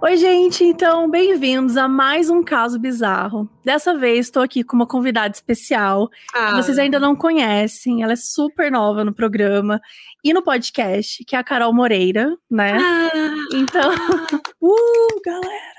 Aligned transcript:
Oi, 0.00 0.16
gente, 0.16 0.62
então 0.62 1.10
bem-vindos 1.10 1.76
a 1.76 1.88
mais 1.88 2.30
um 2.30 2.40
caso 2.42 2.78
bizarro. 2.78 3.50
Dessa 3.64 3.96
vez 3.98 4.26
estou 4.26 4.42
aqui 4.42 4.62
com 4.62 4.76
uma 4.76 4.86
convidada 4.86 5.34
especial 5.34 6.08
Ah, 6.32 6.50
que 6.50 6.56
vocês 6.62 6.78
ainda 6.78 7.00
não 7.00 7.16
conhecem. 7.16 8.02
Ela 8.02 8.12
é 8.12 8.16
super 8.16 8.70
nova 8.70 9.04
no 9.04 9.12
programa 9.12 9.80
e 10.22 10.32
no 10.32 10.40
podcast, 10.42 11.24
que 11.24 11.34
é 11.34 11.38
a 11.38 11.44
Carol 11.44 11.74
Moreira, 11.74 12.32
né? 12.48 12.78
ah, 12.78 13.34
Então, 13.52 13.90
uh, 14.62 15.20
galera! 15.24 15.78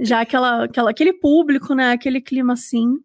Já 0.00 0.20
aquela, 0.20 0.64
aquela, 0.64 0.90
aquele 0.90 1.12
público, 1.12 1.74
né? 1.74 1.92
Aquele 1.92 2.22
clima 2.22 2.54
assim. 2.54 2.96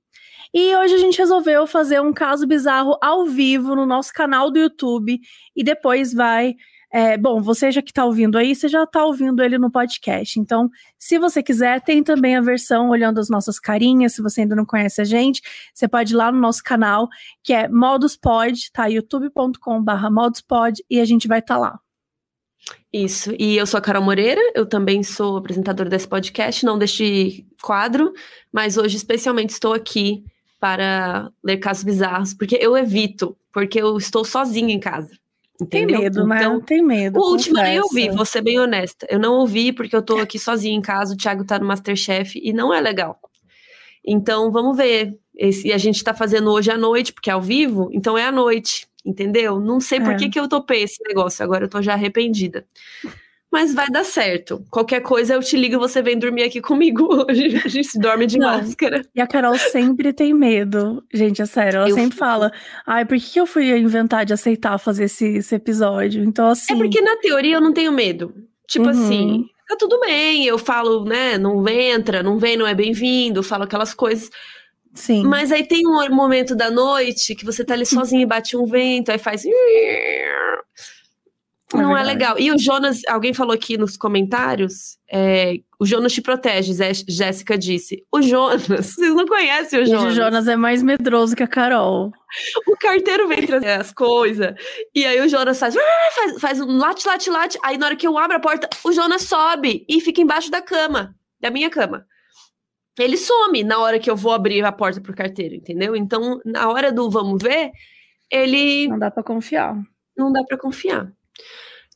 E 0.54 0.74
hoje 0.75 0.93
a 0.93 1.00
gente 1.00 1.18
resolveu 1.18 1.68
fazer 1.68 2.00
um 2.00 2.14
caso 2.14 2.47
bizarro 2.47 2.97
ao 3.01 3.25
vivo 3.25 3.75
no 3.75 3.86
nosso 3.86 4.14
canal 4.14 4.50
do 4.50 4.60
YouTube 4.60 5.19
e 5.55 5.64
depois 5.64 6.14
vai. 6.14 6.54
É, 6.96 7.18
bom, 7.18 7.42
você 7.42 7.71
já 7.71 7.82
que 7.82 7.92
tá 7.92 8.06
ouvindo 8.06 8.38
aí, 8.38 8.54
você 8.54 8.68
já 8.68 8.86
tá 8.86 9.04
ouvindo 9.04 9.42
ele 9.42 9.57
no 9.57 9.71
podcast. 9.71 10.39
Então, 10.39 10.70
se 11.00 11.18
você 11.18 11.42
quiser, 11.42 11.82
tem 11.82 12.04
também 12.04 12.36
a 12.36 12.42
versão 12.42 12.92
olhando 12.92 13.20
as 13.20 13.29
nossas 13.29 13.60
carinhas. 13.60 14.14
Se 14.14 14.21
você 14.21 14.42
ainda 14.42 14.56
não 14.56 14.64
conhece 14.64 15.01
a 15.01 15.04
gente, 15.04 15.42
você 15.74 15.87
pode 15.87 16.14
ir 16.14 16.15
lá 16.15 16.32
no 16.32 16.39
nosso 16.39 16.61
canal, 16.64 17.10
que 17.43 17.51
é 17.51 17.68
moduspod, 17.68 18.71
tá? 18.71 18.86
youtube.com/barra 18.86 20.11
moduspod, 20.11 20.84
e 20.87 21.00
a 21.00 21.06
gente 21.06 21.28
vai 21.28 21.39
estar 21.39 21.57
lá. 21.57 21.79
Isso. 22.93 23.34
E 23.39 23.57
eu 23.57 23.65
sou 23.65 23.79
a 23.79 23.82
Carol 23.82 24.04
Moreira, 24.04 24.42
eu 24.54 24.64
também 24.68 25.01
sou 25.01 25.37
apresentadora 25.37 25.89
desse 25.89 26.07
podcast, 26.07 26.64
não 26.64 26.78
deste 26.78 27.43
quadro, 27.60 28.14
mas 28.51 28.78
hoje 28.78 28.98
especialmente 28.98 29.50
estou 29.50 29.73
aqui 29.73 30.23
para 30.60 31.32
ler 31.43 31.57
casos 31.57 31.84
bizarros, 31.84 32.36
porque 32.36 32.56
eu 32.62 32.78
evito, 32.78 33.36
porque 33.52 33.82
eu 33.82 33.98
estou 33.98 34.23
sozinha 34.23 34.72
em 34.72 34.80
casa. 34.80 35.23
Tem 35.70 35.86
medo, 35.86 36.26
né? 36.28 36.38
Então, 36.38 36.62
Tem 36.62 36.82
medo. 36.84 37.20
o 37.20 37.32
último 37.32 37.59
eu 37.59 37.64
nem 37.64 37.80
ouvi, 37.80 38.09
vou 38.09 38.26
ser 38.26 38.42
bem 38.42 38.59
honesta. 38.59 39.06
Eu 39.09 39.20
não 39.20 39.34
ouvi 39.36 39.72
porque 39.72 39.95
eu 39.95 40.02
tô 40.02 40.18
aqui 40.18 40.38
sozinha 40.40 40.76
em 40.76 40.82
casa, 40.82 41.14
o 41.14 41.18
Thiago 41.18 41.45
tá 41.45 41.60
no 41.60 41.66
Masterchef 41.66 42.40
e 42.44 42.52
não 42.52 42.73
é 42.73 42.82
legal. 42.82 43.20
Então, 44.06 44.52
vamos 44.52 44.76
ver. 44.76 45.18
Esse, 45.36 45.68
e 45.70 45.73
a 45.73 45.78
gente 45.78 46.04
tá 46.04 46.14
fazendo 46.14 46.52
hoje 46.52 46.70
à 46.70 46.78
noite, 46.78 47.12
porque 47.14 47.30
é 47.30 47.34
ao 47.34 47.42
vivo, 47.42 47.90
então 47.92 48.16
é 48.18 48.26
à 48.26 48.32
noite, 48.32 48.88
entendeu? 49.04 49.60
Não 49.60 49.80
sei 49.80 50.00
por 50.00 50.12
É. 50.12 50.16
que, 50.16 50.30
que 50.30 50.40
eu 50.40 50.48
topei 50.48 50.84
esse 50.84 51.02
negócio, 51.08 51.44
agora 51.44 51.66
eu 51.66 51.70
tô 51.70 51.82
já 51.82 51.94
arrependida. 51.94 52.66
Mas 53.54 53.72
vai 53.72 53.88
dar 53.88 54.04
certo. 54.04 54.66
Qualquer 54.72 55.02
coisa 55.02 55.36
eu 55.36 55.40
te 55.42 55.56
ligo 55.56 55.76
e 55.76 55.78
você 55.78 56.02
vem 56.02 56.18
dormir 56.18 56.42
aqui 56.42 56.59
comigo 56.59 57.08
hoje. 57.30 57.62
A 57.64 57.68
gente 57.68 58.00
dorme 58.00 58.26
de 58.26 58.40
Não. 58.40 58.48
máscara. 58.48 59.06
E 59.14 59.22
a 59.22 59.28
Carol 59.28 59.56
sempre 59.60 60.12
tem 60.12 60.34
medo. 60.34 61.04
Gente, 61.14 61.40
é 61.40 61.45
sério, 61.45 61.78
ela 61.78 61.88
Eu 61.90 61.94
sempre 61.94 62.12
fico. 62.16 62.26
fala: 62.26 62.52
ai, 62.86 63.06
por 63.06 63.16
que 63.18 63.30
que 63.34 63.40
eu 63.40 63.45
fui 63.45 63.70
inventar 63.78 64.26
de 64.26 64.34
aceitar 64.34 64.80
fazer 64.80 65.04
esse, 65.04 65.38
esse 65.38 65.54
episódio? 65.54 66.23
Então, 66.23 66.48
assim. 66.50 66.73
É 66.73 66.76
porque 66.76 67.00
na 67.00 67.16
teoria 67.18 67.58
eu 67.58 67.62
não 67.62 67.72
tenho 67.72 67.92
medo. 67.92 68.34
Tipo 68.68 68.86
Uhum. 68.86 68.90
assim, 68.90 69.45
tá 69.70 69.76
tudo 69.78 70.00
bem, 70.00 70.45
eu 70.45 70.58
falo, 70.58 71.06
né, 71.06 71.38
não 71.38 71.67
entra, 71.67 72.23
não 72.23 72.40
vem, 72.40 72.58
não 72.58 72.66
é 72.66 72.73
bem-vindo, 72.73 73.44
falo 73.44 73.66
aquelas 73.66 73.94
coisas. 73.94 74.32
Sim. 74.95 75.23
Mas 75.26 75.52
aí 75.52 75.67
tem 75.67 75.86
um 75.88 76.10
momento 76.16 76.56
da 76.56 76.72
noite 76.72 77.36
que 77.36 77.45
você 77.45 77.64
tá 77.64 77.73
ali 77.76 77.86
sozinho 77.86 78.22
e 78.23 78.26
bate 78.26 78.58
um 78.58 78.66
vento, 78.66 79.12
aí 79.12 79.20
faz. 79.20 79.44
Não 81.74 81.98
é 81.98 82.04
legal. 82.04 82.38
E 82.40 82.52
o 82.52 82.58
Jonas, 82.58 83.02
alguém 83.08 83.34
falou 83.34 83.54
aqui 83.54 83.78
nos 83.78 83.96
comentários, 83.98 84.98
é, 85.12 85.56
o 85.80 85.86
Jonas 85.86 86.14
te 86.14 86.22
protege, 86.22 86.74
Zé- 86.74 86.92
Jéssica 87.08 87.58
disse. 87.58 88.04
O 88.12 88.22
Jonas, 88.22 88.66
vocês 88.68 89.14
não 89.16 89.26
conhecem 89.26 89.82
o 89.82 89.86
Jonas. 89.86 90.04
o 90.14 90.16
Jonas 90.16 90.48
é 90.48 90.56
mais 90.56 90.82
medroso 90.84 91.36
que 91.36 91.44
a 91.44 91.48
Carol. 91.48 92.12
O 92.68 92.78
carteiro 92.78 93.28
vem 93.28 93.46
trazer 93.46 93.72
as 93.80 93.92
coisas, 93.92 94.54
e 94.96 95.06
aí 95.06 95.20
o 95.22 95.28
Jonas 95.30 95.60
faz, 95.60 95.76
faz, 96.16 96.40
faz 96.42 96.62
um 96.62 96.78
late, 96.78 97.08
late, 97.08 97.30
late. 97.30 97.60
Aí 97.64 97.78
na 97.78 97.88
hora 97.88 97.95
que 97.95 98.08
eu 98.08 98.17
abro 98.17 98.38
a 98.38 98.39
porta, 98.39 98.70
o 98.83 98.92
Jonas 98.92 99.23
sobe 99.23 99.86
e 99.89 100.00
fica 100.02 100.22
embaixo 100.22 100.50
da 100.50 100.62
cama, 100.62 101.16
da 101.39 101.50
minha 101.52 101.70
cama. 101.70 102.06
Ele 103.00 103.17
some 103.17 103.64
na 103.64 103.80
hora 103.80 103.98
que 103.98 104.10
eu 104.10 104.16
vou 104.16 104.32
abrir 104.33 104.64
a 104.64 104.72
porta 104.72 105.02
pro 105.02 105.16
carteiro, 105.16 105.56
entendeu? 105.56 105.95
Então, 105.95 106.39
na 106.45 106.70
hora 106.70 106.92
do 106.92 107.10
vamos 107.10 107.42
ver, 107.42 107.72
ele 108.32 108.88
Não 108.88 109.00
dá 109.00 109.10
pra 109.10 109.23
confiar. 109.23 109.76
não 110.16 110.32
dá 110.32 110.44
pra 110.44 110.58
confiar. 110.60 111.12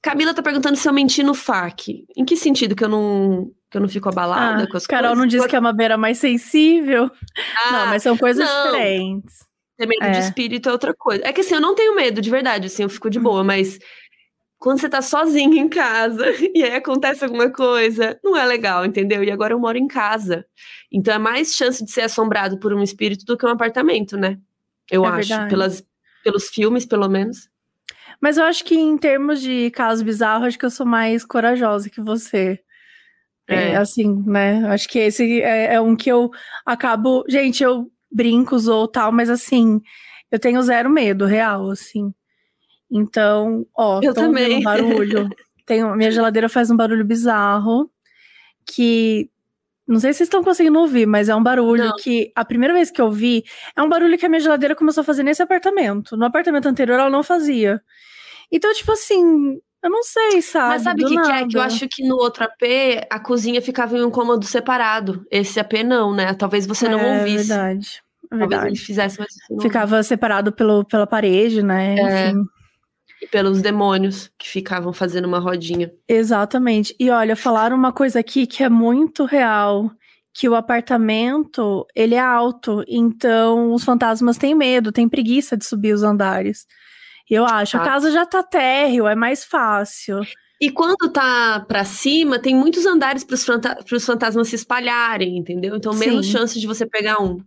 Camila 0.01 0.33
tá 0.33 0.41
perguntando 0.43 0.75
se 0.77 0.87
eu 0.87 0.93
menti 0.93 1.23
no 1.23 1.33
FAQ. 1.33 2.05
Em 2.15 2.23
que 2.23 2.37
sentido 2.37 2.75
que 2.75 2.83
eu 2.83 2.89
não 2.89 3.51
que 3.69 3.75
eu 3.77 3.81
não 3.81 3.89
fico 3.89 4.07
abalada 4.07 4.63
Ah, 4.63 4.67
com 4.67 4.77
as 4.77 4.87
Carol 4.87 5.09
coisas? 5.09 5.17
não 5.19 5.27
disse 5.27 5.45
que 5.49 5.55
é 5.55 5.59
uma 5.59 5.73
beira 5.73 5.97
mais 5.97 6.19
sensível. 6.19 7.11
Ah, 7.65 7.71
não, 7.71 7.87
mas 7.87 8.03
são 8.03 8.15
coisas 8.15 8.47
não. 8.47 8.65
diferentes. 8.71 9.39
Ter 9.77 9.85
medo 9.85 10.09
de 10.09 10.17
É. 10.17 10.19
espírito 10.21 10.69
é 10.69 10.71
outra 10.71 10.93
coisa. 10.93 11.21
É 11.27 11.33
que 11.33 11.41
assim, 11.41 11.55
eu 11.55 11.59
não 11.61 11.75
tenho 11.75 11.93
medo, 11.93 12.21
de 12.21 12.29
verdade, 12.29 12.67
assim, 12.67 12.83
eu 12.83 12.89
fico 12.89 13.09
de 13.09 13.19
boa, 13.19 13.43
mas 13.43 13.77
quando 14.57 14.79
você 14.79 14.87
tá 14.87 15.01
sozinho 15.01 15.53
em 15.57 15.67
casa 15.67 16.25
e 16.55 16.63
aí 16.63 16.75
acontece 16.75 17.25
alguma 17.25 17.51
coisa, 17.51 18.17
não 18.23 18.37
é 18.37 18.45
legal, 18.45 18.85
entendeu? 18.85 19.21
E 19.23 19.29
agora 19.31 19.53
eu 19.53 19.59
moro 19.59 19.77
em 19.77 19.87
casa. 19.87 20.45
Então 20.89 21.13
é 21.13 21.17
mais 21.19 21.53
chance 21.53 21.83
de 21.83 21.91
ser 21.91 22.01
assombrado 22.03 22.57
por 22.57 22.73
um 22.73 22.81
espírito 22.81 23.25
do 23.25 23.37
que 23.37 23.45
um 23.45 23.49
apartamento, 23.49 24.15
né? 24.15 24.37
Eu 24.89 25.03
É 25.05 25.09
acho, 25.09 25.27
verdade. 25.27 25.49
pelas, 25.49 25.83
pelos 26.23 26.47
filmes, 26.47 26.85
pelo 26.85 27.09
menos. 27.09 27.49
Mas 28.21 28.37
eu 28.37 28.43
acho 28.45 28.63
que 28.63 28.75
em 28.75 28.97
termos 28.97 29.41
de 29.41 29.69
casos 29.71 30.03
bizarros, 30.03 30.47
acho 30.47 30.59
que 30.59 30.65
eu 30.65 30.69
sou 30.71 30.85
mais 30.85 31.23
corajosa 31.25 31.89
que 31.89 32.01
você. 32.01 32.59
É, 33.49 33.71
É. 33.71 33.75
assim, 33.77 34.23
né? 34.25 34.67
Acho 34.67 34.89
que 34.89 34.99
esse 34.99 35.41
é, 35.41 35.75
é 35.75 35.81
um 35.81 35.95
que 35.95 36.09
eu 36.11 36.29
acabo. 36.65 37.23
Gente, 37.29 37.63
eu 37.63 37.89
brinco, 38.11 38.55
ou 38.69 38.87
tal, 38.87 39.11
mas 39.11 39.29
assim, 39.29 39.81
eu 40.31 40.39
tenho 40.39 40.61
zero 40.61 40.89
medo, 40.89 41.25
real, 41.25 41.69
assim. 41.69 42.13
Então, 42.91 43.65
ó, 43.77 43.99
Eu 44.03 44.13
também. 44.13 44.57
um 44.59 44.63
barulho. 44.63 45.29
Tenho, 45.65 45.93
minha 45.97 46.09
geladeira 46.11 46.47
faz 46.47 46.71
um 46.71 46.77
barulho 46.77 47.03
bizarro 47.03 47.91
que. 48.65 49.29
Não 49.87 49.99
sei 49.99 50.11
se 50.11 50.17
vocês 50.17 50.27
estão 50.27 50.43
conseguindo 50.43 50.77
ouvir, 50.79 51.05
mas 51.05 51.29
é 51.29 51.35
um 51.35 51.41
barulho 51.41 51.85
Não. 51.85 51.95
que 51.95 52.31
a 52.35 52.43
primeira 52.43 52.73
vez 52.73 52.91
que 52.91 53.01
eu 53.01 53.09
vi 53.09 53.43
é 53.75 53.81
um 53.81 53.87
barulho 53.87 54.17
que 54.17 54.25
a 54.25 54.29
minha 54.29 54.41
geladeira 54.41 54.75
começou 54.75 55.01
a 55.01 55.05
fazer 55.05 55.23
nesse 55.23 55.41
apartamento. 55.41 56.17
No 56.17 56.25
apartamento 56.25 56.67
anterior 56.67 56.99
ela 56.99 57.09
não 57.09 57.23
fazia. 57.23 57.81
Então, 58.51 58.73
tipo 58.73 58.91
assim, 58.91 59.57
eu 59.83 59.89
não 59.89 60.03
sei, 60.03 60.41
sabe? 60.41 60.69
Mas 60.69 60.81
sabe 60.81 61.05
o 61.05 61.07
que, 61.07 61.21
que 61.21 61.31
é? 61.31 61.47
Que 61.47 61.57
eu 61.57 61.61
acho 61.61 61.87
que 61.87 62.05
no 62.05 62.15
outro 62.15 62.43
AP 62.43 62.61
a 63.09 63.19
cozinha 63.19 63.61
ficava 63.61 63.97
em 63.97 64.03
um 64.03 64.11
cômodo 64.11 64.45
separado. 64.45 65.25
Esse 65.31 65.59
AP 65.59 65.73
não, 65.85 66.13
né? 66.13 66.33
Talvez 66.33 66.65
você 66.65 66.89
não 66.89 66.99
é, 66.99 67.19
ouvisse. 67.19 67.47
verdade. 67.47 67.87
É 68.25 68.29
Talvez 68.29 68.49
verdade. 68.49 68.67
ele 68.67 68.75
fizesse, 68.75 69.19
mas 69.19 69.29
não 69.49 69.61
Ficava 69.61 70.03
separado 70.03 70.51
pelo, 70.51 70.83
pela 70.83 71.07
parede, 71.07 71.63
né? 71.63 71.95
É. 71.95 72.29
Enfim. 72.29 72.43
E 73.21 73.27
pelos 73.27 73.61
demônios 73.61 74.29
que 74.37 74.47
ficavam 74.47 74.93
fazendo 74.93 75.25
uma 75.25 75.39
rodinha. 75.39 75.91
Exatamente. 76.07 76.95
E 76.99 77.09
olha, 77.09 77.35
falaram 77.35 77.75
uma 77.75 77.91
coisa 77.91 78.19
aqui 78.19 78.45
que 78.45 78.63
é 78.63 78.69
muito 78.69 79.25
real, 79.25 79.89
que 80.33 80.47
o 80.47 80.53
apartamento, 80.55 81.85
ele 81.95 82.13
é 82.15 82.19
alto, 82.19 82.83
então 82.87 83.73
os 83.73 83.83
fantasmas 83.83 84.37
têm 84.37 84.53
medo, 84.53 84.91
têm 84.91 85.09
preguiça 85.09 85.57
de 85.57 85.65
subir 85.65 85.93
os 85.93 86.03
andares. 86.03 86.67
E 87.29 87.33
eu 87.33 87.43
acho, 87.45 87.75
a 87.77 87.81
Ah. 87.81 87.85
casa 87.85 88.11
já 88.11 88.25
tá 88.25 88.43
térreo, 88.43 89.07
é 89.07 89.15
mais 89.15 89.43
fácil. 89.43 90.21
E 90.61 90.71
quando 90.71 91.09
tá 91.11 91.59
pra 91.67 91.83
cima, 91.83 92.39
tem 92.39 92.55
muitos 92.55 92.85
andares 92.85 93.23
pros, 93.23 93.43
fanta 93.43 93.75
pros 93.87 94.05
fantasmas 94.05 94.47
se 94.47 94.55
espalharem, 94.55 95.37
entendeu? 95.37 95.75
Então, 95.75 95.93
menos 95.93 96.25
Sim. 96.27 96.31
chance 96.33 96.59
de 96.59 96.65
você 96.67 96.85
pegar 96.85 97.21
um. 97.21 97.39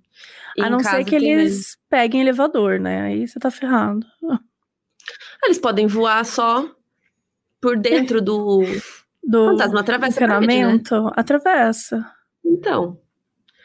a 0.60 0.68
não 0.68 0.80
ser 0.80 1.04
que 1.04 1.14
eles 1.14 1.76
peguem 1.88 2.20
elevador, 2.20 2.78
né? 2.80 3.02
Aí 3.02 3.26
você 3.26 3.38
tá 3.38 3.50
ferrado. 3.50 4.04
Eles 5.44 5.58
podem 5.58 5.86
voar 5.86 6.24
só 6.24 6.68
por 7.60 7.78
dentro 7.78 8.20
do. 8.20 8.62
Do 9.22 9.50
fantasma 9.50 9.80
atravessa 9.80 10.24
a 10.24 10.28
parede, 10.28 10.46
né? 10.46 10.80
atravessa. 11.14 12.10
Então. 12.44 12.98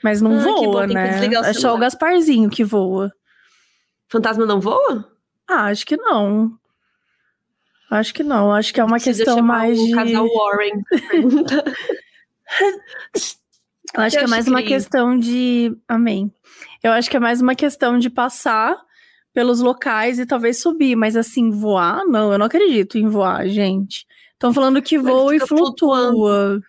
Mas 0.03 0.22
não 0.22 0.38
Ah, 0.38 0.44
que 0.44 0.50
bom, 0.50 0.63
voa, 0.74 0.86
que 0.88 0.94
né? 0.94 1.28
o 1.30 1.46
É 1.46 1.53
só 1.53 1.74
o. 1.74 1.78
Gasparzinho 1.80 2.50
que 2.50 2.62
voa. 2.63 3.12
Fantasma 4.10 4.45
não 4.45 4.60
voa? 4.60 5.10
Ah, 5.50 5.68
acho 5.68 5.86
que 5.86 5.95
não. 5.95 6.51
Acho 7.89 8.13
que 8.13 8.22
não. 8.22 8.54
Acho 8.54 8.74
que 8.74 8.81
é 8.81 8.83
uma 8.83 8.98
Precisa 8.98 9.24
questão 9.24 9.42
mais 9.42 9.80
o 9.80 9.86
de. 9.86 9.92
casal 9.95 10.27
Warren. 10.27 10.83
Eu 13.95 14.01
acho 14.01 14.18
que 14.18 14.24
é 14.24 14.27
mais 14.27 14.48
uma 14.48 14.60
incrível. 14.60 14.77
questão 14.77 15.18
de. 15.18 15.75
Amém. 15.88 16.33
Eu 16.83 16.92
acho 16.92 17.10
que 17.10 17.16
é 17.16 17.19
mais 17.19 17.42
uma 17.42 17.56
questão 17.56 17.98
de 17.98 18.10
passar 18.10 18.77
pelos 19.36 19.60
locais 19.60 20.18
e 20.18 20.26
talvez 20.26 20.60
subir, 20.62 20.96
mas 20.96 21.16
assim, 21.16 21.52
voar? 21.52 22.06
Não, 22.08 22.32
eu 22.32 22.40
não 22.40 22.46
acredito 22.48 22.98
em 22.98 23.08
voar, 23.08 23.48
gente. 23.48 24.08
Estão 24.34 24.54
falando 24.54 24.82
que 24.82 24.98
voa 24.98 25.36
e 25.36 25.40
fica 25.40 25.48
flutuando. 25.48 26.12
flutua. 26.18 26.62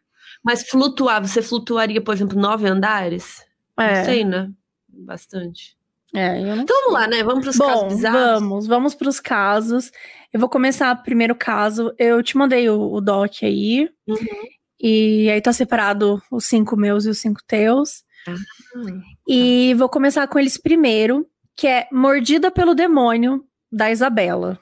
Mas 0.44 0.68
flutuar, 0.68 1.26
você 1.26 1.40
flutuaria, 1.40 2.00
por 2.02 2.14
exemplo, 2.14 2.38
nove 2.38 2.68
andares? 2.68 3.44
Não 3.78 3.84
É, 3.84 4.04
sei, 4.04 4.24
né? 4.24 4.50
Bastante. 4.88 5.76
é, 6.14 6.40
eu 6.42 6.56
não 6.56 6.62
Então 6.64 6.76
vamos 6.82 6.92
lá, 6.92 7.06
né? 7.06 7.22
Vamos 7.22 7.42
para 7.42 7.50
os 7.50 7.58
casos 7.58 7.88
bizarros. 7.94 8.40
vamos, 8.40 8.66
vamos 8.66 8.94
para 8.94 9.08
os 9.08 9.20
casos. 9.20 9.90
Eu 10.32 10.40
vou 10.40 10.48
começar 10.48 10.94
o 10.94 11.02
primeiro 11.02 11.34
caso. 11.34 11.92
Eu 11.98 12.22
te 12.22 12.36
mandei 12.36 12.68
o, 12.68 12.92
o 12.92 13.00
doc 13.00 13.42
aí. 13.42 13.88
Uhum. 14.06 14.16
E 14.80 15.30
aí 15.30 15.40
tá 15.40 15.52
separado 15.52 16.20
os 16.30 16.44
cinco 16.44 16.76
meus 16.76 17.06
e 17.06 17.10
os 17.10 17.18
cinco 17.18 17.40
teus. 17.46 18.04
Hum. 18.76 19.00
E 19.28 19.74
vou 19.74 19.88
começar 19.88 20.26
com 20.28 20.38
eles 20.38 20.58
primeiro, 20.58 21.26
que 21.56 21.66
é 21.66 21.88
Mordida 21.90 22.50
pelo 22.50 22.74
Demônio, 22.74 23.42
da 23.72 23.90
Isabela. 23.90 24.60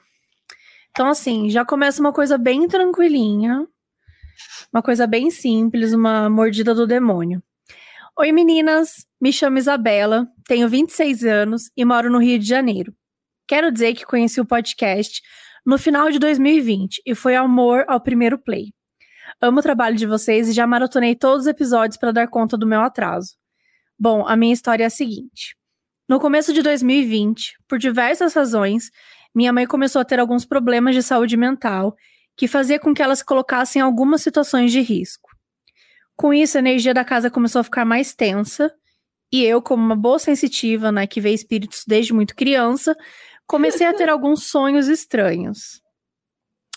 Então, 0.91 1.09
assim, 1.09 1.49
já 1.49 1.65
começa 1.65 1.99
uma 1.99 2.13
coisa 2.13 2.37
bem 2.37 2.67
tranquilinha. 2.67 3.67
Uma 4.73 4.81
coisa 4.81 5.05
bem 5.05 5.29
simples, 5.29 5.93
uma 5.93 6.29
mordida 6.29 6.73
do 6.73 6.87
demônio. 6.87 7.43
Oi 8.17 8.31
meninas, 8.31 9.05
me 9.21 9.31
chamo 9.33 9.57
Isabela, 9.57 10.25
tenho 10.47 10.69
26 10.69 11.25
anos 11.25 11.69
e 11.75 11.83
moro 11.83 12.09
no 12.09 12.17
Rio 12.17 12.39
de 12.39 12.45
Janeiro. 12.45 12.93
Quero 13.45 13.71
dizer 13.71 13.93
que 13.93 14.05
conheci 14.05 14.39
o 14.39 14.45
podcast 14.45 15.21
no 15.65 15.77
final 15.77 16.09
de 16.09 16.17
2020 16.17 17.01
e 17.05 17.13
foi 17.13 17.35
amor 17.35 17.83
ao 17.89 17.99
primeiro 17.99 18.37
play. 18.37 18.73
Amo 19.41 19.59
o 19.59 19.63
trabalho 19.63 19.97
de 19.97 20.05
vocês 20.05 20.47
e 20.47 20.53
já 20.53 20.65
maratonei 20.65 21.13
todos 21.13 21.41
os 21.41 21.47
episódios 21.47 21.97
para 21.97 22.13
dar 22.13 22.27
conta 22.29 22.57
do 22.57 22.65
meu 22.65 22.79
atraso. 22.79 23.35
Bom, 23.99 24.25
a 24.25 24.37
minha 24.37 24.53
história 24.53 24.83
é 24.83 24.87
a 24.87 24.89
seguinte. 24.89 25.57
No 26.07 26.19
começo 26.19 26.53
de 26.53 26.61
2020, 26.61 27.57
por 27.67 27.79
diversas 27.79 28.33
razões, 28.33 28.91
minha 29.33 29.51
mãe 29.51 29.65
começou 29.65 30.01
a 30.01 30.05
ter 30.05 30.19
alguns 30.19 30.45
problemas 30.45 30.93
de 30.93 31.01
saúde 31.01 31.35
mental 31.35 31.95
que 32.37 32.47
fazia 32.47 32.79
com 32.79 32.93
que 32.93 33.01
ela 33.01 33.15
se 33.15 33.25
colocasse 33.25 33.79
em 33.79 33.81
algumas 33.81 34.21
situações 34.21 34.71
de 34.71 34.81
risco. 34.81 35.31
Com 36.15 36.33
isso, 36.33 36.57
a 36.57 36.59
energia 36.59 36.93
da 36.93 37.03
casa 37.03 37.29
começou 37.29 37.59
a 37.59 37.63
ficar 37.63 37.85
mais 37.85 38.13
tensa, 38.13 38.71
e 39.31 39.43
eu, 39.43 39.61
como 39.61 39.83
uma 39.83 39.95
boa 39.95 40.19
sensitiva, 40.19 40.91
né, 40.91 41.07
que 41.07 41.19
vê 41.19 41.33
espíritos 41.33 41.83
desde 41.87 42.13
muito 42.13 42.35
criança, 42.35 42.95
comecei 43.47 43.87
a 43.87 43.93
ter 43.93 44.07
alguns 44.09 44.47
sonhos 44.47 44.87
estranhos. 44.87 45.81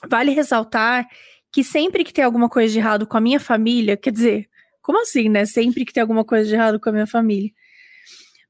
Vale 0.08 0.32
ressaltar 0.32 1.06
que 1.52 1.62
sempre 1.62 2.02
que 2.02 2.12
tem 2.12 2.24
alguma 2.24 2.48
coisa 2.48 2.72
de 2.72 2.78
errado 2.78 3.06
com 3.06 3.16
a 3.16 3.20
minha 3.20 3.38
família, 3.38 3.96
quer 3.96 4.10
dizer, 4.10 4.48
como 4.80 5.00
assim, 5.02 5.28
né? 5.28 5.44
Sempre 5.44 5.84
que 5.84 5.92
tem 5.92 6.00
alguma 6.00 6.24
coisa 6.24 6.48
de 6.48 6.54
errado 6.54 6.80
com 6.80 6.88
a 6.88 6.92
minha 6.92 7.06
família. 7.06 7.50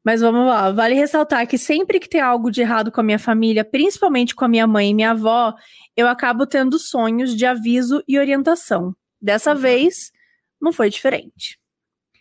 Mas 0.08 0.22
vamos 0.22 0.46
lá, 0.46 0.72
vale 0.72 0.94
ressaltar 0.94 1.46
que 1.46 1.58
sempre 1.58 2.00
que 2.00 2.08
tem 2.08 2.18
algo 2.18 2.50
de 2.50 2.62
errado 2.62 2.90
com 2.90 2.98
a 2.98 3.04
minha 3.04 3.18
família, 3.18 3.62
principalmente 3.62 4.34
com 4.34 4.42
a 4.42 4.48
minha 4.48 4.66
mãe 4.66 4.88
e 4.88 4.94
minha 4.94 5.10
avó, 5.10 5.54
eu 5.94 6.08
acabo 6.08 6.46
tendo 6.46 6.78
sonhos 6.78 7.36
de 7.36 7.44
aviso 7.44 8.02
e 8.08 8.18
orientação. 8.18 8.96
Dessa 9.20 9.52
uhum. 9.52 9.58
vez, 9.58 10.10
não 10.58 10.72
foi 10.72 10.88
diferente. 10.88 11.60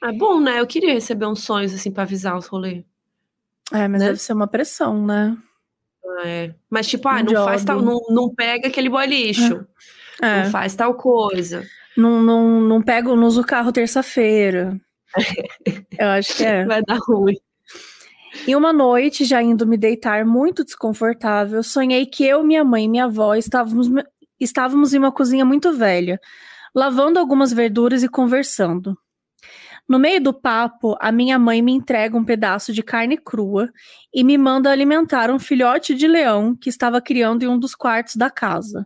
É 0.04 0.12
bom, 0.12 0.38
né? 0.38 0.60
Eu 0.60 0.68
queria 0.68 0.92
receber 0.92 1.28
uns 1.28 1.46
sonhos 1.46 1.74
assim 1.74 1.90
para 1.90 2.04
avisar 2.04 2.38
os 2.38 2.48
rolês. 2.48 2.84
É, 3.72 3.88
mas 3.88 4.02
né? 4.02 4.08
deve 4.08 4.20
ser 4.20 4.34
uma 4.34 4.48
pressão, 4.48 5.06
né? 5.06 5.38
É. 6.26 6.54
Mas 6.70 6.88
tipo, 6.88 7.08
ah, 7.08 7.24
não 7.24 7.46
faz 7.46 7.64
tal, 7.64 7.82
não, 7.82 8.02
não 8.10 8.36
pega 8.36 8.68
aquele 8.68 8.90
boy 8.90 9.08
lixo. 9.08 9.66
É. 10.22 10.44
Não 10.44 10.52
faz 10.52 10.76
tal 10.76 10.94
coisa. 10.94 11.66
Não, 11.96 12.22
não, 12.22 12.60
não 12.60 12.82
pega, 12.82 13.16
não 13.16 13.28
usa 13.28 13.40
o 13.40 13.46
carro 13.46 13.72
terça-feira. 13.72 14.78
Eu 15.98 16.08
acho 16.10 16.36
que 16.36 16.44
é. 16.44 16.66
Vai 16.66 16.82
dar 16.82 16.98
ruim. 16.98 17.38
E 18.46 18.56
uma 18.56 18.74
noite, 18.74 19.26
já 19.26 19.42
indo 19.42 19.66
me 19.66 19.78
deitar 19.78 20.26
muito 20.26 20.64
desconfortável, 20.64 21.64
sonhei 21.64 22.06
que 22.06 22.26
eu, 22.26 22.44
minha 22.44 22.64
mãe 22.64 22.86
e 22.86 22.90
minha 22.90 23.06
avó 23.06 23.36
estávamos, 23.36 23.88
estávamos 24.40 24.94
em 24.94 24.98
uma 24.98 25.12
cozinha 25.12 25.46
muito 25.46 25.74
velha, 25.74 26.20
lavando 26.76 27.20
algumas 27.20 27.52
verduras 27.52 28.04
e 28.04 28.10
conversando. 28.10 28.98
No 29.88 29.98
meio 29.98 30.22
do 30.22 30.34
papo, 30.34 30.98
a 31.00 31.12
minha 31.12 31.40
mãe 31.40 31.62
me 31.62 31.72
entrega 31.72 32.18
um 32.18 32.26
pedaço 32.26 32.74
de 32.74 32.84
carne 32.84 33.18
crua 33.18 33.72
e 34.14 34.24
me 34.24 34.38
manda 34.38 34.70
alimentar 34.70 35.32
um 35.32 35.40
filhote 35.40 35.96
de 35.96 36.08
leão 36.08 36.54
que 36.56 36.70
estava 36.70 37.02
criando 37.02 37.44
em 37.44 37.48
um 37.48 37.58
dos 37.58 37.74
quartos 37.74 38.18
da 38.18 38.30
casa. 38.30 38.86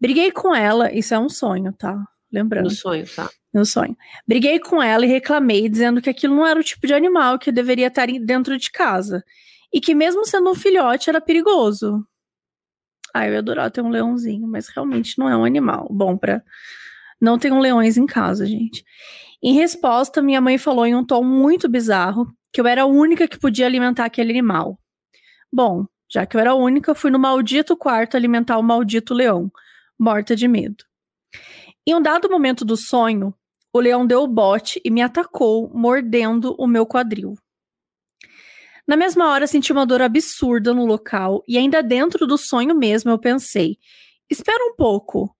Briguei 0.00 0.32
com 0.32 0.54
ela, 0.54 0.92
isso 0.92 1.14
é 1.14 1.18
um 1.18 1.28
sonho, 1.28 1.72
tá? 1.72 2.02
Lembrando. 2.32 2.64
No 2.64 2.70
sonho, 2.70 3.06
tá? 3.14 3.28
No 3.52 3.64
sonho. 3.64 3.96
Briguei 4.26 4.60
com 4.60 4.82
ela 4.82 5.04
e 5.04 5.08
reclamei, 5.08 5.68
dizendo 5.68 6.00
que 6.00 6.08
aquilo 6.08 6.36
não 6.36 6.46
era 6.46 6.58
o 6.58 6.64
tipo 6.64 6.86
de 6.86 6.94
animal 6.94 7.38
que 7.38 7.50
deveria 7.50 7.88
estar 7.88 8.06
dentro 8.06 8.56
de 8.56 8.70
casa. 8.70 9.24
E 9.72 9.80
que 9.80 9.94
mesmo 9.94 10.24
sendo 10.24 10.50
um 10.50 10.54
filhote, 10.54 11.10
era 11.10 11.20
perigoso. 11.20 12.04
Ah, 13.12 13.26
eu 13.26 13.32
ia 13.32 13.38
adorar 13.40 13.70
ter 13.70 13.80
um 13.80 13.88
leãozinho, 13.88 14.46
mas 14.46 14.68
realmente 14.68 15.18
não 15.18 15.28
é 15.28 15.36
um 15.36 15.44
animal 15.44 15.88
bom 15.90 16.16
para. 16.16 16.42
Não 17.20 17.38
tenham 17.38 17.58
leões 17.58 17.96
em 17.96 18.06
casa, 18.06 18.46
gente. 18.46 18.84
Em 19.42 19.54
resposta, 19.54 20.22
minha 20.22 20.40
mãe 20.40 20.58
falou 20.58 20.86
em 20.86 20.94
um 20.94 21.04
tom 21.04 21.24
muito 21.24 21.68
bizarro 21.68 22.32
que 22.52 22.60
eu 22.60 22.66
era 22.66 22.82
a 22.82 22.86
única 22.86 23.28
que 23.28 23.38
podia 23.38 23.66
alimentar 23.66 24.04
aquele 24.04 24.30
animal. 24.30 24.78
Bom, 25.52 25.86
já 26.12 26.26
que 26.26 26.36
eu 26.36 26.40
era 26.40 26.50
a 26.50 26.54
única, 26.54 26.94
fui 26.94 27.10
no 27.10 27.18
maldito 27.18 27.76
quarto 27.76 28.16
alimentar 28.16 28.58
o 28.58 28.62
maldito 28.62 29.14
leão, 29.14 29.50
morta 29.98 30.34
de 30.34 30.48
medo. 30.48 30.84
Em 31.86 31.94
um 31.94 32.02
dado 32.02 32.28
momento 32.28 32.64
do 32.64 32.76
sonho, 32.76 33.34
o 33.72 33.80
leão 33.80 34.06
deu 34.06 34.22
o 34.22 34.28
bote 34.28 34.80
e 34.84 34.90
me 34.90 35.02
atacou, 35.02 35.70
mordendo 35.72 36.54
o 36.58 36.66
meu 36.66 36.84
quadril. 36.84 37.34
Na 38.86 38.96
mesma 38.96 39.30
hora, 39.30 39.46
senti 39.46 39.70
uma 39.70 39.86
dor 39.86 40.02
absurda 40.02 40.74
no 40.74 40.84
local 40.84 41.44
e, 41.46 41.56
ainda 41.56 41.82
dentro 41.82 42.26
do 42.26 42.36
sonho 42.36 42.74
mesmo, 42.74 43.10
eu 43.10 43.18
pensei: 43.18 43.78
espera 44.28 44.64
um 44.64 44.74
pouco. 44.74 45.34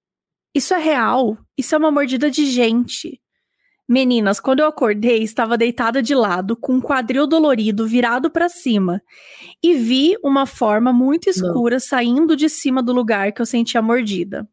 Isso 0.55 0.75
é 0.75 0.79
real? 0.79 1.37
Isso 1.57 1.75
é 1.75 1.79
uma 1.79 1.91
mordida 1.91 2.31
de 2.31 2.47
gente. 2.47 3.21
Meninas, 3.89 4.39
quando 4.39 4.61
eu 4.61 4.67
acordei, 4.67 5.25
estava 5.25 5.59
deitada 5.59 6.01
de 6.01 6.15
lado, 6.15 6.57
com 6.57 6.75
um 6.75 6.81
quadril 6.81 7.27
dolorido 7.27 7.89
virado 7.89 8.31
para 8.31 8.49
cima, 8.49 9.03
e 9.61 9.75
vi 9.75 10.17
uma 10.23 10.47
forma 10.47 10.93
muito 10.93 11.29
escura 11.29 11.75
Não. 11.75 11.81
saindo 11.81 12.37
de 12.37 12.49
cima 12.49 12.85
do 12.85 12.93
lugar 12.93 13.33
que 13.33 13.43
eu 13.43 13.47
sentia 13.47 13.83
mordida. 13.83 14.49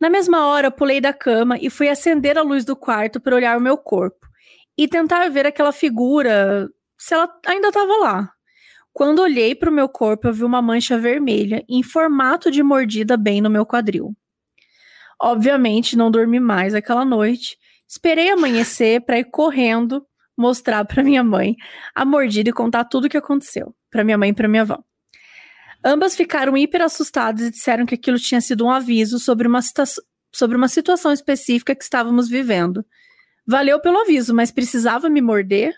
Na 0.00 0.10
mesma 0.10 0.46
hora, 0.46 0.70
pulei 0.70 1.00
da 1.00 1.12
cama 1.12 1.58
e 1.60 1.70
fui 1.70 1.88
acender 1.88 2.36
a 2.36 2.42
luz 2.42 2.64
do 2.64 2.76
quarto 2.76 3.20
para 3.20 3.34
olhar 3.34 3.56
o 3.56 3.60
meu 3.60 3.76
corpo 3.76 4.26
e 4.76 4.88
tentar 4.88 5.28
ver 5.28 5.46
aquela 5.46 5.72
figura, 5.72 6.68
se 6.98 7.14
ela 7.14 7.28
ainda 7.46 7.68
estava 7.68 7.96
lá. 7.98 8.30
Quando 8.92 9.22
olhei 9.22 9.54
para 9.54 9.70
o 9.70 9.72
meu 9.72 9.88
corpo, 9.88 10.28
eu 10.28 10.32
vi 10.32 10.44
uma 10.44 10.62
mancha 10.62 10.98
vermelha 10.98 11.64
em 11.68 11.82
formato 11.82 12.50
de 12.50 12.62
mordida 12.62 13.16
bem 13.16 13.40
no 13.40 13.50
meu 13.50 13.66
quadril. 13.66 14.14
Obviamente, 15.20 15.96
não 15.96 16.10
dormi 16.10 16.38
mais 16.38 16.74
aquela 16.74 17.04
noite. 17.04 17.56
Esperei 17.88 18.30
amanhecer 18.30 19.00
para 19.00 19.18
ir 19.18 19.24
correndo 19.24 20.04
mostrar 20.36 20.84
para 20.84 21.02
minha 21.02 21.22
mãe 21.22 21.56
a 21.94 22.04
mordida 22.04 22.50
e 22.50 22.52
contar 22.52 22.84
tudo 22.84 23.06
o 23.06 23.08
que 23.08 23.16
aconteceu 23.16 23.74
para 23.90 24.04
minha 24.04 24.18
mãe 24.18 24.30
e 24.30 24.34
para 24.34 24.48
minha 24.48 24.62
avó. 24.62 24.82
Ambas 25.84 26.16
ficaram 26.16 26.56
hiper 26.56 26.82
assustadas 26.82 27.46
e 27.46 27.50
disseram 27.50 27.84
que 27.84 27.94
aquilo 27.94 28.18
tinha 28.18 28.40
sido 28.40 28.64
um 28.64 28.70
aviso 28.70 29.18
sobre 29.18 29.46
uma, 29.46 29.60
sobre 30.32 30.56
uma 30.56 30.68
situação 30.68 31.12
específica 31.12 31.74
que 31.74 31.84
estávamos 31.84 32.28
vivendo. 32.28 32.84
Valeu 33.46 33.78
pelo 33.80 33.98
aviso, 33.98 34.34
mas 34.34 34.50
precisava 34.50 35.10
me 35.10 35.20
morder? 35.20 35.74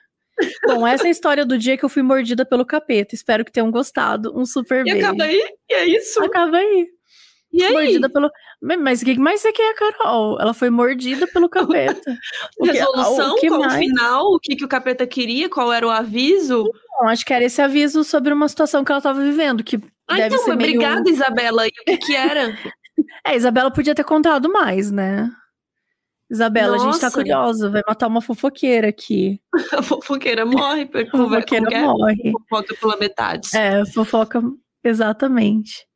Bom, 0.65 0.87
essa 0.87 1.05
é 1.05 1.09
a 1.09 1.11
história 1.11 1.45
do 1.45 1.59
dia 1.59 1.77
que 1.77 1.85
eu 1.85 1.89
fui 1.89 2.03
mordida 2.03 2.45
pelo 2.45 2.65
capeta. 2.65 3.15
Espero 3.15 3.45
que 3.45 3.51
tenham 3.51 3.71
gostado. 3.71 4.33
Um 4.39 4.45
super 4.45 4.85
beijo. 4.85 4.99
E 4.99 5.01
acaba 5.03 5.25
aí? 5.25 5.43
E 5.69 5.75
é 5.75 5.87
isso? 5.87 6.23
Acaba 6.23 6.59
aí. 6.59 6.87
E 7.53 7.65
aí? 7.65 7.73
Mordida 7.73 8.09
pelo. 8.09 8.31
Mas 8.61 9.03
o 9.03 9.05
que 9.05 9.19
mais 9.19 9.41
você 9.41 9.53
quer, 9.53 9.75
Carol? 9.75 10.39
Ela 10.41 10.53
foi 10.53 10.71
mordida 10.71 11.27
pelo 11.27 11.49
capeta. 11.49 12.17
O 12.61 12.67
Resolução? 12.67 13.31
Que, 13.31 13.39
o 13.39 13.41
que 13.41 13.49
qual 13.49 13.61
mais? 13.61 13.75
o 13.75 13.79
final? 13.79 14.25
O 14.27 14.39
que, 14.39 14.57
que 14.57 14.65
o 14.65 14.69
capeta 14.69 15.07
queria? 15.07 15.49
Qual 15.49 15.73
era 15.73 15.87
o 15.87 15.91
aviso? 15.91 16.65
Não, 17.01 17.09
acho 17.09 17.25
que 17.25 17.33
era 17.33 17.45
esse 17.45 17.61
aviso 17.61 18.05
sobre 18.05 18.33
uma 18.33 18.49
situação 18.49 18.85
que 18.85 18.93
ela 18.93 18.99
estava 18.99 19.21
vivendo. 19.21 19.65
Que 19.65 19.81
ah, 20.09 20.17
deve 20.17 20.35
então, 20.35 20.45
ser 20.45 20.57
meio... 20.57 20.71
obrigada, 20.71 21.11
Isabela. 21.11 21.67
E 21.67 21.95
o 21.95 21.99
que, 21.99 22.15
era? 22.15 22.57
é, 23.27 23.37
Isabela 23.37 23.71
podia 23.71 23.95
ter 23.95 24.05
contado 24.05 24.51
mais, 24.51 24.91
né? 24.91 25.31
Isabela, 26.31 26.77
Nossa. 26.77 26.89
a 26.89 26.93
gente 26.93 27.01
tá 27.01 27.11
curiosa, 27.11 27.71
vai 27.71 27.83
matar 27.87 28.09
uma 28.09 28.21
fofoqueira 28.21 28.89
aqui. 28.89 29.41
a 29.73 29.83
fofoqueira 29.83 30.45
morre, 30.45 30.89
a 30.93 31.17
fofoqueira 31.17 31.67
é? 31.73 31.83
morre. 31.83 32.33
Fofoca 32.33 32.75
pela 32.81 32.97
metade. 32.97 33.57
É, 33.57 33.85
fofoca, 33.87 34.43
exatamente. 34.83 35.87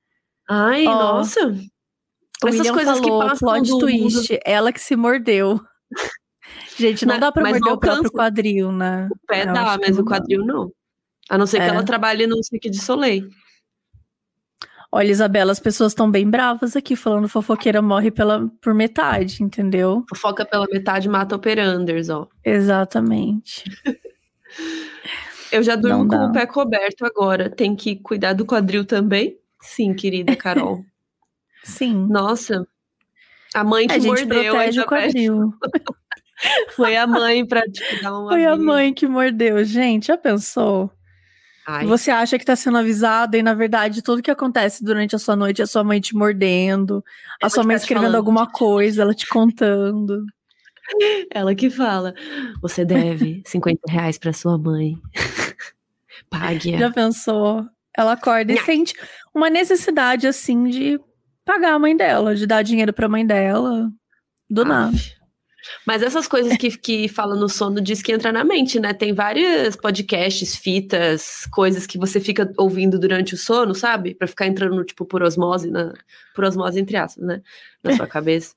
Ai, 0.49 0.87
oh, 0.87 0.91
nossa. 0.91 1.55
Essas 2.47 2.71
coisas 2.71 2.99
falou, 2.99 3.03
que 3.03 3.29
passam 3.29 3.49
plot 3.49 3.79
twist, 3.79 4.33
mundo. 4.33 4.41
ela 4.45 4.73
que 4.73 4.81
se 4.81 4.97
mordeu. 4.97 5.61
Gente, 6.77 7.05
não, 7.05 7.15
não 7.15 7.21
dá 7.21 7.33
pra 7.33 7.43
morder 7.43 7.61
não 7.61 7.75
o 7.75 7.79
próprio 7.79 8.11
quadril, 8.11 8.73
né? 8.73 9.09
O 9.11 9.27
pé 9.27 9.43
Eu 9.43 9.53
dá, 9.53 9.79
mas 9.79 9.99
o 9.99 10.05
quadril 10.05 10.45
não. 10.45 10.55
não. 10.55 10.73
A 11.29 11.39
não 11.39 11.47
ser 11.47 11.59
é. 11.59 11.65
que 11.65 11.71
ela 11.71 11.85
trabalhe 11.85 12.27
no 12.27 12.43
Cirque 12.43 12.71
de 12.71 12.81
Soleil. 12.81 13.29
Olha, 14.93 15.11
Isabela, 15.11 15.53
as 15.53 15.61
pessoas 15.61 15.93
estão 15.93 16.11
bem 16.11 16.29
bravas 16.29 16.75
aqui, 16.75 16.97
falando 16.97 17.29
fofoqueira 17.29 17.81
morre 17.81 18.11
pela, 18.11 18.51
por 18.61 18.75
metade, 18.75 19.43
entendeu? 19.43 20.05
Fofoca 20.09 20.45
pela 20.45 20.67
metade 20.67 21.09
mata 21.09 21.37
operanders, 21.37 22.09
ó. 22.09 22.27
Exatamente. 22.45 23.65
Eu 25.53 25.63
já 25.63 25.75
durmo 25.77 26.07
com 26.07 26.17
o 26.17 26.33
pé 26.33 26.47
coberto 26.47 27.05
agora. 27.05 27.51
Tem 27.51 27.75
que 27.75 27.97
cuidar 27.97 28.33
do 28.33 28.47
quadril 28.47 28.85
também? 28.85 29.39
Sim, 29.61 29.95
querida 29.95 30.35
Carol. 30.37 30.85
Sim. 31.63 32.07
Nossa. 32.09 32.67
A 33.55 33.65
mãe 33.65 33.87
que 33.87 33.95
a 33.95 33.99
gente 33.99 34.07
mordeu 34.07 34.55
protege 34.55 34.81
o 34.81 34.87
quadril. 34.87 35.55
Foi 36.75 36.97
a 36.97 37.07
mãe 37.07 37.45
pra 37.45 37.63
tipo, 37.63 38.03
dar 38.03 38.19
uma. 38.19 38.31
Foi 38.31 38.47
a 38.47 38.57
mãe 38.57 38.95
que 38.95 39.07
mordeu. 39.07 39.63
Gente, 39.65 40.07
já 40.07 40.17
pensou? 40.17 40.91
Ai. 41.67 41.87
Você 41.87 42.11
acha 42.11 42.39
que 42.39 42.45
tá 42.45 42.57
sendo 42.57 42.79
avisada 42.79 43.37
e, 43.37 43.43
na 43.43 43.55
verdade, 43.55 44.03
tudo 44.03 44.23
que 44.23 44.31
acontece 44.31 44.83
durante 44.83 45.15
a 45.15 45.19
sua 45.19 45.37
noite 45.37 45.61
é 45.61 45.65
a 45.65 45.67
sua 45.67 45.85
mãe 45.85 46.01
te 46.01 46.15
mordendo, 46.15 47.05
a 47.43 47.49
sua 47.49 47.63
mãe 47.63 47.77
tá 47.77 47.83
escrevendo 47.83 48.17
alguma 48.17 48.51
coisa, 48.51 49.03
ela 49.03 49.15
te 49.15 49.27
contando. 49.27 50.25
Ela 51.31 51.55
que 51.55 51.71
fala: 51.71 52.15
Você 52.61 52.85
deve 52.85 53.43
50 53.47 53.81
reais 53.89 54.19
pra 54.19 54.33
sua 54.33 54.59
mãe. 54.59 54.97
Pague. 56.29 56.75
-a. 56.75 56.79
Já 56.79 56.91
pensou? 56.91 57.67
Ela 57.97 58.13
acorda 58.13 58.53
e 58.53 58.59
sente 58.59 58.95
uma 59.35 59.51
necessidade, 59.51 60.27
assim, 60.27 60.65
de 60.65 61.01
pagar 61.45 61.75
a 61.75 61.79
mãe 61.79 61.97
dela, 61.97 62.35
de 62.35 62.47
dar 62.47 62.63
dinheiro 62.63 62.93
pra 62.93 63.09
mãe 63.09 63.27
dela. 63.27 63.91
Do 64.49 64.65
nada. 64.65 64.97
Mas 65.87 66.03
essas 66.03 66.27
coisas 66.27 66.57
que, 66.57 66.77
que 66.77 67.09
fala 67.09 67.35
no 67.35 67.49
sono 67.49 67.81
diz 67.81 68.03
que 68.03 68.13
entra 68.13 68.33
na 68.33 68.45
mente, 68.45 68.79
né? 68.81 68.93
Tem 68.95 69.13
vários 69.13 69.77
podcasts, 69.77 70.57
fitas, 70.57 71.47
coisas 71.53 71.87
que 71.87 71.99
você 71.99 72.21
fica 72.21 72.53
ouvindo 72.57 72.99
durante 72.99 73.35
o 73.35 73.39
sono, 73.39 73.75
sabe? 73.75 74.15
Pra 74.15 74.27
ficar 74.27 74.47
entrando, 74.47 74.85
tipo, 74.85 75.05
por 75.05 75.23
osmose, 75.23 75.71
na, 75.71 75.93
por 76.35 76.45
osmose 76.45 76.81
entre 76.81 76.97
aspas, 76.97 77.25
né? 77.25 77.43
Na 77.83 77.97
sua 77.97 78.07
cabeça. 78.09 78.55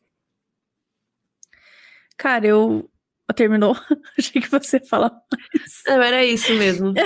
Cara, 2.18 2.48
eu. 2.48 2.90
Terminou? 3.36 3.76
Achei 4.18 4.42
que 4.42 4.50
você 4.50 4.80
fala 4.80 5.10
mais. 5.32 5.82
Não, 5.88 6.02
era 6.02 6.24
isso 6.24 6.54
mesmo. 6.54 6.94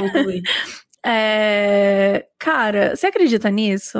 É, 1.09 2.27
cara, 2.37 2.93
você 2.95 3.07
acredita 3.07 3.49
nisso? 3.49 3.99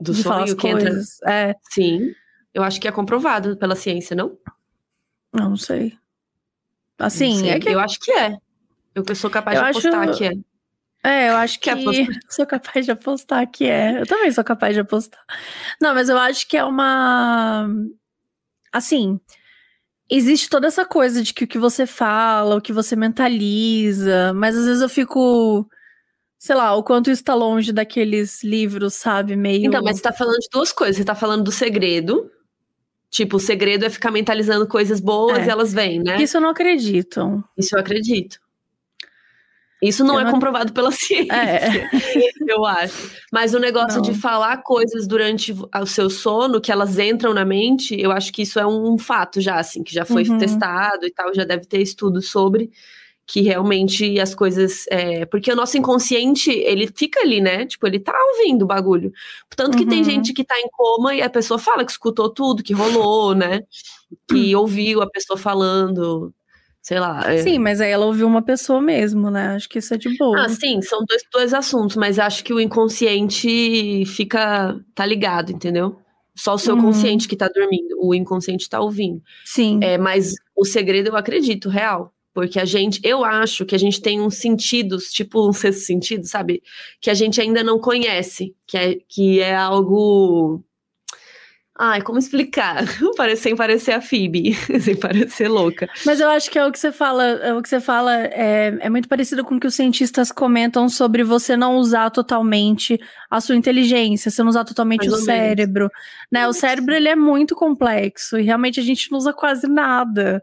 Do 0.00 0.12
De 0.12 0.22
falar 0.24 0.46
sonho 0.46 0.56
que 0.56 0.66
entra. 0.66 0.90
coisas? 0.90 1.22
É, 1.22 1.54
Sim. 1.70 2.12
Eu 2.52 2.64
acho 2.64 2.80
que 2.80 2.88
é 2.88 2.92
comprovado 2.92 3.56
pela 3.56 3.76
ciência, 3.76 4.16
não? 4.16 4.36
Não, 5.32 5.50
não 5.50 5.56
sei. 5.56 5.96
Não 6.98 7.06
Assim, 7.06 7.38
sei. 7.40 7.50
é 7.50 7.58
que 7.60 7.68
Eu 7.68 7.80
acho 7.80 7.98
que 8.00 8.12
é. 8.12 8.36
Eu 8.94 9.14
sou 9.14 9.30
capaz 9.30 9.56
Eu 9.56 9.62
de 9.64 9.68
acho- 9.70 9.88
apostar 9.88 10.16
que 10.16 10.24
é. 10.24 10.32
É, 11.04 11.28
eu 11.30 11.36
acho 11.36 11.58
que 11.58 11.70
sou 12.30 12.46
capaz 12.46 12.84
de 12.84 12.92
apostar 12.92 13.50
que 13.50 13.64
é. 13.64 14.00
Eu 14.00 14.06
também 14.06 14.30
sou 14.30 14.44
capaz 14.44 14.74
de 14.74 14.80
apostar. 14.80 15.24
Não, 15.80 15.94
mas 15.94 16.08
eu 16.08 16.16
acho 16.18 16.46
que 16.46 16.56
é 16.56 16.64
uma 16.64 17.66
assim, 18.70 19.18
existe 20.08 20.48
toda 20.48 20.66
essa 20.68 20.84
coisa 20.84 21.22
de 21.22 21.34
que 21.34 21.44
o 21.44 21.48
que 21.48 21.58
você 21.58 21.86
fala, 21.86 22.56
o 22.56 22.60
que 22.60 22.72
você 22.72 22.94
mentaliza, 22.96 24.32
mas 24.34 24.56
às 24.56 24.64
vezes 24.64 24.80
eu 24.82 24.88
fico, 24.88 25.68
sei 26.38 26.54
lá, 26.54 26.74
o 26.74 26.82
quanto 26.84 27.10
isso 27.10 27.24
tá 27.24 27.34
longe 27.34 27.72
daqueles 27.72 28.42
livros, 28.44 28.94
sabe, 28.94 29.36
meio 29.36 29.66
Então, 29.66 29.82
mas 29.82 29.96
você 29.96 30.02
tá 30.02 30.12
falando 30.12 30.38
de 30.38 30.48
duas 30.52 30.72
coisas. 30.72 30.96
Você 30.96 31.04
tá 31.04 31.14
falando 31.14 31.44
do 31.44 31.52
segredo. 31.52 32.30
Tipo, 33.12 33.36
o 33.36 33.40
segredo 33.40 33.84
é 33.84 33.90
ficar 33.90 34.10
mentalizando 34.10 34.66
coisas 34.66 34.98
boas 34.98 35.38
É. 35.40 35.44
e 35.46 35.50
elas 35.50 35.70
vêm, 35.72 36.00
né? 36.02 36.16
isso 36.22 36.38
eu 36.38 36.40
não 36.40 36.48
acredito. 36.48 37.44
Isso 37.58 37.76
eu 37.76 37.80
acredito. 37.80 38.38
Isso 39.82 40.04
não 40.04 40.14
Eu 40.14 40.20
é 40.20 40.24
não- 40.24 40.30
comprovado 40.30 40.72
pela 40.72 40.90
ciência, 41.28 41.34
É. 41.34 41.88
eu 42.48 42.64
acho. 42.64 43.10
Mas 43.32 43.52
o 43.52 43.58
negócio 43.58 43.96
Não. 44.00 44.02
de 44.02 44.14
falar 44.14 44.58
coisas 44.62 45.06
durante 45.08 45.52
o 45.52 45.86
seu 45.86 46.08
sono, 46.08 46.60
que 46.60 46.70
elas 46.72 46.98
entram 46.98 47.34
na 47.34 47.44
mente, 47.44 48.00
eu 48.00 48.12
acho 48.12 48.32
que 48.32 48.42
isso 48.42 48.58
é 48.60 48.66
um 48.66 48.96
fato 48.96 49.40
já, 49.40 49.56
assim, 49.58 49.82
que 49.82 49.92
já 49.92 50.04
foi 50.04 50.22
Uhum. 50.26 50.38
testado 50.38 51.04
e 51.04 51.10
tal, 51.10 51.34
já 51.34 51.44
deve 51.44 51.66
ter 51.66 51.82
estudo 51.82 52.22
sobre 52.22 52.70
que 53.26 53.40
realmente 53.40 54.18
as 54.20 54.34
coisas. 54.34 54.84
é, 54.90 55.24
porque 55.26 55.50
o 55.52 55.56
nosso 55.56 55.78
inconsciente, 55.78 56.50
ele 56.50 56.86
fica 56.94 57.20
ali, 57.20 57.40
né? 57.40 57.64
Tipo, 57.66 57.86
ele 57.86 57.98
tá 58.00 58.12
ouvindo 58.34 58.62
o 58.62 58.66
bagulho. 58.66 59.12
Tanto 59.56 59.76
que 59.78 59.86
tem 59.86 59.98
Uhum. 60.00 60.04
gente 60.04 60.32
que 60.32 60.44
tá 60.44 60.58
em 60.58 60.68
coma 60.72 61.14
e 61.14 61.22
a 61.22 61.30
pessoa 61.30 61.58
fala 61.58 61.84
que 61.84 61.92
escutou 61.92 62.28
tudo, 62.28 62.62
que 62.62 62.72
rolou, 62.74 63.34
né? 63.34 63.60
Que 64.28 64.54
ouviu 64.56 65.00
a 65.02 65.08
pessoa 65.08 65.38
falando, 65.38 66.34
sei 66.82 66.98
lá. 66.98 67.22
é. 67.32 67.38
Sim, 67.38 67.58
mas 67.58 67.80
aí 67.80 67.90
ela 67.90 68.04
ouviu 68.06 68.26
uma 68.26 68.42
pessoa 68.42 68.80
mesmo, 68.80 69.30
né? 69.30 69.54
Acho 69.54 69.68
que 69.68 69.78
isso 69.78 69.94
é 69.94 69.96
de 69.96 70.14
boa. 70.18 70.44
Ah, 70.44 70.48
sim, 70.48 70.82
são 70.82 70.98
dois, 71.08 71.22
dois 71.32 71.54
assuntos, 71.54 71.96
mas 71.96 72.18
acho 72.18 72.42
que 72.44 72.52
o 72.52 72.60
inconsciente 72.60 74.04
fica. 74.06 74.78
tá 74.94 75.06
ligado, 75.06 75.52
entendeu? 75.52 75.96
Só 76.34 76.54
o 76.54 76.58
seu 76.58 76.74
Uhum. 76.74 76.82
consciente 76.82 77.28
que 77.28 77.36
tá 77.36 77.48
dormindo, 77.48 77.96
o 78.00 78.14
inconsciente 78.14 78.68
tá 78.68 78.80
ouvindo. 78.80 79.22
Sim. 79.44 79.78
É, 79.82 79.98
mas 79.98 80.34
o 80.56 80.64
segredo 80.64 81.08
eu 81.08 81.16
acredito, 81.16 81.68
real. 81.68 82.12
Porque 82.34 82.58
a 82.58 82.64
gente, 82.64 83.00
eu 83.04 83.24
acho 83.24 83.66
que 83.66 83.74
a 83.74 83.78
gente 83.78 84.00
tem 84.00 84.20
uns 84.20 84.36
sentidos, 84.36 85.12
tipo 85.12 85.46
um 85.46 85.52
sexto 85.52 85.80
sentido, 85.80 86.26
sabe? 86.26 86.62
Que 87.00 87.10
a 87.10 87.14
gente 87.14 87.40
ainda 87.40 87.62
não 87.62 87.78
conhece, 87.78 88.54
que 88.66 88.78
é, 88.78 88.96
que 89.08 89.40
é 89.40 89.54
algo. 89.54 90.64
Ai, 91.78 92.00
como 92.00 92.18
explicar? 92.18 92.84
Sem 93.36 93.56
parecer 93.56 93.92
a 93.92 94.00
Phoebe, 94.00 94.54
sem 94.80 94.94
parecer 94.94 95.48
louca. 95.48 95.88
Mas 96.04 96.20
eu 96.20 96.28
acho 96.28 96.50
que 96.50 96.58
é 96.58 96.66
o 96.66 96.70
que 96.70 96.78
você 96.78 96.92
fala, 96.92 97.24
é 97.24 97.52
o 97.52 97.62
que 97.62 97.68
você 97.68 97.80
fala 97.80 98.14
é, 98.14 98.76
é 98.78 98.90
muito 98.90 99.08
parecido 99.08 99.42
com 99.42 99.56
o 99.56 99.60
que 99.60 99.66
os 99.66 99.74
cientistas 99.74 100.30
comentam 100.30 100.88
sobre 100.88 101.24
você 101.24 101.56
não 101.56 101.76
usar 101.76 102.10
totalmente 102.10 103.00
a 103.30 103.40
sua 103.40 103.56
inteligência, 103.56 104.30
você 104.30 104.42
não 104.42 104.50
usar 104.50 104.64
totalmente 104.64 105.08
Mais 105.08 105.12
o 105.12 105.16
menos. 105.16 105.24
cérebro, 105.24 105.90
né? 106.30 106.46
O 106.46 106.52
cérebro 106.52 106.94
ele 106.94 107.08
é 107.08 107.16
muito 107.16 107.54
complexo 107.54 108.38
e 108.38 108.42
realmente 108.42 108.78
a 108.78 108.82
gente 108.82 109.10
não 109.10 109.18
usa 109.18 109.32
quase 109.32 109.66
nada. 109.66 110.42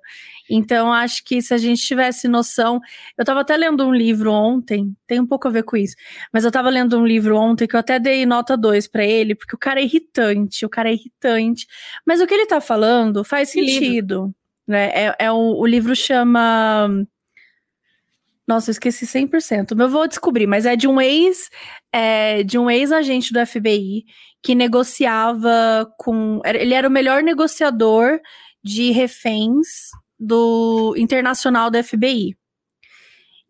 Então 0.50 0.92
acho 0.92 1.24
que 1.24 1.42
se 1.42 1.54
a 1.54 1.58
gente 1.58 1.82
tivesse 1.82 2.28
noção, 2.28 2.80
eu 3.18 3.24
tava 3.24 3.42
até 3.42 3.56
lendo 3.56 3.86
um 3.86 3.94
livro 3.94 4.32
ontem, 4.32 4.96
tem 5.08 5.20
um 5.20 5.28
pouco 5.28 5.48
a 5.48 5.52
ver 5.52 5.64
com 5.64 5.78
isso, 5.78 5.96
mas 6.34 6.44
eu 6.44 6.52
tava 6.52 6.70
lendo 6.70 6.98
um 6.98 7.06
livro 7.06 7.38
ontem 7.38 7.68
que 7.68 7.76
eu 7.76 7.80
até 7.80 8.00
dei 8.00 8.26
nota 8.26 8.58
2 8.58 8.88
pra 8.88 9.06
ele, 9.06 9.36
porque 9.36 9.56
o 9.56 9.60
cara 9.60 9.80
é 9.80 9.84
irritante, 9.84 10.66
o 10.66 10.70
cara 10.70 10.90
é 10.90 10.94
irritante, 10.94 11.68
mas 12.06 12.22
o 12.22 12.28
que 12.28 12.34
ele 12.34 12.46
tá 12.46 12.60
falando 12.60 13.24
faz 13.24 13.52
Que 13.52 13.62
livro? 13.62 13.86
sentido 13.86 14.36
né? 14.70 14.92
É, 14.94 15.16
é 15.26 15.32
o, 15.32 15.58
o 15.58 15.66
livro 15.66 15.96
chama. 15.96 16.88
Nossa, 18.48 18.70
eu 18.70 18.74
esqueci 18.74 19.06
100%. 19.06 19.76
Mas 19.76 19.86
eu 19.86 19.90
vou 19.90 20.08
descobrir, 20.08 20.46
mas 20.46 20.66
é 20.66 20.76
de 20.76 20.88
um 20.88 21.02
ex, 21.02 21.50
é, 21.92 22.44
de 22.44 22.58
um 22.58 22.70
ex-agente 22.70 23.34
do 23.34 23.46
FBI 23.46 24.06
que 24.44 24.54
negociava 24.54 25.92
com. 25.98 26.40
Ele 26.46 26.74
era 26.76 26.88
o 26.88 26.92
melhor 26.92 27.24
negociador 27.24 28.20
de 28.64 28.92
reféns 28.92 29.90
do 30.20 30.94
internacional 30.98 31.72
do 31.72 31.82
FBI. 31.84 32.36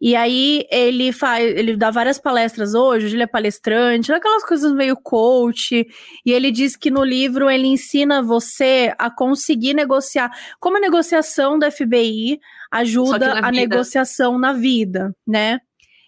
E 0.01 0.15
aí 0.15 0.65
ele 0.71 1.11
faz, 1.11 1.45
ele 1.45 1.75
dá 1.75 1.91
várias 1.91 2.17
palestras 2.17 2.73
hoje, 2.73 3.05
hoje 3.05 3.15
ele 3.17 3.23
é 3.23 3.27
palestrante, 3.27 4.13
aquelas 4.13 4.45
coisas 4.45 4.71
meio 4.71 4.95
coach, 4.95 5.85
e 6.25 6.31
ele 6.31 6.51
diz 6.51 6.77
que 6.77 6.89
no 6.89 7.03
livro 7.03 7.49
ele 7.49 7.67
ensina 7.67 8.21
você 8.21 8.93
a 8.97 9.11
conseguir 9.11 9.73
negociar, 9.73 10.31
como 10.57 10.77
a 10.77 10.79
negociação 10.79 11.59
da 11.59 11.69
FBI 11.69 12.39
ajuda 12.71 13.33
a 13.33 13.35
vida. 13.35 13.51
negociação 13.51 14.39
na 14.39 14.53
vida, 14.53 15.13
né? 15.27 15.59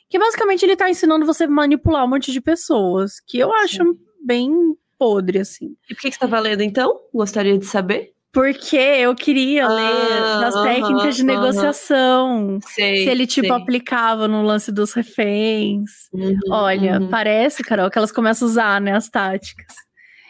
Que 0.10 0.18
basicamente 0.18 0.63
ele 0.63 0.77
tá 0.77 0.89
ensinando 0.89 1.25
você 1.25 1.44
a 1.44 1.50
manipular 1.50 2.06
um 2.06 2.10
monte 2.10 2.32
de 2.32 2.39
pessoas, 2.39 3.20
que 3.27 3.39
eu 3.39 3.53
acho 3.53 3.84
bem 4.24 4.53
podre, 4.98 5.39
assim. 5.39 5.75
E 5.89 5.96
por 5.96 6.01
que, 6.01 6.10
que 6.10 6.15
você 6.15 6.20
tá 6.20 6.27
valendo 6.27 6.62
então? 6.62 6.98
Gostaria 7.13 7.58
de 7.58 7.65
saber. 7.65 8.13
Porque 8.34 8.78
eu 8.78 9.14
queria 9.14 9.68
ler 9.68 10.22
Ah, 10.22 10.40
das 10.40 10.64
técnicas 10.64 11.16
de 11.18 11.24
negociação. 11.24 12.60
Sei. 12.68 13.04
Se 13.04 13.10
ele, 13.10 13.28
tipo, 13.28 13.48
sei. 13.50 13.56
aplicava 13.58 14.28
no 14.28 14.42
lance 14.42 14.72
dos 14.72 14.94
reféns. 14.94 15.92
Uhum, 16.14 16.38
Olha, 16.50 17.00
uhum. 17.00 17.10
parece, 17.10 17.62
Carol, 17.64 17.90
que 17.90 17.98
elas 17.98 18.12
começam 18.12 18.48
a 18.48 18.52
usar, 18.52 18.82
né, 18.82 18.94
as 18.96 19.10
táticas. 19.10 19.76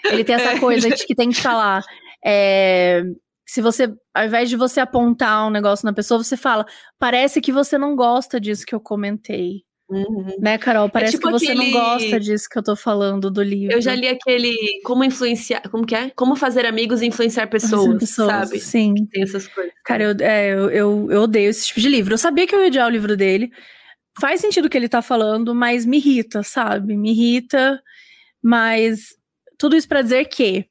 Ele 0.05 0.23
tem 0.23 0.35
essa 0.35 0.53
É. 0.53 0.59
coisa 0.59 0.89
de 0.89 1.05
que 1.05 1.13
tem 1.15 1.29
que 1.29 1.39
falar. 1.41 1.83
é, 2.25 3.03
se 3.45 3.61
você, 3.61 3.93
ao 4.13 4.25
invés 4.25 4.49
de 4.49 4.55
você 4.55 4.79
apontar 4.79 5.45
um 5.45 5.49
negócio 5.49 5.85
na 5.85 5.91
pessoa, 5.93 6.23
você 6.23 6.37
fala, 6.37 6.65
parece 6.97 7.41
que 7.41 7.51
você 7.51 7.77
não 7.77 7.95
gosta 7.95 8.39
disso 8.39 8.65
que 8.65 8.73
eu 8.73 8.79
comentei. 8.79 9.63
Uhum. 9.91 10.25
Né, 10.39 10.57
Carol? 10.57 10.89
Parece 10.89 11.13
tipo 11.13 11.27
que 11.27 11.33
você 11.33 11.51
aquele- 11.51 11.71
não 11.71 11.79
gosta 11.79 12.17
disso 12.19 12.47
que 12.49 12.57
eu 12.57 12.63
tô 12.63 12.75
falando 12.77 13.29
do 13.29 13.43
livro. 13.43 13.75
Eu 13.75 13.81
já 13.81 13.93
li 13.93 14.07
aquele 14.07 14.55
Como 14.85 15.03
influenciar. 15.03 15.61
Como 15.69 15.85
que 15.85 15.93
é? 15.93 16.09
Como 16.11 16.35
fazer 16.37 16.65
amigos 16.65 17.01
e 17.01 17.07
influenciar 17.07 17.47
pessoas, 17.47 18.09
sabe? 18.09 18.59
Sim. 18.59 18.93
Tem 19.11 19.23
essas 19.23 19.47
coisas. 19.47 19.73
Cara, 19.83 20.03
eu, 20.03 20.15
é, 20.21 20.49
eu, 20.53 20.69
eu, 20.69 21.07
eu 21.11 21.21
odeio 21.23 21.49
esse 21.49 21.67
tipo 21.67 21.81
de 21.81 21.89
livro. 21.89 22.13
Eu 22.13 22.17
sabia 22.17 22.47
que 22.47 22.55
eu 22.55 22.61
ia 22.61 22.67
odiar 22.67 22.87
o 22.87 22.91
livro 22.91 23.17
dele. 23.17 23.51
Faz 24.19 24.39
sentido 24.39 24.65
o 24.65 24.69
que 24.69 24.77
ele 24.77 24.87
tá 24.89 25.01
falando, 25.01 25.53
mas 25.53 25.85
me 25.85 25.97
irrita, 25.97 26.41
sabe? 26.41 26.95
Me 26.95 27.11
irrita. 27.11 27.81
Mas 28.41 29.15
tudo 29.57 29.75
isso 29.75 29.87
pra 29.87 30.01
dizer 30.01 30.25
que 30.25 30.65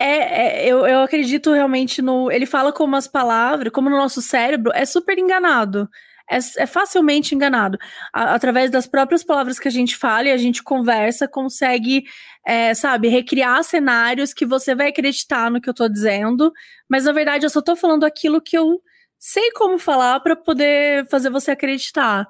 é, 0.00 0.64
é- 0.64 0.66
eu, 0.66 0.86
eu 0.86 1.00
acredito 1.02 1.52
realmente 1.52 2.00
no. 2.02 2.30
Ele 2.30 2.46
fala 2.46 2.72
como 2.72 2.96
as 2.96 3.06
palavras, 3.06 3.72
como 3.72 3.88
no 3.90 3.96
nosso 3.96 4.20
cérebro, 4.22 4.72
é 4.74 4.84
super 4.84 5.18
enganado. 5.18 5.88
É, 6.30 6.38
é 6.62 6.66
facilmente 6.66 7.34
enganado. 7.34 7.78
A- 8.12 8.34
através 8.34 8.70
das 8.70 8.86
próprias 8.86 9.22
palavras 9.22 9.58
que 9.58 9.68
a 9.68 9.70
gente 9.70 9.96
fala 9.96 10.28
e 10.28 10.32
a 10.32 10.36
gente 10.36 10.62
conversa, 10.62 11.28
consegue, 11.28 12.04
é, 12.46 12.74
sabe, 12.74 13.08
recriar 13.08 13.62
cenários 13.64 14.32
que 14.32 14.46
você 14.46 14.74
vai 14.74 14.88
acreditar 14.88 15.50
no 15.50 15.60
que 15.60 15.68
eu 15.68 15.74
tô 15.74 15.88
dizendo, 15.88 16.52
mas 16.88 17.04
na 17.04 17.12
verdade 17.12 17.46
eu 17.46 17.50
só 17.50 17.60
tô 17.60 17.76
falando 17.76 18.04
aquilo 18.04 18.40
que 18.40 18.56
eu 18.56 18.80
sei 19.18 19.52
como 19.52 19.78
falar 19.78 20.18
pra 20.20 20.34
poder 20.34 21.06
fazer 21.08 21.30
você 21.30 21.52
acreditar. 21.52 22.26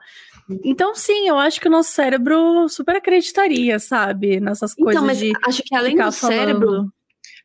Então, 0.64 0.94
sim, 0.94 1.28
eu 1.28 1.38
acho 1.38 1.60
que 1.60 1.68
o 1.68 1.70
nosso 1.70 1.90
cérebro 1.90 2.68
super 2.68 2.96
acreditaria, 2.96 3.78
sabe? 3.78 4.40
Nessas 4.40 4.74
coisas 4.74 4.94
Então, 5.02 5.06
mas 5.06 5.18
de 5.18 5.32
acho 5.46 5.62
que 5.62 5.74
além 5.74 5.96
do 5.96 6.12
cérebro, 6.12 6.66
falando. 6.68 6.92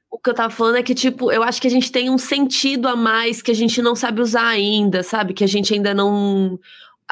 O 0.10 0.18
que 0.18 0.30
eu 0.30 0.34
tava 0.34 0.50
falando 0.50 0.78
é 0.78 0.84
que, 0.84 0.96
tipo, 0.96 1.32
eu 1.32 1.44
acho 1.44 1.62
que 1.62 1.68
a 1.68 1.72
gente 1.72 1.92
tem 1.92 2.10
um 2.10 2.18
sentido 2.18 2.88
a 2.88 2.96
mais 2.96 3.42
que 3.42 3.52
a 3.52 3.54
gente 3.54 3.82
não 3.82 3.96
sabe 3.96 4.22
usar 4.22 4.48
ainda, 4.48 5.04
sabe? 5.04 5.34
Que 5.34 5.44
a 5.44 5.48
gente 5.48 5.74
ainda 5.74 5.94
não. 5.94 6.60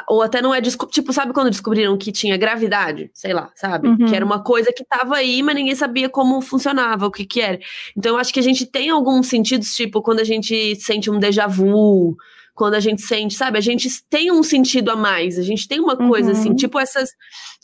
Ou 0.09 0.21
até 0.21 0.41
não 0.41 0.53
é. 0.53 0.61
Tipo, 0.61 1.13
sabe 1.13 1.33
quando 1.33 1.49
descobriram 1.49 1.97
que 1.97 2.11
tinha 2.11 2.37
gravidade? 2.37 3.09
Sei 3.13 3.33
lá, 3.33 3.51
sabe? 3.55 3.87
Uhum. 3.87 4.05
Que 4.05 4.15
era 4.15 4.25
uma 4.25 4.43
coisa 4.43 4.71
que 4.75 4.83
tava 4.83 5.15
aí, 5.15 5.43
mas 5.43 5.55
ninguém 5.55 5.75
sabia 5.75 6.09
como 6.09 6.41
funcionava, 6.41 7.05
o 7.05 7.11
que 7.11 7.25
que 7.25 7.41
era. 7.41 7.59
Então, 7.95 8.13
eu 8.13 8.17
acho 8.17 8.33
que 8.33 8.39
a 8.39 8.43
gente 8.43 8.65
tem 8.65 8.89
alguns 8.89 9.27
sentidos, 9.27 9.75
tipo, 9.75 10.01
quando 10.01 10.19
a 10.19 10.25
gente 10.25 10.75
sente 10.75 11.09
um 11.09 11.19
déjà 11.19 11.47
vu, 11.47 12.15
quando 12.55 12.73
a 12.75 12.79
gente 12.79 13.01
sente, 13.01 13.35
sabe? 13.35 13.57
A 13.57 13.61
gente 13.61 13.89
tem 14.09 14.31
um 14.31 14.41
sentido 14.41 14.89
a 14.89 14.95
mais, 14.95 15.37
a 15.37 15.43
gente 15.43 15.67
tem 15.67 15.79
uma 15.79 15.95
coisa 15.97 16.31
assim, 16.31 16.49
Uhum. 16.49 16.55
tipo 16.55 16.79
essas. 16.79 17.09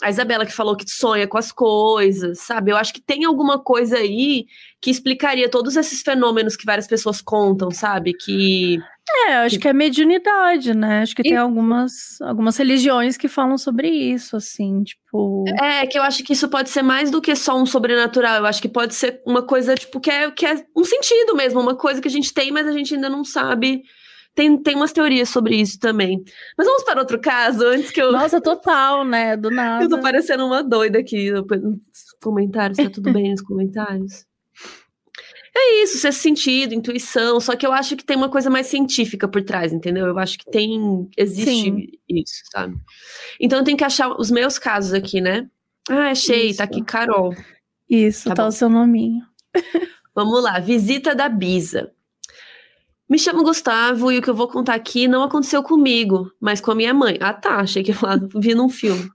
A 0.04 0.10
Isabela 0.10 0.46
que 0.46 0.52
falou 0.54 0.76
que 0.76 0.84
sonha 0.88 1.28
com 1.28 1.38
as 1.38 1.52
coisas, 1.52 2.40
sabe? 2.40 2.72
Eu 2.72 2.78
acho 2.78 2.94
que 2.94 3.02
tem 3.02 3.24
alguma 3.24 3.58
coisa 3.58 3.98
aí 3.98 4.46
que 4.82 4.90
explicaria 4.92 5.48
todos 5.50 5.76
esses 5.78 6.02
fenômenos 6.02 6.56
que 6.58 6.66
várias 6.66 6.88
pessoas 6.88 7.22
contam, 7.22 7.72
sabe? 7.72 8.14
Que. 8.14 8.80
É, 9.28 9.36
eu 9.36 9.40
acho 9.42 9.60
que 9.60 9.68
é 9.68 9.74
mediunidade, 9.74 10.74
né? 10.74 11.02
Acho 11.02 11.16
que 11.16 11.24
tem 11.24 11.34
Isso. 11.34 11.42
algumas, 11.42 12.22
algumas 12.22 12.56
religiões 12.58 13.18
que 13.18 13.28
falam 13.28 13.58
sobre 13.58 13.90
isso, 13.90 14.36
assim, 14.38 14.84
tipo. 14.84 15.44
É, 15.62 15.86
que 15.86 15.98
eu 15.98 16.04
acho 16.04 16.24
que 16.24 16.34
isso 16.34 16.48
pode 16.50 16.70
ser 16.70 16.82
mais 16.82 17.12
do 17.12 17.22
que 17.22 17.36
só 17.36 17.58
um 17.60 17.66
sobrenatural. 17.66 18.38
Eu 18.38 18.46
acho 18.46 18.62
que 18.62 18.70
pode 18.70 18.94
ser 18.96 19.22
uma 19.26 19.42
coisa, 19.42 19.76
tipo, 19.76 20.00
que 20.00 20.10
é, 20.10 20.32
que 20.32 20.46
é 20.46 20.64
um 20.76 20.84
sentido 20.84 21.36
mesmo, 21.36 21.60
uma 21.60 21.76
coisa 21.76 22.02
que 22.02 22.08
a 22.08 22.12
gente 22.12 22.34
tem, 22.34 22.52
mas 22.52 22.68
a 22.68 22.72
gente 22.72 22.94
ainda 22.96 23.10
não 23.10 23.24
sabe. 23.24 23.84
Tem, 24.34 24.58
tem 24.62 24.76
umas 24.76 24.94
teorias 24.94 25.30
sobre 25.30 25.56
isso 25.60 25.78
também. 25.80 26.24
Mas 26.58 26.66
vamos 26.66 26.84
para 26.84 27.00
outro 27.02 27.20
caso, 27.20 27.66
antes 27.66 27.92
que 27.92 28.02
eu. 28.02 28.12
Nossa, 28.12 28.40
total, 28.40 29.04
né? 29.04 29.36
Do 29.36 29.52
nada. 29.52 29.84
Eu 29.86 29.90
tô 29.90 30.00
parecendo 30.00 30.46
uma 30.46 30.64
doida 30.64 31.00
aqui 31.00 31.30
no- 31.32 31.42
nos 31.46 31.80
comentários, 32.22 32.78
tá 32.78 32.90
tudo 32.90 33.12
bem 33.12 33.32
nos 33.32 33.42
comentários? 33.42 34.26
É 35.54 35.84
isso, 35.84 35.98
sexto 35.98 36.20
sentido, 36.22 36.74
intuição, 36.74 37.38
só 37.42 37.58
que 37.58 37.66
eu 37.68 37.74
acho 37.74 37.98
que 37.98 38.06
tem 38.06 38.16
uma 38.16 38.30
coisa 38.30 38.50
mais 38.50 38.68
científica 38.68 39.28
por 39.28 39.44
trás, 39.44 39.74
entendeu? 39.74 40.08
Eu 40.08 40.18
acho 40.18 40.38
que 40.38 40.50
tem, 40.50 41.10
existe 41.18 41.52
Sim. 41.52 41.88
isso, 42.08 42.42
sabe? 42.54 42.78
Então 43.38 43.60
eu 43.60 43.66
tenho 43.66 43.78
que 43.78 43.84
achar 43.84 44.16
os 44.18 44.32
meus 44.32 44.58
casos 44.58 44.94
aqui, 44.94 45.20
né? 45.20 45.50
Ah, 45.90 46.12
achei, 46.12 46.48
Isso. 46.52 46.60
tá 46.60 46.64
aqui, 46.64 46.82
Carol. 46.82 47.36
Isso, 47.90 48.30
Tá 48.30 48.36
tá, 48.36 48.48
o 48.48 48.52
seu 48.52 48.70
nominho. 48.70 49.22
Vamos 50.16 50.42
lá, 50.42 50.58
visita 50.60 51.14
da 51.14 51.28
Bisa. 51.28 51.92
Me 53.12 53.20
chamo 53.20 53.44
Gustavo 53.44 54.10
e 54.10 54.20
o 54.20 54.22
que 54.22 54.30
eu 54.30 54.34
vou 54.34 54.48
contar 54.48 54.74
aqui 54.74 55.06
não 55.06 55.22
aconteceu 55.22 55.62
comigo, 55.62 56.32
mas 56.40 56.62
com 56.62 56.72
a 56.72 56.76
minha 56.76 56.94
mãe. 56.94 57.18
Ah, 57.20 57.34
tá, 57.34 57.58
achei 57.58 57.84
que 57.84 57.92
lá 57.92 58.18
vi 58.34 58.56
num 58.56 58.70
filme. 58.70 59.12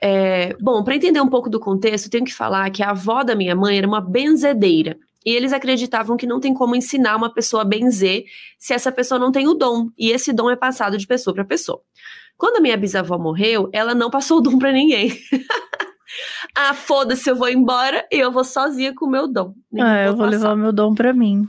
É, 0.00 0.56
bom, 0.58 0.82
para 0.82 0.96
entender 0.96 1.20
um 1.20 1.28
pouco 1.28 1.50
do 1.50 1.60
contexto, 1.60 2.08
tenho 2.08 2.24
que 2.24 2.32
falar 2.32 2.70
que 2.70 2.82
a 2.82 2.92
avó 2.92 3.22
da 3.22 3.34
minha 3.34 3.54
mãe 3.54 3.76
era 3.76 3.86
uma 3.86 4.00
benzedeira. 4.00 4.96
E 5.22 5.32
eles 5.32 5.52
acreditavam 5.52 6.16
que 6.16 6.26
não 6.26 6.40
tem 6.40 6.54
como 6.54 6.74
ensinar 6.74 7.14
uma 7.14 7.30
pessoa 7.30 7.60
a 7.60 7.66
benzer 7.66 8.24
se 8.58 8.72
essa 8.72 8.90
pessoa 8.90 9.18
não 9.18 9.30
tem 9.30 9.46
o 9.46 9.52
dom. 9.52 9.90
E 9.98 10.12
esse 10.12 10.32
dom 10.32 10.48
é 10.48 10.56
passado 10.56 10.96
de 10.96 11.06
pessoa 11.06 11.34
para 11.34 11.44
pessoa. 11.44 11.82
Quando 12.38 12.56
a 12.56 12.60
minha 12.60 12.76
bisavó 12.78 13.18
morreu, 13.18 13.68
ela 13.70 13.94
não 13.94 14.08
passou 14.08 14.38
o 14.38 14.40
dom 14.40 14.58
para 14.58 14.72
ninguém. 14.72 15.12
ah, 16.56 16.72
foda-se, 16.72 17.28
eu 17.28 17.36
vou 17.36 17.50
embora 17.50 18.02
e 18.10 18.18
eu 18.18 18.32
vou 18.32 18.44
sozinha 18.44 18.94
com 18.94 19.04
o 19.04 19.10
meu 19.10 19.28
dom. 19.28 19.52
Ah, 19.78 20.04
eu 20.04 20.16
vou 20.16 20.24
passar. 20.24 20.30
levar 20.30 20.54
o 20.54 20.56
meu 20.56 20.72
dom 20.72 20.94
pra 20.94 21.12
mim. 21.12 21.46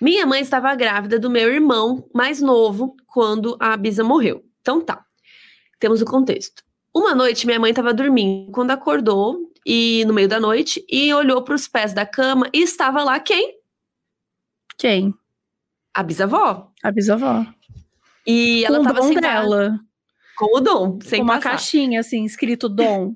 Minha 0.00 0.26
mãe 0.26 0.40
estava 0.40 0.74
grávida 0.74 1.18
do 1.18 1.30
meu 1.30 1.52
irmão 1.52 2.08
mais 2.14 2.40
novo 2.40 2.96
quando 3.06 3.56
a 3.60 3.76
Bisa 3.76 4.02
morreu. 4.04 4.44
Então 4.60 4.80
tá. 4.80 5.04
Temos 5.78 6.02
o 6.02 6.04
contexto. 6.04 6.62
Uma 6.94 7.14
noite 7.14 7.46
minha 7.46 7.58
mãe 7.58 7.70
estava 7.70 7.92
dormindo 7.92 8.50
quando 8.52 8.70
acordou 8.70 9.50
e 9.66 10.04
no 10.06 10.14
meio 10.14 10.28
da 10.28 10.38
noite 10.38 10.84
e 10.88 11.12
olhou 11.12 11.42
para 11.42 11.54
os 11.54 11.66
pés 11.66 11.92
da 11.92 12.06
cama 12.06 12.48
e 12.52 12.62
estava 12.62 13.02
lá 13.02 13.18
quem? 13.18 13.54
Quem? 14.78 15.14
A 15.94 16.02
bisavó. 16.02 16.70
A 16.82 16.90
bisavó. 16.90 17.44
E 18.26 18.64
Com 18.66 18.74
ela 18.74 18.78
estava 18.78 19.02
sentada 19.02 19.42
dela. 19.42 19.80
com 20.36 20.56
o 20.56 20.60
dom, 20.60 20.98
sem 21.02 21.18
Com 21.20 21.24
uma 21.24 21.34
passar. 21.36 21.50
caixinha, 21.50 22.00
assim, 22.00 22.24
escrito 22.24 22.68
dom. 22.68 23.14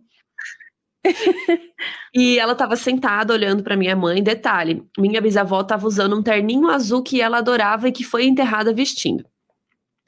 E 2.14 2.38
ela 2.38 2.52
estava 2.52 2.75
sentada 2.75 3.33
olhando 3.33 3.62
para 3.62 3.76
minha 3.76 3.95
mãe. 3.95 4.23
Detalhe: 4.23 4.83
minha 4.99 5.21
bisavó 5.21 5.61
estava 5.61 5.87
usando 5.87 6.17
um 6.17 6.23
terninho 6.23 6.69
azul 6.69 7.02
que 7.02 7.21
ela 7.21 7.38
adorava 7.38 7.88
e 7.88 7.93
que 7.93 8.02
foi 8.02 8.25
enterrada 8.25 8.73
vestindo. 8.73 9.25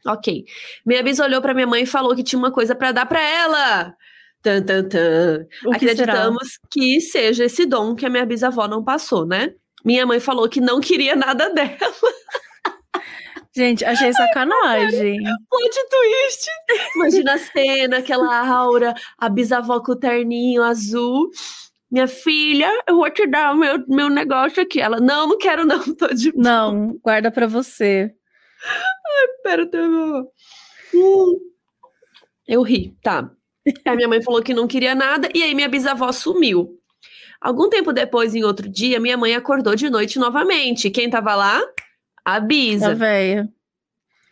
Ok. 0.07 0.45
Minha 0.85 1.03
bisa 1.03 1.25
olhou 1.25 1.43
para 1.43 1.55
minha 1.55 1.67
mãe 1.67 1.83
e 1.83 1.87
falou 1.87 2.17
que 2.17 2.23
tinha 2.23 2.39
uma 2.39 2.51
coisa 2.51 2.75
para 2.75 2.93
dar 2.93 3.07
para 3.07 3.21
ela. 3.21 3.95
Tan, 4.43 4.63
tan, 4.63 4.89
tan. 4.89 5.47
O 5.67 5.73
que 5.73 5.95
será? 5.95 6.15
Acreditamos 6.15 6.59
que 6.71 7.01
seja 7.01 7.45
esse 7.45 7.67
dom 7.67 7.95
que 7.95 8.07
a 8.07 8.11
minha 8.11 8.25
bisavó 8.25 8.67
não 8.67 8.83
passou, 8.83 9.27
né? 9.27 9.55
Minha 9.85 10.07
mãe 10.07 10.19
falou 10.19 10.49
que 10.49 10.61
não 10.61 10.81
queria 10.81 11.15
nada 11.15 11.49
dela. 11.53 11.93
Gente, 13.55 13.85
achei 13.85 14.13
sacanagem. 14.13 15.19
Plot 15.49 15.77
twist. 15.91 16.47
Imagina 16.95 17.35
a 17.35 17.39
cena, 17.39 17.99
aquela 17.99 18.49
aura, 18.49 18.95
a 19.19 19.29
bisavó 19.29 19.81
com 19.81 19.93
o 19.93 19.97
terninho 19.97 20.63
azul. 20.63 21.31
Minha 21.91 22.07
filha, 22.07 22.71
eu 22.87 22.97
vou 22.97 23.11
te 23.11 23.27
dar 23.27 23.53
o 23.53 23.57
meu, 23.57 23.85
meu 23.89 24.09
negócio 24.09 24.63
aqui. 24.63 24.81
Ela, 24.81 25.01
não, 25.01 25.27
não 25.27 25.39
quero 25.39 25.65
não, 25.65 25.83
tô 25.97 26.07
de 26.09 26.31
boa. 26.31 26.45
Não, 26.45 26.99
guarda 27.03 27.31
pra 27.33 27.49
você. 27.49 28.15
Espera 29.37 29.67
ter 29.69 29.89
meu... 29.89 30.31
Hum. 30.95 31.39
Eu 32.47 32.63
ri, 32.63 32.97
tá. 33.03 33.31
Aí 33.85 33.97
minha 33.97 34.09
mãe 34.09 34.23
falou 34.23 34.43
que 34.43 34.55
não 34.55 34.69
queria 34.69 34.95
nada 34.95 35.29
e 35.35 35.43
aí 35.43 35.55
minha 35.55 35.69
bisavó 35.69 36.13
sumiu. 36.13 36.79
Algum 37.41 37.69
tempo 37.69 37.93
depois, 37.93 38.35
em 38.35 38.45
outro 38.45 38.69
dia, 38.69 39.01
minha 39.01 39.17
mãe 39.17 39.35
acordou 39.35 39.75
de 39.75 39.89
noite 39.89 40.19
novamente. 40.19 40.91
Quem 40.91 41.09
tava 41.09 41.35
lá? 41.35 41.61
A 42.25 42.35
A 42.37 42.41
Bisa. 42.41 42.95
véia. 42.95 43.49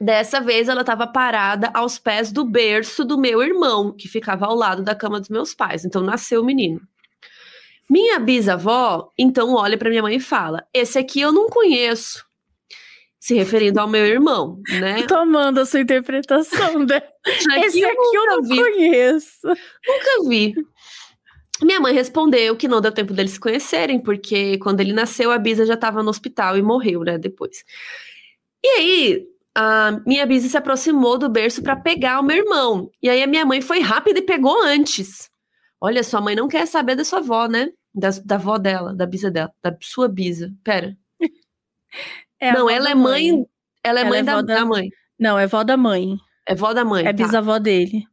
Dessa 0.01 0.41
vez 0.41 0.69
ela 0.69 0.83
estava 0.83 1.07
parada 1.09 1.71
aos 1.75 1.99
pés 1.99 2.31
do 2.31 2.45
berço 2.45 3.05
do 3.05 3.19
meu 3.19 3.43
irmão, 3.43 3.93
que 3.93 4.07
ficava 4.07 4.47
ao 4.47 4.55
lado 4.55 4.83
da 4.83 4.95
cama 4.95 5.19
dos 5.19 5.29
meus 5.29 5.55
pais. 5.55 5.85
Então 5.85 6.03
nasceu 6.03 6.41
o 6.41 6.45
menino. 6.45 6.81
Minha 7.91 8.19
bisavó, 8.21 9.11
então, 9.19 9.55
olha 9.55 9.77
para 9.79 9.89
minha 9.91 10.03
mãe 10.03 10.17
e 10.17 10.21
fala: 10.21 10.65
Esse 10.73 10.99
aqui 10.99 11.21
eu 11.21 11.33
não 11.33 11.49
conheço. 11.49 12.25
Se 13.19 13.35
referindo 13.35 13.81
ao 13.81 13.89
meu 13.89 14.07
irmão, 14.07 14.61
né? 14.81 15.01
Eu 15.03 15.07
tô 15.09 15.17
amando 15.17 15.59
a 15.61 15.67
sua 15.67 15.81
interpretação 15.81 16.85
dela. 16.87 17.03
Esse 17.27 17.85
aqui 17.85 18.15
eu 18.15 18.25
nunca 18.25 18.37
não 18.37 18.43
vi. 18.43 18.57
conheço. 18.57 19.49
Nunca 19.49 20.29
vi. 20.29 20.55
Minha 21.63 21.81
mãe 21.81 21.93
respondeu 21.93 22.57
que 22.57 22.69
não 22.69 22.81
deu 22.81 22.93
tempo 22.93 23.13
deles 23.13 23.33
se 23.33 23.41
conhecerem, 23.41 23.99
porque 24.01 24.59
quando 24.59 24.81
ele 24.81 24.93
nasceu, 24.93 25.31
a 25.31 25.39
Bisa 25.39 25.67
já 25.67 25.75
estava 25.75 26.03
no 26.03 26.11
hospital 26.11 26.57
e 26.57 26.63
morreu, 26.63 27.03
né, 27.03 27.19
depois. 27.19 27.65
E 28.63 28.69
aí, 28.69 29.27
a 29.55 30.01
minha 30.07 30.25
Bisa 30.27 30.49
se 30.49 30.57
aproximou 30.57 31.19
do 31.19 31.29
berço 31.29 31.63
para 31.63 31.75
pegar 31.77 32.21
o 32.21 32.23
meu 32.23 32.37
irmão. 32.37 32.91
E 33.03 33.09
aí 33.11 33.23
a 33.23 33.27
minha 33.27 33.45
mãe 33.45 33.61
foi 33.61 33.81
rápida 33.81 34.21
e 34.21 34.23
pegou 34.23 34.63
antes. 34.63 35.29
Olha, 35.81 36.03
sua 36.05 36.21
mãe 36.21 36.35
não 36.37 36.49
quer 36.49 36.67
saber 36.67 36.95
da 36.95 37.05
sua 37.05 37.19
avó, 37.19 37.47
né? 37.49 37.69
Da, 37.95 38.11
da 38.25 38.35
avó 38.37 38.59
dela, 38.59 38.95
da 38.95 39.07
bisa 39.07 39.31
dela, 39.31 39.53
da 39.63 39.77
sua 39.81 40.09
bisa. 40.09 40.53
Pera. 40.63 40.97
É 42.41 42.53
não, 42.53 42.71
ela 42.71 42.89
é 42.91 42.95
mãe. 42.95 43.45
Ela 43.83 43.99
é 43.99 44.03
Ela 44.03 44.11
mãe 44.11 44.19
é 44.21 44.23
da, 44.23 44.41
da- 44.43 44.55
da 44.55 44.65
mãe. 44.65 44.91
Não, 45.19 45.37
é 45.37 45.49
vó 45.49 45.65
da 45.65 45.77
mãe. 45.77 46.17
É 46.47 46.55
vó 46.55 46.73
da 46.73 46.85
mãe. 46.85 47.05
É 47.05 47.13
tá. 47.13 47.25
bisavó 47.25 47.59
dele. 47.59 48.05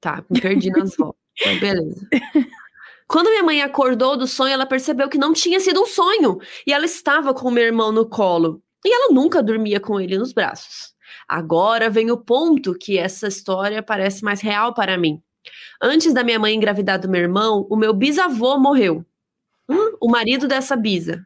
Tá, 0.00 0.24
me 0.30 0.40
perdi 0.40 0.70
nas 0.70 0.96
vó. 0.96 1.14
Mas 1.44 1.60
beleza. 1.60 2.08
Quando 3.08 3.30
minha 3.30 3.42
mãe 3.42 3.60
acordou 3.60 4.16
do 4.16 4.26
sonho, 4.26 4.52
ela 4.52 4.66
percebeu 4.66 5.08
que 5.08 5.18
não 5.18 5.32
tinha 5.32 5.58
sido 5.58 5.82
um 5.82 5.86
sonho. 5.86 6.38
E 6.66 6.72
ela 6.72 6.84
estava 6.84 7.34
com 7.34 7.48
o 7.48 7.50
meu 7.50 7.64
irmão 7.64 7.90
no 7.90 8.08
colo. 8.08 8.62
E 8.84 8.94
ela 8.94 9.12
nunca 9.12 9.42
dormia 9.42 9.80
com 9.80 10.00
ele 10.00 10.16
nos 10.16 10.32
braços. 10.32 10.94
Agora 11.28 11.90
vem 11.90 12.10
o 12.10 12.16
ponto 12.16 12.74
que 12.74 12.98
essa 12.98 13.26
história 13.28 13.82
parece 13.82 14.22
mais 14.22 14.40
real 14.40 14.74
para 14.74 14.96
mim. 14.96 15.20
Antes 15.82 16.12
da 16.14 16.22
minha 16.22 16.38
mãe 16.38 16.54
engravidar 16.54 17.00
do 17.00 17.08
meu 17.08 17.20
irmão, 17.20 17.66
o 17.70 17.76
meu 17.76 17.92
bisavô 17.92 18.58
morreu. 18.58 19.04
Hum, 19.68 19.96
o 20.00 20.08
marido 20.10 20.46
dessa 20.46 20.76
bisa. 20.76 21.24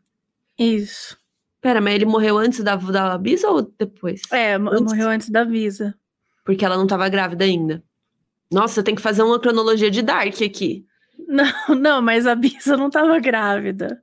Isso. 0.59 1.17
Pera, 1.61 1.81
mas 1.81 1.95
ele 1.95 2.05
morreu 2.05 2.37
antes 2.39 2.63
da, 2.63 2.77
da 2.77 3.17
bisa 3.19 3.49
ou 3.51 3.63
depois? 3.63 4.21
É, 4.31 4.55
Antes. 4.55 4.81
morreu 4.83 5.09
antes 5.09 5.31
da 5.31 5.45
Visa. 5.45 5.95
Porque 6.45 6.65
ela 6.65 6.77
não 6.77 6.85
estava 6.85 7.09
grávida 7.09 7.45
ainda. 7.45 7.83
Nossa, 8.55 8.83
tem 8.83 8.95
que 8.95 9.03
fazer 9.03 9.23
uma 9.23 9.39
cronologia 9.41 9.91
de 9.91 10.01
Dark 10.03 10.41
aqui. 10.43 10.85
Não, 11.29 11.45
não, 11.79 12.03
mas 12.03 12.27
a 12.27 12.35
Bisa 12.35 12.77
não 12.77 12.89
tava 12.91 13.19
grávida. 13.21 14.01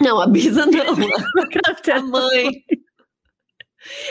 Não, 0.00 0.20
a 0.20 0.26
bisa 0.26 0.66
não. 0.66 0.72
A 1.94 2.00
mãe. 2.02 2.50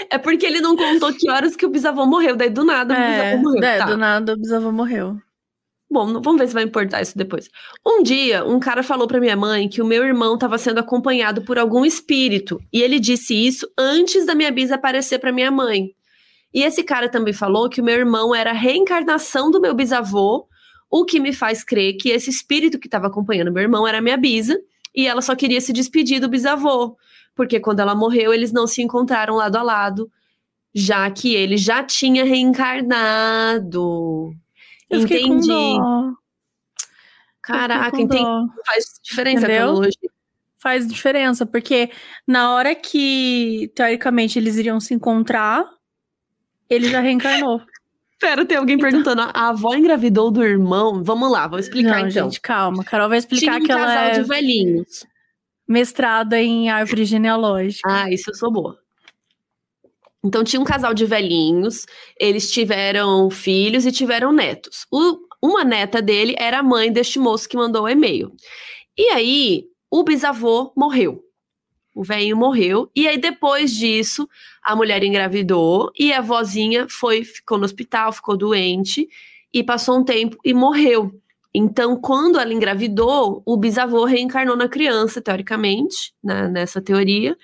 É 0.09 0.17
porque 0.17 0.45
ele 0.45 0.61
não 0.61 0.75
contou 0.75 1.13
que 1.13 1.29
horas 1.29 1.55
que 1.55 1.65
o 1.65 1.69
bisavô 1.69 2.05
morreu, 2.05 2.35
daí 2.35 2.49
do 2.49 2.63
nada 2.63 2.93
o 2.93 2.97
É, 2.97 3.31
bisavô 3.35 3.43
morreu. 3.43 3.63
é, 3.63 3.77
Tá. 3.79 3.85
do 3.85 3.97
nada 3.97 4.33
o 4.33 4.37
bisavô 4.37 4.71
morreu. 4.71 5.17
Bom, 5.91 6.21
vamos 6.21 6.39
ver 6.39 6.47
se 6.47 6.53
vai 6.53 6.63
importar 6.63 7.01
isso 7.01 7.17
depois. 7.17 7.49
Um 7.85 8.01
dia, 8.01 8.45
um 8.45 8.59
cara 8.59 8.81
falou 8.81 9.07
pra 9.07 9.19
minha 9.19 9.35
mãe 9.35 9.67
que 9.67 9.81
o 9.81 9.85
meu 9.85 10.03
irmão 10.03 10.35
estava 10.35 10.57
sendo 10.57 10.79
acompanhado 10.79 11.43
por 11.43 11.59
algum 11.59 11.83
espírito, 11.85 12.59
e 12.71 12.81
ele 12.81 12.99
disse 12.99 13.33
isso 13.35 13.67
antes 13.77 14.25
da 14.25 14.33
minha 14.33 14.51
bisa 14.51 14.75
aparecer 14.75 15.19
pra 15.19 15.31
minha 15.31 15.51
mãe. 15.51 15.89
E 16.53 16.61
esse 16.61 16.83
cara 16.83 17.09
também 17.09 17.33
falou 17.33 17.69
que 17.69 17.81
o 17.81 17.83
meu 17.83 17.95
irmão 17.95 18.35
era 18.35 18.51
a 18.51 18.53
reencarnação 18.53 19.49
do 19.49 19.59
meu 19.59 19.73
bisavô, 19.73 20.47
o 20.89 21.05
que 21.05 21.19
me 21.19 21.33
faz 21.33 21.63
crer 21.63 21.97
que 21.97 22.09
esse 22.09 22.29
espírito 22.29 22.79
que 22.79 22.87
estava 22.87 23.07
acompanhando 23.07 23.51
meu 23.51 23.63
irmão 23.63 23.87
era 23.87 23.97
a 23.97 24.01
minha 24.01 24.17
bisa, 24.17 24.59
e 24.95 25.07
ela 25.07 25.21
só 25.21 25.35
queria 25.35 25.59
se 25.59 25.73
despedir 25.73 26.19
do 26.19 26.29
bisavô, 26.29 26.95
porque 27.35 27.59
quando 27.59 27.79
ela 27.79 27.95
morreu, 27.95 28.31
eles 28.31 28.51
não 28.51 28.67
se 28.67 28.81
encontraram 28.81 29.35
lado 29.35 29.55
a 29.55 29.63
lado, 29.63 30.11
já 30.73 31.09
que 31.09 31.33
ele 31.33 31.57
já 31.57 31.83
tinha 31.83 32.23
reencarnado. 32.23 34.31
Eu 34.89 35.01
Entendi. 35.01 35.77
Caraca, 37.41 37.99
entendi. 37.99 38.23
Faz 38.65 38.99
diferença 39.03 39.47
a 39.47 39.49
Entendeu? 39.49 39.67
cronologia. 39.67 40.09
Faz 40.57 40.87
diferença, 40.87 41.45
porque 41.45 41.91
na 42.25 42.53
hora 42.53 42.73
que, 42.73 43.69
teoricamente, 43.75 44.39
eles 44.39 44.55
iriam 44.55 44.79
se 44.79 44.93
encontrar, 44.93 45.65
ele 46.73 46.89
já 46.89 46.99
reencarnou. 46.99 47.61
Pera, 48.19 48.45
tem 48.45 48.57
alguém 48.57 48.77
perguntando, 48.77 49.21
a 49.21 49.49
avó 49.49 49.73
engravidou 49.75 50.31
do 50.31 50.43
irmão? 50.43 51.03
Vamos 51.03 51.29
lá, 51.29 51.45
vou 51.47 51.59
explicar 51.59 52.01
Não, 52.01 52.07
então. 52.07 52.29
gente, 52.29 52.39
calma. 52.39 52.83
Carol 52.83 53.09
vai 53.09 53.17
explicar 53.17 53.41
Tinha 53.55 53.63
um 53.63 53.65
que 53.65 53.71
ela 53.71 53.85
casal 53.85 54.03
é 54.03 54.11
de 54.11 54.23
velhinhos. 54.23 55.05
mestrada 55.67 56.41
em 56.41 56.69
árvore 56.69 57.03
genealógica. 57.03 57.87
Ah, 57.89 58.09
isso 58.09 58.29
eu 58.29 58.35
sou 58.35 58.49
boa. 58.51 58.77
Então 60.23 60.41
tinha 60.43 60.61
um 60.61 60.63
casal 60.63 60.93
de 60.93 61.05
velhinhos, 61.05 61.85
eles 62.17 62.49
tiveram 62.49 63.29
filhos 63.29 63.85
e 63.85 63.91
tiveram 63.91 64.31
netos. 64.31 64.85
O- 64.89 65.19
uma 65.41 65.65
neta 65.65 66.01
dele 66.01 66.33
era 66.37 66.59
a 66.59 66.63
mãe 66.63 66.89
deste 66.91 67.19
moço 67.19 67.49
que 67.49 67.57
mandou 67.57 67.83
o 67.83 67.89
e-mail. 67.89 68.31
E 68.97 69.09
aí, 69.09 69.65
o 69.91 70.01
bisavô 70.01 70.71
morreu. 70.77 71.21
O 71.93 72.03
velhinho 72.03 72.35
morreu. 72.35 72.89
E 72.95 73.07
aí, 73.07 73.17
depois 73.17 73.71
disso, 73.71 74.27
a 74.63 74.75
mulher 74.75 75.03
engravidou 75.03 75.91
e 75.97 76.11
a 76.11 76.21
vozinha 76.21 76.87
foi, 76.89 77.23
ficou 77.23 77.57
no 77.57 77.65
hospital, 77.65 78.11
ficou 78.11 78.35
doente 78.35 79.07
e 79.53 79.63
passou 79.63 79.99
um 79.99 80.03
tempo 80.03 80.37
e 80.43 80.53
morreu. 80.53 81.11
Então, 81.53 81.95
quando 81.95 82.39
ela 82.39 82.51
engravidou, 82.51 83.43
o 83.45 83.55
bisavô 83.55 84.05
reencarnou 84.05 84.55
na 84.55 84.67
criança, 84.67 85.21
teoricamente, 85.21 86.13
né, 86.23 86.47
nessa 86.47 86.81
teoria. 86.81 87.37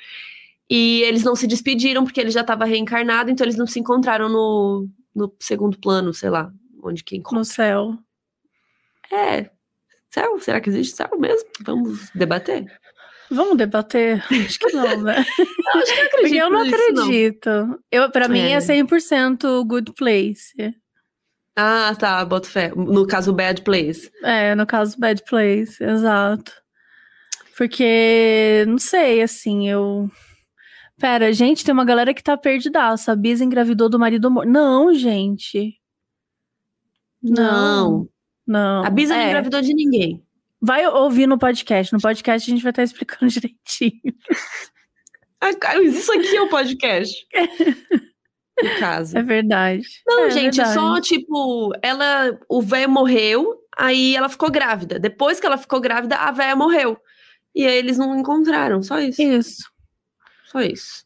E 0.68 1.02
eles 1.04 1.24
não 1.24 1.36
se 1.36 1.46
despediram 1.46 2.04
porque 2.04 2.20
ele 2.20 2.32
já 2.32 2.42
estava 2.42 2.66
reencarnado, 2.66 3.30
então 3.30 3.46
eles 3.46 3.58
não 3.58 3.68
se 3.68 3.80
encontraram 3.80 4.28
no, 4.28 4.88
no 5.16 5.32
segundo 5.40 5.80
plano, 5.80 6.12
sei 6.14 6.30
lá, 6.32 6.52
onde 6.84 7.04
que 7.04 7.16
encontra. 7.16 7.40
No 7.40 7.46
céu. 7.46 7.98
É. 9.12 9.50
Céu? 10.10 10.40
Será 10.40 10.60
que 10.60 10.70
existe 10.70 10.96
céu 10.96 11.10
mesmo? 11.20 11.48
Vamos 11.62 12.10
debater? 12.16 12.66
Vamos 13.32 13.58
debater? 13.58 14.24
Acho 14.32 14.60
que 14.60 14.72
não, 14.74 15.02
né? 15.04 15.24
Eu 15.76 15.82
acho 15.82 15.94
que 15.94 16.02
eu 16.02 16.10
Porque 16.22 16.36
eu 16.36 16.50
não 16.50 16.64
nisso, 16.64 16.76
acredito. 16.76 17.50
Eu, 17.92 18.10
pra 18.12 18.28
mim 18.28 18.40
É. 18.40 18.54
é 18.54 18.58
100% 18.60 19.64
good 19.66 19.94
place. 19.94 20.54
Ah, 21.56 21.94
tá, 21.98 22.24
boto 22.26 22.48
fé. 22.48 22.72
No 22.76 23.06
caso, 23.06 23.32
Bad 23.34 23.62
Place. 23.64 24.10
É, 24.24 24.56
no 24.56 24.66
caso, 24.66 24.98
bad 24.98 25.22
place, 25.26 25.84
exato. 25.84 26.54
Porque, 27.58 28.64
não 28.68 28.78
sei, 28.78 29.22
assim, 29.22 29.70
eu. 29.70 30.10
Pera, 30.98 31.32
gente, 31.34 31.64
tem 31.66 31.74
uma 31.74 31.84
galera 31.86 32.14
que 32.14 32.24
tá 32.24 32.38
perdidaça. 32.38 33.12
A 33.12 33.16
Bisa 33.16 33.44
engravidou 33.44 33.90
do 33.90 34.00
marido 34.00 34.32
morto. 34.32 34.50
Não, 34.50 34.94
gente. 34.94 35.76
Não. 37.22 38.08
Não. 38.48 38.84
A 38.86 38.90
Bisa 38.90 39.14
não 39.14 39.22
É, 39.22 39.28
engravidou 39.28 39.62
de 39.62 39.74
ninguém. 39.74 40.24
Vai 40.62 40.86
ouvir 40.88 41.28
no 41.28 41.38
podcast. 41.38 41.94
No 41.94 42.00
podcast 42.00 42.50
a 42.50 42.54
gente 42.54 42.64
vai 42.64 42.72
estar 42.72 42.84
explicando 42.84 43.28
direitinho. 43.32 44.02
Ah, 45.42 45.54
cara, 45.56 45.80
mas 45.80 45.96
isso 45.96 46.12
aqui 46.12 46.36
é 46.36 46.42
o 46.42 46.50
podcast. 46.50 47.14
No 48.62 48.78
caso. 48.78 49.18
É 49.18 49.24
verdade. 49.24 49.88
Não, 50.06 50.26
É 50.26 50.32
gente, 50.32 50.58
verdade. 50.58 50.74
só 50.74 51.00
tipo, 51.00 51.72
ela, 51.82 52.38
o 52.50 52.62
velho 52.62 52.90
morreu, 52.90 53.56
aí 53.78 54.14
ela 54.18 54.28
ficou 54.28 54.52
grávida. 54.52 55.00
Depois 55.00 55.40
que 55.40 55.46
ela 55.46 55.58
ficou 55.58 55.80
grávida, 55.80 56.18
a 56.18 56.30
velha 56.30 56.58
morreu. 56.58 56.98
E 57.56 57.66
aí 57.66 57.78
eles 57.78 57.98
não 57.98 58.20
encontraram, 58.20 58.84
só 58.84 59.00
isso. 59.00 59.22
Isso. 59.22 59.64
Só 60.52 60.60
isso. 60.60 61.06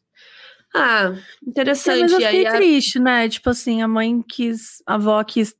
Ah, 0.74 1.12
É, 1.14 1.48
interessante. 1.48 2.00
mas 2.00 2.10
eu 2.12 2.18
fiquei 2.22 2.38
aí 2.40 2.46
a- 2.48 2.56
triste, 2.56 2.98
né? 2.98 3.28
Tipo 3.28 3.50
assim, 3.50 3.82
a 3.82 3.86
mãe 3.86 4.20
quis, 4.28 4.82
a 4.84 4.94
avó 4.94 5.22
quis, 5.22 5.54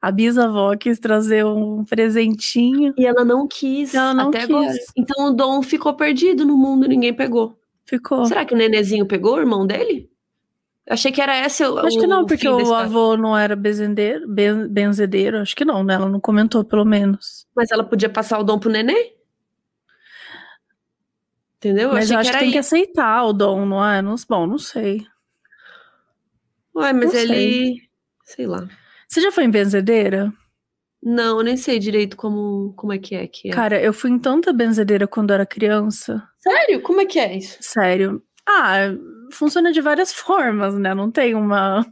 a 0.00 0.10
bisavó 0.10 0.74
quis 0.76 0.98
trazer 0.98 1.44
um 1.44 1.84
presentinho. 1.84 2.94
E 2.96 3.04
ela 3.06 3.24
não 3.24 3.46
quis 3.46 3.94
Ela 3.94 4.14
não 4.14 4.28
até 4.28 4.40
quis. 4.46 4.50
agora. 4.50 4.74
Então 4.96 5.26
o 5.26 5.30
Dom 5.32 5.62
ficou 5.62 5.94
perdido 5.94 6.44
no 6.44 6.56
mundo, 6.56 6.88
ninguém 6.88 7.12
pegou. 7.14 7.58
Ficou. 7.84 8.24
Será 8.24 8.44
que 8.44 8.54
o 8.54 8.56
nenezinho 8.56 9.06
pegou 9.06 9.34
o 9.36 9.40
irmão 9.40 9.66
dele? 9.66 10.08
Achei 10.88 11.12
que 11.12 11.20
era 11.20 11.38
esse 11.46 11.64
o 11.64 11.78
Acho 11.78 11.98
que 11.98 12.06
não, 12.06 12.24
porque 12.24 12.48
o 12.48 12.60
história. 12.60 12.86
avô 12.86 13.16
não 13.16 13.36
era 13.36 13.54
benzedeiro, 13.54 14.26
ben, 14.26 14.66
benzedeiro. 14.68 15.38
Acho 15.38 15.54
que 15.54 15.64
não, 15.64 15.84
né? 15.84 15.94
Ela 15.94 16.08
não 16.08 16.18
comentou, 16.18 16.64
pelo 16.64 16.84
menos. 16.84 17.46
Mas 17.54 17.70
ela 17.70 17.84
podia 17.84 18.08
passar 18.08 18.38
o 18.38 18.42
dom 18.42 18.58
pro 18.58 18.70
nenê? 18.70 19.14
Entendeu? 21.58 21.90
mas 21.92 22.04
achei 22.10 22.16
eu 22.16 22.20
acho 22.20 22.30
que 22.30 22.36
que, 22.38 22.42
tem 22.44 22.52
que 22.52 22.58
aceitar 22.58 23.24
o 23.24 23.32
dom, 23.32 23.66
não 23.66 23.84
é? 23.84 24.02
Bom, 24.28 24.46
não 24.46 24.58
sei. 24.58 25.06
Ué, 26.74 26.92
mas 26.92 27.12
não 27.12 27.20
ele. 27.20 27.34
sei. 27.34 27.76
Sei 28.24 28.46
lá. 28.46 28.66
Você 29.10 29.20
já 29.20 29.32
foi 29.32 29.44
em 29.44 29.50
benzedeira? 29.50 30.32
Não, 31.02 31.38
eu 31.38 31.44
nem 31.44 31.56
sei 31.56 31.78
direito 31.78 32.16
como, 32.16 32.72
como 32.76 32.92
é 32.92 32.98
que 32.98 33.16
é 33.16 33.26
que 33.26 33.48
é. 33.48 33.52
Cara, 33.52 33.80
eu 33.80 33.92
fui 33.92 34.10
em 34.10 34.18
tanta 34.18 34.52
benzedeira 34.52 35.06
quando 35.08 35.32
era 35.32 35.44
criança. 35.44 36.22
Sério? 36.36 36.80
Como 36.82 37.00
é 37.00 37.06
que 37.06 37.18
é 37.18 37.36
isso? 37.36 37.58
Sério. 37.60 38.22
Ah, 38.48 38.92
funciona 39.32 39.72
de 39.72 39.80
várias 39.80 40.12
formas, 40.14 40.74
né? 40.78 40.94
Não 40.94 41.10
tem 41.10 41.34
uma. 41.34 41.84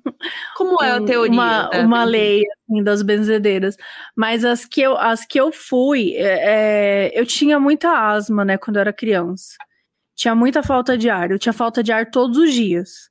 Como 0.56 0.82
é 0.82 0.92
a 0.92 1.02
teoria? 1.02 1.32
Uma, 1.32 1.62
da 1.68 1.80
uma 1.80 2.04
lei 2.04 2.44
assim, 2.44 2.82
das 2.84 3.02
benzedeiras. 3.02 3.76
Mas 4.14 4.44
as 4.44 4.64
que 4.64 4.80
eu, 4.80 4.96
as 4.96 5.24
que 5.24 5.40
eu 5.40 5.50
fui, 5.50 6.14
é, 6.14 7.08
é, 7.08 7.20
eu 7.20 7.26
tinha 7.26 7.58
muita 7.58 7.90
asma, 7.90 8.44
né, 8.44 8.56
quando 8.58 8.76
eu 8.76 8.80
era 8.82 8.92
criança. 8.92 9.56
Tinha 10.14 10.34
muita 10.34 10.62
falta 10.62 10.96
de 10.96 11.08
ar. 11.08 11.30
Eu 11.30 11.38
tinha 11.38 11.52
falta 11.52 11.82
de 11.82 11.90
ar 11.90 12.10
todos 12.10 12.38
os 12.38 12.52
dias. 12.52 13.08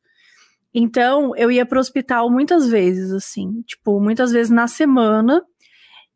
Então, 0.73 1.35
eu 1.35 1.51
ia 1.51 1.65
pro 1.65 1.79
hospital 1.79 2.29
muitas 2.29 2.67
vezes, 2.67 3.11
assim, 3.11 3.61
tipo, 3.63 3.99
muitas 3.99 4.31
vezes 4.31 4.51
na 4.51 4.67
semana. 4.67 5.41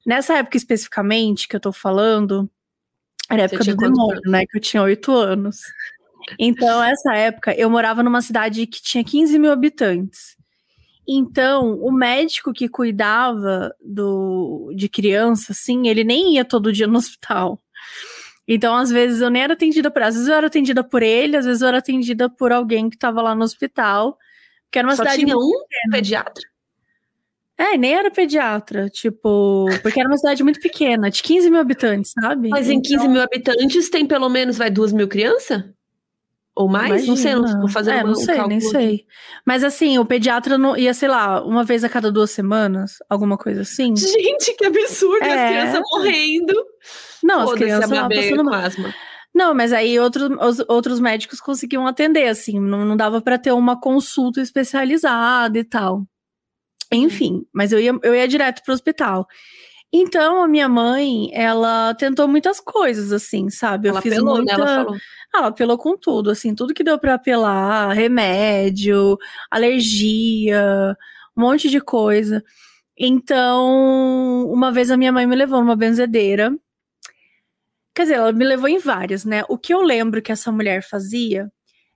Nessa 0.05 0.37
época 0.37 0.57
especificamente 0.57 1.47
que 1.47 1.55
eu 1.55 1.59
tô 1.59 1.71
falando, 1.71 2.49
era 3.29 3.43
a 3.43 3.45
época 3.45 3.63
do 3.63 3.77
demônio, 3.77 4.21
né? 4.25 4.45
Que 4.45 4.57
eu 4.57 4.61
tinha 4.61 4.83
oito 4.83 5.11
anos. 5.11 5.61
Então, 6.37 6.83
essa 6.83 7.15
época, 7.15 7.53
eu 7.55 7.69
morava 7.69 8.03
numa 8.03 8.21
cidade 8.21 8.67
que 8.67 8.81
tinha 8.81 9.03
15 9.03 9.39
mil 9.39 9.51
habitantes. 9.51 10.35
Então, 11.07 11.75
o 11.81 11.91
médico 11.91 12.53
que 12.53 12.69
cuidava 12.69 13.73
do, 13.83 14.71
de 14.75 14.87
criança, 14.87 15.51
assim, 15.51 15.87
ele 15.87 16.03
nem 16.03 16.35
ia 16.35 16.45
todo 16.45 16.71
dia 16.71 16.87
no 16.87 16.97
hospital. 16.99 17.61
Então, 18.47 18.75
às 18.75 18.89
vezes, 18.89 19.21
eu 19.21 19.29
nem 19.29 19.43
era 19.43 19.53
atendida 19.53 19.89
por... 19.89 20.01
Às 20.03 20.15
vezes 20.15 20.29
eu 20.29 20.35
era 20.35 20.47
atendida 20.47 20.83
por 20.83 21.01
ele, 21.01 21.37
às 21.37 21.45
vezes 21.45 21.61
eu 21.61 21.67
era 21.67 21.77
atendida 21.77 22.29
por 22.29 22.51
alguém 22.51 22.89
que 22.89 22.95
estava 22.95 23.21
lá 23.21 23.33
no 23.33 23.43
hospital. 23.43 24.17
Que 24.71 24.79
era 24.79 24.87
uma 24.87 24.95
Só 24.95 25.03
cidade 25.03 25.23
tinha 25.25 25.37
um 25.37 25.51
pediatra? 25.91 26.43
é, 27.57 27.77
nem 27.77 27.93
era 27.93 28.09
pediatra, 28.09 28.89
tipo, 28.89 29.67
porque 29.83 29.99
era 29.99 30.09
uma 30.09 30.17
cidade 30.17 30.43
muito 30.43 30.59
pequena, 30.59 31.11
de 31.11 31.21
15 31.21 31.49
mil 31.51 31.59
habitantes, 31.59 32.11
sabe? 32.19 32.49
Mas 32.49 32.67
em 32.69 32.81
15 32.81 32.95
Então, 32.95 33.09
mil 33.11 33.21
habitantes 33.21 33.89
tem 33.89 34.05
pelo 34.07 34.29
menos, 34.29 34.57
vai, 34.57 34.71
duas 34.71 34.91
mil 34.91 35.07
crianças? 35.07 35.63
Ou 36.55 36.67
mais? 36.67 37.05
não 37.07 37.15
sei, 37.15 37.33
não 37.33 37.41
imagina. 37.41 37.61
tô 37.61 37.67
fazendo 37.67 37.97
é, 37.99 38.03
não 38.03 38.11
um 38.11 38.15
sei, 38.15 38.25
cálculo 38.25 38.47
nem 38.47 38.59
sei. 38.59 39.05
Mas 39.45 39.63
assim, 39.63 39.97
o 39.99 40.05
pediatra 40.05 40.57
não 40.57 40.75
ia, 40.75 40.93
sei 40.93 41.07
lá, 41.07 41.41
uma 41.43 41.63
vez 41.63 41.83
a 41.83 41.89
cada 41.89 42.11
duas 42.11 42.31
semanas, 42.31 42.95
alguma 43.09 43.37
coisa 43.37 43.61
assim. 43.61 43.95
Gente, 43.95 44.53
que 44.57 44.65
absurdo! 44.65 45.23
É. 45.23 45.33
As 45.43 45.49
crianças 45.49 45.81
morrendo. 45.93 46.65
Não, 47.23 47.41
as 47.41 47.53
crianças 47.53 47.89
lá 47.89 48.09
passando 48.09 48.43
mal. 48.43 48.53
asma. 48.55 48.93
Não, 49.33 49.53
mas 49.53 49.71
aí 49.71 49.97
outro, 49.99 50.37
os, 50.45 50.59
outros 50.67 50.99
médicos 50.99 51.39
conseguiam 51.39 51.87
atender, 51.87 52.27
assim, 52.27 52.59
não, 52.59 52.83
não 52.85 52.97
dava 52.97 53.21
pra 53.21 53.37
ter 53.37 53.51
uma 53.51 53.79
consulta 53.79 54.41
especializada 54.41 55.57
e 55.57 55.63
tal. 55.63 56.05
Enfim, 56.91 57.45
mas 57.53 57.71
eu 57.71 57.79
ia, 57.79 57.97
eu 58.03 58.13
ia 58.13 58.27
direto 58.27 58.61
pro 58.63 58.73
hospital. 58.73 59.25
Então, 59.93 60.41
a 60.43 60.47
minha 60.47 60.69
mãe, 60.69 61.29
ela 61.33 61.93
tentou 61.95 62.27
muitas 62.27 62.59
coisas, 62.61 63.11
assim, 63.11 63.49
sabe? 63.49 63.87
Eu 63.87 63.91
Ela 63.91 64.01
fiz 64.01 64.13
apelou, 64.13 64.37
muita... 64.37 64.57
né? 64.57 64.63
Ela 64.63 64.85
falou. 64.85 64.95
Ah, 65.33 65.37
Ela 65.39 65.47
apelou 65.47 65.77
com 65.77 65.97
tudo, 65.97 66.29
assim, 66.29 66.55
tudo 66.55 66.73
que 66.73 66.83
deu 66.83 66.97
pra 66.97 67.15
apelar, 67.15 67.91
remédio, 67.93 69.17
alergia, 69.49 70.95
um 71.35 71.41
monte 71.41 71.69
de 71.69 71.81
coisa. 71.81 72.43
Então, 72.97 74.45
uma 74.49 74.71
vez 74.71 74.91
a 74.91 74.97
minha 74.97 75.11
mãe 75.11 75.25
me 75.25 75.35
levou 75.35 75.59
numa 75.59 75.75
benzedeira. 75.75 76.55
Quer 77.93 78.03
dizer, 78.03 78.15
ela 78.15 78.31
me 78.31 78.45
levou 78.45 78.69
em 78.69 78.79
várias, 78.79 79.25
né? 79.25 79.43
O 79.49 79.57
que 79.57 79.73
eu 79.73 79.81
lembro 79.81 80.21
que 80.21 80.31
essa 80.31 80.51
mulher 80.51 80.83
fazia, 80.83 81.51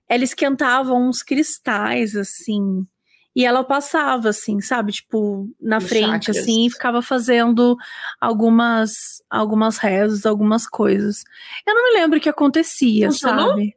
ela 0.08 0.24
esquentava 0.24 0.92
uns 0.92 1.22
cristais, 1.22 2.14
assim, 2.14 2.86
e 3.34 3.44
ela 3.44 3.62
passava, 3.62 4.30
assim, 4.30 4.60
sabe? 4.60 4.92
Tipo, 4.92 5.48
na 5.60 5.76
Nos 5.78 5.88
frente, 5.88 6.26
chakras. 6.26 6.38
assim, 6.38 6.66
e 6.66 6.70
ficava 6.70 7.02
fazendo 7.02 7.76
algumas, 8.20 9.22
algumas 9.28 9.78
rezas, 9.78 10.24
algumas 10.24 10.66
coisas. 10.66 11.22
Eu 11.66 11.74
não 11.74 11.84
me 11.84 12.00
lembro 12.00 12.18
o 12.18 12.20
que 12.20 12.28
acontecia, 12.30 13.08
Funcionou? 13.08 13.50
sabe? 13.50 13.74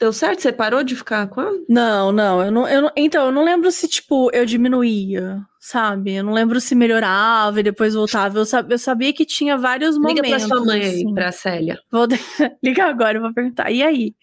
Deu 0.00 0.12
certo? 0.12 0.40
Você 0.42 0.52
parou 0.52 0.82
de 0.82 0.96
ficar 0.96 1.26
com 1.28 1.40
ela? 1.40 1.52
Não, 1.68 2.10
não, 2.12 2.42
eu 2.44 2.50
não, 2.50 2.68
eu 2.68 2.82
não- 2.82 2.90
Então, 2.96 3.26
eu 3.26 3.32
não 3.32 3.44
lembro 3.44 3.70
se, 3.70 3.86
tipo, 3.88 4.28
eu 4.34 4.44
diminuía, 4.44 5.38
sabe? 5.60 6.14
Eu 6.14 6.24
não 6.24 6.32
lembro 6.32 6.60
se 6.60 6.74
melhorava 6.74 7.60
e 7.60 7.62
depois 7.62 7.94
voltava. 7.94 8.38
Eu, 8.38 8.44
sab- 8.44 8.70
eu 8.70 8.78
sabia 8.78 9.12
que 9.12 9.24
tinha 9.24 9.56
vários 9.56 9.96
Liga 9.96 10.08
momentos. 10.08 10.30
pra 10.30 10.38
sua 10.40 10.64
mãe 10.64 10.80
aí, 10.82 10.88
assim. 10.88 11.14
pra 11.14 11.32
Célia. 11.32 11.80
Vou 11.90 12.06
ligar 12.62 12.88
agora, 12.90 13.18
eu 13.18 13.22
vou 13.22 13.32
perguntar. 13.32 13.70
E 13.70 13.82
aí? 13.82 14.14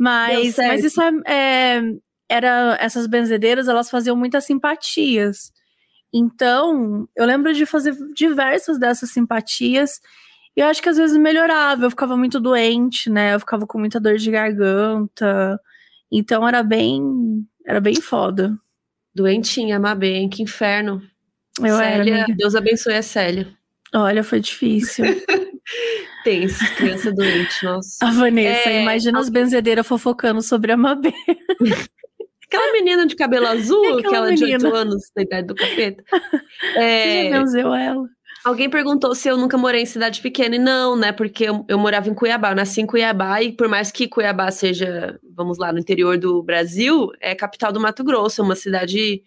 Mas, 0.00 0.56
mas 0.56 0.84
isso 0.84 1.00
é, 1.02 1.10
é- 1.26 1.82
era 2.28 2.76
essas 2.80 3.06
benzedeiras, 3.06 3.68
elas 3.68 3.90
faziam 3.90 4.16
muitas 4.16 4.44
simpatias. 4.44 5.52
Então, 6.12 7.06
eu 7.16 7.26
lembro 7.26 7.52
de 7.52 7.66
fazer 7.66 7.94
diversas 8.14 8.78
dessas 8.78 9.10
simpatias. 9.10 10.00
E 10.56 10.60
eu 10.60 10.66
acho 10.66 10.80
que 10.82 10.88
às 10.88 10.96
vezes 10.96 11.16
melhorava. 11.16 11.84
Eu 11.86 11.90
ficava 11.90 12.16
muito 12.16 12.38
doente, 12.38 13.10
né? 13.10 13.34
Eu 13.34 13.40
ficava 13.40 13.66
com 13.66 13.78
muita 13.78 13.98
dor 14.00 14.16
de 14.16 14.30
garganta. 14.30 15.60
Então 16.12 16.46
era 16.46 16.62
bem, 16.62 17.02
era 17.66 17.80
bem 17.80 17.96
foda. 18.00 18.56
Doentinha, 19.14 19.78
Mabê, 19.80 20.14
hein? 20.14 20.28
Que 20.28 20.42
inferno. 20.42 21.02
Eu 21.60 21.76
era, 21.78 22.04
Célia, 22.04 22.24
amiga. 22.24 22.36
Deus 22.36 22.54
abençoe 22.54 22.94
a 22.94 23.02
Célia. 23.02 23.48
Olha, 23.94 24.22
foi 24.24 24.40
difícil. 24.40 25.04
Tem 26.24 26.46
criança 26.76 27.12
doente, 27.12 27.64
nossa. 27.64 27.96
A 28.02 28.10
Vanessa, 28.10 28.70
É, 28.70 28.82
imagina 28.82 29.18
as 29.20 29.28
benzedeiras 29.28 29.86
fofocando 29.86 30.40
sobre 30.42 30.72
a 30.72 30.76
Mabê. 30.76 31.12
Aquela 32.46 32.72
menina 32.72 33.06
de 33.06 33.16
cabelo 33.16 33.46
azul, 33.46 33.98
Aquela 33.98 34.28
aquela 34.28 34.34
de 34.34 34.44
8 34.44 34.62
menina. 34.62 34.78
anos, 34.78 35.10
da 35.14 35.22
idade 35.22 35.46
do 35.48 35.54
capeta. 35.54 36.04
Você 36.74 36.78
É, 36.78 37.30
já 37.30 37.38
benzeu 37.40 37.74
ela? 37.74 38.08
Alguém 38.44 38.68
perguntou 38.68 39.14
se 39.14 39.28
eu 39.28 39.36
nunca 39.36 39.56
morei 39.56 39.82
em 39.82 39.86
cidade 39.86 40.20
pequena. 40.20 40.56
E 40.56 40.58
não, 40.58 40.96
né? 40.96 41.10
Porque 41.12 41.44
eu, 41.44 41.64
eu 41.68 41.78
morava 41.78 42.08
em 42.08 42.14
Cuiabá. 42.14 42.50
Eu 42.50 42.56
nasci 42.56 42.80
em 42.80 42.86
Cuiabá 42.86 43.42
e 43.42 43.52
por 43.52 43.68
mais 43.68 43.90
que 43.90 44.06
Cuiabá 44.06 44.50
seja, 44.50 45.18
vamos 45.34 45.58
lá, 45.58 45.72
no 45.72 45.78
interior 45.78 46.18
do 46.18 46.42
Brasil, 46.42 47.10
é 47.20 47.34
capital 47.34 47.72
do 47.72 47.80
Mato 47.80 48.04
Grosso. 48.04 48.40
É 48.40 48.44
uma 48.44 48.54
cidade 48.54 49.22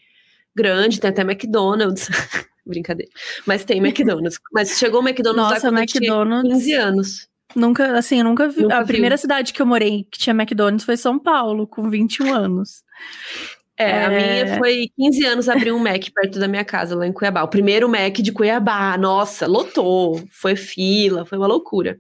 grande, 0.56 1.00
tem 1.00 1.10
até 1.10 1.22
McDonald's. 1.22 2.08
Brincadeira. 2.66 3.12
Mas 3.46 3.64
tem 3.64 3.80
McDonald's. 3.80 4.40
Mas 4.54 4.78
chegou 4.78 5.02
o 5.02 5.08
McDonald's 5.08 5.64
lá 5.64 5.72
Nossa, 5.72 5.88
tinha 5.88 6.06
McDonald's. 6.06 6.54
15 6.54 6.74
anos. 6.74 7.30
Nunca, 7.56 7.98
assim, 7.98 8.20
eu 8.20 8.26
nunca 8.26 8.48
vi. 8.50 8.62
Nunca 8.62 8.76
a 8.76 8.80
viu. 8.80 8.88
primeira 8.88 9.18
cidade 9.18 9.54
que 9.54 9.62
eu 9.62 9.66
morei 9.66 10.06
que 10.12 10.20
tinha 10.20 10.34
McDonald's 10.34 10.86
foi 10.86 10.98
São 10.98 11.18
Paulo, 11.18 11.66
com 11.66 11.90
21 11.90 12.34
anos. 12.34 12.84
É, 13.80 14.06
a 14.06 14.12
É. 14.12 14.44
minha 14.44 14.58
foi 14.58 14.88
15 14.98 15.24
anos 15.26 15.48
abrir 15.48 15.72
um 15.72 15.80
Mac 15.80 16.02
perto 16.14 16.40
da 16.40 16.48
minha 16.48 16.66
casa, 16.66 16.96
lá 16.96 17.06
em 17.06 17.14
Cuiabá. 17.14 17.44
O 17.44 17.48
primeiro 17.48 17.88
Mac 17.88 18.16
de 18.16 18.32
Cuiabá. 18.32 18.98
Nossa, 18.98 19.46
lotou. 19.48 20.22
Foi 20.32 20.56
fila, 20.56 21.26
foi 21.26 21.38
uma 21.38 21.48
loucura. 21.48 22.00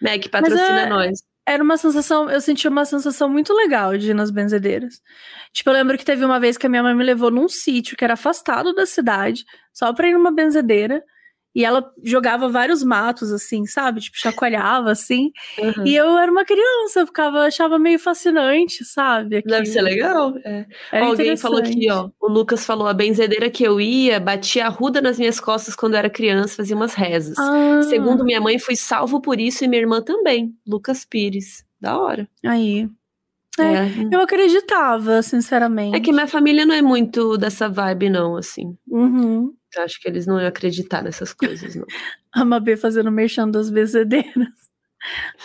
Mac 0.00 0.26
patrocina 0.30 0.82
é- 0.82 0.86
nós. 0.88 1.22
Era 1.46 1.62
uma 1.62 1.76
sensação, 1.76 2.30
eu 2.30 2.40
senti 2.40 2.68
uma 2.68 2.84
sensação 2.84 3.28
muito 3.28 3.52
legal 3.52 3.98
de 3.98 4.10
ir 4.10 4.14
nas 4.14 4.30
benzedeiras. 4.30 5.00
Tipo, 5.52 5.70
eu 5.70 5.74
lembro 5.74 5.98
que 5.98 6.04
teve 6.04 6.24
uma 6.24 6.38
vez 6.38 6.56
que 6.56 6.66
a 6.66 6.68
minha 6.70 6.82
mãe 6.84 6.94
me 6.94 7.02
levou 7.04 7.30
num 7.32 7.48
sítio 7.48 7.96
que 7.96 8.04
era 8.04 8.14
afastado 8.14 8.72
da 8.72 8.86
cidade, 8.86 9.44
só 9.74 9.92
pra 9.92 10.08
ir 10.08 10.12
numa 10.14 10.30
benzedeira. 10.32 11.02
E 11.54 11.64
ela 11.64 11.90
jogava 12.02 12.48
vários 12.48 12.82
matos, 12.82 13.30
assim, 13.30 13.66
sabe? 13.66 14.00
Tipo, 14.00 14.16
chacoalhava, 14.18 14.90
assim. 14.90 15.30
Uhum. 15.58 15.86
E 15.86 15.94
eu 15.94 16.16
era 16.16 16.30
uma 16.30 16.44
criança, 16.44 17.00
eu 17.00 17.06
ficava, 17.06 17.40
achava 17.40 17.78
meio 17.78 17.98
fascinante, 17.98 18.84
sabe? 18.84 19.42
Deve 19.42 19.54
aquilo. 19.54 19.66
ser 19.66 19.82
legal. 19.82 20.34
É. 20.44 20.66
Alguém 20.92 21.36
falou 21.36 21.58
aqui, 21.58 21.90
ó. 21.90 22.08
O 22.20 22.28
Lucas 22.28 22.64
falou: 22.64 22.86
a 22.86 22.94
benzedeira 22.94 23.50
que 23.50 23.62
eu 23.62 23.80
ia, 23.80 24.18
batia 24.18 24.66
arruda 24.66 25.00
nas 25.02 25.18
minhas 25.18 25.38
costas 25.38 25.76
quando 25.76 25.94
eu 25.94 25.98
era 25.98 26.10
criança, 26.10 26.56
fazia 26.56 26.74
umas 26.74 26.94
rezas. 26.94 27.38
Ah, 27.38 27.82
Segundo 27.82 28.24
minha 28.24 28.40
mãe, 28.40 28.58
fui 28.58 28.76
salvo 28.76 29.20
por 29.20 29.38
isso 29.38 29.64
e 29.64 29.68
minha 29.68 29.82
irmã 29.82 30.00
também. 30.00 30.54
Lucas 30.66 31.04
Pires. 31.04 31.64
Da 31.80 31.98
hora. 31.98 32.28
Aí. 32.44 32.88
É, 33.58 33.62
É. 33.62 33.88
Eu 34.10 34.20
acreditava, 34.20 35.20
sinceramente. 35.22 35.96
É 35.96 36.00
que 36.00 36.12
minha 36.12 36.26
família 36.26 36.64
não 36.64 36.74
é 36.74 36.80
muito 36.80 37.36
dessa 37.36 37.68
vibe, 37.68 38.08
não, 38.08 38.36
assim. 38.36 38.76
Uhum. 38.88 39.52
Eu 39.76 39.82
acho 39.82 40.00
que 40.00 40.08
eles 40.08 40.26
não 40.26 40.38
iam 40.38 40.48
acreditar 40.48 41.02
nessas 41.02 41.32
coisas, 41.32 41.74
não. 41.74 41.86
A 42.32 42.44
Mabê 42.44 42.76
fazendo 42.76 43.10
merchan 43.10 43.48
das 43.48 43.70
benzedeiras. 43.70 44.48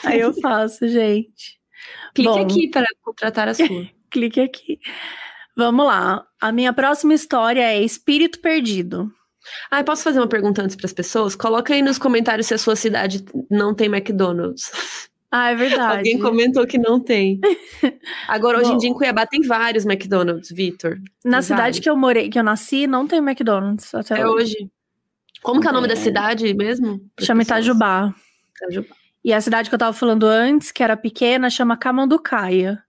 Aí 0.03 0.19
eu 0.19 0.33
faço, 0.41 0.87
gente. 0.87 1.59
Clique 2.13 2.29
Bom. 2.29 2.41
aqui 2.41 2.69
para 2.69 2.87
contratar 3.01 3.47
a 3.47 3.53
sua. 3.53 3.67
Clique 4.09 4.39
aqui. 4.39 4.79
Vamos 5.55 5.85
lá. 5.85 6.25
A 6.39 6.51
minha 6.51 6.71
próxima 6.71 7.13
história 7.13 7.61
é 7.61 7.81
Espírito 7.81 8.39
Perdido. 8.39 9.11
Ah, 9.71 9.83
posso 9.83 10.03
fazer 10.03 10.19
uma 10.19 10.27
pergunta 10.27 10.61
antes 10.61 10.75
para 10.75 10.85
as 10.85 10.93
pessoas? 10.93 11.35
Coloca 11.35 11.73
aí 11.73 11.81
nos 11.81 11.97
comentários 11.97 12.47
se 12.47 12.53
a 12.53 12.57
sua 12.57 12.75
cidade 12.75 13.23
não 13.49 13.73
tem 13.73 13.87
McDonald's. 13.87 14.71
Ah, 15.39 15.51
é 15.51 15.55
verdade. 15.55 15.97
Alguém 15.97 16.19
comentou 16.19 16.65
que 16.65 16.77
não 16.77 16.99
tem. 16.99 17.39
Agora, 18.27 18.59
hoje 18.59 18.71
em 18.71 18.77
dia, 18.77 18.89
em 18.89 18.93
Cuiabá 18.93 19.25
tem 19.25 19.41
vários 19.41 19.85
McDonald's, 19.85 20.49
Vitor. 20.51 20.97
Na 21.23 21.37
Tem 21.37 21.41
cidade 21.43 21.61
vários. 21.61 21.79
que 21.79 21.89
eu 21.89 21.95
morei, 21.97 22.29
que 22.29 22.39
eu 22.39 22.43
nasci, 22.43 22.87
não 22.87 23.07
tem 23.07 23.19
McDonald's 23.19 23.93
até 23.93 24.19
É 24.19 24.27
hoje. 24.27 24.55
hoje. 24.57 24.71
Como 25.43 25.61
que 25.61 25.67
é 25.67 25.69
o 25.69 25.73
nome 25.73 25.87
da 25.87 25.93
É. 25.93 25.97
cidade 25.97 26.53
mesmo? 26.53 26.99
Chama. 27.19 27.43
Itajubá. 27.43 28.13
Itajubá. 28.55 28.95
E 29.23 29.33
a 29.33 29.41
cidade 29.41 29.69
que 29.69 29.75
eu 29.75 29.79
tava 29.79 29.93
falando 29.93 30.25
antes, 30.25 30.71
que 30.71 30.81
era 30.81 30.95
pequena, 30.97 31.49
chama 31.49 31.75
Camanducaia. 31.77 32.81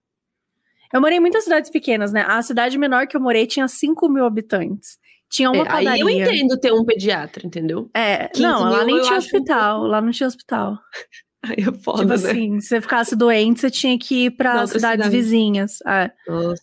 Eu 0.91 1.01
morei 1.01 1.17
em 1.17 1.21
muitas 1.21 1.43
cidades 1.43 1.69
pequenas, 1.69 2.11
né? 2.11 2.25
A 2.27 2.41
cidade 2.41 2.77
menor 2.77 3.05
que 3.07 3.15
eu 3.15 3.21
morei 3.21 3.45
tinha 3.45 3.67
5 3.67 4.09
mil 4.09 4.25
habitantes. 4.25 4.97
Tinha 5.29 5.51
uma 5.51 5.57
É, 5.63 5.71
aí 5.71 5.85
padaria. 5.85 6.01
eu 6.03 6.09
entendo 6.09 6.57
ter 6.57 6.73
um 6.73 6.83
pediatra, 6.83 7.45
entendeu? 7.45 7.87
É, 7.93 8.29
15 8.29 8.41
não, 8.41 8.63
lá 8.63 8.83
nem 8.83 8.95
tinha 9.01 9.17
acho 9.17 9.27
um 9.35 9.37
hospital. 9.37 9.83
Lá 9.85 10.01
não 10.01 10.11
tinha 10.11 10.25
hospital. 10.27 10.79
Aí 11.43 11.55
é 11.59 11.71
foda, 11.83 12.15
tipo 12.15 12.23
né? 12.27 12.31
assim, 12.31 12.59
se 12.59 12.67
você 12.67 12.81
ficasse 12.81 13.15
doente, 13.15 13.61
você 13.61 13.69
tinha 13.71 13.97
que 13.97 14.25
ir 14.25 14.29
outra 14.31 14.67
cidades 14.67 15.05
cidade. 15.05 15.09
vizinhas. 15.09 15.77
É, 15.87 16.11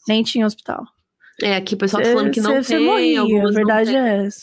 nem 0.06 0.22
tinha 0.22 0.44
hospital. 0.46 0.84
É, 1.42 1.56
aqui 1.56 1.74
o 1.74 1.78
pessoal 1.78 2.02
tá 2.02 2.10
falando 2.10 2.30
que 2.30 2.40
não 2.40 2.62
você 2.62 2.76
tem. 2.76 2.84
morria, 2.86 3.22
a 3.22 3.50
verdade 3.52 3.90
tem. 3.92 4.00
é 4.00 4.26
essa. 4.26 4.42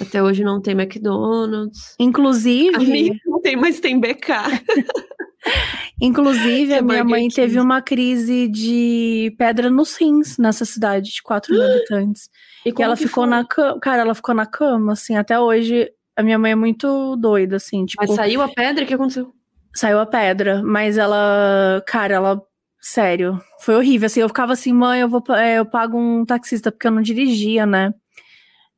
Até 0.00 0.22
hoje 0.22 0.42
não 0.44 0.60
tem 0.62 0.74
McDonald's. 0.74 1.94
Inclusive, 1.98 2.76
A 2.76 2.78
minha 2.78 3.14
não 3.26 3.40
tem, 3.40 3.56
mas 3.56 3.80
tem 3.80 3.98
BK. 3.98 4.28
inclusive 6.00 6.72
É 6.72 6.78
a 6.78 6.82
minha 6.82 7.04
mãe 7.04 7.28
teve 7.28 7.58
uma 7.58 7.80
crise 7.82 8.48
de 8.48 9.34
pedra 9.38 9.70
nos 9.70 9.96
rins 9.96 10.38
nessa 10.38 10.64
cidade 10.64 11.10
de 11.12 11.22
4 11.22 11.52
mil 11.52 11.62
habitantes. 11.64 12.28
E 12.64 12.72
E 12.76 12.82
ela 12.82 12.96
ficou 12.96 13.24
foi? 13.24 13.30
na 13.30 13.44
cama. 13.44 13.80
Cara, 13.80 14.02
ela 14.02 14.14
ficou 14.14 14.34
na 14.34 14.46
cama, 14.46 14.92
assim, 14.92 15.16
até 15.16 15.38
hoje. 15.38 15.90
A 16.16 16.22
minha 16.22 16.38
mãe 16.38 16.52
é 16.52 16.56
muito 16.56 17.16
doida, 17.16 17.56
assim, 17.56 17.86
tipo, 17.86 18.02
Mas 18.02 18.14
saiu 18.14 18.42
a 18.42 18.48
pedra? 18.48 18.84
O 18.84 18.86
que 18.86 18.94
aconteceu? 18.94 19.32
Saiu 19.74 19.98
a 20.00 20.06
pedra, 20.06 20.62
mas 20.64 20.98
ela, 20.98 21.82
cara, 21.86 22.14
ela, 22.14 22.42
sério, 22.80 23.40
foi 23.60 23.74
horrível, 23.76 24.06
assim, 24.06 24.20
eu 24.20 24.28
ficava 24.28 24.52
assim, 24.52 24.72
mãe, 24.72 25.00
eu 25.00 25.08
vou, 25.08 25.22
é, 25.36 25.58
eu 25.58 25.64
pago 25.66 25.98
um 25.98 26.24
taxista, 26.24 26.70
porque 26.72 26.86
eu 26.86 26.90
não 26.90 27.02
dirigia, 27.02 27.64
né, 27.66 27.92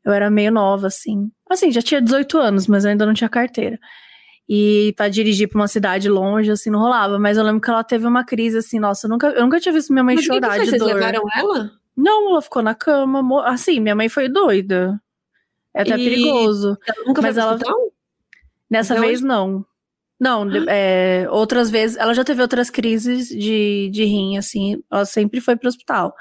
eu 0.04 0.12
era 0.12 0.30
meio 0.30 0.52
nova, 0.52 0.88
assim, 0.88 1.30
assim, 1.48 1.70
já 1.70 1.80
tinha 1.82 2.00
18 2.02 2.38
anos, 2.38 2.66
mas 2.66 2.84
eu 2.84 2.90
ainda 2.90 3.06
não 3.06 3.14
tinha 3.14 3.28
carteira, 3.30 3.78
e 4.48 4.92
pra 4.96 5.08
dirigir 5.08 5.48
pra 5.48 5.60
uma 5.60 5.68
cidade 5.68 6.08
longe, 6.08 6.50
assim, 6.50 6.68
não 6.70 6.80
rolava, 6.80 7.18
mas 7.18 7.36
eu 7.38 7.44
lembro 7.44 7.60
que 7.60 7.70
ela 7.70 7.84
teve 7.84 8.06
uma 8.06 8.24
crise, 8.24 8.58
assim, 8.58 8.78
nossa, 8.78 9.06
eu 9.06 9.10
nunca, 9.10 9.28
eu 9.28 9.42
nunca 9.42 9.60
tinha 9.60 9.72
visto 9.72 9.92
minha 9.92 10.04
mãe 10.04 10.16
Mas 10.16 10.24
o 10.26 10.28
que 10.28 10.34
que 10.40 10.44
chorar 10.46 10.58
de 10.58 10.66
Vocês 10.70 10.78
dor. 10.82 10.94
levaram 10.94 11.22
ela? 11.36 11.70
Não, 11.96 12.30
ela 12.32 12.42
ficou 12.42 12.62
na 12.62 12.74
cama, 12.74 13.22
assim, 13.46 13.78
minha 13.80 13.94
mãe 13.94 14.08
foi 14.08 14.28
doida, 14.28 15.00
é 15.74 15.82
até 15.82 15.94
E- 15.96 16.04
perigoso. 16.04 16.76
Ela 16.86 17.06
nunca 17.06 17.22
Mas 17.22 17.36
ela- 17.38 17.52
hospital? 17.52 17.76
Nessa 18.70 18.94
Até 18.94 19.06
vez, 19.06 19.20
não. 19.20 19.64
Não, 20.22 20.48
de- 20.48 20.64
é, 20.68 21.26
outras 21.30 21.68
vezes. 21.68 21.96
Ela 21.96 22.14
já 22.14 22.22
teve 22.22 22.40
outras 22.40 22.70
crises 22.70 23.26
de, 23.28 23.90
de 23.92 24.04
rim, 24.04 24.36
assim. 24.36 24.80
Ela 24.88 25.04
sempre 25.04 25.40
foi 25.40 25.56
pro 25.56 25.68
hospital. 25.68 26.14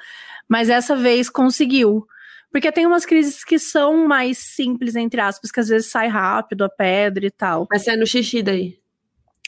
Mas 0.49 0.69
essa 0.71 0.95
vez 0.95 1.29
conseguiu. 1.29 2.03
Porque 2.51 2.71
tem 2.71 2.87
umas 2.87 3.05
crises 3.05 3.43
que 3.43 3.59
são 3.59 4.07
mais 4.07 4.39
simples, 4.39 4.95
entre 4.95 5.21
aspas, 5.21 5.51
que 5.51 5.59
às 5.59 5.67
vezes 5.67 5.91
sai 5.91 6.07
rápido 6.07 6.63
a 6.63 6.69
pedra 6.69 7.27
e 7.27 7.29
tal. 7.29 7.67
Mas 7.71 7.83
sai 7.83 7.95
no 7.95 8.07
xixi 8.07 8.41
daí. 8.41 8.75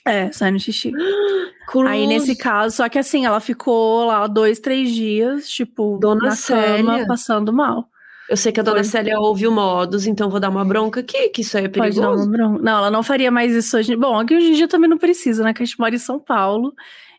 É, 0.06 0.32
sai 0.32 0.52
no 0.52 0.60
xixi. 0.60 0.92
Cruz. 1.68 1.90
Aí 1.90 2.06
nesse 2.06 2.36
caso, 2.36 2.76
só 2.76 2.88
que 2.88 3.00
assim, 3.00 3.26
ela 3.26 3.40
ficou 3.40 4.06
lá 4.06 4.28
dois, 4.28 4.60
três 4.60 4.92
dias, 4.92 5.50
tipo, 5.50 5.98
Dona 6.00 6.26
na 6.26 6.36
Célia. 6.36 6.78
cama, 6.78 7.08
passando 7.08 7.52
mal. 7.52 7.90
Eu 8.34 8.38
sei 8.38 8.52
que 8.52 8.60
a 8.60 8.64
dona 8.64 8.78
Foi. 8.78 8.86
Célia 8.86 9.20
ouve 9.20 9.46
o 9.48 9.52
modos, 9.52 10.08
então 10.08 10.28
vou 10.28 10.40
dar 10.40 10.50
uma 10.50 10.66
bronca 10.66 11.02
aqui, 11.02 11.30
que 11.30 11.42
isso 11.42 11.56
aí 11.56 11.66
é 11.66 11.70
Pode 11.70 11.96
dar 11.96 12.08
perigoso. 12.08 12.24
uma 12.28 12.32
bronca. 12.32 12.64
Não, 12.64 12.78
ela 12.80 12.90
não 12.90 13.04
faria 13.04 13.30
mais 13.30 13.54
isso 13.54 13.78
hoje. 13.78 13.96
Bom, 13.96 14.18
aqui 14.18 14.36
hoje 14.36 14.48
em 14.48 14.54
dia 14.56 14.68
também 14.68 14.90
não 14.90 14.98
precisa, 14.98 15.44
né? 15.44 15.54
Que 15.54 15.62
a 15.62 15.66
gente 15.68 15.80
mora 15.80 15.94
em 15.94 16.00
São 16.00 16.18
Paulo. 16.20 16.74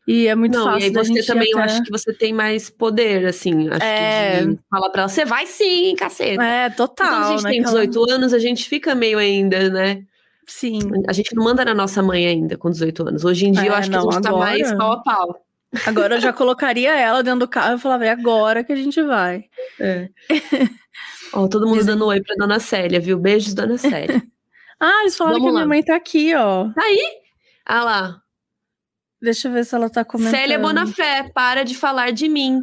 E 0.08 0.26
é 0.26 0.34
muito 0.34 0.58
Não, 0.58 0.64
fácil 0.64 0.80
e 0.80 0.84
aí 0.86 0.90
você 0.90 1.22
também, 1.24 1.48
eu 1.52 1.58
até- 1.60 1.70
acho 1.70 1.82
que 1.84 1.90
você 1.92 2.12
tem 2.12 2.32
mais 2.32 2.68
poder, 2.68 3.26
assim. 3.26 3.68
Acho 3.70 3.84
É. 3.84 4.38
que 4.40 4.46
de 4.48 4.58
falar 4.68 4.90
pra 4.90 5.02
ela, 5.02 5.08
você 5.08 5.24
vai 5.24 5.46
sim, 5.46 5.94
caceta. 5.96 6.42
É, 6.42 6.68
Quando 6.68 6.76
total. 6.76 7.22
a 7.22 7.28
gente 7.30 7.44
né? 7.44 7.50
tem 7.50 7.60
Aquela- 7.60 7.86
18 7.86 8.10
anos, 8.10 8.34
a 8.34 8.38
gente 8.40 8.68
fica 8.68 8.92
meio 8.92 9.16
ainda, 9.16 9.70
né? 9.70 10.02
Sim. 10.48 10.80
A 11.08 11.12
gente 11.12 11.32
não 11.36 11.44
manda 11.44 11.64
na 11.64 11.74
nossa 11.74 12.02
mãe 12.02 12.26
ainda 12.26 12.56
com 12.58 12.68
18 12.70 13.06
anos. 13.08 13.24
Hoje 13.24 13.46
em 13.46 13.52
dia, 13.52 13.66
eu 13.66 13.72
É, 13.72 13.76
acho 13.76 13.88
que 13.88 13.96
não, 13.96 14.08
a 14.10 14.12
gente 14.14 14.22
tá 14.24 14.28
agora- 14.30 14.44
mais 14.50 14.72
pau 14.74 14.92
a 14.94 15.00
pau. 15.02 15.40
Agora 15.86 16.16
eu 16.16 16.20
já 16.20 16.32
colocaria 16.32 16.92
ela 16.92 17.22
dentro 17.22 17.40
do 17.40 17.48
carro 17.48 17.76
e 17.76 17.80
falava, 17.80 18.04
é 18.04 18.10
agora 18.10 18.62
que 18.64 18.72
a 18.72 18.76
gente 18.76 19.00
vai. 19.00 19.44
É. 19.80 20.08
Ó, 21.34 21.48
todo 21.48 21.66
mundo 21.66 21.78
Dizem- 21.78 21.94
dando 21.94 22.06
oi 22.06 22.22
pra 22.22 22.34
dona 22.36 22.58
Célia, 22.60 23.00
viu? 23.00 23.18
Beijos, 23.18 23.54
dona 23.54 23.76
Célia. 23.78 24.22
Ah, 24.80 25.02
eles 25.02 25.16
falaram 25.16 25.38
Vamos 25.38 25.46
que 25.46 25.48
a 25.50 25.52
minha 25.52 25.62
lá. 25.62 25.68
mãe 25.68 25.82
tá 25.84 25.94
aqui, 25.96 26.34
ó. 26.34 26.68
Tá 26.72 26.82
aí? 26.82 27.00
Ah 27.64 27.84
lá. 27.84 28.20
Deixa 29.22 29.46
eu 29.48 29.52
ver 29.52 29.64
se 29.64 29.74
ela 29.74 29.88
tá 29.88 30.04
comentando. 30.04 30.32
Célia 30.32 30.58
Bonafé, 30.58 31.30
para 31.32 31.62
de 31.64 31.74
falar 31.76 32.10
de 32.12 32.28
mim. 32.28 32.60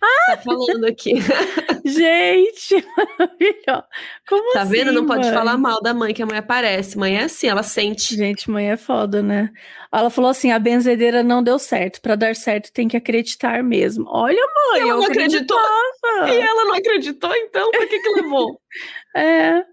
Tá 0.00 0.36
falando 0.38 0.84
aqui. 0.86 1.14
Gente, 1.84 2.84
maravilhosa. 2.96 3.84
Como 4.28 4.52
Tá 4.52 4.64
vendo? 4.64 4.92
Não 4.92 5.00
assim, 5.00 5.06
pode 5.08 5.26
mãe? 5.26 5.34
falar 5.34 5.58
mal 5.58 5.80
da 5.82 5.92
mãe, 5.92 6.14
que 6.14 6.22
a 6.22 6.26
mãe 6.26 6.38
aparece. 6.38 6.96
Mãe 6.96 7.16
é 7.16 7.24
assim, 7.24 7.48
ela 7.48 7.62
sente. 7.62 8.16
Gente, 8.16 8.50
mãe 8.50 8.70
é 8.70 8.76
foda, 8.76 9.22
né? 9.22 9.50
Ela 9.92 10.08
falou 10.08 10.30
assim: 10.30 10.52
a 10.52 10.58
benzedeira 10.58 11.22
não 11.22 11.42
deu 11.42 11.58
certo. 11.58 12.00
Pra 12.00 12.14
dar 12.14 12.34
certo, 12.34 12.72
tem 12.72 12.88
que 12.88 12.96
acreditar 12.96 13.62
mesmo. 13.62 14.04
Olha, 14.08 14.40
mãe, 14.72 14.80
ela 14.82 14.90
eu 14.90 14.96
não 14.98 15.04
acreditou. 15.06 15.58
acreditava. 15.58 16.30
E 16.34 16.40
ela 16.40 16.64
não 16.64 16.74
acreditou, 16.74 17.34
então? 17.36 17.70
Por 17.70 17.88
que 17.88 17.98
que 17.98 18.08
levou? 18.20 18.60
É. 19.16 19.64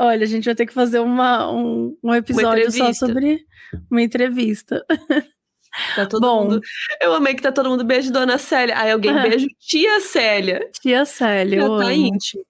Olha, 0.00 0.24
a 0.24 0.26
gente 0.26 0.46
vai 0.46 0.54
ter 0.54 0.66
que 0.66 0.72
fazer 0.72 0.98
uma, 0.98 1.52
um, 1.52 1.96
um 2.02 2.14
episódio 2.14 2.64
só 2.72 2.78
entrevista. 2.88 3.06
sobre 3.06 3.40
uma 3.90 4.02
entrevista. 4.02 4.84
Tá 5.96 6.06
todo 6.06 6.20
Bom. 6.20 6.44
mundo. 6.44 6.60
Eu 7.00 7.14
amei 7.14 7.34
que 7.34 7.42
tá 7.42 7.50
todo 7.50 7.70
mundo 7.70 7.84
beijo 7.84 8.12
Dona 8.12 8.38
Célia. 8.38 8.78
Aí 8.78 8.90
alguém 8.90 9.14
beijo 9.22 9.46
Tia 9.58 10.00
Célia. 10.00 10.70
Tia 10.80 11.04
Célia, 11.04 11.62
Já 11.62 11.78
tá 11.78 11.92
íntimo. 11.92 12.44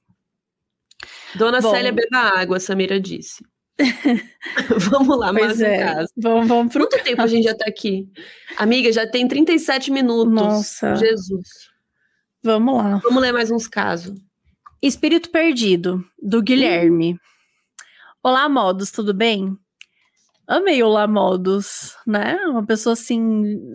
Dona 1.35 1.61
Bom. 1.61 1.71
Célia 1.71 1.93
beba 1.93 2.19
água, 2.19 2.61
Samira 2.61 3.01
disse. 3.01 3.45
Vamos 4.91 5.19
lá, 5.19 5.33
mais 5.33 5.47
Pois 5.47 5.61
um 5.61 5.65
é. 5.65 5.79
caso. 5.79 6.09
Vamos, 6.17 6.49
vamos 6.49 6.73
pro 6.73 6.89
Quanto 6.89 7.03
tempo 7.05 7.23
a 7.23 7.27
gente 7.27 7.45
já 7.45 7.55
tá 7.55 7.65
aqui? 7.67 8.07
Amiga, 8.57 8.93
já 8.93 9.07
tem 9.07 9.27
37 9.27 9.91
minutos. 9.91 10.33
Nossa. 10.33 10.95
Jesus. 10.97 11.71
Vamos 12.43 12.77
lá. 12.77 13.01
Vamos 13.03 13.23
ler 13.23 13.33
mais 13.33 13.51
uns 13.51 13.67
casos. 13.67 14.19
Espírito 14.83 15.31
Perdido, 15.31 16.05
do 16.21 16.43
Guilherme. 16.43 17.19
Olá, 18.23 18.49
modos, 18.49 18.91
tudo 18.91 19.15
bem? 19.15 19.57
Amei 20.47 20.83
Olá, 20.83 21.07
modos, 21.07 21.97
né? 22.07 22.37
Uma 22.47 22.67
pessoa 22.67 22.95
assim, 22.95 23.21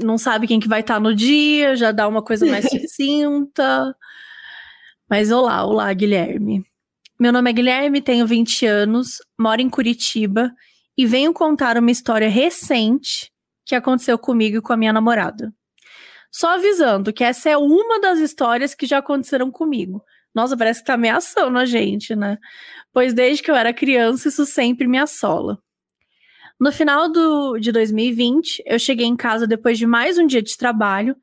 não 0.04 0.18
sabe 0.18 0.48
quem 0.48 0.60
que 0.60 0.68
vai 0.68 0.82
estar 0.82 1.00
no 1.00 1.16
dia, 1.16 1.76
já 1.78 1.92
dá 1.94 2.08
uma 2.08 2.22
coisa 2.22 2.46
mais 2.46 2.66
sucinta. 2.70 3.96
Mas 5.10 5.32
olá, 5.32 5.66
olá, 5.66 5.92
Guilherme. 5.94 6.66
Meu 7.20 7.32
nome 7.32 7.50
é 7.50 7.54
Guilherme, 7.54 8.02
tenho 8.02 8.28
20 8.28 8.66
anos, 8.66 9.18
moro 9.40 9.62
em 9.62 9.70
Curitiba 9.70 10.52
e 10.98 11.06
venho 11.06 11.34
contar 11.34 11.78
uma 11.78 11.90
história 11.90 12.30
recente 12.30 13.32
que 13.66 13.74
aconteceu 13.74 14.18
comigo 14.20 14.58
e 14.58 14.62
com 14.62 14.74
a 14.74 14.78
minha 14.78 14.94
namorada. 14.94 15.54
Só 16.30 16.56
avisando 16.56 17.14
que 17.14 17.24
essa 17.24 17.50
é 17.50 17.58
uma 17.58 18.00
das 18.02 18.20
histórias 18.20 18.76
que 18.76 18.86
já 18.86 18.98
aconteceram 18.98 19.50
comigo. 19.50 20.04
Nossa, 20.36 20.58
parece 20.58 20.82
que 20.82 20.88
tá 20.88 20.96
ameaçando 20.96 21.58
a 21.58 21.66
gente, 21.66 22.14
né? 22.16 22.38
Pois 22.94 23.14
desde 23.14 23.42
que 23.42 23.50
eu 23.50 23.56
era 23.56 23.74
criança, 23.74 24.28
isso 24.28 24.46
sempre 24.46 24.86
me 24.86 24.98
assola. 24.98 25.58
No 26.60 26.72
final 26.72 27.10
do, 27.12 27.58
de 27.60 27.72
2020, 27.72 28.64
eu 28.66 28.80
cheguei 28.80 29.06
em 29.06 29.16
casa 29.16 29.46
depois 29.46 29.78
de 29.78 29.86
mais 29.86 30.18
um 30.18 30.26
dia 30.26 30.42
de 30.42 30.58
trabalho 30.58 31.16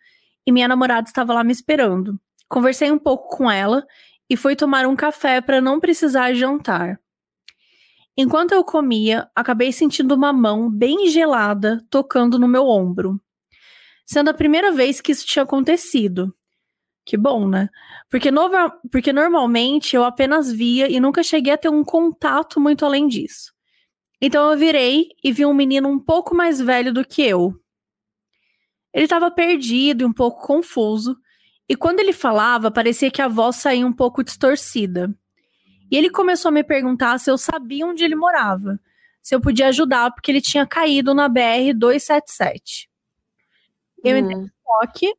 e 0.47 0.53
minha 0.53 0.69
namorada 0.69 1.09
estava 1.09 1.35
lá 1.35 1.43
me 1.43 1.53
esperando. 1.53 2.19
Conversei 2.49 2.91
um 2.91 2.99
pouco 2.99 3.37
com 3.37 3.51
ela 3.51 3.85
e 4.31 4.37
fui 4.37 4.55
tomar 4.55 4.87
um 4.87 4.95
café 4.95 5.41
para 5.41 5.61
não 5.61 5.81
precisar 5.81 6.33
jantar. 6.35 7.01
Enquanto 8.17 8.53
eu 8.53 8.63
comia, 8.63 9.29
acabei 9.35 9.73
sentindo 9.73 10.15
uma 10.15 10.33
mão 10.33 10.71
bem 10.71 11.09
gelada 11.09 11.85
tocando 11.91 12.39
no 12.39 12.47
meu 12.47 12.67
ombro. 12.69 13.21
Sendo 14.07 14.31
a 14.31 14.35
primeira 14.35 14.71
vez 14.71 15.01
que 15.01 15.11
isso 15.11 15.27
tinha 15.27 15.43
acontecido. 15.43 16.33
Que 17.05 17.17
bom, 17.17 17.49
né? 17.49 17.69
Porque, 18.09 18.31
nova- 18.31 18.73
porque 18.93 19.13
normalmente 19.13 19.97
eu 19.97 20.05
apenas 20.05 20.51
via 20.53 20.89
e 20.91 21.01
nunca 21.01 21.23
cheguei 21.23 21.53
a 21.53 21.59
ter 21.59 21.69
um 21.71 21.83
contato 21.83 22.61
muito 22.61 22.85
além 22.85 23.09
disso. 23.09 23.54
Então 24.27 24.51
eu 24.51 24.57
virei 24.57 25.11
e 25.23 25.31
vi 25.31 25.45
um 25.45 25.53
menino 25.53 25.87
um 25.87 25.99
pouco 25.99 26.35
mais 26.35 26.59
velho 26.59 26.95
do 26.95 27.05
que 27.05 27.21
eu. 27.21 27.55
Ele 28.91 29.05
estava 29.05 29.31
perdido 29.31 30.01
e 30.01 30.07
um 30.07 30.13
pouco 30.15 30.47
confuso, 30.47 31.15
e 31.69 31.77
quando 31.77 32.01
ele 32.01 32.15
falava, 32.15 32.71
parecia 32.71 33.11
que 33.11 33.21
a 33.21 33.29
voz 33.29 33.57
saía 33.57 33.87
um 33.87 33.93
pouco 33.93 34.25
distorcida. 34.25 35.15
E 35.91 35.97
ele 35.99 36.09
começou 36.09 36.49
a 36.49 36.53
me 36.53 36.65
perguntar 36.65 37.19
se 37.19 37.31
eu 37.31 37.37
sabia 37.37 37.87
onde 37.87 38.03
ele 38.03 38.17
morava, 38.17 38.81
se 39.23 39.35
eu 39.35 39.43
podia 39.43 39.69
ajudar, 39.69 40.11
porque 40.11 40.31
ele 40.31 40.41
tinha 40.41 40.67
caído 40.67 41.13
na 41.13 41.29
BR 41.29 41.75
277. 41.75 42.89
Eu 44.03 44.17
entrei 44.17 44.39
Hum. 44.39 44.49
choque, 44.65 45.15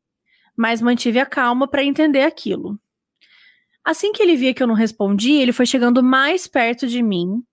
mas 0.58 0.82
mantive 0.82 1.20
a 1.20 1.28
calma 1.28 1.68
para 1.68 1.84
entender 1.84 2.24
aquilo. 2.24 2.80
Assim 3.84 4.12
que 4.12 4.24
ele 4.24 4.36
via 4.36 4.52
que 4.52 4.64
eu 4.64 4.68
não 4.68 4.74
respondia, 4.74 5.44
ele 5.44 5.54
foi 5.54 5.68
chegando 5.68 6.02
mais 6.02 6.48
perto 6.48 6.88
de 6.88 7.04
mim 7.04 7.46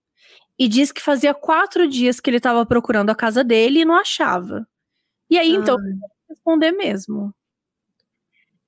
e 0.63 0.69
disse 0.69 0.95
que 0.95 1.03
fazia 1.03 1.35
quatro 1.35 1.89
dias 1.89 2.21
que 2.21 2.31
ele 2.31 2.37
estava 2.37 2.65
procurando 2.65 3.11
a 3.11 3.17
casa 3.17 3.43
dele 3.43 3.81
e 3.81 3.85
não 3.85 3.97
achava. 3.97 4.65
E 5.29 5.37
aí, 5.37 5.51
então, 5.51 5.77
tive 5.77 5.99
que 5.99 6.07
responder 6.29 6.71
mesmo. 6.71 7.35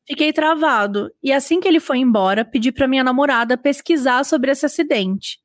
Fiquei 0.04 0.33
travado 0.33 1.09
e 1.22 1.33
assim 1.33 1.61
que 1.61 1.68
ele 1.68 1.78
foi 1.78 1.98
embora, 1.98 2.44
pedi 2.44 2.72
para 2.72 2.88
minha 2.88 3.04
namorada 3.04 3.57
pesquisar 3.57 4.24
sobre 4.24 4.50
esse 4.50 4.66
acidente. 4.66 5.38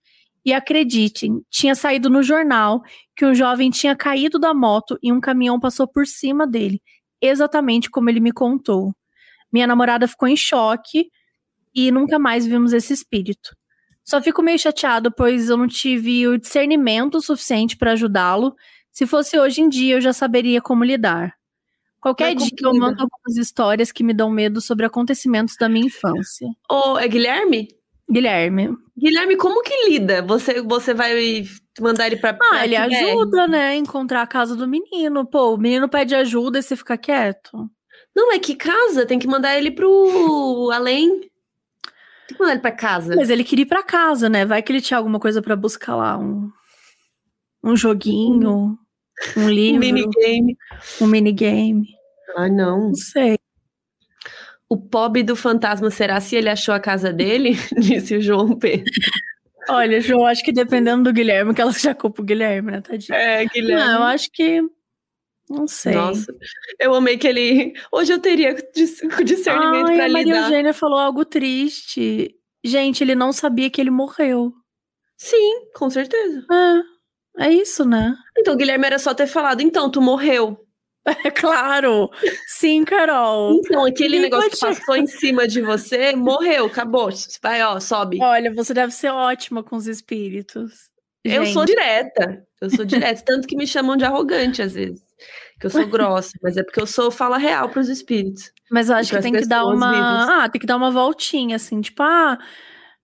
E 0.43 0.51
acreditem, 0.51 1.45
tinha 1.51 1.75
saído 1.75 2.09
no 2.09 2.23
jornal 2.23 2.81
que 3.15 3.27
um 3.27 3.35
jovem 3.35 3.69
tinha 3.69 3.95
caído 3.95 4.39
da 4.39 4.51
moto 4.51 4.97
e 5.03 5.13
um 5.13 5.19
caminhão 5.19 5.59
passou 5.59 5.88
por 5.88 6.07
cima 6.07 6.47
dele 6.47 6.81
exatamente 7.21 7.91
como 7.91 8.09
ele 8.09 8.19
me 8.19 8.31
contou. 8.31 8.91
Minha 9.51 9.67
namorada 9.67 10.07
ficou 10.07 10.27
em 10.27 10.35
choque 10.35 11.12
e 11.75 11.91
nunca 11.91 12.17
mais 12.17 12.47
vimos 12.47 12.73
esse 12.73 12.91
espírito. 12.91 13.55
Só 14.10 14.19
fico 14.19 14.41
meio 14.41 14.58
chateado, 14.58 15.12
pois 15.12 15.52
eu 15.52 15.56
não 15.56 15.67
tive 15.67 16.28
o 16.28 16.36
discernimento 16.36 17.22
suficiente 17.22 17.78
para 17.78 17.91
ajudá-lo. 17.91 18.56
Se 18.91 19.06
fosse 19.06 19.38
hoje 19.38 19.62
em 19.62 19.69
dia, 19.69 19.98
eu 19.98 20.02
já 20.02 20.12
saberia 20.12 20.60
como 20.60 20.84
lidar. 20.84 21.36
Qualquer 22.02 22.34
dia 22.34 22.50
eu 22.60 22.74
mando 22.74 23.04
algumas 23.04 23.38
histórias 23.38 23.91
que 23.91 24.04
me 24.04 24.12
dão 24.12 24.32
medo 24.32 24.62
sobre 24.62 24.84
acontecimentos 24.84 25.56
da 25.60 25.69
minha 25.69 25.86
infância. 25.86 26.48
Ô, 26.67 26.98
é 26.98 27.08
Guilherme? 27.08 27.67
Guilherme. 28.12 28.76
Guilherme, 28.98 29.38
como 29.38 29.62
que 29.62 29.88
lida? 29.88 30.24
Você, 30.24 30.60
você 30.60 30.91
vai 30.91 31.43
mandar 31.80 32.08
ele 32.08 32.17
pra. 32.17 32.32
Ah, 32.32 32.34
pra 32.34 32.65
ele 32.65 32.76
ajuda, 32.76 33.48
né? 33.48 33.76
Encontrar 33.76 34.24
a 34.24 34.28
casa 34.28 34.56
do 34.56 34.67
menino. 34.67 35.24
Pô, 35.24 35.54
o 35.54 35.58
menino 35.58 35.88
pede 35.88 36.15
ajuda 36.15 36.58
e 36.58 36.63
você 36.63 36.76
fica 36.76 36.98
quieto. 36.98 37.69
Não, 38.15 38.34
é 38.34 38.39
que 38.39 38.56
casa, 38.56 39.06
tem 39.06 39.19
que 39.19 39.28
mandar 39.28 39.56
ele 39.56 39.69
pro 39.69 40.72
além. 40.74 41.30
Tem 42.29 42.37
que 42.37 42.39
mandar 42.39 42.51
ele 42.53 42.61
pra 42.61 42.71
casa. 42.71 43.15
Mas 43.15 43.29
ele 43.31 43.43
queria 43.43 43.63
ir 43.63 43.67
pra 43.67 43.81
casa, 43.81 44.29
né? 44.29 44.45
Vai 44.45 44.61
que 44.61 44.71
ele 44.71 44.81
tinha 44.81 44.97
alguma 44.99 45.19
coisa 45.19 45.41
pra 45.41 45.55
buscar 45.55 45.95
lá. 45.95 46.17
Um, 46.17 46.51
um 47.63 47.75
joguinho, 47.75 48.77
um 49.35 49.41
Um 49.41 49.49
livro, 49.49 49.79
minigame. 49.79 50.55
um 51.01 51.07
minigame. 51.07 51.87
Ah, 52.37 52.47
não. 52.47 52.89
Não 52.89 52.93
sei. 52.95 53.37
O 54.69 54.77
pobre 54.77 55.23
do 55.23 55.35
fantasma 55.35 55.89
será 55.89 56.21
se 56.21 56.35
ele 56.35 56.47
achou 56.49 56.75
a 56.75 56.79
casa 56.79 57.11
dele? 57.11 57.53
Disse 57.79 58.15
o 58.15 58.21
João 58.21 58.55
Pedro. 58.55 58.85
Olha, 59.67 59.99
João, 59.99 60.25
acho 60.27 60.43
que 60.43 60.51
dependendo 60.51 61.03
do 61.03 61.13
Guilherme, 61.13 61.53
que 61.55 61.61
ela 61.61 61.71
já 61.71 61.95
culpa 61.95 62.21
o 62.21 62.25
Guilherme, 62.25 62.71
né, 62.71 62.81
tadinho? 62.81 63.15
É, 63.15 63.45
Não, 63.63 63.97
eu 63.97 64.03
acho 64.03 64.29
que. 64.31 64.61
Não 65.49 65.67
sei. 65.67 65.93
Nossa, 65.95 66.31
eu 66.79 66.93
amei 66.93 67.17
que 67.17 67.27
ele. 67.27 67.73
Hoje 67.91 68.13
eu 68.13 68.19
teria 68.19 68.53
dis- 68.75 69.01
discernimento 69.25 69.88
Ai, 69.89 69.95
pra 69.95 70.05
a 70.05 70.09
Maria 70.09 70.33
lidar. 70.35 70.43
Eugênia 70.43 70.73
falou 70.73 70.99
algo 70.99 71.25
triste. 71.25 72.35
Gente, 72.63 73.03
ele 73.03 73.15
não 73.15 73.33
sabia 73.33 73.69
que 73.69 73.81
ele 73.81 73.89
morreu. 73.89 74.53
Sim, 75.17 75.67
com 75.75 75.89
certeza. 75.89 76.45
É, 77.38 77.45
é 77.47 77.53
isso, 77.53 77.83
né? 77.83 78.15
Então, 78.38 78.55
Guilherme 78.55 78.85
era 78.85 78.99
só 78.99 79.13
ter 79.13 79.27
falado, 79.27 79.62
então, 79.62 79.89
tu 79.89 80.01
morreu. 80.01 80.57
É 81.25 81.31
claro. 81.31 82.09
Sim, 82.45 82.83
Carol. 82.83 83.53
Então, 83.55 83.83
aquele 83.85 84.19
Ninguém 84.19 84.29
negócio 84.29 84.51
que 84.51 84.59
passou 84.59 84.95
em 84.95 85.07
cima 85.07 85.47
de 85.47 85.59
você, 85.62 86.15
morreu, 86.15 86.65
acabou. 86.65 87.09
Vai, 87.41 87.63
ó, 87.63 87.79
sobe. 87.79 88.21
Olha, 88.21 88.53
você 88.53 88.75
deve 88.75 88.91
ser 88.93 89.09
ótima 89.09 89.63
com 89.63 89.75
os 89.75 89.88
espíritos. 89.88 90.89
Eu 91.23 91.45
sou 91.47 91.65
Gente, 91.65 91.77
direta. 91.77 92.45
Eu 92.62 92.69
sou 92.69 92.85
direta. 92.85 93.23
Tanto 93.25 93.47
que 93.47 93.55
me 93.55 93.65
chamam 93.65 93.97
de 93.97 94.05
arrogante 94.05 94.62
às 94.62 94.73
vezes. 94.73 95.01
Que 95.60 95.65
eu 95.67 95.69
sou 95.69 95.86
grossa. 95.88 96.32
Mas 96.41 96.58
é 96.58 96.63
porque 96.63 96.79
eu 96.82 96.88
sou 96.88 97.12
fala 97.12 97.38
real 97.38 97.69
pros 97.69 97.89
espíritos. 97.89 98.51
Mas 98.71 98.89
eu 98.89 98.95
acho 98.95 99.10
que 99.10 99.15
pras 99.15 99.23
tem 99.23 99.34
que 99.34 99.45
dar 99.47 99.65
uma. 99.65 99.91
vivas. 99.91 100.29
Ah, 100.29 100.49
tem 100.49 100.60
que 100.62 100.67
dar 100.67 100.77
uma 100.77 100.91
voltinha, 100.91 101.55
assim, 101.55 101.82
tipo, 101.82 102.01
ah, 102.03 102.38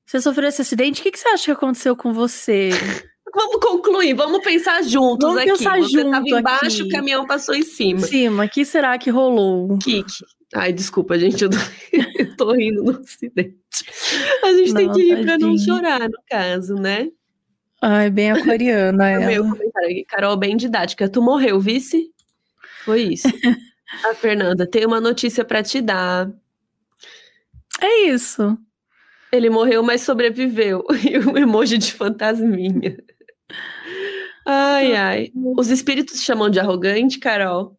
você 0.05 0.21
sofreu 0.21 0.47
esse 0.49 0.61
acidente, 0.61 1.01
o 1.01 1.03
que, 1.03 1.11
que 1.11 1.19
você 1.19 1.27
acha 1.29 1.45
que 1.45 1.51
aconteceu 1.51 1.95
com 1.95 2.13
você? 2.13 2.69
Vamos 3.33 3.57
concluir, 3.59 4.13
vamos 4.13 4.39
pensar 4.43 4.81
juntos 4.83 5.27
Vamos 5.27 5.41
aqui. 5.41 5.51
pensar 5.51 5.77
você 5.81 6.03
tava 6.05 6.23
junto 6.23 6.37
embaixo, 6.39 6.65
aqui. 6.65 6.83
o 6.83 6.89
caminhão 6.89 7.25
passou 7.27 7.53
em 7.53 7.59
Em 7.59 7.63
cima. 7.63 7.99
cima, 7.99 8.45
o 8.45 8.49
que 8.49 8.63
será 8.63 8.97
que 8.97 9.09
rolou? 9.09 9.77
Kiki. 9.79 10.23
Ai, 10.53 10.71
desculpa, 10.71 11.17
gente, 11.19 11.43
eu 11.43 11.49
tô, 11.49 11.57
eu 12.17 12.35
tô 12.37 12.53
rindo 12.53 12.81
no 12.83 12.91
acidente. 13.01 13.57
A 14.41 14.53
gente 14.53 14.73
tem 14.73 14.87
Não, 14.87 14.93
que 14.93 15.01
rir 15.03 15.25
pra 15.25 15.37
não 15.37 15.57
chorar, 15.57 15.99
no 16.01 16.17
caso, 16.29 16.75
né? 16.75 17.09
Ai, 17.87 18.09
bem 18.09 18.31
aquariana 18.31 19.03
O 19.19 19.25
meu 19.27 19.43
ela. 19.43 19.49
comentário 19.51 19.89
aqui, 19.91 20.05
Carol, 20.05 20.35
bem 20.35 20.57
didática. 20.57 21.07
Tu 21.07 21.21
morreu, 21.21 21.59
vice? 21.59 22.11
Foi 22.83 23.01
isso. 23.03 23.27
A 24.09 24.15
Fernanda, 24.15 24.65
tem 24.65 24.85
uma 24.87 24.99
notícia 24.99 25.45
pra 25.45 25.61
te 25.61 25.81
dar. 25.81 26.31
É 27.79 28.07
isso. 28.07 28.57
Ele 29.31 29.51
morreu, 29.51 29.83
mas 29.83 30.01
sobreviveu. 30.01 30.83
E 31.07 31.19
um 31.19 31.37
emoji 31.37 31.77
de 31.77 31.93
fantasminha. 31.93 32.97
Ai, 34.43 34.95
ai. 34.95 35.31
Os 35.55 35.69
espíritos 35.69 36.23
chamam 36.23 36.49
de 36.49 36.59
arrogante, 36.59 37.19
Carol? 37.19 37.77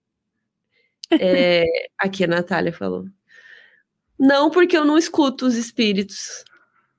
É, 1.11 1.65
aqui 1.99 2.23
a 2.25 2.29
Natália 2.29 2.73
falou. 2.73 3.07
Não, 4.17 4.51
porque 4.51 4.77
eu 4.77 4.85
não 4.85 4.97
escuto 4.97 5.47
os 5.47 5.57
espíritos, 5.57 6.45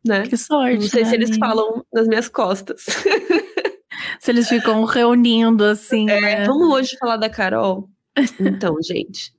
né? 0.08 0.26
Que 0.26 0.38
sorte. 0.38 0.78
Não 0.80 0.88
sei 0.88 1.04
né, 1.04 1.10
se 1.10 1.16
eles 1.16 1.38
falam 1.38 1.86
nas 1.94 2.08
minhas 2.08 2.28
costas. 2.28 2.86
Se 4.20 4.32
eles 4.32 4.48
ficam 4.48 4.84
reunindo 4.84 5.64
assim, 5.64 6.10
É, 6.10 6.22
né? 6.22 6.46
vamos 6.46 6.70
hoje 6.74 6.98
falar 7.00 7.18
da 7.18 7.30
Carol? 7.30 7.90
Então, 8.40 8.76
gente. 8.82 9.34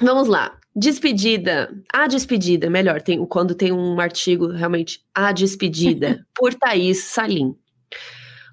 Vamos 0.00 0.28
lá. 0.28 0.58
Despedida. 0.74 1.70
A 1.92 2.06
despedida, 2.06 2.70
melhor, 2.70 3.02
tem, 3.02 3.24
quando 3.26 3.54
tem 3.54 3.72
um 3.72 4.00
artigo 4.00 4.48
realmente. 4.48 5.04
A 5.14 5.32
despedida, 5.32 6.24
por 6.34 6.54
Thaís 6.54 7.04
Salim. 7.04 7.54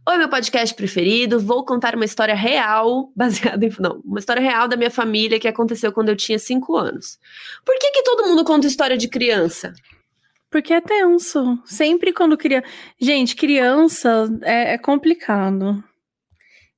Oi, 0.08 0.18
meu 0.18 0.30
podcast 0.30 0.76
preferido. 0.76 1.40
Vou 1.40 1.66
contar 1.66 1.96
uma 1.96 2.06
história 2.06 2.36
real, 2.36 3.12
baseada 3.16 3.66
em. 3.66 3.72
Não, 3.80 4.02
uma 4.04 4.20
história 4.20 4.42
real 4.42 4.68
da 4.68 4.76
minha 4.76 4.92
família 4.92 5.40
que 5.40 5.48
aconteceu 5.48 5.92
quando 5.92 6.10
eu 6.10 6.16
tinha 6.16 6.38
cinco 6.38 6.76
anos. 6.76 7.18
Por 7.64 7.76
que, 7.80 7.90
que 7.92 8.04
todo 8.04 8.28
mundo 8.28 8.44
conta 8.44 8.68
história 8.68 8.98
de 8.98 9.08
criança? 9.08 9.74
Porque 10.56 10.74
é 10.74 10.80
tenso. 10.80 11.62
Sempre 11.66 12.14
quando 12.14 12.38
criança. 12.38 12.66
Gente, 12.98 13.36
criança 13.36 14.30
é, 14.42 14.76
é 14.76 14.78
complicado. 14.78 15.84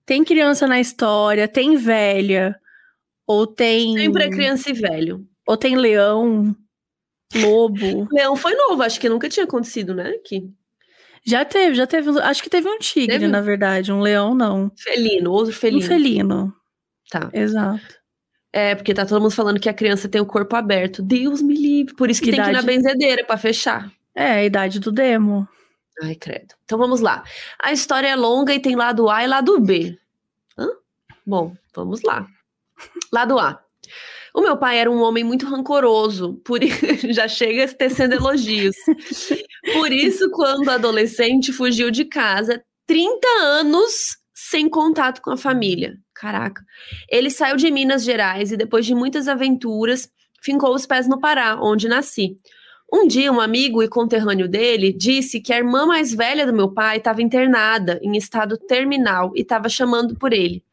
Tem 0.03 0.23
criança 0.23 0.65
na 0.65 0.79
história, 0.79 1.47
tem 1.47 1.75
velha. 1.75 2.59
Ou 3.27 3.45
tem. 3.45 3.95
Sempre 3.95 4.23
é 4.23 4.29
criança 4.31 4.71
e 4.71 4.73
velho. 4.73 5.27
Ou 5.47 5.55
tem 5.55 5.75
leão, 5.75 6.55
lobo. 7.35 8.07
Leão 8.11 8.35
foi 8.35 8.55
novo, 8.55 8.81
acho 8.81 8.99
que 8.99 9.07
nunca 9.07 9.29
tinha 9.29 9.43
acontecido, 9.43 9.93
né? 9.93 10.09
Aqui. 10.09 10.51
Já 11.23 11.45
teve, 11.45 11.75
já 11.75 11.85
teve. 11.85 12.09
Acho 12.21 12.41
que 12.41 12.49
teve 12.49 12.67
um 12.67 12.79
tigre, 12.79 13.19
Teve? 13.19 13.27
na 13.27 13.41
verdade. 13.41 13.93
Um 13.93 13.99
leão, 13.99 14.33
não. 14.33 14.71
Felino, 14.75 15.29
outro 15.29 15.53
felino. 15.53 15.83
Um 15.83 15.87
felino. 15.87 16.53
Tá. 17.11 17.29
Exato. 17.31 17.96
É, 18.57 18.73
porque 18.73 18.91
tá 18.91 19.05
todo 19.05 19.21
mundo 19.21 19.35
falando 19.35 19.59
que 19.59 19.69
a 19.69 19.73
criança 19.73 20.09
tem 20.09 20.19
o 20.19 20.25
corpo 20.25 20.55
aberto. 20.55 21.03
Deus 21.03 21.43
me 21.43 21.55
livre. 21.55 21.93
Por 21.93 22.09
isso 22.09 22.19
que 22.19 22.31
tem 22.31 22.41
que 22.41 22.49
ir 22.49 22.53
na 22.53 22.61
Idade. 22.61 22.65
benzedeira 22.65 23.23
pra 23.23 23.37
fechar. 23.37 23.91
É, 24.15 24.31
a 24.31 24.43
idade 24.43 24.79
do 24.79 24.91
demo. 24.91 25.47
Ai, 26.01 26.15
credo. 26.15 26.55
Então 26.65 26.75
vamos 26.75 26.99
lá. 26.99 27.23
A 27.61 27.71
história 27.71 28.07
é 28.07 28.15
longa 28.15 28.51
e 28.55 28.59
tem 28.59 28.75
lado 28.75 29.11
A 29.11 29.23
e 29.23 29.27
lado 29.27 29.59
B. 29.59 29.95
Hã? 30.57 30.69
Bom, 31.23 31.55
vamos 31.75 32.01
lá. 32.01 32.25
Lado 33.13 33.37
A. 33.37 33.63
O 34.33 34.41
meu 34.41 34.57
pai 34.57 34.79
era 34.79 34.89
um 34.89 35.03
homem 35.03 35.23
muito 35.23 35.45
rancoroso, 35.45 36.41
por 36.43 36.59
já 37.13 37.27
chega 37.27 37.67
tecendo 37.67 38.15
elogios. 38.15 38.75
Por 39.71 39.91
isso, 39.91 40.31
quando 40.31 40.67
adolescente, 40.69 41.53
fugiu 41.53 41.91
de 41.91 42.05
casa 42.05 42.59
30 42.87 43.27
anos 43.39 44.17
sem 44.33 44.67
contato 44.67 45.21
com 45.21 45.29
a 45.29 45.37
família. 45.37 45.95
Caraca. 46.19 46.63
Ele 47.09 47.29
saiu 47.29 47.55
de 47.55 47.69
Minas 47.69 48.03
Gerais 48.03 48.51
e, 48.51 48.57
depois 48.57 48.85
de 48.85 48.95
muitas 48.95 49.27
aventuras, 49.27 50.11
fincou 50.41 50.73
os 50.73 50.85
pés 50.85 51.07
no 51.07 51.19
Pará, 51.19 51.59
onde 51.61 51.87
nasci. 51.87 52.35
Um 52.91 53.05
dia, 53.05 53.31
um 53.31 53.39
amigo 53.39 53.83
e 53.83 53.87
conterrâneo 53.87 54.47
dele 54.47 54.91
disse 54.91 55.39
que 55.39 55.53
a 55.53 55.57
irmã 55.57 55.85
mais 55.85 56.13
velha 56.13 56.45
do 56.45 56.53
meu 56.53 56.73
pai 56.73 56.97
estava 56.97 57.21
internada, 57.21 57.99
em 58.01 58.17
estado 58.17 58.57
terminal, 58.57 59.31
e 59.35 59.41
estava 59.41 59.69
chamando 59.69 60.15
por 60.15 60.33
ele. 60.33 60.63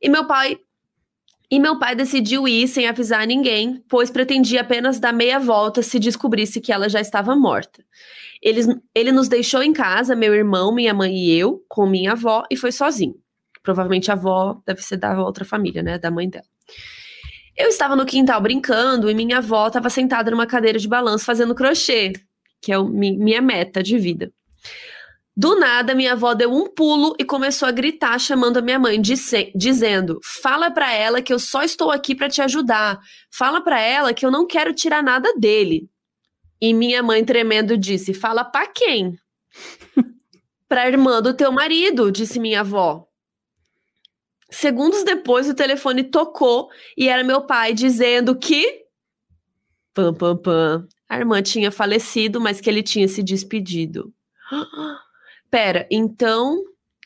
E 0.00 0.08
meu 0.08 0.26
pai. 0.26 0.58
E 1.50 1.58
meu 1.58 1.76
pai 1.76 1.96
decidiu 1.96 2.46
ir 2.46 2.68
sem 2.68 2.86
avisar 2.86 3.26
ninguém, 3.26 3.82
pois 3.88 4.08
pretendia 4.08 4.60
apenas 4.60 5.00
dar 5.00 5.12
meia 5.12 5.40
volta 5.40 5.82
se 5.82 5.98
descobrisse 5.98 6.60
que 6.60 6.72
ela 6.72 6.88
já 6.88 7.00
estava 7.00 7.34
morta. 7.34 7.84
Eles, 8.40 8.68
ele 8.94 9.10
nos 9.10 9.26
deixou 9.26 9.60
em 9.60 9.72
casa, 9.72 10.14
meu 10.14 10.32
irmão, 10.32 10.72
minha 10.72 10.94
mãe 10.94 11.12
e 11.12 11.36
eu, 11.36 11.64
com 11.68 11.86
minha 11.86 12.12
avó, 12.12 12.44
e 12.48 12.56
foi 12.56 12.70
sozinho. 12.70 13.16
Provavelmente 13.62 14.10
a 14.10 14.14
avó 14.14 14.60
deve 14.66 14.82
ser 14.82 14.96
da 14.96 15.20
outra 15.22 15.44
família, 15.44 15.82
né? 15.82 15.98
Da 15.98 16.10
mãe 16.10 16.28
dela. 16.28 16.44
Eu 17.56 17.68
estava 17.68 17.94
no 17.94 18.06
quintal 18.06 18.40
brincando 18.40 19.10
e 19.10 19.14
minha 19.14 19.38
avó 19.38 19.66
estava 19.66 19.90
sentada 19.90 20.30
numa 20.30 20.46
cadeira 20.46 20.78
de 20.78 20.88
balanço 20.88 21.24
fazendo 21.24 21.54
crochê, 21.54 22.12
que 22.60 22.72
é 22.72 22.78
o, 22.78 22.86
mi- 22.88 23.16
minha 23.18 23.42
meta 23.42 23.82
de 23.82 23.98
vida. 23.98 24.32
Do 25.36 25.58
nada, 25.58 25.94
minha 25.94 26.12
avó 26.12 26.34
deu 26.34 26.52
um 26.52 26.66
pulo 26.68 27.14
e 27.18 27.24
começou 27.24 27.68
a 27.68 27.72
gritar, 27.72 28.18
chamando 28.18 28.58
a 28.58 28.62
minha 28.62 28.78
mãe, 28.78 29.00
disse- 29.00 29.52
dizendo: 29.54 30.18
Fala 30.42 30.70
pra 30.70 30.92
ela 30.92 31.22
que 31.22 31.32
eu 31.32 31.38
só 31.38 31.62
estou 31.62 31.90
aqui 31.90 32.14
pra 32.14 32.28
te 32.28 32.40
ajudar. 32.42 32.98
Fala 33.32 33.60
pra 33.62 33.80
ela 33.80 34.12
que 34.14 34.24
eu 34.24 34.30
não 34.30 34.46
quero 34.46 34.72
tirar 34.74 35.02
nada 35.02 35.32
dele. 35.38 35.88
E 36.60 36.74
minha 36.74 37.02
mãe, 37.02 37.24
tremendo, 37.24 37.76
disse: 37.76 38.12
Fala 38.14 38.44
pra 38.44 38.66
quem? 38.66 39.18
pra 40.68 40.88
irmã 40.88 41.20
do 41.22 41.34
teu 41.34 41.50
marido, 41.52 42.10
disse 42.10 42.38
minha 42.40 42.60
avó. 42.60 43.06
Segundos 44.50 45.04
depois, 45.04 45.48
o 45.48 45.54
telefone 45.54 46.04
tocou 46.04 46.68
e 46.96 47.08
era 47.08 47.22
meu 47.22 47.42
pai 47.42 47.72
dizendo 47.72 48.36
que. 48.36 48.84
Pam, 49.94 50.12
pam, 50.12 50.36
pam. 50.36 50.88
A 51.08 51.18
irmã 51.18 51.42
tinha 51.42 51.70
falecido, 51.70 52.40
mas 52.40 52.60
que 52.60 52.68
ele 52.68 52.82
tinha 52.82 53.08
se 53.08 53.22
despedido. 53.22 54.12
Pera, 55.50 55.86
então, 55.90 56.62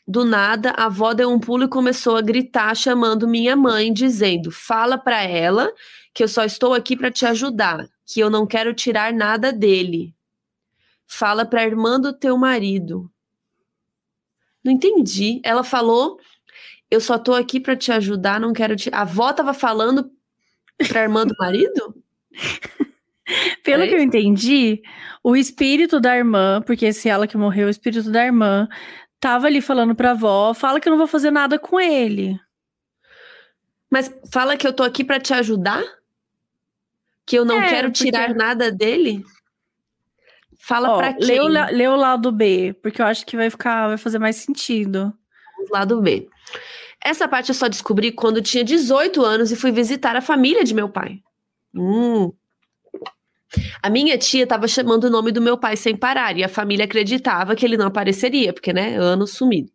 do 0.07 0.23
nada, 0.23 0.71
a 0.71 0.85
avó 0.85 1.13
deu 1.13 1.29
um 1.29 1.39
pulo 1.39 1.63
e 1.63 1.67
começou 1.67 2.15
a 2.15 2.21
gritar, 2.21 2.75
chamando 2.75 3.27
minha 3.27 3.55
mãe, 3.55 3.91
dizendo: 3.91 4.51
Fala 4.51 4.97
pra 4.97 5.23
ela 5.23 5.71
que 6.13 6.23
eu 6.23 6.27
só 6.27 6.43
estou 6.43 6.73
aqui 6.73 6.95
pra 6.95 7.11
te 7.11 7.25
ajudar, 7.25 7.87
que 8.05 8.19
eu 8.19 8.29
não 8.29 8.45
quero 8.45 8.73
tirar 8.73 9.11
nada 9.11 9.51
dele. 9.51 10.15
Fala 11.07 11.45
pra 11.45 11.63
irmã 11.65 11.99
do 11.99 12.13
teu 12.13 12.37
marido. 12.37 13.11
Não 14.63 14.71
entendi. 14.71 15.41
Ela 15.43 15.63
falou: 15.63 16.19
Eu 16.89 17.01
só 17.01 17.17
tô 17.17 17.33
aqui 17.33 17.59
pra 17.59 17.75
te 17.75 17.91
ajudar, 17.91 18.39
não 18.39 18.53
quero 18.53 18.75
te. 18.75 18.89
A 18.93 19.01
avó 19.01 19.31
tava 19.33 19.53
falando 19.53 20.11
pra 20.87 21.01
irmã 21.03 21.25
do 21.25 21.33
marido? 21.39 21.95
Pelo 23.63 23.83
É 23.83 23.87
que 23.87 23.95
eu 23.95 23.99
entendi, 24.01 24.83
o 25.23 25.35
espírito 25.35 25.99
da 25.99 26.15
irmã, 26.15 26.61
porque 26.61 26.93
se 26.93 27.09
ela 27.09 27.25
que 27.25 27.35
morreu, 27.35 27.65
o 27.67 27.71
espírito 27.71 28.11
da 28.11 28.23
irmã, 28.23 28.67
tava 29.19 29.47
ali 29.47 29.61
falando 29.61 29.95
pra 29.95 30.11
avó, 30.11 30.53
fala 30.53 30.79
que 30.79 30.87
eu 30.87 30.91
não 30.91 30.97
vou 30.99 31.07
fazer 31.07 31.31
nada 31.31 31.57
com 31.57 31.79
ele. 31.79 32.39
Mas 33.89 34.13
fala 34.31 34.55
que 34.55 34.67
eu 34.67 34.73
tô 34.73 34.83
aqui 34.83 35.03
pra 35.03 35.19
te 35.19 35.33
ajudar? 35.33 35.83
Que 37.25 37.37
eu 37.39 37.43
não 37.45 37.59
É, 37.59 37.67
quero 37.69 37.87
porque- 37.89 38.03
tirar 38.05 38.35
nada 38.35 38.71
dele? 38.71 39.23
Fala 40.59 40.91
Ó, 40.91 40.97
pra 40.97 41.13
quem? 41.13 41.25
lê 41.25 41.39
o, 41.39 41.47
lê 41.47 41.87
o 41.87 41.95
lado 41.95 42.31
B, 42.31 42.75
porque 42.83 43.01
eu 43.01 43.05
acho 43.07 43.25
que 43.25 43.35
vai 43.35 43.49
ficar, 43.49 43.87
vai 43.87 43.97
fazer 43.97 44.19
mais 44.19 44.35
sentido. 44.35 45.11
Lado 45.71 46.01
B. 46.01 46.27
Essa 47.03 47.27
parte 47.27 47.49
eu 47.49 47.55
só 47.55 47.67
descobri 47.67 48.11
quando 48.11 48.41
tinha 48.41 48.63
18 48.63 49.23
anos 49.23 49.51
e 49.51 49.55
fui 49.55 49.71
visitar 49.71 50.15
a 50.15 50.21
família 50.21 50.63
de 50.63 50.73
meu 50.73 50.89
pai. 50.89 51.19
Hum. 51.73 52.31
A 53.81 53.89
minha 53.89 54.17
tia 54.17 54.43
estava 54.43 54.67
chamando 54.67 55.05
o 55.05 55.09
nome 55.09 55.31
do 55.31 55.41
meu 55.41 55.57
pai 55.57 55.77
sem 55.77 55.95
parar 55.95 56.37
e 56.37 56.43
a 56.43 56.49
família 56.49 56.85
acreditava 56.85 57.55
que 57.55 57.65
ele 57.65 57.77
não 57.77 57.87
apareceria, 57.87 58.51
porque, 58.51 58.73
né, 58.73 58.97
anos 58.97 59.31
sumido. 59.31 59.71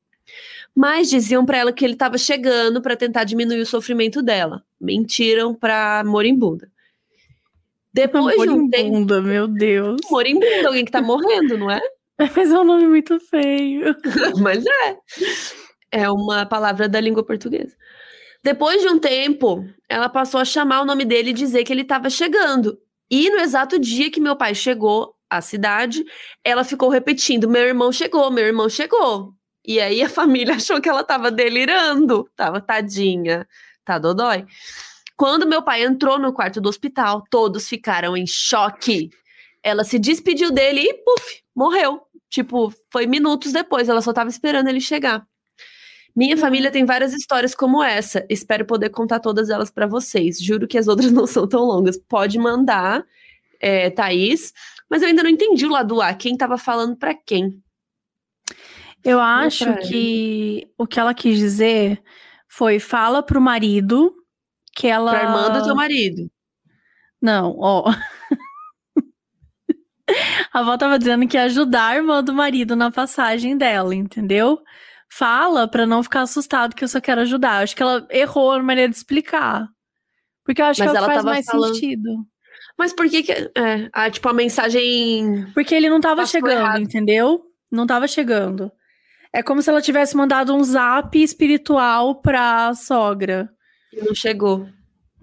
Mas 0.74 1.08
diziam 1.10 1.44
para 1.44 1.58
ela 1.58 1.72
que 1.72 1.84
ele 1.84 1.94
estava 1.94 2.16
chegando 2.18 2.80
para 2.80 2.96
tentar 2.96 3.24
diminuir 3.24 3.60
o 3.60 3.66
sofrimento 3.66 4.22
dela. 4.22 4.62
Mentiram 4.80 5.54
pra 5.54 6.02
moribunda. 6.04 6.70
Depois 7.92 8.40
de 8.40 8.50
um 8.50 8.68
tempo. 8.68 9.20
Meu 9.20 9.48
Deus. 9.48 10.00
Moribunda, 10.10 10.68
alguém 10.68 10.84
que 10.84 10.92
tá 10.92 11.02
morrendo, 11.02 11.58
não 11.58 11.70
é? 11.70 11.80
Mas 12.36 12.50
é 12.50 12.58
um 12.58 12.64
nome 12.64 12.86
muito 12.86 13.18
feio. 13.18 13.96
Mas 14.40 14.64
é. 14.64 14.96
É 15.92 16.10
uma 16.10 16.46
palavra 16.46 16.88
da 16.88 17.00
língua 17.00 17.24
portuguesa. 17.24 17.76
Depois 18.42 18.80
de 18.80 18.88
um 18.88 18.98
tempo, 18.98 19.64
ela 19.88 20.08
passou 20.08 20.40
a 20.40 20.44
chamar 20.44 20.80
o 20.80 20.84
nome 20.84 21.04
dele 21.04 21.30
e 21.30 21.34
dizer 21.34 21.64
que 21.64 21.72
ele 21.72 21.82
estava 21.82 22.08
chegando. 22.08 22.78
E 23.10 23.28
no 23.28 23.38
exato 23.38 23.78
dia 23.78 24.10
que 24.10 24.20
meu 24.20 24.36
pai 24.36 24.54
chegou 24.54 25.14
à 25.28 25.40
cidade, 25.40 26.04
ela 26.44 26.64
ficou 26.64 26.88
repetindo: 26.88 27.48
Meu 27.48 27.62
irmão 27.62 27.92
chegou, 27.92 28.30
meu 28.30 28.46
irmão 28.46 28.68
chegou. 28.68 29.34
E 29.66 29.80
aí 29.80 30.02
a 30.02 30.08
família 30.10 30.54
achou 30.54 30.80
que 30.80 30.88
ela 30.88 31.02
estava 31.02 31.30
delirando. 31.30 32.30
Tava 32.36 32.60
tadinha, 32.60 33.46
tá 33.84 33.98
dodói. 33.98 34.46
Quando 35.16 35.46
meu 35.46 35.62
pai 35.62 35.84
entrou 35.84 36.18
no 36.18 36.32
quarto 36.32 36.60
do 36.62 36.68
hospital, 36.68 37.22
todos 37.30 37.68
ficaram 37.68 38.16
em 38.16 38.26
choque. 38.26 39.10
Ela 39.62 39.84
se 39.84 39.98
despediu 39.98 40.50
dele 40.50 40.80
e, 40.80 40.94
puf, 40.94 41.42
morreu. 41.54 42.00
Tipo, 42.30 42.72
foi 42.90 43.06
minutos 43.06 43.52
depois, 43.52 43.88
ela 43.88 44.00
só 44.00 44.12
tava 44.14 44.30
esperando 44.30 44.68
ele 44.68 44.80
chegar. 44.80 45.26
Minha 46.20 46.36
família 46.36 46.70
tem 46.70 46.84
várias 46.84 47.14
histórias 47.14 47.54
como 47.54 47.82
essa. 47.82 48.26
Espero 48.28 48.66
poder 48.66 48.90
contar 48.90 49.20
todas 49.20 49.48
elas 49.48 49.70
pra 49.70 49.86
vocês. 49.86 50.38
Juro 50.38 50.68
que 50.68 50.76
as 50.76 50.86
outras 50.86 51.10
não 51.10 51.26
são 51.26 51.48
tão 51.48 51.62
longas. 51.62 51.96
Pode 51.96 52.38
mandar, 52.38 53.02
é, 53.58 53.88
Thaís. 53.88 54.52
Mas 54.86 55.00
eu 55.00 55.08
ainda 55.08 55.22
não 55.22 55.30
entendi 55.30 55.64
o 55.64 55.70
lado 55.70 55.98
A. 56.02 56.12
Quem 56.12 56.36
tava 56.36 56.58
falando 56.58 56.94
pra 56.94 57.14
quem? 57.14 57.58
Eu 59.02 59.18
acho 59.18 59.64
que 59.88 60.70
o 60.76 60.86
que 60.86 61.00
ela 61.00 61.14
quis 61.14 61.38
dizer 61.38 62.02
foi 62.46 62.78
fala 62.78 63.22
pro 63.22 63.40
marido 63.40 64.14
que 64.74 64.88
ela. 64.88 65.12
Pra 65.12 65.22
irmã 65.22 65.58
do 65.58 65.64
teu 65.64 65.74
marido. 65.74 66.30
Não, 67.18 67.56
ó. 67.58 67.84
A 70.52 70.58
avó 70.58 70.76
tava 70.76 70.98
dizendo 70.98 71.26
que 71.26 71.38
ia 71.38 71.44
ajudar 71.44 71.86
a 71.86 71.96
irmã 71.96 72.22
do 72.22 72.34
marido 72.34 72.76
na 72.76 72.90
passagem 72.90 73.56
dela, 73.56 73.94
entendeu? 73.94 74.60
Fala 75.12 75.66
pra 75.68 75.86
não 75.86 76.02
ficar 76.02 76.22
assustado 76.22 76.74
que 76.74 76.84
eu 76.84 76.88
só 76.88 77.00
quero 77.00 77.20
ajudar. 77.22 77.62
Acho 77.62 77.74
que 77.74 77.82
ela 77.82 78.06
errou 78.10 78.56
na 78.56 78.62
maneira 78.62 78.90
de 78.90 78.96
explicar. 78.96 79.66
Porque 80.44 80.62
eu 80.62 80.66
acho 80.66 80.80
Mas 80.80 80.90
que 80.92 80.96
é 80.96 81.00
o 81.00 81.04
ela 81.04 81.08
que 81.08 81.12
faz 81.14 81.24
mais 81.24 81.46
falando- 81.46 81.74
sentido. 81.74 82.10
Mas 82.78 82.92
por 82.92 83.08
que 83.08 83.22
que... 83.22 83.32
É, 83.32 83.88
ah, 83.92 84.08
tipo, 84.10 84.28
a 84.28 84.32
mensagem... 84.32 85.46
Porque 85.52 85.74
ele 85.74 85.90
não 85.90 86.00
tava 86.00 86.24
chegando, 86.24 86.52
errado. 86.60 86.80
entendeu? 86.80 87.42
Não 87.70 87.86
tava 87.86 88.08
chegando. 88.08 88.70
É 89.32 89.42
como 89.42 89.60
se 89.62 89.68
ela 89.68 89.82
tivesse 89.82 90.16
mandado 90.16 90.54
um 90.54 90.62
zap 90.64 91.20
espiritual 91.22 92.20
pra 92.22 92.72
sogra. 92.74 93.50
não 94.02 94.14
chegou. 94.14 94.66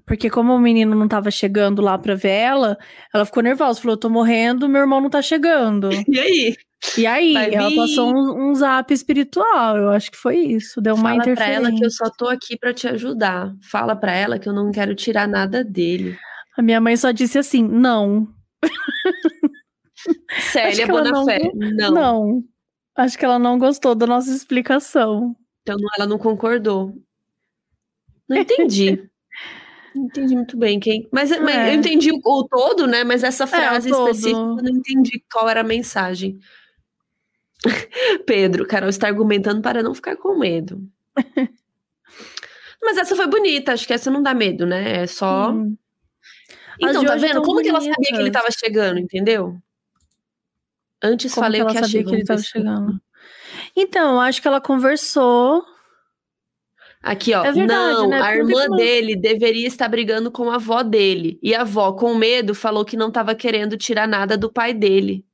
Porque 0.06 0.30
como 0.30 0.54
o 0.54 0.60
menino 0.60 0.96
não 0.96 1.08
tava 1.08 1.30
chegando 1.32 1.82
lá 1.82 1.98
pra 1.98 2.16
ver 2.16 2.30
ela, 2.30 2.78
ela 3.14 3.26
ficou 3.26 3.42
nervosa. 3.44 3.82
Falou, 3.82 3.94
eu 3.96 4.00
tô 4.00 4.10
morrendo, 4.10 4.70
meu 4.70 4.82
irmão 4.82 5.02
não 5.02 5.10
tá 5.10 5.22
chegando. 5.22 5.90
E 6.08 6.20
aí? 6.20 6.56
E 6.98 7.06
aí, 7.08 7.34
Vai 7.34 7.54
ela 7.54 7.70
vir. 7.70 7.76
passou 7.76 8.10
um, 8.14 8.50
um 8.50 8.56
zap 8.56 8.94
espiritual, 8.94 9.78
eu 9.78 9.90
acho 9.90 10.12
que 10.12 10.18
foi 10.18 10.38
isso, 10.38 10.80
deu 10.82 10.96
uma 10.96 11.10
Fala 11.10 11.24
pra 11.24 11.32
interferência. 11.32 11.58
ela 11.70 11.72
que 11.78 11.86
eu 11.86 11.90
só 11.92 12.06
tô 12.18 12.28
aqui 12.28 12.58
pra 12.58 12.74
te 12.74 12.88
ajudar. 12.88 13.54
Fala 13.70 13.96
pra 13.96 14.14
ela 14.14 14.38
que 14.40 14.48
eu 14.48 14.54
não 14.54 14.72
quero 14.72 14.94
tirar 14.96 15.28
nada 15.28 15.64
dele. 15.64 16.18
A 16.58 16.62
minha 16.62 16.80
mãe 16.82 16.96
só 16.96 17.12
disse 17.12 17.38
assim, 17.38 17.64
não, 17.68 18.28
Célia 20.52 20.84
ela 20.84 21.04
não 21.04 21.12
Bonafé. 21.24 21.52
não. 21.54 21.92
Não. 21.94 22.44
Acho 22.96 23.18
que 23.18 23.26
ela 23.26 23.38
não 23.40 23.60
gostou 23.60 23.94
da 23.94 24.08
nossa 24.08 24.30
explicação. 24.32 25.36
Então 25.62 25.78
ela 25.98 26.08
não 26.08 26.18
concordou. 26.18 26.94
Não 28.28 28.38
entendi. 28.38 29.10
não 29.96 30.06
entendi 30.06 30.36
muito 30.36 30.58
bem 30.58 30.80
quem. 30.80 31.08
Mas, 31.12 31.30
mas 31.42 31.56
É. 31.56 31.70
eu 31.70 31.74
entendi 31.80 32.12
o, 32.12 32.20
o 32.24 32.48
todo, 32.48 32.88
né? 32.88 33.04
Mas 33.04 33.24
essa 33.24 33.46
frase 33.48 33.90
todo. 33.90 34.10
específica 34.10 34.40
eu 34.40 34.56
não 34.64 34.70
entendi 34.70 35.24
qual 35.32 35.48
era 35.50 35.62
a 35.62 35.64
mensagem. 35.64 36.40
Pedro, 38.26 38.66
Carol 38.68 38.90
está 38.90 39.08
argumentando 39.08 39.62
para 39.62 39.82
não 39.84 39.94
ficar 39.94 40.16
com 40.16 40.38
medo. 40.38 40.82
Mas 42.82 42.98
essa 42.98 43.16
foi 43.16 43.28
bonita, 43.28 43.74
acho 43.74 43.86
que 43.88 43.94
essa 43.94 44.12
não 44.12 44.22
dá 44.22 44.34
medo, 44.34 44.66
né? 44.66 45.04
É 45.04 45.08
só. 45.08 45.52
Hum. 45.52 45.76
Então, 46.80 47.04
tá 47.04 47.16
vendo? 47.16 47.42
Como 47.42 47.62
que 47.62 47.70
ela 47.70 47.82
sabia 47.82 47.96
que 47.96 48.08
ele 48.10 48.18
bonitas. 48.20 48.42
tava 48.42 48.52
chegando, 48.52 49.00
entendeu? 49.00 49.58
Antes 51.02 51.34
Como 51.34 51.44
falei 51.46 51.66
que 51.66 51.72
que 51.72 51.78
achei. 51.78 52.04
que 52.04 52.10
ele 52.10 52.24
vamos 52.24 52.28
tava 52.28 52.38
ver 52.40 52.44
se- 52.44 52.50
chegando? 52.52 53.02
Então, 53.76 54.14
eu 54.14 54.20
acho 54.20 54.42
que 54.42 54.48
ela 54.48 54.62
conversou. 54.62 55.66
Aqui, 57.02 57.34
ó. 57.34 57.44
É 57.46 57.52
verdade, 57.52 57.68
não, 57.94 58.10
né? 58.10 58.22
a 58.22 58.36
irmã 58.36 58.68
dele 58.70 59.16
deveria 59.16 59.68
estar 59.68 59.88
brigando 59.88 60.32
com 60.32 60.50
a 60.52 60.56
avó 60.56 60.84
dele. 60.84 61.40
E 61.42 61.54
a 61.56 61.62
avó, 61.62 61.94
com 61.94 62.14
medo, 62.16 62.54
falou 62.54 62.84
que 62.86 62.98
não 62.98 63.12
tava 63.12 63.34
querendo 63.36 63.78
tirar 63.78 64.08
nada 64.08 64.38
do 64.38 64.52
pai 64.52 64.74
dele. 64.74 65.26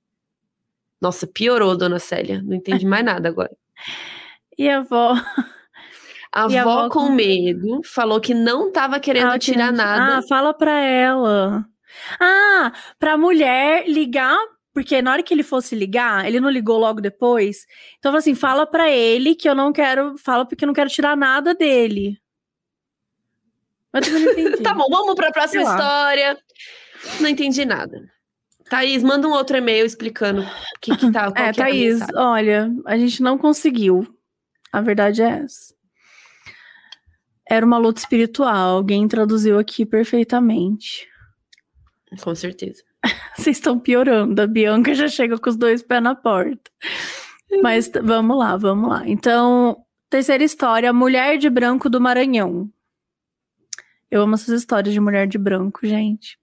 Nossa, 1.03 1.27
piorou, 1.27 1.77
dona 1.77 1.99
Célia. 1.99 2.41
Não 2.41 2.55
entendi 2.55 2.85
mais 2.85 3.03
nada 3.05 3.27
agora. 3.29 3.51
E 4.57 4.69
a 4.69 4.77
avó. 4.79 5.15
A 6.31 6.47
E 6.47 6.57
avó, 6.59 6.69
avó 6.79 6.89
com 6.89 7.07
com- 7.07 7.11
medo, 7.11 7.81
falou 7.83 8.21
que 8.21 8.33
não 8.35 8.71
tava 8.71 8.99
querendo 8.99 9.25
Ela 9.29 9.39
tirar 9.39 9.69
queria- 9.69 9.71
nada. 9.85 10.17
Ah, 10.17 10.21
fala 10.29 10.53
pra 10.53 10.79
ela. 10.79 11.65
Ah, 12.19 12.71
pra 12.99 13.17
mulher 13.17 13.87
ligar, 13.87 14.37
porque 14.71 15.01
na 15.01 15.11
hora 15.11 15.23
que 15.23 15.33
ele 15.33 15.41
fosse 15.41 15.73
ligar, 15.75 16.27
ele 16.27 16.39
não 16.39 16.51
ligou 16.51 16.77
logo 16.77 17.01
depois. 17.01 17.65
Então, 17.97 18.11
fala 18.11 18.19
assim, 18.19 18.35
fala 18.35 18.67
pra 18.67 18.91
ele 18.91 19.33
que 19.33 19.49
eu 19.49 19.55
não 19.55 19.73
quero, 19.73 20.15
fala 20.19 20.45
porque 20.45 20.63
eu 20.63 20.67
não 20.67 20.73
quero 20.75 20.89
tirar 20.91 21.17
nada 21.17 21.55
dele. 21.55 22.19
Mas 23.91 24.07
eu 24.07 24.19
não 24.19 24.31
entendi. 24.33 24.57
Tá 24.63 24.75
bom, 24.75 24.85
vamos 24.89 25.15
pra 25.15 25.31
próxima 25.31 25.63
história. 25.63 26.37
Não 27.19 27.27
entendi 27.29 27.65
nada. 27.65 27.99
Thaís, 28.73 29.03
manda 29.03 29.27
um 29.27 29.31
outro 29.31 29.55
e-mail 29.55 29.85
explicando 29.85 30.41
o 30.41 30.79
que, 30.81 30.97
que 30.97 31.11
tá. 31.11 31.27
É, 31.27 31.31
que 31.31 31.39
é 31.39 31.49
a 31.49 31.53
Thaís, 31.53 31.99
mensagem. 31.99 32.17
olha, 32.17 32.71
a 32.87 32.97
gente 32.97 33.21
não 33.21 33.37
conseguiu. 33.37 34.07
A 34.71 34.81
verdade 34.81 35.21
é 35.21 35.43
essa. 35.43 35.75
Era 37.47 37.63
uma 37.63 37.77
luta 37.77 37.99
espiritual, 37.99 38.77
alguém 38.77 39.07
traduziu 39.07 39.59
aqui 39.59 39.85
perfeitamente. 39.85 41.07
Com 42.23 42.33
certeza. 42.33 42.81
Vocês 43.37 43.57
estão 43.57 43.77
piorando, 43.77 44.41
a 44.41 44.47
Bianca 44.47 44.95
já 44.95 45.07
chega 45.07 45.37
com 45.37 45.49
os 45.51 45.55
dois 45.55 45.83
pés 45.83 46.01
na 46.01 46.15
porta. 46.15 46.71
Mas 47.61 47.91
vamos 48.01 48.35
lá, 48.35 48.57
vamos 48.57 48.89
lá. 48.89 49.03
Então, 49.05 49.85
terceira 50.09 50.43
história, 50.43 50.91
Mulher 50.91 51.37
de 51.37 51.47
Branco 51.47 51.91
do 51.91 52.01
Maranhão. 52.01 52.67
Eu 54.09 54.23
amo 54.23 54.33
essas 54.33 54.61
histórias 54.61 54.95
de 54.95 54.99
mulher 54.99 55.27
de 55.27 55.37
branco, 55.37 55.85
gente. 55.85 56.39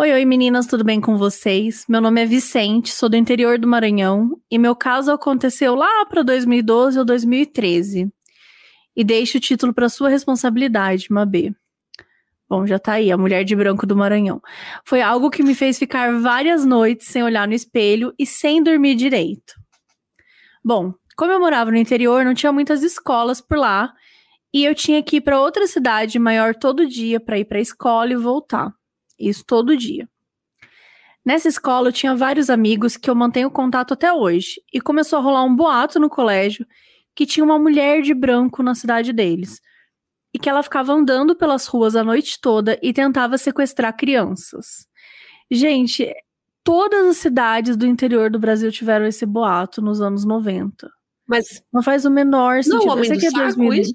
Oi, 0.00 0.14
oi 0.14 0.24
meninas, 0.24 0.66
tudo 0.66 0.82
bem 0.82 0.98
com 0.98 1.18
vocês? 1.18 1.84
Meu 1.86 2.00
nome 2.00 2.22
é 2.22 2.24
Vicente, 2.24 2.90
sou 2.90 3.06
do 3.06 3.18
interior 3.18 3.58
do 3.58 3.68
Maranhão 3.68 4.40
e 4.50 4.58
meu 4.58 4.74
caso 4.74 5.12
aconteceu 5.12 5.74
lá 5.74 6.06
para 6.06 6.22
2012 6.22 6.98
ou 6.98 7.04
2013. 7.04 8.10
E 8.96 9.04
deixo 9.04 9.36
o 9.36 9.40
título 9.42 9.74
para 9.74 9.90
sua 9.90 10.08
responsabilidade, 10.08 11.08
Mabê. 11.10 11.52
Bom, 12.48 12.66
já 12.66 12.78
tá 12.78 12.94
aí, 12.94 13.12
a 13.12 13.18
mulher 13.18 13.44
de 13.44 13.54
branco 13.54 13.86
do 13.86 13.94
Maranhão. 13.94 14.40
Foi 14.86 15.02
algo 15.02 15.28
que 15.28 15.42
me 15.42 15.54
fez 15.54 15.78
ficar 15.78 16.18
várias 16.18 16.64
noites 16.64 17.06
sem 17.08 17.22
olhar 17.22 17.46
no 17.46 17.52
espelho 17.52 18.14
e 18.18 18.24
sem 18.24 18.62
dormir 18.62 18.94
direito. 18.94 19.52
Bom, 20.64 20.94
como 21.14 21.30
eu 21.30 21.38
morava 21.38 21.70
no 21.70 21.76
interior, 21.76 22.24
não 22.24 22.32
tinha 22.32 22.52
muitas 22.52 22.82
escolas 22.82 23.42
por 23.42 23.58
lá 23.58 23.92
e 24.50 24.64
eu 24.64 24.74
tinha 24.74 25.02
que 25.02 25.16
ir 25.16 25.20
para 25.20 25.38
outra 25.38 25.66
cidade 25.66 26.18
maior 26.18 26.54
todo 26.54 26.88
dia 26.88 27.20
para 27.20 27.38
ir 27.38 27.44
para 27.44 27.58
a 27.58 27.60
escola 27.60 28.14
e 28.14 28.16
voltar. 28.16 28.79
Isso 29.20 29.44
todo 29.44 29.76
dia. 29.76 30.08
Nessa 31.24 31.48
escola 31.48 31.88
eu 31.88 31.92
tinha 31.92 32.16
vários 32.16 32.48
amigos 32.48 32.96
que 32.96 33.10
eu 33.10 33.14
mantenho 33.14 33.50
contato 33.50 33.92
até 33.92 34.12
hoje 34.12 34.62
e 34.72 34.80
começou 34.80 35.18
a 35.18 35.22
rolar 35.22 35.44
um 35.44 35.54
boato 35.54 36.00
no 36.00 36.08
colégio 36.08 36.66
que 37.14 37.26
tinha 37.26 37.44
uma 37.44 37.58
mulher 37.58 38.00
de 38.00 38.14
branco 38.14 38.62
na 38.62 38.74
cidade 38.74 39.12
deles 39.12 39.60
e 40.32 40.38
que 40.38 40.48
ela 40.48 40.62
ficava 40.62 40.92
andando 40.92 41.36
pelas 41.36 41.66
ruas 41.66 41.94
a 41.94 42.02
noite 42.02 42.40
toda 42.40 42.78
e 42.82 42.92
tentava 42.92 43.36
sequestrar 43.36 43.94
crianças. 43.96 44.86
Gente, 45.50 46.10
todas 46.64 47.06
as 47.06 47.16
cidades 47.18 47.76
do 47.76 47.86
interior 47.86 48.30
do 48.30 48.38
Brasil 48.38 48.70
tiveram 48.70 49.06
esse 49.06 49.26
boato 49.26 49.82
nos 49.82 50.00
anos 50.00 50.24
90. 50.24 50.90
Mas 51.26 51.62
Não 51.72 51.82
faz 51.82 52.04
o 52.04 52.10
menor 52.10 52.56
não, 52.56 52.62
sentido. 52.62 52.88
o 52.88 52.92
homem 52.92 53.10
do 53.10 53.16
é 53.16 53.30
saco, 53.30 53.36
2000. 53.38 53.72
isso? 53.74 53.92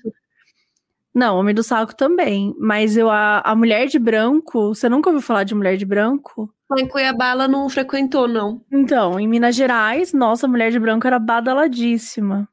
Não, 1.15 1.39
Homem 1.39 1.55
do 1.55 1.63
Saco 1.63 1.95
também. 1.95 2.53
Mas 2.59 2.97
eu, 2.97 3.09
a, 3.09 3.39
a 3.39 3.55
mulher 3.55 3.87
de 3.87 3.97
branco, 3.97 4.75
você 4.75 4.89
nunca 4.89 5.09
ouviu 5.09 5.21
falar 5.21 5.45
de 5.45 5.55
mulher 5.55 5.77
de 5.77 5.85
branco? 5.85 6.53
Lá 6.69 6.81
em 6.81 6.87
Cuiabá 6.87 7.29
ela 7.29 7.47
não 7.47 7.69
frequentou, 7.69 8.27
não. 8.27 8.61
Então, 8.69 9.17
em 9.17 9.25
Minas 9.25 9.55
Gerais, 9.55 10.11
nossa, 10.11 10.45
a 10.45 10.49
mulher 10.49 10.71
de 10.71 10.79
branco 10.79 11.07
era 11.07 11.17
badaladíssima. 11.17 12.49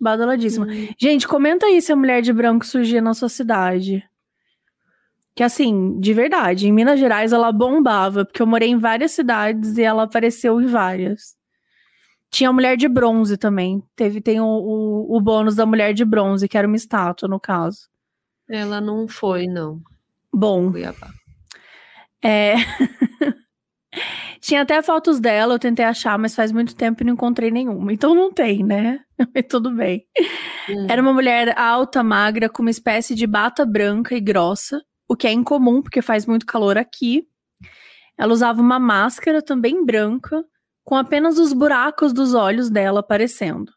Badaladíssima. 0.00 0.66
Hum. 0.66 0.88
Gente, 0.98 1.28
comenta 1.28 1.66
aí 1.66 1.82
se 1.82 1.92
a 1.92 1.96
mulher 1.96 2.22
de 2.22 2.32
branco 2.32 2.64
surgia 2.64 3.02
na 3.02 3.12
sua 3.12 3.28
cidade. 3.28 4.02
Que 5.34 5.42
assim, 5.42 6.00
de 6.00 6.14
verdade, 6.14 6.66
em 6.66 6.72
Minas 6.72 6.98
Gerais 6.98 7.32
ela 7.34 7.52
bombava, 7.52 8.24
porque 8.24 8.40
eu 8.40 8.46
morei 8.46 8.70
em 8.70 8.78
várias 8.78 9.10
cidades 9.10 9.76
e 9.76 9.82
ela 9.82 10.04
apareceu 10.04 10.58
em 10.58 10.66
várias. 10.66 11.36
Tinha 12.34 12.50
a 12.50 12.52
mulher 12.52 12.76
de 12.76 12.88
bronze 12.88 13.36
também. 13.36 13.80
Teve, 13.94 14.20
tem 14.20 14.40
o, 14.40 14.44
o, 14.44 15.16
o 15.16 15.20
bônus 15.20 15.54
da 15.54 15.64
mulher 15.64 15.94
de 15.94 16.04
bronze, 16.04 16.48
que 16.48 16.58
era 16.58 16.66
uma 16.66 16.74
estátua, 16.74 17.28
no 17.28 17.38
caso. 17.38 17.88
Ela 18.50 18.80
não 18.80 19.06
foi, 19.06 19.46
não. 19.46 19.80
Bom, 20.32 20.72
Cuiabá. 20.72 21.10
é. 22.20 22.54
Tinha 24.40 24.62
até 24.62 24.82
fotos 24.82 25.20
dela, 25.20 25.54
eu 25.54 25.58
tentei 25.60 25.84
achar, 25.84 26.18
mas 26.18 26.34
faz 26.34 26.50
muito 26.50 26.74
tempo 26.74 27.04
e 27.04 27.06
não 27.06 27.12
encontrei 27.12 27.52
nenhuma. 27.52 27.92
Então 27.92 28.16
não 28.16 28.32
tem, 28.32 28.64
né? 28.64 28.98
Tudo 29.48 29.70
bem. 29.70 30.04
Hum. 30.68 30.88
Era 30.90 31.00
uma 31.00 31.12
mulher 31.12 31.56
alta, 31.56 32.02
magra, 32.02 32.48
com 32.48 32.62
uma 32.62 32.70
espécie 32.70 33.14
de 33.14 33.28
bata 33.28 33.64
branca 33.64 34.12
e 34.12 34.20
grossa, 34.20 34.82
o 35.08 35.14
que 35.14 35.28
é 35.28 35.32
incomum 35.32 35.80
porque 35.80 36.02
faz 36.02 36.26
muito 36.26 36.44
calor 36.44 36.76
aqui. 36.76 37.28
Ela 38.18 38.32
usava 38.32 38.60
uma 38.60 38.80
máscara 38.80 39.40
também 39.40 39.84
branca, 39.86 40.44
com 40.84 40.94
apenas 40.96 41.38
os 41.38 41.52
buracos 41.52 42.12
dos 42.12 42.34
olhos 42.34 42.68
dela 42.70 43.00
aparecendo, 43.00 43.72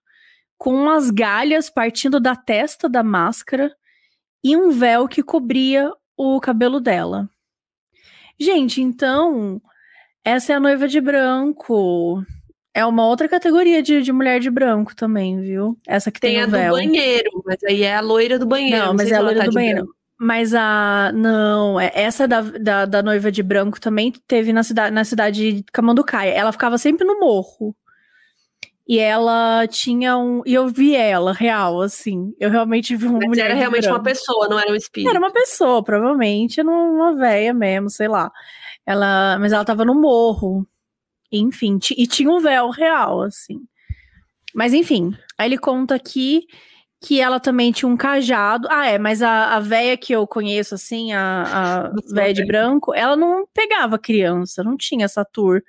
com 0.57 0.73
umas 0.73 1.09
galhas 1.09 1.69
partindo 1.69 2.19
da 2.19 2.35
testa 2.35 2.89
da 2.89 3.01
máscara 3.03 3.73
e 4.43 4.55
um 4.57 4.69
véu 4.71 5.07
que 5.07 5.23
cobria 5.23 5.91
o 6.17 6.39
cabelo 6.39 6.79
dela. 6.79 7.29
Gente, 8.39 8.81
então, 8.81 9.61
essa 10.23 10.53
é 10.53 10.55
a 10.55 10.59
noiva 10.59 10.87
de 10.87 10.99
branco. 11.01 12.23
É 12.73 12.85
uma 12.85 13.07
outra 13.07 13.27
categoria 13.27 13.81
de, 13.81 14.03
de 14.03 14.11
mulher 14.11 14.39
de 14.39 14.51
branco 14.51 14.95
também, 14.95 15.41
viu? 15.41 15.75
Essa 15.87 16.11
que 16.11 16.19
tem, 16.19 16.33
Tem 16.33 16.41
a 16.41 16.43
o 16.43 16.47
do 16.47 16.51
véu. 16.51 16.73
banheiro, 16.73 17.41
mas 17.43 17.57
aí 17.63 17.81
é 17.83 17.95
a 17.95 18.01
loira 18.01 18.37
do 18.37 18.45
banheiro. 18.45 18.85
Não, 18.85 18.93
mas 18.93 19.11
é 19.11 19.15
a 19.15 19.21
loira 19.21 19.39
tá 19.39 19.45
do 19.47 19.53
banheiro. 19.53 19.77
branco. 19.85 19.96
Mas 20.19 20.53
a. 20.53 21.11
Não, 21.13 21.79
é- 21.79 21.91
essa 21.93 22.27
da, 22.27 22.41
da, 22.41 22.85
da 22.85 23.03
noiva 23.03 23.31
de 23.31 23.43
branco 23.43 23.79
também 23.79 24.11
teve 24.27 24.51
na 24.51 24.63
cidade, 24.63 24.93
na 24.93 25.03
cidade 25.05 25.53
de 25.53 25.63
Camanducaia. 25.71 26.31
Ela 26.31 26.51
ficava 26.51 26.77
sempre 26.77 27.05
no 27.05 27.19
morro. 27.19 27.75
E 28.87 28.99
ela 28.99 29.67
tinha 29.67 30.17
um. 30.17 30.41
E 30.45 30.53
eu 30.53 30.67
vi 30.69 30.95
ela, 30.95 31.33
real, 31.33 31.81
assim. 31.81 32.33
Eu 32.39 32.49
realmente 32.49 32.95
vi 32.95 33.05
uma 33.05 33.19
Mas 33.19 33.27
mulher. 33.27 33.45
era 33.51 33.53
realmente 33.53 33.85
uma 33.87 33.99
branco. 33.99 34.05
pessoa, 34.17 34.47
não 34.47 34.57
era 34.57 34.71
um 34.71 34.75
espírito. 34.75 35.09
Era 35.09 35.19
uma 35.19 35.31
pessoa, 35.31 35.83
provavelmente, 35.83 36.59
era 36.61 36.69
uma 36.69 37.13
véia 37.15 37.53
mesmo, 37.53 37.89
sei 37.89 38.07
lá. 38.07 38.31
Ela, 38.85 39.37
mas 39.39 39.51
ela 39.51 39.65
tava 39.65 39.83
no 39.83 39.93
morro. 39.93 40.65
Enfim, 41.31 41.77
e 41.97 42.07
tinha 42.07 42.31
um 42.31 42.39
véu 42.39 42.69
real, 42.69 43.21
assim. 43.23 43.59
Mas 44.55 44.73
enfim, 44.73 45.13
aí 45.37 45.49
ele 45.49 45.57
conta 45.57 45.93
aqui 45.93 46.47
que 47.01 47.21
ela 47.21 47.39
também 47.39 47.71
tinha 47.71 47.87
um 47.87 47.97
cajado. 47.97 48.67
Ah, 48.71 48.87
é, 48.87 48.97
mas 48.97 49.21
a, 49.21 49.55
a 49.55 49.59
véia 49.59 49.95
que 49.97 50.13
eu 50.13 50.25
conheço, 50.25 50.75
assim, 50.75 51.13
a, 51.13 51.43
a 51.89 51.91
véia 52.13 52.33
de 52.33 52.45
branco, 52.45 52.93
ela 52.93 53.15
não 53.15 53.45
pegava 53.53 53.99
criança, 53.99 54.63
não 54.63 54.75
tinha 54.75 55.05
essa 55.05 55.23
tour. 55.23 55.61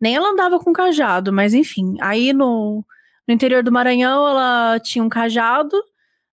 Nem 0.00 0.16
ela 0.16 0.30
andava 0.30 0.58
com 0.58 0.72
cajado, 0.72 1.32
mas 1.32 1.54
enfim. 1.54 1.96
Aí 2.00 2.32
no, 2.32 2.84
no 3.28 3.34
interior 3.34 3.62
do 3.62 3.70
Maranhão, 3.70 4.26
ela 4.26 4.80
tinha 4.80 5.04
um 5.04 5.08
cajado 5.08 5.76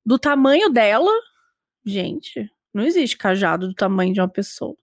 do 0.06 0.18
tamanho 0.18 0.70
dela. 0.70 1.12
Gente, 1.86 2.50
não 2.74 2.84
existe 2.84 3.18
cajado 3.18 3.68
do 3.68 3.74
tamanho 3.74 4.14
de 4.14 4.22
uma 4.22 4.30
pessoa. 4.30 4.76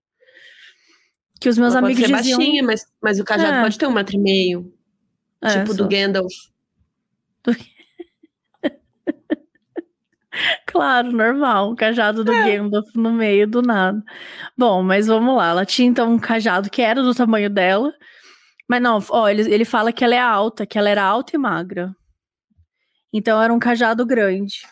Que 1.40 1.48
os 1.48 1.58
meus 1.58 1.74
Ela 1.74 1.84
amigos 1.86 2.02
pode 2.02 2.12
ser 2.14 2.18
diziam. 2.22 2.38
baixinha, 2.38 2.62
mas, 2.62 2.86
mas 3.02 3.18
o 3.20 3.24
cajado 3.24 3.56
É. 3.58 3.62
pode 3.62 3.76
ter 3.78 3.86
um 3.86 3.92
metro 3.92 4.16
e 4.16 4.18
meio. 4.18 4.72
É, 5.42 5.58
tipo 5.58 5.74
só. 5.74 5.82
do 5.82 5.88
Gandalf. 5.88 6.32
Do... 7.42 7.56
Claro, 10.66 11.10
normal, 11.12 11.72
um 11.72 11.76
cajado 11.76 12.22
do 12.22 12.32
é. 12.32 12.56
Gandalf 12.56 12.94
no 12.94 13.12
meio 13.12 13.46
do 13.46 13.62
nada. 13.62 14.02
Bom, 14.56 14.82
mas 14.82 15.06
vamos 15.06 15.36
lá. 15.36 15.48
Ela 15.48 15.64
tinha 15.66 15.88
então 15.88 16.12
um 16.12 16.18
cajado 16.18 16.70
que 16.70 16.82
era 16.82 17.02
do 17.02 17.14
tamanho 17.14 17.48
dela. 17.48 17.92
Mas 18.68 18.82
não, 18.82 18.98
ó, 19.10 19.28
ele, 19.28 19.42
ele 19.52 19.64
fala 19.64 19.92
que 19.92 20.04
ela 20.04 20.14
é 20.14 20.20
alta, 20.20 20.66
que 20.66 20.78
ela 20.78 20.90
era 20.90 21.02
alta 21.02 21.36
e 21.36 21.38
magra. 21.38 21.94
Então 23.12 23.40
era 23.40 23.52
um 23.52 23.58
cajado 23.58 24.04
grande. 24.04 24.66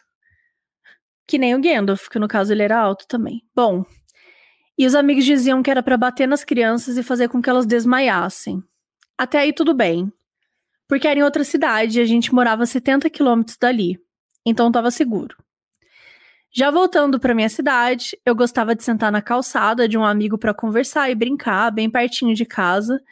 Que 1.27 1.39
nem 1.39 1.55
o 1.55 1.61
Gandalf, 1.61 2.09
que 2.09 2.19
no 2.19 2.29
caso 2.29 2.53
ele 2.53 2.63
era 2.63 2.79
alto 2.79 3.07
também. 3.09 3.41
Bom, 3.55 3.85
e 4.77 4.87
os 4.87 4.95
amigos 4.95 5.25
diziam 5.25 5.63
que 5.63 5.71
era 5.71 5.83
para 5.83 5.97
bater 5.97 6.27
nas 6.27 6.45
crianças 6.45 6.99
e 6.99 7.03
fazer 7.03 7.29
com 7.29 7.41
que 7.41 7.49
elas 7.49 7.65
desmaiassem. 7.65 8.63
Até 9.17 9.39
aí 9.39 9.53
tudo 9.53 9.73
bem. 9.73 10.13
Porque 10.89 11.09
era 11.09 11.19
em 11.19 11.23
outra 11.23 11.45
cidade 11.45 11.99
e 11.99 12.03
a 12.03 12.05
gente 12.05 12.35
morava 12.35 12.65
a 12.65 12.67
70 12.67 13.09
quilômetros 13.09 13.57
dali. 13.57 13.99
Então 14.45 14.67
estava 14.67 14.91
seguro. 14.91 15.37
Já 16.57 16.71
voltando 16.71 17.19
para 17.19 17.35
minha 17.35 17.49
cidade, 17.49 18.17
eu 18.25 18.33
gostava 18.33 18.77
de 18.77 18.85
sentar 18.85 19.11
na 19.11 19.21
calçada 19.21 19.89
de 19.89 19.99
um 19.99 20.05
amigo 20.05 20.39
para 20.39 20.55
conversar 20.55 21.11
e 21.11 21.15
brincar, 21.15 21.73
bem 21.73 21.91
pertinho 21.91 22.33
de 22.33 22.47
casa. 22.47 23.03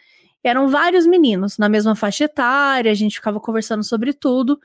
Eram 0.45 0.68
vários 0.68 1.05
meninos 1.05 1.59
na 1.59 1.68
mesma 1.68 1.97
faixa 1.97 2.24
etária, 2.24 2.93
a 2.93 2.95
gente 2.95 3.16
ficava 3.16 3.40
conversando 3.40 3.82
sobre 3.82 4.12
tudo. 4.12 4.61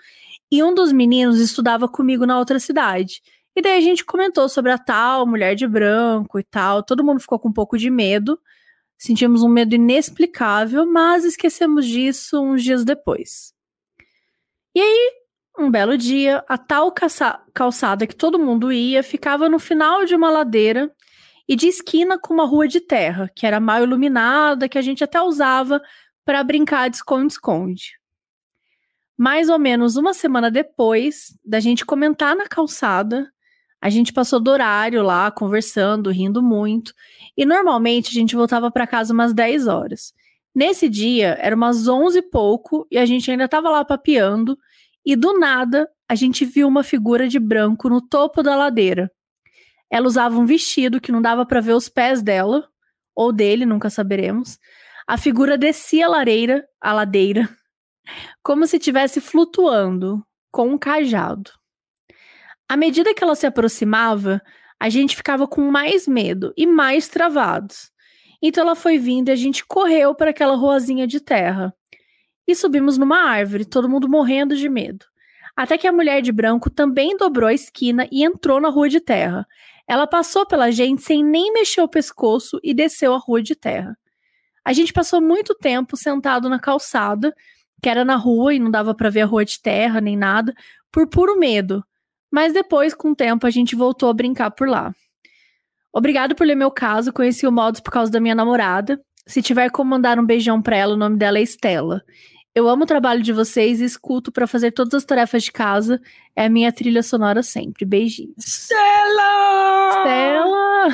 E 0.52 0.64
um 0.64 0.76
dos 0.76 0.92
meninos 0.92 1.40
estudava 1.40 1.88
comigo 1.88 2.24
na 2.28 2.38
outra 2.38 2.60
cidade. 2.60 3.24
E 3.56 3.64
daí 3.64 3.80
a 3.80 3.82
gente 3.82 4.06
comentou 4.06 4.48
sobre 4.48 4.72
a 4.72 4.78
tal 4.78 5.26
mulher 5.26 5.56
de 5.56 5.68
branco 5.68 6.38
e 6.40 6.44
tal. 6.44 6.84
Todo 6.84 7.04
mundo 7.04 7.20
ficou 7.20 7.40
com 7.40 7.50
um 7.50 7.54
pouco 7.54 7.80
de 7.80 7.90
medo. 7.90 8.40
Sentimos 8.96 9.42
um 9.42 9.50
medo 9.50 9.74
inexplicável, 9.74 10.86
mas 10.86 11.26
esquecemos 11.26 11.84
disso 11.84 12.40
uns 12.40 12.64
dias 12.64 12.86
depois. 12.86 13.56
E 14.76 14.80
aí, 14.80 15.12
um 15.58 15.72
belo 15.72 15.98
dia, 15.98 16.44
a 16.48 16.58
tal 16.58 16.94
calçada 17.54 18.06
que 18.06 18.16
todo 18.16 18.40
mundo 18.40 18.72
ia 18.72 19.02
ficava 19.02 19.50
no 19.50 19.58
final 19.58 20.06
de 20.06 20.16
uma 20.16 20.30
ladeira 20.30 20.92
e 21.48 21.56
de 21.56 21.68
esquina 21.68 22.20
com 22.20 22.34
uma 22.34 22.46
rua 22.46 22.68
de 22.68 22.80
terra, 22.80 23.32
que 23.36 23.46
era 23.46 23.60
mal 23.60 23.82
iluminada, 23.82 24.70
que 24.70 24.78
a 24.78 24.82
gente 24.82 25.04
até 25.04 25.22
usava 25.22 25.82
para 26.24 26.44
brincar 26.44 26.90
de 26.90 26.98
esconde-esconde. 26.98 27.94
Mais 29.18 29.50
ou 29.50 29.58
menos 29.58 29.96
uma 29.96 30.14
semana 30.14 30.52
depois 30.52 31.36
da 31.44 31.60
gente 31.60 31.86
comentar 31.86 32.36
na 32.36 32.48
calçada, 32.48 33.32
a 33.82 33.90
gente 33.90 34.14
passou 34.14 34.40
do 34.40 34.52
horário 34.52 35.02
lá, 35.02 35.32
conversando, 35.32 36.12
rindo 36.12 36.42
muito, 36.42 36.94
e 37.36 37.46
normalmente 37.46 38.10
a 38.10 38.14
gente 38.14 38.36
voltava 38.36 38.70
para 38.70 38.86
casa 38.86 39.14
umas 39.14 39.34
10 39.34 39.68
horas. 39.68 40.14
Nesse 40.54 40.90
dia, 40.90 41.38
era 41.40 41.56
umas 41.56 41.88
11 41.88 42.20
e 42.20 42.22
pouco, 42.22 42.86
e 42.92 42.98
a 42.98 43.06
gente 43.06 43.30
ainda 43.32 43.46
estava 43.46 43.70
lá 43.70 43.86
papeando, 43.86 44.58
e 45.08 45.16
do 45.16 45.40
nada 45.40 45.90
a 46.06 46.16
gente 46.16 46.44
viu 46.44 46.68
uma 46.68 46.84
figura 46.84 47.30
de 47.30 47.40
branco 47.40 47.88
no 47.88 48.02
topo 48.02 48.44
da 48.44 48.58
ladeira. 48.58 49.10
Ela 49.90 50.06
usava 50.06 50.38
um 50.38 50.46
vestido 50.46 51.00
que 51.00 51.14
não 51.14 51.22
dava 51.22 51.46
para 51.46 51.62
ver 51.62 51.72
os 51.72 51.88
pés 51.88 52.22
dela, 52.22 52.68
ou 53.16 53.32
dele, 53.32 53.66
nunca 53.66 53.90
saberemos. 53.90 54.60
A 55.08 55.18
figura 55.18 55.58
descia 55.58 56.08
a 56.08 56.10
lareira, 56.10 56.68
a 56.82 56.92
ladeira, 56.92 57.48
como 58.44 58.68
se 58.68 58.76
estivesse 58.76 59.22
flutuando 59.22 60.22
com 60.52 60.68
um 60.68 60.78
cajado. 60.78 61.52
À 62.68 62.76
medida 62.76 63.14
que 63.14 63.24
ela 63.24 63.36
se 63.36 63.46
aproximava, 63.46 64.42
a 64.78 64.90
gente 64.90 65.16
ficava 65.16 65.48
com 65.48 65.72
mais 65.72 66.06
medo 66.06 66.54
e 66.58 66.68
mais 66.68 67.08
travados. 67.08 67.94
Então 68.42 68.62
ela 68.62 68.76
foi 68.76 68.98
vindo 68.98 69.30
e 69.30 69.32
a 69.32 69.38
gente 69.38 69.66
correu 69.66 70.14
para 70.14 70.32
aquela 70.32 70.58
ruazinha 70.58 71.08
de 71.08 71.22
terra 71.22 71.74
e 72.48 72.56
subimos 72.56 72.98
numa 72.98 73.18
árvore, 73.18 73.66
todo 73.66 73.90
mundo 73.90 74.08
morrendo 74.08 74.56
de 74.56 74.70
medo. 74.70 75.06
Até 75.56 75.78
que 75.78 75.88
a 75.88 75.92
mulher 75.92 76.22
de 76.22 76.32
branco 76.32 76.70
também 76.70 77.18
dobrou 77.18 77.50
a 77.50 77.54
esquina 77.54 78.08
e 78.12 78.24
entrou 78.24 78.62
na 78.62 78.70
rua 78.70 78.88
de 78.88 79.00
terra. 79.00 79.46
Ela 79.88 80.06
passou 80.06 80.46
pela 80.46 80.72
gente 80.72 81.02
sem 81.02 81.24
nem 81.24 81.52
mexer 81.52 81.82
o 81.82 81.88
pescoço 81.88 82.60
e 82.64 82.74
desceu 82.74 83.14
a 83.14 83.18
rua 83.18 83.42
de 83.42 83.56
terra. 83.56 83.98
A 84.64 84.74
gente 84.74 84.94
passou 84.94 85.22
muito 85.22 85.56
tempo 85.56 85.98
sentado 85.98 86.48
na 86.48 86.60
calçada, 86.60 87.34
que 87.82 87.90
era 87.90 88.06
na 88.06 88.16
rua 88.16 88.54
e 88.54 88.60
não 88.60 88.70
dava 88.70 88.94
para 88.94 89.10
ver 89.10 89.22
a 89.22 89.26
rua 89.26 89.46
de 89.46 89.62
terra 89.62 90.00
nem 90.00 90.16
nada, 90.16 90.54
por 90.92 91.08
puro 91.08 91.40
medo. 91.40 91.84
Mas 92.30 92.54
depois, 92.54 92.94
com 92.94 93.12
o 93.12 93.16
tempo, 93.16 93.48
a 93.48 93.50
gente 93.50 93.76
voltou 93.76 94.10
a 94.10 94.14
brincar 94.14 94.52
por 94.52 94.68
lá. 94.68 94.94
Obrigado 95.94 96.36
por 96.36 96.46
ler 96.46 96.56
meu 96.56 96.70
caso, 96.70 97.14
conheci 97.14 97.48
o 97.48 97.52
Modos 97.52 97.80
por 97.82 97.92
causa 97.92 98.12
da 98.12 98.20
minha 98.20 98.36
namorada. 98.36 99.02
Se 99.26 99.42
tiver 99.42 99.72
como 99.72 99.90
mandar 99.90 100.20
um 100.20 100.26
beijão 100.26 100.62
pra 100.62 100.78
ela, 100.78 100.94
o 100.94 100.98
nome 100.98 101.18
dela 101.18 101.40
é 101.40 101.42
Estela. 101.42 102.04
Eu 102.58 102.68
amo 102.68 102.86
o 102.86 102.88
trabalho 102.88 103.22
de 103.22 103.32
vocês 103.32 103.80
e 103.80 103.84
escuto 103.84 104.32
para 104.32 104.48
fazer 104.48 104.72
todas 104.72 104.96
as 104.96 105.06
tarefas 105.06 105.44
de 105.44 105.52
casa. 105.52 106.02
É 106.36 106.46
a 106.46 106.50
minha 106.50 106.72
trilha 106.72 107.04
sonora 107.04 107.44
sempre. 107.44 107.86
Beijinhos. 107.86 108.34
Stella! 108.40 109.92
Stella! 110.02 110.88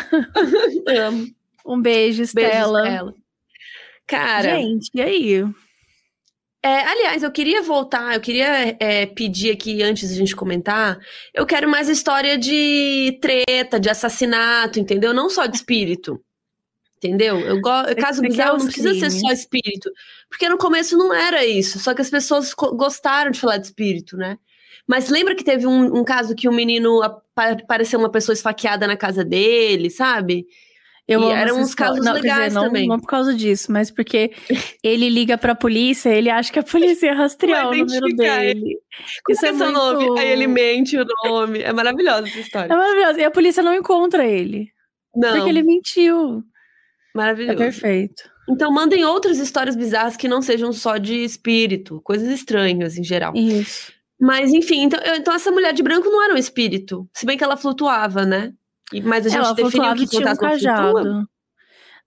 amo. 1.07 1.27
Um 1.65 1.81
beijo, 1.81 2.21
Stella. 2.23 2.81
Beijo, 2.81 2.89
Stella. 2.89 3.13
Cara. 4.05 4.57
Gente, 4.57 4.91
e 4.93 5.01
aí? 5.01 5.45
É, 6.61 6.81
aliás, 6.81 7.23
eu 7.23 7.31
queria 7.31 7.61
voltar, 7.61 8.13
eu 8.13 8.19
queria 8.19 8.75
é, 8.77 9.05
pedir 9.05 9.51
aqui, 9.51 9.81
antes 9.81 10.09
de 10.09 10.15
a 10.15 10.17
gente 10.17 10.35
comentar, 10.35 10.99
eu 11.33 11.45
quero 11.45 11.69
mais 11.69 11.87
história 11.87 12.37
de 12.37 13.17
treta, 13.21 13.79
de 13.79 13.89
assassinato, 13.89 14.81
entendeu? 14.81 15.13
Não 15.13 15.29
só 15.29 15.45
de 15.45 15.55
espírito. 15.55 16.21
Entendeu? 17.03 17.39
Eu 17.39 17.59
gosto. 17.59 17.95
Caso 17.97 18.21
bizarro 18.21 18.57
não 18.57 18.65
precisa 18.65 18.93
ser 18.93 19.11
só 19.11 19.31
espírito. 19.31 19.91
Porque 20.29 20.47
no 20.47 20.57
começo 20.57 20.97
não 20.97 21.13
era 21.13 21.45
isso. 21.45 21.79
Só 21.79 21.93
que 21.93 22.01
as 22.01 22.09
pessoas 22.09 22.53
gostaram 22.53 23.31
de 23.31 23.39
falar 23.39 23.57
de 23.57 23.65
espírito, 23.67 24.15
né? 24.15 24.37
Mas 24.87 25.09
lembra 25.09 25.35
que 25.35 25.43
teve 25.43 25.67
um, 25.67 25.97
um 25.97 26.03
caso 26.03 26.35
que 26.35 26.47
um 26.47 26.53
menino 26.53 27.01
apareceu 27.35 27.99
uma 27.99 28.11
pessoa 28.11 28.33
esfaqueada 28.33 28.87
na 28.87 28.95
casa 28.95 29.23
dele, 29.23 29.89
sabe? 29.89 30.45
Eu 31.05 31.21
e 31.21 31.31
eram 31.31 31.59
uns 31.59 31.75
casos 31.75 32.03
não, 32.03 32.13
legais 32.13 32.45
dizer, 32.45 32.55
não, 32.55 32.63
também. 32.67 32.87
Não 32.87 32.99
por 32.99 33.07
causa 33.07 33.33
disso, 33.33 33.71
mas 33.71 33.91
porque 33.91 34.31
ele 34.81 35.09
liga 35.09 35.37
pra 35.37 35.53
polícia, 35.53 36.09
ele 36.09 36.29
acha 36.29 36.51
que 36.51 36.59
a 36.59 36.63
polícia 36.63 37.07
ia 37.07 37.13
rastrear 37.13 37.69
o 37.69 37.75
número 37.75 38.07
dele. 38.15 38.79
Qual 39.25 39.35
Isso 39.35 39.45
é, 39.45 39.49
é 39.49 39.53
seu 39.53 39.71
muito... 39.71 39.77
nome? 39.77 40.19
Aí 40.19 40.29
ele 40.29 40.47
mente 40.47 40.97
o 40.97 41.05
nome. 41.25 41.61
É 41.61 41.73
maravilhosa 41.73 42.27
essa 42.27 42.39
história. 42.39 42.71
É 42.71 42.75
maravilhosa. 42.75 43.19
E 43.19 43.23
a 43.25 43.31
polícia 43.31 43.61
não 43.61 43.73
encontra 43.73 44.25
ele. 44.25 44.71
Não. 45.13 45.33
Porque 45.33 45.49
ele 45.49 45.63
mentiu. 45.63 46.41
Maravilhoso. 47.13 47.53
É 47.53 47.65
perfeito. 47.65 48.23
Então 48.49 48.71
mandem 48.71 49.05
outras 49.05 49.37
histórias 49.37 49.75
bizarras 49.75 50.17
que 50.17 50.27
não 50.27 50.41
sejam 50.41 50.73
só 50.73 50.97
de 50.97 51.23
espírito, 51.23 52.01
coisas 52.01 52.27
estranhas 52.27 52.97
em 52.97 53.03
geral. 53.03 53.33
Isso. 53.35 53.93
Mas 54.19 54.51
enfim, 54.51 54.83
então, 54.83 54.99
então 55.15 55.33
essa 55.33 55.51
mulher 55.51 55.73
de 55.73 55.83
branco 55.83 56.09
não 56.09 56.23
era 56.23 56.33
um 56.33 56.37
espírito, 56.37 57.07
se 57.13 57.25
bem 57.25 57.37
que 57.37 57.43
ela 57.43 57.57
flutuava, 57.57 58.25
né? 58.25 58.53
E, 58.91 59.01
mas 59.01 59.25
a 59.25 59.29
gente 59.29 59.39
ela 59.39 59.53
definiu 59.53 59.95
que 59.95 60.07
tinha 60.07 60.31
um 60.31 60.35
cajado. 60.35 61.27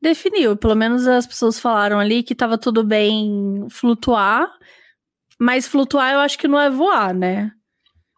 Definiu, 0.00 0.56
pelo 0.56 0.74
menos 0.74 1.06
as 1.06 1.26
pessoas 1.26 1.58
falaram 1.58 1.98
ali 1.98 2.22
que 2.22 2.34
tava 2.34 2.58
tudo 2.58 2.84
bem 2.84 3.66
flutuar, 3.70 4.50
mas 5.38 5.66
flutuar 5.66 6.12
eu 6.12 6.20
acho 6.20 6.38
que 6.38 6.46
não 6.46 6.60
é 6.60 6.70
voar, 6.70 7.14
né? 7.14 7.50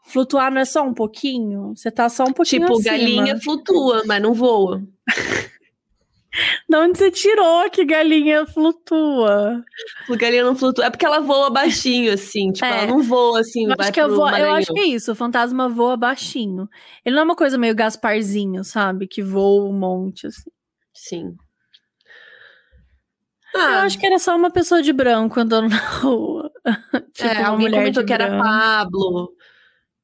Flutuar 0.05 0.51
não 0.51 0.61
é 0.61 0.64
só 0.64 0.82
um 0.82 0.95
pouquinho, 0.95 1.74
você 1.76 1.91
tá 1.91 2.09
só 2.09 2.24
um 2.24 2.32
pouquinho 2.32 2.62
Tipo, 2.62 2.78
acima. 2.78 2.91
galinha 2.91 3.41
flutua, 3.41 4.03
mas 4.07 4.22
não 4.22 4.32
voa. 4.34 4.82
De 6.68 6.76
onde 6.76 6.99
você 6.99 7.11
tirou 7.11 7.68
que 7.70 7.84
galinha 7.84 8.47
flutua? 8.47 9.64
Galinha 10.11 10.45
não 10.45 10.55
flutua. 10.55 10.86
É 10.86 10.91
porque 10.91 11.07
ela 11.07 11.20
voa 11.20 11.51
baixinho, 11.51 12.12
assim. 12.12 12.53
Tipo, 12.53 12.66
é. 12.66 12.84
ela 12.84 12.86
não 12.86 13.03
voa 13.03 13.41
assim. 13.41 13.66
Eu 13.66 13.74
acho, 13.78 13.93
que 13.93 14.01
eu, 14.01 14.09
eu 14.09 14.53
acho 14.53 14.72
que 14.72 14.80
é 14.80 14.86
isso. 14.86 15.12
O 15.12 15.14
fantasma 15.14 15.68
voa 15.68 15.97
baixinho. 15.97 16.68
Ele 17.05 17.14
não 17.14 17.22
é 17.22 17.24
uma 17.24 17.36
coisa 17.36 17.59
meio 17.59 17.74
Gasparzinho, 17.74 18.64
sabe? 18.64 19.07
Que 19.07 19.22
voa 19.22 19.68
um 19.68 19.72
monte, 19.72 20.26
assim. 20.26 20.51
Sim. 20.95 21.36
Ah, 23.55 23.72
eu 23.72 23.78
acho 23.78 23.99
que 23.99 24.07
era 24.07 24.18
só 24.18 24.36
uma 24.36 24.51
pessoa 24.51 24.82
de 24.82 24.93
branco 24.93 25.41
andando 25.41 25.70
na 25.70 25.78
rua. 25.78 26.51
tipo, 27.14 27.28
é, 27.28 27.43
alguém 27.43 27.70
comentou 27.70 28.05
que 28.05 28.12
era 28.12 28.39
Pablo. 28.39 29.32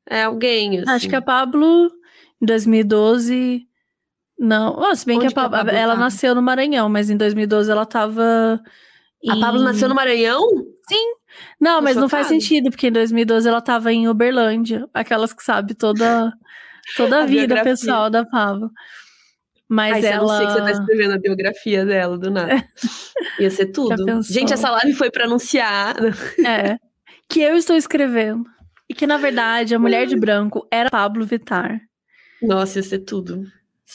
É 0.08 0.24
alguém, 0.24 0.78
assim. 0.78 0.90
Acho 0.90 1.08
que 1.08 1.16
a 1.16 1.22
Pablo, 1.22 1.90
em 2.40 2.46
2012 2.46 3.68
não, 4.44 4.76
oh, 4.78 4.94
se 4.94 5.06
bem 5.06 5.16
Onde 5.16 5.28
que 5.28 5.38
a, 5.38 5.48
Pablo, 5.48 5.70
a 5.70 5.74
ela 5.74 5.94
tá? 5.94 6.00
nasceu 6.00 6.34
no 6.34 6.42
Maranhão, 6.42 6.88
mas 6.88 7.08
em 7.08 7.16
2012 7.16 7.70
ela 7.70 7.86
tava. 7.86 8.60
Em... 9.22 9.30
A 9.30 9.40
Pablo 9.40 9.62
nasceu 9.62 9.88
no 9.88 9.94
Maranhão? 9.94 10.40
Sim. 10.86 11.14
Não, 11.58 11.80
mas 11.80 11.96
não 11.96 12.08
faz 12.08 12.26
sentido, 12.26 12.70
porque 12.70 12.88
em 12.88 12.92
2012 12.92 13.48
ela 13.48 13.60
tava 13.60 13.92
em 13.92 14.06
Uberlândia, 14.06 14.86
aquelas 14.92 15.32
que 15.32 15.42
sabe 15.42 15.74
toda, 15.74 16.32
toda 16.96 17.16
a, 17.20 17.22
a 17.22 17.26
vida 17.26 17.46
biografia. 17.46 17.72
pessoal 17.72 18.10
da 18.10 18.24
Pablo. 18.24 18.70
Mas 19.66 20.04
Ai, 20.04 20.12
ela. 20.12 20.16
Eu 20.16 20.20
não 20.20 20.36
sei 20.36 20.46
que 20.46 20.52
você 20.52 20.60
tá 20.60 20.70
escrevendo 20.70 21.14
a 21.14 21.18
biografia 21.18 21.86
dela 21.86 22.18
do 22.18 22.30
nada. 22.30 22.62
Ia 23.40 23.50
ser 23.50 23.66
tudo. 23.72 24.22
Gente, 24.22 24.52
essa 24.52 24.70
live 24.70 24.92
foi 24.92 25.10
pra 25.10 25.24
anunciar. 25.24 25.96
É. 26.44 26.76
Que 27.30 27.40
eu 27.40 27.56
estou 27.56 27.74
escrevendo. 27.74 28.44
E 28.88 28.94
que, 28.94 29.06
na 29.06 29.16
verdade, 29.16 29.74
a 29.74 29.78
mulher 29.78 30.06
de 30.06 30.14
branco 30.14 30.68
era 30.70 30.90
Pablo 30.90 31.24
Vitar. 31.24 31.80
Nossa, 32.42 32.78
ia 32.78 32.82
ser 32.82 32.98
tudo. 32.98 33.42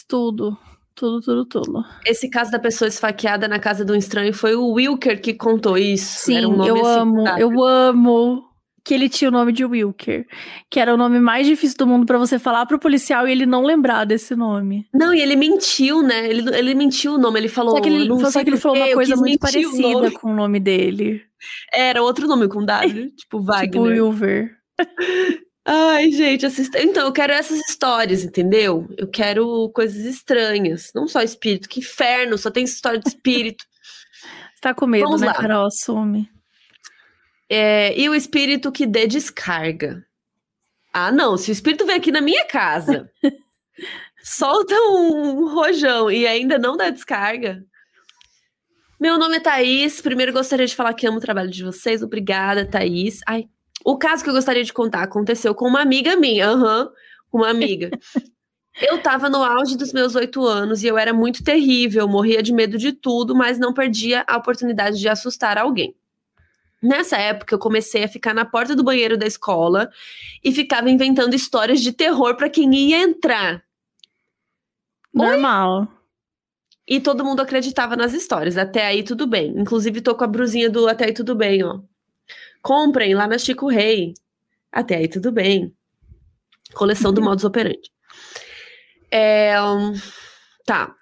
Tudo. 0.07 0.57
tudo, 0.95 1.21
tudo, 1.21 1.45
tudo. 1.45 1.85
Esse 2.05 2.29
caso 2.29 2.51
da 2.51 2.59
pessoa 2.59 2.87
esfaqueada 2.87 3.47
na 3.47 3.59
casa 3.59 3.85
de 3.85 3.91
um 3.91 3.95
estranho 3.95 4.33
foi 4.33 4.55
o 4.55 4.71
Wilker 4.73 5.21
que 5.21 5.33
contou 5.33 5.77
isso. 5.77 6.25
Sim, 6.25 6.45
um 6.45 6.65
eu 6.65 6.75
assim, 6.85 6.99
amo, 6.99 7.27
eu 7.37 7.63
amo 7.63 8.49
que 8.83 8.93
ele 8.93 9.07
tinha 9.07 9.29
o 9.29 9.31
nome 9.31 9.51
de 9.51 9.63
Wilker, 9.63 10.25
que 10.69 10.79
era 10.79 10.93
o 10.93 10.97
nome 10.97 11.19
mais 11.19 11.45
difícil 11.45 11.77
do 11.77 11.87
mundo 11.87 12.05
pra 12.05 12.17
você 12.17 12.39
falar 12.39 12.65
pro 12.65 12.79
policial 12.79 13.27
e 13.27 13.31
ele 13.31 13.45
não 13.45 13.61
lembrar 13.61 14.03
desse 14.03 14.35
nome. 14.35 14.87
Não, 14.93 15.13
e 15.13 15.21
ele 15.21 15.35
mentiu, 15.35 16.01
né? 16.01 16.27
Ele, 16.27 16.49
ele 16.57 16.73
mentiu 16.73 17.13
o 17.13 17.17
nome, 17.17 17.39
ele 17.39 17.47
falou. 17.47 17.75
Só 17.75 17.81
que 17.81 17.89
ele, 17.89 18.07
não 18.07 18.19
só 18.31 18.43
que 18.43 18.49
ele 18.49 18.57
falou 18.57 18.77
uma 18.77 18.93
coisa 18.93 19.15
muito 19.15 19.35
o 19.35 19.39
parecida 19.39 19.89
nome. 19.89 20.11
com 20.11 20.31
o 20.31 20.35
nome 20.35 20.59
dele. 20.59 21.21
Era 21.73 22.01
outro 22.01 22.27
nome 22.27 22.47
com 22.47 22.65
W, 22.65 23.11
tipo 23.15 23.39
Wagner. 23.45 23.69
Tipo 23.69 23.81
Wilver. 23.83 24.51
Ai, 25.71 26.09
gente, 26.09 26.47
assist... 26.47 26.75
então 26.79 27.05
eu 27.05 27.13
quero 27.13 27.31
essas 27.31 27.59
histórias, 27.69 28.23
entendeu? 28.23 28.89
Eu 28.97 29.07
quero 29.07 29.69
coisas 29.69 30.03
estranhas, 30.03 30.89
não 30.95 31.07
só 31.07 31.21
espírito, 31.21 31.69
que 31.69 31.79
inferno, 31.79 32.39
só 32.39 32.49
tem 32.49 32.63
história 32.63 32.99
de 32.99 33.07
espírito. 33.09 33.63
Você 34.55 34.61
tá 34.61 34.73
com 34.73 34.87
medo, 34.87 35.05
Vamos 35.05 35.21
né, 35.21 35.27
lá. 35.27 35.35
Carol? 35.35 35.67
Assume. 35.67 36.27
É, 37.47 37.95
e 37.95 38.09
o 38.09 38.15
espírito 38.15 38.71
que 38.71 38.87
dê 38.87 39.05
descarga. 39.05 40.03
Ah, 40.91 41.11
não, 41.11 41.37
se 41.37 41.51
o 41.51 41.53
espírito 41.53 41.85
vem 41.85 41.97
aqui 41.97 42.11
na 42.11 42.19
minha 42.19 42.45
casa, 42.45 43.07
solta 44.23 44.73
um 44.73 45.53
rojão 45.53 46.09
e 46.09 46.25
ainda 46.25 46.57
não 46.57 46.77
dá 46.77 46.89
descarga. 46.89 47.63
Meu 48.99 49.19
nome 49.19 49.37
é 49.37 49.39
Thaís. 49.39 50.01
Primeiro 50.01 50.33
gostaria 50.33 50.65
de 50.65 50.75
falar 50.75 50.95
que 50.95 51.05
amo 51.05 51.19
o 51.19 51.21
trabalho 51.21 51.51
de 51.51 51.63
vocês. 51.63 52.01
Obrigada, 52.01 52.65
Thaís. 52.65 53.19
Ai, 53.27 53.47
o 53.85 53.97
caso 53.97 54.23
que 54.23 54.29
eu 54.29 54.33
gostaria 54.33 54.63
de 54.63 54.73
contar 54.73 55.03
aconteceu 55.03 55.53
com 55.55 55.67
uma 55.67 55.81
amiga 55.81 56.15
minha. 56.15 56.49
Aham, 56.49 56.89
com 57.29 57.39
uma 57.39 57.49
amiga. 57.49 57.89
Eu 58.81 59.01
tava 59.01 59.29
no 59.29 59.43
auge 59.43 59.75
dos 59.75 59.91
meus 59.91 60.15
oito 60.15 60.45
anos 60.45 60.83
e 60.83 60.87
eu 60.87 60.97
era 60.97 61.13
muito 61.13 61.43
terrível, 61.43 62.07
morria 62.07 62.41
de 62.41 62.53
medo 62.53 62.77
de 62.77 62.93
tudo, 62.93 63.35
mas 63.35 63.59
não 63.59 63.73
perdia 63.73 64.23
a 64.25 64.37
oportunidade 64.37 64.97
de 64.97 65.09
assustar 65.09 65.57
alguém. 65.57 65.93
Nessa 66.81 67.17
época, 67.17 67.53
eu 67.53 67.59
comecei 67.59 68.05
a 68.05 68.07
ficar 68.07 68.33
na 68.33 68.45
porta 68.45 68.73
do 68.75 68.83
banheiro 68.83 69.17
da 69.17 69.27
escola 69.27 69.91
e 70.41 70.53
ficava 70.53 70.89
inventando 70.89 71.33
histórias 71.33 71.81
de 71.81 71.91
terror 71.91 72.37
para 72.37 72.49
quem 72.49 72.73
ia 72.73 72.99
entrar. 73.01 73.61
Normal. 75.13 75.89
E 76.87 77.01
todo 77.01 77.25
mundo 77.25 77.41
acreditava 77.41 77.97
nas 77.97 78.13
histórias. 78.13 78.57
Até 78.57 78.85
aí, 78.85 79.03
tudo 79.03 79.27
bem. 79.27 79.53
Inclusive, 79.57 79.99
tô 79.99 80.15
com 80.15 80.23
a 80.23 80.27
brusinha 80.27 80.69
do 80.69 80.87
Até 80.87 81.05
aí, 81.07 81.13
tudo 81.13 81.35
bem, 81.35 81.61
ó. 81.63 81.81
Comprem 82.61 83.13
lá 83.13 83.27
na 83.27 83.37
Chico 83.37 83.67
Rei. 83.67 84.13
Até 84.71 84.97
aí, 84.97 85.07
tudo 85.07 85.31
bem. 85.31 85.73
Coleção 86.73 87.11
do 87.11 87.21
Modus 87.21 87.43
Operandi. 87.43 87.91
É, 89.11 89.59
hum, 89.61 89.93
tá. 90.65 90.93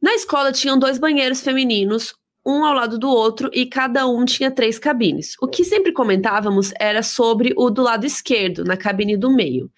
Na 0.00 0.14
escola 0.14 0.52
tinham 0.52 0.78
dois 0.78 0.98
banheiros 0.98 1.40
femininos, 1.40 2.14
um 2.46 2.64
ao 2.64 2.74
lado 2.74 2.98
do 2.98 3.08
outro, 3.08 3.50
e 3.52 3.66
cada 3.66 4.06
um 4.06 4.24
tinha 4.24 4.50
três 4.50 4.78
cabines. 4.78 5.34
O 5.40 5.48
que 5.48 5.64
sempre 5.64 5.92
comentávamos 5.92 6.72
era 6.78 7.02
sobre 7.02 7.54
o 7.56 7.70
do 7.70 7.82
lado 7.82 8.04
esquerdo, 8.04 8.64
na 8.64 8.76
cabine 8.76 9.16
do 9.16 9.30
meio. 9.30 9.70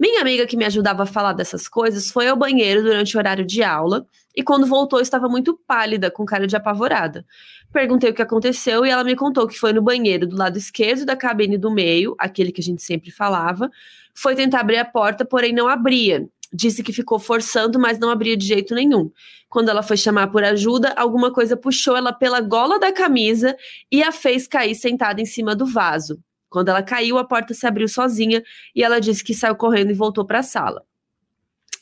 Minha 0.00 0.22
amiga 0.22 0.46
que 0.46 0.56
me 0.56 0.64
ajudava 0.64 1.02
a 1.02 1.06
falar 1.06 1.34
dessas 1.34 1.68
coisas 1.68 2.10
foi 2.10 2.26
ao 2.26 2.34
banheiro 2.34 2.82
durante 2.82 3.14
o 3.14 3.18
horário 3.18 3.44
de 3.44 3.62
aula 3.62 4.06
e 4.34 4.42
quando 4.42 4.64
voltou 4.64 4.98
estava 4.98 5.28
muito 5.28 5.60
pálida, 5.66 6.10
com 6.10 6.24
cara 6.24 6.46
de 6.46 6.56
apavorada. 6.56 7.22
Perguntei 7.70 8.08
o 8.08 8.14
que 8.14 8.22
aconteceu 8.22 8.86
e 8.86 8.88
ela 8.88 9.04
me 9.04 9.14
contou 9.14 9.46
que 9.46 9.58
foi 9.58 9.74
no 9.74 9.82
banheiro 9.82 10.26
do 10.26 10.38
lado 10.38 10.56
esquerdo 10.56 11.04
da 11.04 11.14
cabine 11.14 11.58
do 11.58 11.70
meio, 11.70 12.16
aquele 12.18 12.50
que 12.50 12.62
a 12.62 12.64
gente 12.64 12.82
sempre 12.82 13.10
falava, 13.10 13.70
foi 14.14 14.34
tentar 14.34 14.60
abrir 14.60 14.78
a 14.78 14.86
porta, 14.86 15.22
porém 15.22 15.52
não 15.52 15.68
abria. 15.68 16.26
Disse 16.50 16.82
que 16.82 16.94
ficou 16.94 17.18
forçando, 17.18 17.78
mas 17.78 17.98
não 17.98 18.08
abria 18.08 18.38
de 18.38 18.46
jeito 18.46 18.74
nenhum. 18.74 19.10
Quando 19.50 19.68
ela 19.68 19.82
foi 19.82 19.98
chamar 19.98 20.28
por 20.28 20.42
ajuda, 20.42 20.94
alguma 20.96 21.30
coisa 21.30 21.58
puxou 21.58 21.94
ela 21.94 22.10
pela 22.10 22.40
gola 22.40 22.78
da 22.78 22.90
camisa 22.90 23.54
e 23.92 24.02
a 24.02 24.10
fez 24.12 24.48
cair 24.48 24.74
sentada 24.74 25.20
em 25.20 25.26
cima 25.26 25.54
do 25.54 25.66
vaso. 25.66 26.18
Quando 26.50 26.68
ela 26.68 26.82
caiu, 26.82 27.16
a 27.16 27.24
porta 27.24 27.54
se 27.54 27.66
abriu 27.66 27.88
sozinha 27.88 28.42
e 28.74 28.82
ela 28.82 29.00
disse 29.00 29.24
que 29.24 29.32
saiu 29.32 29.54
correndo 29.54 29.90
e 29.90 29.94
voltou 29.94 30.26
para 30.26 30.40
a 30.40 30.42
sala. 30.42 30.84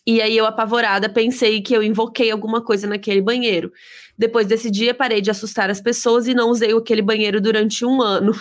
E 0.07 0.23
aí 0.23 0.37
eu, 0.37 0.47
apavorada, 0.47 1.09
pensei 1.09 1.61
que 1.61 1.75
eu 1.75 1.83
invoquei 1.83 2.31
alguma 2.31 2.62
coisa 2.62 2.87
naquele 2.87 3.21
banheiro. 3.21 3.73
Depois 4.16 4.47
desse 4.47 4.71
dia, 4.71 4.95
parei 4.95 5.21
de 5.21 5.31
assustar 5.31 5.69
as 5.69 5.81
pessoas 5.81 6.27
e 6.27 6.35
não 6.35 6.49
usei 6.49 6.73
aquele 6.73 7.03
banheiro 7.03 7.41
durante 7.41 7.85
um 7.85 8.01
ano. 8.01 8.33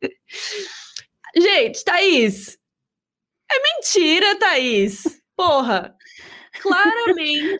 Gente, 1.36 1.84
Thaís! 1.84 2.58
É 3.50 3.62
mentira, 3.62 4.38
Thaís! 4.38 5.02
Porra! 5.36 5.94
Claramente, 6.62 7.58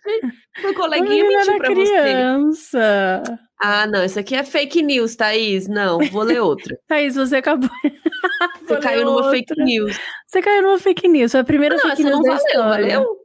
o 0.65 0.75
coleguinha 0.75 1.25
mentiu 1.27 1.59
pra 1.59 1.69
você. 1.75 1.85
criança. 2.03 3.23
Ah, 3.63 3.87
não, 3.87 4.05
isso 4.05 4.19
aqui 4.19 4.35
é 4.35 4.43
fake 4.45 4.83
news, 4.83 5.17
Thaís. 5.17 5.69
Não, 5.69 5.99
vou 6.11 6.23
ler 6.23 6.41
outra. 6.41 6.77
Thaís, 6.89 7.15
você 7.15 7.37
acabou. 7.37 7.71
Você 8.67 8.79
caiu 8.79 9.05
numa 9.05 9.31
fake 9.31 9.55
news. 9.63 9.99
Você 10.27 10.41
caiu 10.41 10.63
numa 10.63 10.79
fake 10.79 11.09
news. 11.09 11.33
Foi 11.33 11.41
a 11.41 11.45
primeira 11.45 11.75
Não, 11.77 11.83
fake 11.83 12.05
news 12.05 12.13
não 12.17 12.23
da 12.23 12.29
valeu, 12.31 12.47
história. 12.47 12.95
valeu? 12.99 13.17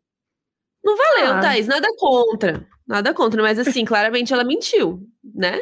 Não 0.83 0.97
valeu, 0.97 1.33
Ah. 1.33 1.39
Thaís. 1.41 1.67
Nada 1.67 1.87
contra. 1.97 2.67
Nada 2.87 3.13
contra, 3.13 3.41
mas 3.43 3.59
assim, 3.59 3.85
claramente 3.85 4.33
ela 4.33 4.43
mentiu, 4.43 4.99
né? 5.35 5.61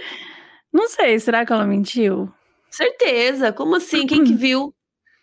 Não 0.72 0.88
sei, 0.88 1.20
será 1.20 1.46
que 1.46 1.52
ela 1.54 1.66
mentiu? 1.68 2.32
Certeza. 2.72 3.52
Como 3.52 3.76
assim? 3.76 4.08
Quem 4.08 4.24
que 4.24 4.34
viu? 4.36 4.74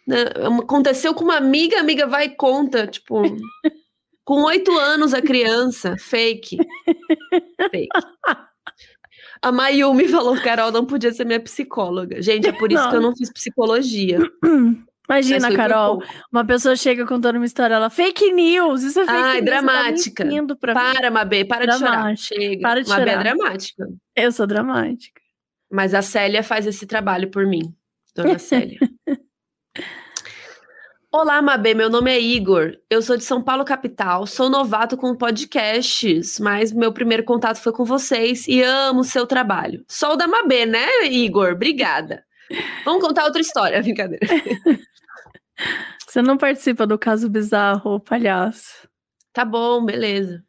Né? 0.07 0.25
Aconteceu 0.63 1.15
com 1.15 1.25
uma 1.25 1.37
amiga, 1.39 1.79
a 1.79 1.81
amiga 1.81 2.07
vai 2.07 2.27
e 2.27 2.37
conta, 2.37 2.87
tipo. 2.87 3.23
Com 4.25 4.43
oito 4.45 4.77
anos 4.79 5.13
a 5.15 5.21
criança. 5.23 5.97
Fake. 5.99 6.57
Fake. 7.71 7.89
A 9.43 9.51
Mayumi 9.51 10.07
falou, 10.09 10.41
Carol, 10.41 10.71
não 10.71 10.85
podia 10.85 11.13
ser 11.13 11.25
minha 11.25 11.41
psicóloga. 11.41 12.21
Gente, 12.21 12.47
é 12.49 12.53
por 12.53 12.71
isso 12.71 12.83
Não. 12.83 12.91
que 12.91 12.97
eu 12.97 13.01
não 13.01 13.17
fiz 13.17 13.33
psicologia. 13.33 14.19
Imagina, 15.09 15.53
Carol, 15.57 16.03
uma 16.31 16.45
pessoa 16.45 16.77
chega 16.77 17.05
contando 17.05 17.37
uma 17.37 17.45
história, 17.47 17.75
ela, 17.75 17.91
fake 17.91 18.31
news, 18.33 18.83
isso 18.85 19.01
é 19.01 19.05
fake 19.07 19.17
Ai, 19.19 19.33
news, 19.41 19.45
dramática. 19.47 20.25
Você 20.25 20.47
tá 20.47 20.57
pra. 20.57 20.75
Para, 20.75 21.11
Mabê, 21.11 21.45
para 21.45 21.67
de 21.67 21.79
chorar. 21.79 21.91
Dramática. 21.91 22.35
Chega. 22.35 22.63
Para 22.63 22.83
de 22.83 22.89
Mabê 22.89 23.03
é 23.03 23.07
chorar. 23.07 23.23
dramática. 23.25 23.89
Eu 24.15 24.31
sou 24.31 24.47
dramática. 24.47 25.21
Mas 25.73 25.95
a 25.95 26.03
Célia 26.03 26.43
faz 26.45 26.67
esse 26.67 26.87
trabalho 26.87 27.29
por 27.31 27.45
mim, 27.47 27.75
dona 28.15 28.39
Célia. 28.39 28.79
Olá, 31.13 31.43
Mabê, 31.43 31.75
meu 31.75 31.91
nome 31.91 32.09
é 32.09 32.21
Igor. 32.21 32.77
Eu 32.89 33.03
sou 33.03 33.17
de 33.17 33.25
São 33.25 33.43
Paulo, 33.43 33.65
capital. 33.65 34.29
Sou 34.29 34.49
novato 34.49 34.97
com 34.97 35.13
podcasts, 35.17 36.39
mas 36.39 36.73
meu 36.73 36.93
primeiro 36.93 37.25
contato 37.25 37.57
foi 37.57 37.73
com 37.73 37.85
vocês 37.85 38.47
e 38.47 38.63
amo 38.63 39.01
o 39.01 39.05
seu 39.05 39.27
trabalho. 39.27 39.85
Sou 39.89 40.17
da 40.17 40.29
Mabê, 40.29 40.65
né, 40.67 40.87
Igor? 41.07 41.55
Obrigada. 41.55 42.25
Vamos 42.85 43.05
contar 43.05 43.25
outra 43.25 43.41
história, 43.41 43.83
brincadeira. 43.83 44.25
Você 46.07 46.23
não 46.23 46.39
participa 46.39 46.87
do 46.87 46.97
caso 46.97 47.29
bizarro, 47.29 47.99
palhaço. 47.99 48.89
Tá 49.33 49.45
bom, 49.45 49.85
beleza. 49.85 50.45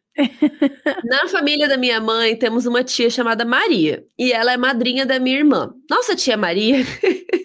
Na 1.03 1.27
família 1.27 1.67
da 1.67 1.75
minha 1.75 1.99
mãe, 1.99 2.35
temos 2.35 2.67
uma 2.67 2.83
tia 2.83 3.09
chamada 3.09 3.43
Maria. 3.43 4.03
E 4.15 4.31
ela 4.31 4.53
é 4.53 4.57
madrinha 4.57 5.07
da 5.07 5.19
minha 5.19 5.39
irmã. 5.39 5.73
Nossa 5.89 6.15
tia 6.15 6.37
Maria. 6.37 6.85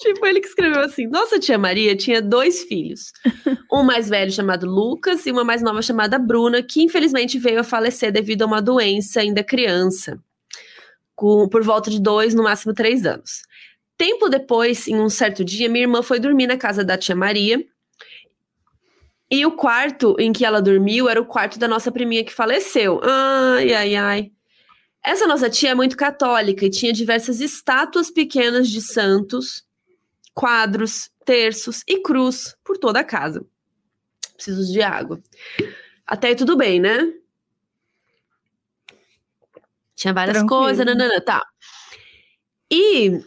tipo, 0.00 0.26
ele 0.26 0.40
que 0.40 0.48
escreveu 0.48 0.80
assim: 0.80 1.06
Nossa 1.06 1.38
tia 1.38 1.58
Maria 1.58 1.94
tinha 1.94 2.20
dois 2.20 2.62
filhos. 2.64 3.12
Um 3.72 3.84
mais 3.84 4.08
velho 4.08 4.32
chamado 4.32 4.66
Lucas 4.66 5.24
e 5.26 5.30
uma 5.30 5.44
mais 5.44 5.62
nova 5.62 5.80
chamada 5.80 6.18
Bruna, 6.18 6.60
que 6.60 6.82
infelizmente 6.82 7.38
veio 7.38 7.60
a 7.60 7.64
falecer 7.64 8.10
devido 8.10 8.42
a 8.42 8.46
uma 8.46 8.60
doença 8.60 9.20
ainda 9.20 9.44
criança. 9.44 10.18
Com, 11.14 11.48
por 11.48 11.62
volta 11.62 11.88
de 11.88 12.00
dois, 12.00 12.34
no 12.34 12.42
máximo 12.42 12.74
três 12.74 13.06
anos. 13.06 13.42
Tempo 13.96 14.28
depois, 14.28 14.88
em 14.88 14.98
um 14.98 15.08
certo 15.08 15.44
dia, 15.44 15.68
minha 15.68 15.84
irmã 15.84 16.02
foi 16.02 16.18
dormir 16.18 16.48
na 16.48 16.56
casa 16.56 16.82
da 16.82 16.98
tia 16.98 17.14
Maria. 17.14 17.64
E 19.30 19.46
o 19.46 19.52
quarto 19.52 20.16
em 20.18 20.32
que 20.32 20.44
ela 20.44 20.60
dormiu 20.60 21.08
era 21.08 21.20
o 21.20 21.26
quarto 21.26 21.58
da 21.58 21.68
nossa 21.68 21.92
priminha 21.92 22.24
que 22.24 22.32
faleceu. 22.32 23.00
Ai, 23.04 23.72
ai, 23.72 23.94
ai. 23.94 24.32
Essa 25.04 25.26
nossa 25.26 25.48
tia 25.48 25.70
é 25.70 25.74
muito 25.74 25.96
católica 25.96 26.66
e 26.66 26.70
tinha 26.70 26.92
diversas 26.92 27.40
estátuas 27.40 28.10
pequenas 28.10 28.68
de 28.68 28.82
santos, 28.82 29.64
quadros, 30.34 31.10
terços 31.24 31.82
e 31.86 32.00
cruz 32.02 32.56
por 32.64 32.78
toda 32.78 33.00
a 33.00 33.04
casa. 33.04 33.44
Preciso 34.34 34.72
de 34.72 34.82
água. 34.82 35.20
Até 36.06 36.28
aí 36.28 36.36
tudo 36.36 36.56
bem, 36.56 36.80
né? 36.80 37.12
Tinha 39.94 40.14
várias 40.14 40.38
Tranquilo. 40.38 40.62
coisas, 40.62 40.86
nanana, 40.86 41.20
tá. 41.20 41.46
E 42.70 43.22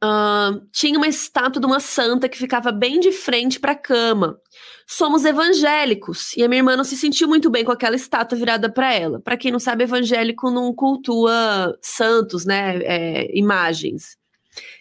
ah, 0.00 0.60
tinha 0.72 0.96
uma 0.98 1.08
estátua 1.08 1.60
de 1.60 1.66
uma 1.66 1.80
santa 1.80 2.28
que 2.28 2.38
ficava 2.38 2.70
bem 2.70 3.00
de 3.00 3.10
frente 3.12 3.58
para 3.58 3.72
a 3.72 3.76
cama. 3.76 4.38
Somos 4.86 5.24
evangélicos 5.24 6.36
e 6.36 6.44
a 6.44 6.48
minha 6.48 6.60
irmã 6.60 6.76
não 6.76 6.84
se 6.84 6.96
sentiu 6.96 7.26
muito 7.26 7.50
bem 7.50 7.64
com 7.64 7.72
aquela 7.72 7.96
estátua 7.96 8.38
virada 8.38 8.70
para 8.70 8.94
ela. 8.94 9.20
Para 9.20 9.36
quem 9.36 9.50
não 9.50 9.58
sabe, 9.58 9.84
evangélico 9.84 10.50
não 10.50 10.72
cultua 10.72 11.76
santos, 11.82 12.44
né? 12.44 12.78
É, 12.84 13.36
imagens. 13.36 14.16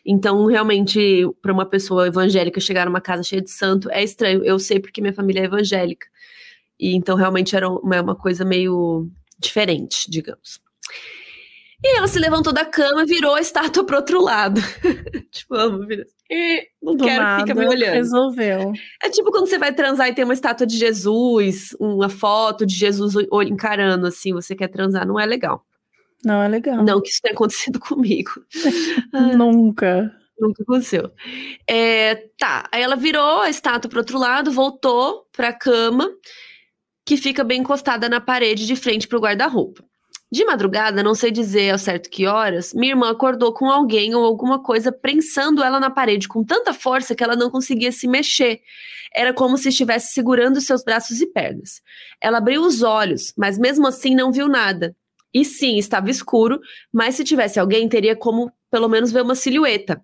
Então, 0.05 0.45
realmente, 0.45 1.25
para 1.41 1.51
uma 1.51 1.65
pessoa 1.65 2.07
evangélica 2.07 2.59
chegar 2.59 2.85
numa 2.85 3.01
casa 3.01 3.23
cheia 3.23 3.41
de 3.41 3.49
santo 3.49 3.89
é 3.89 4.03
estranho. 4.03 4.43
Eu 4.45 4.59
sei 4.59 4.79
porque 4.79 5.01
minha 5.01 5.13
família 5.13 5.41
é 5.41 5.45
evangélica. 5.45 6.07
E 6.79 6.95
então 6.95 7.15
realmente 7.15 7.55
era 7.55 7.69
uma, 7.69 8.01
uma 8.01 8.15
coisa 8.15 8.45
meio 8.45 9.09
diferente, 9.39 10.09
digamos. 10.09 10.59
E 11.83 11.97
ela 11.97 12.07
se 12.07 12.19
levantou 12.19 12.51
da 12.51 12.65
cama, 12.65 13.05
virou 13.05 13.35
a 13.35 13.41
estátua 13.41 13.85
pro 13.85 13.97
outro 13.97 14.21
lado. 14.21 14.61
tipo, 15.31 15.55
amo, 15.55 15.85
vira. 15.85 16.05
E 16.29 16.67
não 16.81 16.95
Do 16.95 17.03
quero, 17.03 17.23
nada, 17.23 17.41
fica 17.41 17.53
me 17.59 17.67
olhando. 17.67 17.93
resolveu. 17.93 18.73
É 19.03 19.09
tipo 19.09 19.31
quando 19.31 19.47
você 19.47 19.59
vai 19.59 19.73
transar 19.73 20.07
e 20.09 20.13
tem 20.15 20.23
uma 20.23 20.33
estátua 20.33 20.65
de 20.65 20.77
Jesus, 20.77 21.75
uma 21.79 22.09
foto 22.09 22.65
de 22.65 22.73
Jesus 22.73 23.13
encarando 23.47 24.07
assim, 24.07 24.33
você 24.33 24.55
quer 24.55 24.67
transar, 24.67 25.05
não 25.05 25.19
é 25.19 25.25
legal. 25.25 25.63
Não 26.23 26.41
é 26.41 26.47
legal. 26.47 26.83
Não 26.83 27.01
que 27.01 27.09
isso 27.09 27.21
tenha 27.21 27.33
acontecido 27.33 27.79
comigo. 27.81 28.31
Nunca. 29.35 30.11
Nunca 30.39 30.63
aconteceu. 30.63 31.11
É, 31.67 32.15
tá, 32.37 32.67
aí 32.71 32.81
ela 32.81 32.95
virou 32.95 33.41
a 33.41 33.49
estátua 33.49 33.89
pro 33.89 33.99
outro 33.99 34.17
lado, 34.17 34.51
voltou 34.51 35.25
pra 35.31 35.53
cama, 35.53 36.09
que 37.05 37.15
fica 37.15 37.43
bem 37.43 37.61
encostada 37.61 38.09
na 38.09 38.19
parede 38.19 38.65
de 38.65 38.75
frente 38.75 39.07
pro 39.07 39.19
guarda-roupa. 39.19 39.83
De 40.31 40.43
madrugada, 40.43 41.03
não 41.03 41.15
sei 41.15 41.31
dizer 41.31 41.69
ao 41.71 41.77
certo 41.77 42.09
que 42.09 42.25
horas, 42.25 42.73
minha 42.73 42.91
irmã 42.91 43.11
acordou 43.11 43.53
com 43.53 43.69
alguém 43.69 44.15
ou 44.15 44.25
alguma 44.25 44.61
coisa 44.61 44.91
prensando 44.91 45.63
ela 45.63 45.79
na 45.79 45.89
parede 45.89 46.27
com 46.27 46.43
tanta 46.43 46.73
força 46.73 47.15
que 47.15 47.23
ela 47.23 47.35
não 47.35 47.49
conseguia 47.49 47.91
se 47.91 48.07
mexer. 48.07 48.59
Era 49.13 49.33
como 49.33 49.57
se 49.57 49.69
estivesse 49.69 50.13
segurando 50.13 50.59
seus 50.59 50.83
braços 50.83 51.21
e 51.21 51.27
pernas. 51.27 51.81
Ela 52.19 52.39
abriu 52.39 52.63
os 52.63 52.81
olhos, 52.81 53.33
mas 53.37 53.57
mesmo 53.57 53.87
assim 53.87 54.13
não 54.13 54.31
viu 54.31 54.49
nada. 54.49 54.93
E 55.35 55.43
sim, 55.43 55.77
estava 55.77 56.09
escuro, 56.09 56.61
mas 56.93 57.15
se 57.15 57.23
tivesse 57.25 57.59
alguém, 57.59 57.89
teria 57.89 58.15
como 58.15 58.49
pelo 58.71 58.87
menos 58.87 59.11
ver 59.11 59.21
uma 59.21 59.35
silhueta. 59.35 60.01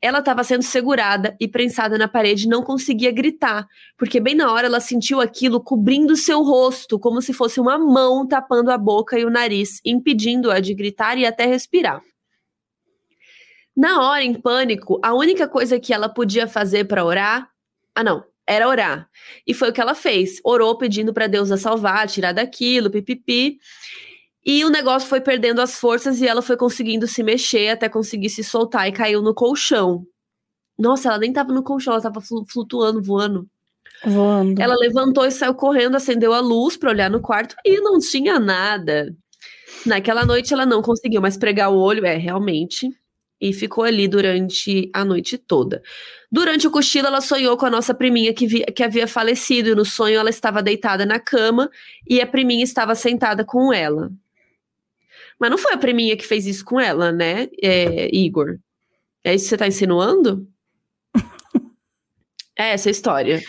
Ela 0.00 0.20
estava 0.20 0.42
sendo 0.42 0.62
segurada 0.62 1.36
e 1.38 1.46
prensada 1.46 1.98
na 1.98 2.08
parede 2.08 2.46
e 2.46 2.48
não 2.48 2.62
conseguia 2.62 3.12
gritar, 3.12 3.66
porque 3.98 4.18
bem 4.18 4.34
na 4.34 4.50
hora 4.50 4.68
ela 4.68 4.80
sentiu 4.80 5.20
aquilo 5.20 5.62
cobrindo 5.62 6.16
seu 6.16 6.42
rosto, 6.42 6.98
como 6.98 7.20
se 7.20 7.34
fosse 7.34 7.60
uma 7.60 7.78
mão 7.78 8.26
tapando 8.26 8.70
a 8.70 8.78
boca 8.78 9.18
e 9.18 9.24
o 9.26 9.30
nariz, 9.30 9.82
impedindo-a 9.84 10.60
de 10.60 10.72
gritar 10.72 11.18
e 11.18 11.26
até 11.26 11.44
respirar. 11.44 12.00
Na 13.76 14.02
hora, 14.02 14.24
em 14.24 14.32
pânico, 14.32 14.98
a 15.02 15.12
única 15.12 15.46
coisa 15.46 15.78
que 15.78 15.92
ela 15.92 16.08
podia 16.08 16.48
fazer 16.48 16.84
para 16.84 17.04
orar. 17.04 17.50
Ah, 17.94 18.02
não. 18.02 18.24
Era 18.46 18.66
orar. 18.66 19.08
E 19.46 19.52
foi 19.52 19.68
o 19.68 19.72
que 19.72 19.80
ela 19.80 19.94
fez. 19.94 20.40
Orou 20.42 20.76
pedindo 20.76 21.12
para 21.12 21.26
Deus 21.26 21.50
a 21.52 21.56
salvar, 21.56 22.08
tirar 22.08 22.32
daquilo, 22.32 22.90
pipipi. 22.90 23.58
E 24.44 24.64
o 24.64 24.70
negócio 24.70 25.08
foi 25.08 25.20
perdendo 25.20 25.60
as 25.60 25.78
forças 25.78 26.20
e 26.20 26.26
ela 26.26 26.40
foi 26.40 26.56
conseguindo 26.56 27.06
se 27.06 27.22
mexer 27.22 27.68
até 27.68 27.88
conseguir 27.88 28.30
se 28.30 28.42
soltar 28.42 28.88
e 28.88 28.92
caiu 28.92 29.20
no 29.22 29.34
colchão. 29.34 30.04
Nossa, 30.78 31.08
ela 31.08 31.18
nem 31.18 31.32
tava 31.32 31.52
no 31.52 31.62
colchão, 31.62 31.92
ela 31.92 32.02
tava 32.02 32.20
flu- 32.20 32.46
flutuando, 32.50 33.02
voando. 33.02 33.46
Voando. 34.04 34.60
Ela 34.62 34.74
levantou 34.76 35.26
e 35.26 35.30
saiu 35.30 35.54
correndo, 35.54 35.94
acendeu 35.96 36.32
a 36.32 36.40
luz 36.40 36.74
para 36.76 36.88
olhar 36.90 37.10
no 37.10 37.20
quarto 37.20 37.54
e 37.66 37.80
não 37.82 37.98
tinha 37.98 38.38
nada. 38.38 39.14
Naquela 39.84 40.24
noite 40.24 40.54
ela 40.54 40.64
não 40.64 40.80
conseguiu 40.80 41.20
mais 41.20 41.36
pregar 41.36 41.70
o 41.70 41.76
olho, 41.78 42.06
é, 42.06 42.16
realmente. 42.16 42.88
E 43.38 43.52
ficou 43.54 43.84
ali 43.84 44.06
durante 44.06 44.90
a 44.92 45.02
noite 45.04 45.38
toda. 45.38 45.82
Durante 46.30 46.66
o 46.66 46.70
cochilo, 46.70 47.06
ela 47.06 47.22
sonhou 47.22 47.56
com 47.56 47.64
a 47.64 47.70
nossa 47.70 47.94
priminha 47.94 48.34
que, 48.34 48.46
vi- 48.46 48.64
que 48.66 48.82
havia 48.82 49.06
falecido. 49.06 49.70
E 49.70 49.74
no 49.74 49.84
sonho, 49.84 50.18
ela 50.18 50.28
estava 50.30 50.62
deitada 50.62 51.04
na 51.06 51.18
cama 51.18 51.70
e 52.08 52.20
a 52.20 52.26
priminha 52.26 52.62
estava 52.64 52.94
sentada 52.94 53.42
com 53.44 53.72
ela. 53.72 54.10
Mas 55.40 55.50
não 55.50 55.58
foi 55.58 55.72
a 55.72 55.78
priminha 55.78 56.16
que 56.16 56.26
fez 56.26 56.46
isso 56.46 56.64
com 56.64 56.78
ela, 56.78 57.10
né, 57.10 57.48
é, 57.62 58.14
Igor? 58.14 58.58
É 59.24 59.34
isso 59.34 59.44
que 59.46 59.50
você 59.50 59.56
tá 59.56 59.66
insinuando? 59.66 60.46
é 62.56 62.72
essa 62.72 62.90
história. 62.90 63.40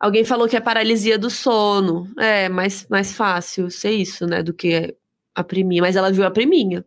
Alguém 0.00 0.24
falou 0.24 0.48
que 0.48 0.56
é 0.56 0.60
paralisia 0.60 1.18
do 1.18 1.28
sono. 1.28 2.08
É 2.18 2.48
mais, 2.48 2.86
mais 2.88 3.12
fácil 3.12 3.70
ser 3.70 3.90
isso, 3.90 4.26
né? 4.26 4.42
Do 4.42 4.54
que 4.54 4.96
a 5.34 5.42
priminha. 5.42 5.82
Mas 5.82 5.96
ela 5.96 6.12
viu 6.12 6.24
a 6.24 6.30
priminha. 6.30 6.84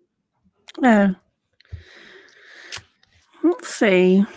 É. 0.84 1.14
Não 3.44 3.58
sei. 3.62 4.22
O 4.22 4.28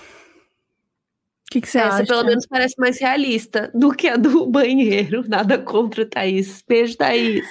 que, 1.50 1.60
que 1.60 1.68
você 1.68 1.78
Essa 1.78 1.98
acha? 1.98 2.06
pelo 2.06 2.24
menos 2.24 2.46
parece 2.46 2.74
mais 2.78 2.98
realista 2.98 3.70
do 3.72 3.92
que 3.92 4.08
a 4.08 4.16
do 4.16 4.46
banheiro. 4.50 5.24
Nada 5.28 5.56
contra, 5.56 6.04
Thaís. 6.04 6.64
Beijo, 6.66 6.96
Thaís. 6.96 7.46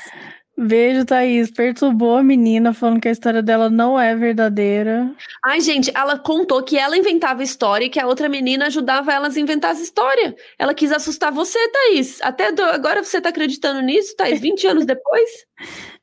Beijo, 0.55 1.03
Thaís. 1.05 1.49
Perturbou 1.49 2.15
a 2.17 2.23
menina 2.23 2.73
falando 2.73 3.01
que 3.01 3.07
a 3.07 3.11
história 3.11 3.41
dela 3.41 3.69
não 3.69 3.99
é 3.99 4.15
verdadeira. 4.15 5.09
Ai, 5.43 5.59
gente, 5.59 5.91
ela 5.95 6.17
contou 6.19 6.61
que 6.63 6.77
ela 6.77 6.95
inventava 6.95 7.41
história 7.41 7.85
e 7.85 7.89
que 7.89 7.99
a 7.99 8.05
outra 8.05 8.29
menina 8.29 8.67
ajudava 8.67 9.11
elas 9.11 9.35
a 9.35 9.39
inventar 9.39 9.71
as 9.71 9.79
histórias. 9.79 10.35
Ela 10.59 10.73
quis 10.75 10.91
assustar 10.91 11.31
você, 11.31 11.57
Thaís. 11.69 12.21
Até 12.21 12.51
do- 12.51 12.61
agora 12.63 13.03
você 13.03 13.19
tá 13.19 13.29
acreditando 13.29 13.81
nisso, 13.81 14.15
Thaís? 14.15 14.39
20 14.39 14.67
anos 14.67 14.85
depois? 14.85 15.29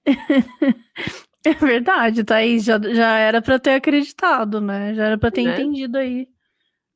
É 1.42 1.54
verdade, 1.54 2.22
Thaís. 2.22 2.64
Já, 2.64 2.78
já 2.78 3.16
era 3.16 3.40
pra 3.40 3.58
ter 3.58 3.70
acreditado, 3.70 4.60
né? 4.60 4.92
Já 4.94 5.06
era 5.06 5.16
pra 5.18 5.30
ter 5.30 5.42
Né? 5.44 5.52
entendido 5.54 5.96
aí 5.96 6.28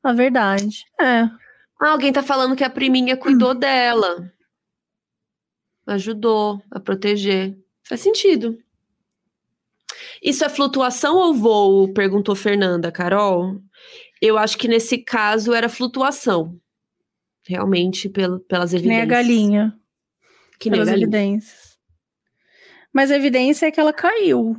a 0.03 0.13
verdade. 0.13 0.85
É. 1.01 1.23
Ah, 1.81 1.93
alguém 1.93 2.13
tá 2.13 2.23
falando 2.23 2.55
que 2.55 2.63
a 2.63 2.69
priminha 2.69 3.17
cuidou 3.17 3.55
dela. 3.57 4.31
Ajudou 5.87 6.63
a 6.71 6.81
proteger. 6.81 7.57
Faz 7.83 8.01
sentido. 8.01 8.59
Isso 10.23 10.45
é 10.45 10.49
flutuação 10.49 11.17
ou 11.17 11.35
voo? 11.35 11.93
Perguntou 11.93 12.35
Fernanda, 12.35 12.91
Carol. 12.91 13.61
Eu 14.21 14.39
acho 14.39 14.57
que 14.57 14.67
nesse 14.69 14.99
caso 14.99 15.53
era 15.53 15.69
flutuação. 15.69 16.59
Realmente, 17.47 18.09
pelo, 18.09 18.41
pelas 18.41 18.71
Que 18.71 18.77
evidências. 18.77 18.97
nem 18.97 19.03
a 19.03 19.07
galinha. 19.23 19.79
Que 20.59 20.71
pelas 20.71 20.89
galinha. 20.89 21.05
evidências. 21.05 21.79
Mas 22.93 23.11
a 23.11 23.17
evidência 23.17 23.67
é 23.67 23.71
que 23.71 23.79
ela 23.81 23.93
caiu. 23.93 24.57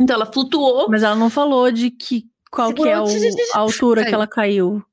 Então, 0.00 0.16
ela 0.16 0.26
flutuou. 0.26 0.88
Mas 0.90 1.02
ela 1.04 1.14
não 1.14 1.30
falou 1.30 1.70
de 1.70 1.90
que 1.90 2.28
qual 2.50 2.72
que 2.74 2.82
é 2.88 2.98
o- 3.00 3.04
a 3.54 3.58
altura 3.58 4.00
que 4.02 4.06
Caiu. 4.06 4.14
ela 4.14 4.26
caiu. 4.26 4.84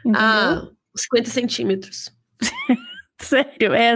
Entendeu? 0.00 0.20
Ah, 0.20 0.68
50 0.96 1.30
centímetros. 1.30 2.10
Sério, 3.24 3.74
é, 3.74 3.94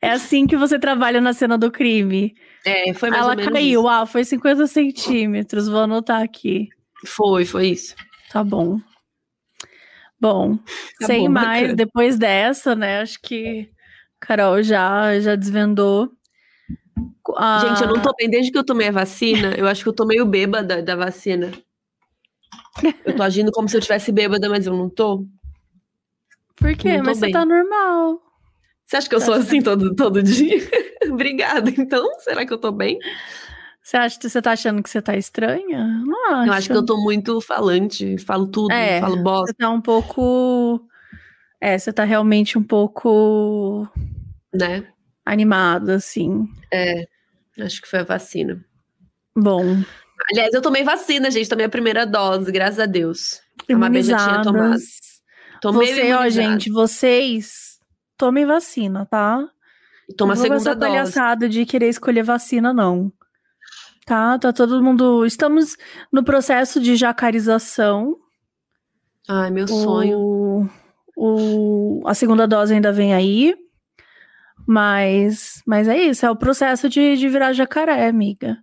é 0.00 0.10
assim 0.10 0.46
que 0.46 0.56
você 0.56 0.78
trabalha 0.78 1.20
na 1.20 1.32
cena 1.32 1.58
do 1.58 1.70
crime. 1.70 2.34
É, 2.64 2.94
foi 2.94 3.10
mais 3.10 3.22
ela 3.22 3.36
caiu, 3.36 3.86
ah, 3.88 4.06
foi 4.06 4.24
50 4.24 4.66
centímetros, 4.66 5.68
vou 5.68 5.80
anotar 5.80 6.22
aqui. 6.22 6.68
Foi, 7.04 7.44
foi 7.44 7.68
isso. 7.68 7.94
Tá 8.30 8.42
bom. 8.42 8.80
Bom, 10.20 10.56
Tá 11.00 11.06
sem 11.06 11.26
bom, 11.26 11.32
mais, 11.32 11.62
bacana. 11.62 11.74
depois 11.76 12.16
dessa, 12.16 12.74
né, 12.76 13.00
acho 13.00 13.20
que 13.20 13.68
Carol 14.20 14.62
já, 14.62 15.18
já 15.20 15.34
desvendou. 15.34 16.10
Ah, 17.36 17.58
Gente, 17.60 17.82
eu 17.82 17.88
não 17.94 18.00
tô 18.00 18.14
bem 18.16 18.30
desde 18.30 18.50
que 18.52 18.58
eu 18.58 18.64
tomei 18.64 18.88
a 18.88 18.92
vacina. 18.92 19.54
Eu 19.56 19.66
acho 19.66 19.82
que 19.82 19.88
eu 19.88 19.92
tô 19.92 20.06
meio 20.06 20.24
bêbada 20.24 20.82
da 20.82 20.94
vacina. 20.94 21.50
Eu 23.04 23.16
tô 23.16 23.22
agindo 23.22 23.50
como 23.52 23.68
se 23.68 23.76
eu 23.76 23.80
tivesse 23.80 24.12
bêbada, 24.12 24.48
mas 24.48 24.66
eu 24.66 24.74
não 24.76 24.88
tô. 24.88 25.26
Por 26.56 26.74
quê? 26.76 26.96
não 26.96 26.98
tô 26.98 27.04
Mas 27.06 27.18
você 27.18 27.26
bem. 27.26 27.32
tá 27.32 27.44
normal. 27.44 28.20
Você 28.92 28.96
acha 28.98 29.08
que 29.08 29.14
eu 29.14 29.20
sou 29.22 29.32
assim 29.32 29.62
todo, 29.62 29.94
todo 29.94 30.22
dia? 30.22 30.58
Obrigada, 31.10 31.70
então. 31.70 32.06
Será 32.18 32.44
que 32.44 32.52
eu 32.52 32.58
tô 32.58 32.70
bem? 32.70 32.98
Você 33.82 33.96
acha 33.96 34.20
que 34.20 34.28
você 34.28 34.42
tá 34.42 34.52
achando 34.52 34.82
que 34.82 34.90
você 34.90 35.00
tá 35.00 35.16
estranha? 35.16 35.82
Não 36.04 36.34
acho. 36.34 36.46
Eu 36.46 36.52
acho 36.52 36.68
que 36.68 36.76
eu 36.76 36.84
tô 36.84 36.98
muito 37.02 37.40
falante, 37.40 38.18
falo 38.18 38.46
tudo, 38.46 38.70
É, 38.70 39.00
falo 39.00 39.16
bosta, 39.22 39.46
Você 39.46 39.54
tá 39.54 39.70
um 39.70 39.80
pouco. 39.80 40.86
É, 41.58 41.78
você 41.78 41.90
tá 41.90 42.04
realmente 42.04 42.58
um 42.58 42.62
pouco 42.62 43.88
né? 44.52 44.86
animada, 45.24 45.94
assim. 45.94 46.46
É, 46.70 47.06
acho 47.60 47.80
que 47.80 47.88
foi 47.88 48.00
a 48.00 48.04
vacina. 48.04 48.62
Bom, 49.34 49.82
Aliás, 50.30 50.52
eu 50.52 50.60
tomei 50.60 50.84
vacina, 50.84 51.30
gente, 51.30 51.48
tomei 51.48 51.64
a 51.64 51.70
primeira 51.70 52.04
dose, 52.04 52.52
graças 52.52 52.78
a 52.78 52.84
Deus. 52.84 53.40
A 53.70 53.74
Mabê 53.74 54.02
já 54.02 54.18
tinha 54.18 54.42
tomado. 54.42 54.78
Tomei 55.62 55.94
Você, 55.94 56.12
ó, 56.12 56.28
gente, 56.28 56.70
vocês 56.70 57.71
tomem 58.22 58.46
vacina, 58.46 59.04
tá? 59.04 59.48
Toma 60.16 60.34
a 60.34 60.36
não 60.36 60.42
vou 60.42 60.50
com 60.52 60.60
segunda 60.60 60.76
dose. 60.76 60.92
palhaçada 60.92 61.48
de 61.48 61.66
querer 61.66 61.88
escolher 61.88 62.22
vacina, 62.22 62.72
não. 62.72 63.12
Tá? 64.06 64.38
Tá 64.38 64.52
todo 64.52 64.80
mundo. 64.80 65.26
Estamos 65.26 65.76
no 66.12 66.22
processo 66.22 66.80
de 66.80 66.94
jacarização. 66.94 68.16
Ai, 69.28 69.50
meu 69.50 69.66
sonho. 69.66 70.20
O, 70.20 70.68
o, 71.16 72.02
a 72.06 72.14
segunda 72.14 72.46
dose 72.46 72.72
ainda 72.72 72.92
vem 72.92 73.12
aí. 73.12 73.56
Mas, 74.64 75.60
mas 75.66 75.88
é 75.88 75.98
isso, 75.98 76.24
é 76.24 76.30
o 76.30 76.36
processo 76.36 76.88
de, 76.88 77.16
de 77.16 77.28
virar 77.28 77.52
jacaré, 77.52 78.06
amiga. 78.06 78.56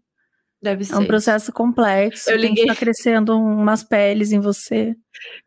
Deve 0.61 0.83
ser. 0.83 0.93
É 0.93 0.97
um 0.97 1.05
processo 1.05 1.53
complexo. 1.53 2.29
Eu 2.29 2.35
liguei. 2.35 2.65
estar 2.65 2.75
crescendo 2.75 3.37
umas 3.37 3.81
peles 3.81 4.33
em 4.33 4.39
você. 4.39 4.93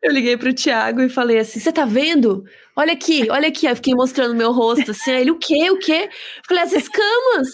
Eu 0.01 0.11
liguei 0.11 0.35
pro 0.35 0.53
Thiago 0.53 1.01
e 1.01 1.09
falei 1.09 1.37
assim: 1.37 1.59
Você 1.59 1.71
tá 1.71 1.85
vendo? 1.85 2.43
Olha 2.75 2.93
aqui, 2.93 3.29
olha 3.29 3.47
aqui. 3.47 3.67
Aí 3.67 3.75
fiquei 3.75 3.93
mostrando 3.93 4.35
meu 4.35 4.51
rosto 4.51 4.89
assim. 4.89 5.11
Aí 5.11 5.21
ele, 5.21 5.31
o 5.31 5.37
quê? 5.37 5.69
O 5.69 5.77
quê? 5.77 6.09
Eu 6.09 6.43
falei, 6.47 6.63
as 6.63 6.73
escamas. 6.73 7.49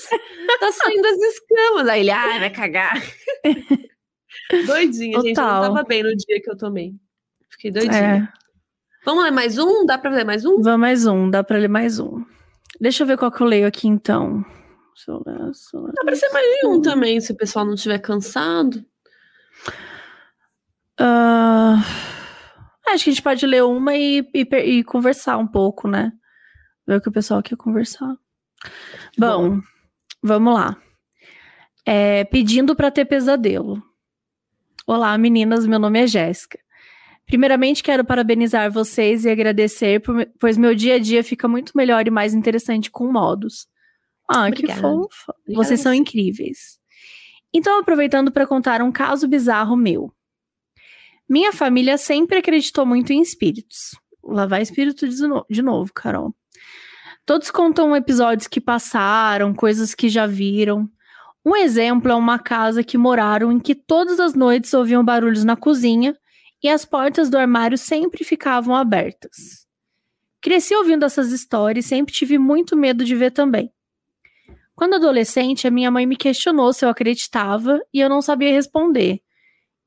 Tá 0.60 0.72
saindo 0.72 1.06
as 1.06 1.18
escamas. 1.18 1.88
Aí 1.90 2.00
ele, 2.00 2.12
ai, 2.12 2.40
vai 2.40 2.50
cagar. 2.50 3.02
doidinha, 4.66 5.18
gente. 5.18 5.18
Eu 5.18 5.24
não 5.24 5.34
Total. 5.34 5.62
tava 5.64 5.84
bem 5.84 6.02
no 6.02 6.16
dia 6.16 6.42
que 6.42 6.50
eu 6.50 6.58
tomei. 6.58 6.94
Fiquei 7.52 7.72
doidinha. 7.72 8.32
É. 8.34 8.40
Vamos 9.06 9.24
ler 9.24 9.32
mais 9.32 9.58
um? 9.58 9.86
Dá 9.86 9.98
pra 9.98 10.12
ler 10.12 10.26
mais 10.26 10.46
um? 10.46 10.62
Vamos 10.62 10.80
mais 10.80 11.06
um, 11.06 11.30
dá 11.30 11.44
pra 11.44 11.58
ler 11.58 11.70
mais 11.70 12.00
um. 12.00 12.24
Deixa 12.80 13.04
eu 13.04 13.08
ver 13.08 13.18
qual 13.18 13.32
que 13.32 13.42
eu 13.42 13.48
leio 13.48 13.68
aqui 13.68 13.88
então. 13.88 14.46
Dá 15.94 16.04
pra 16.04 16.16
ser 16.16 16.30
mais 16.30 16.46
de 16.60 16.68
um 16.68 16.82
também, 16.82 17.22
se 17.22 17.32
o 17.32 17.38
pessoal 17.38 17.66
não 17.66 17.76
estiver 17.76 18.00
cansado. 18.00 18.84
Ah, 21.00 21.78
acho 22.88 23.06
que 23.06 23.10
a 23.10 23.14
gente 23.14 23.24
pode 23.24 23.46
ler 23.46 23.64
uma 23.64 23.96
e, 23.96 24.28
e, 24.34 24.42
e 24.42 24.84
conversar 24.84 25.38
um 25.38 25.48
pouco, 25.48 25.88
né? 25.88 26.12
Ver 26.86 26.98
o 26.98 27.02
que 27.02 27.10
o 27.10 27.12
pessoal 27.12 27.42
quer 27.42 27.56
conversar. 27.56 28.16
Bom, 29.18 29.62
vamos 30.22 30.54
lá. 30.54 30.76
É, 31.86 32.26
pedindo 32.26 32.76
para 32.76 32.92
ter 32.92 33.06
pesadelo. 33.06 33.82
Olá, 34.86 35.18
meninas. 35.18 35.66
Meu 35.66 35.80
nome 35.80 36.04
é 36.04 36.08
Jéssica. 36.08 36.60
Primeiramente, 37.26 37.84
quero 37.84 38.04
parabenizar 38.04 38.72
vocês 38.72 39.24
e 39.24 39.30
agradecer, 39.30 40.02
pois 40.40 40.58
meu 40.58 40.74
dia 40.74 40.96
a 40.96 41.00
dia 41.00 41.24
fica 41.24 41.48
muito 41.48 41.74
melhor 41.76 42.08
e 42.08 42.12
mais 42.12 42.34
interessante 42.34 42.90
com 42.90 43.12
modos. 43.12 43.69
Ah, 44.30 44.52
que 44.52 44.60
Obrigada. 44.60 44.82
fofa. 44.82 45.36
Obrigada 45.42 45.64
Vocês 45.66 45.80
são 45.80 45.94
incríveis. 45.94 46.80
Então, 47.52 47.80
aproveitando 47.80 48.32
para 48.32 48.46
contar 48.46 48.82
um 48.82 48.92
caso 48.92 49.28
bizarro 49.28 49.76
meu. 49.76 50.14
Minha 51.28 51.52
família 51.52 51.98
sempre 51.98 52.38
acreditou 52.38 52.86
muito 52.86 53.12
em 53.12 53.22
espíritos. 53.22 53.96
Lá 54.24 54.46
vai 54.46 54.62
espírito 54.62 55.08
de 55.08 55.16
de 55.50 55.62
novo, 55.62 55.92
Carol. 55.94 56.34
Todos 57.26 57.50
contam 57.50 57.96
episódios 57.96 58.48
que 58.48 58.62
passaram, 58.62 59.54
coisas 59.54 59.96
que 59.96 60.10
já 60.10 60.28
viram. 60.28 60.90
Um 61.46 61.56
exemplo 61.56 62.12
é 62.12 62.16
uma 62.16 62.38
casa 62.38 62.84
que 62.84 62.98
moraram 62.98 63.52
em 63.52 63.60
que 63.60 63.74
todas 63.74 64.20
as 64.20 64.34
noites 64.34 64.74
ouviam 64.74 65.04
barulhos 65.04 65.44
na 65.44 65.56
cozinha 65.56 66.16
e 66.62 66.70
as 66.70 66.86
portas 66.86 67.30
do 67.30 67.38
armário 67.38 67.78
sempre 67.78 68.24
ficavam 68.24 68.76
abertas. 68.76 69.68
Cresci 70.42 70.76
ouvindo 70.76 71.06
essas 71.06 71.32
histórias 71.32 71.86
e 71.86 71.90
sempre 71.90 72.14
tive 72.14 72.38
muito 72.38 72.76
medo 72.76 73.04
de 73.06 73.16
ver 73.16 73.32
também. 73.32 73.72
Quando 74.80 74.94
adolescente, 74.94 75.68
a 75.68 75.72
minha 75.72 75.92
mãe 75.92 76.06
me 76.06 76.16
questionou 76.16 76.72
se 76.72 76.86
eu 76.86 76.90
acreditava 76.90 77.82
e 77.94 78.00
eu 78.00 78.08
não 78.08 78.22
sabia 78.22 78.54
responder. 78.54 79.20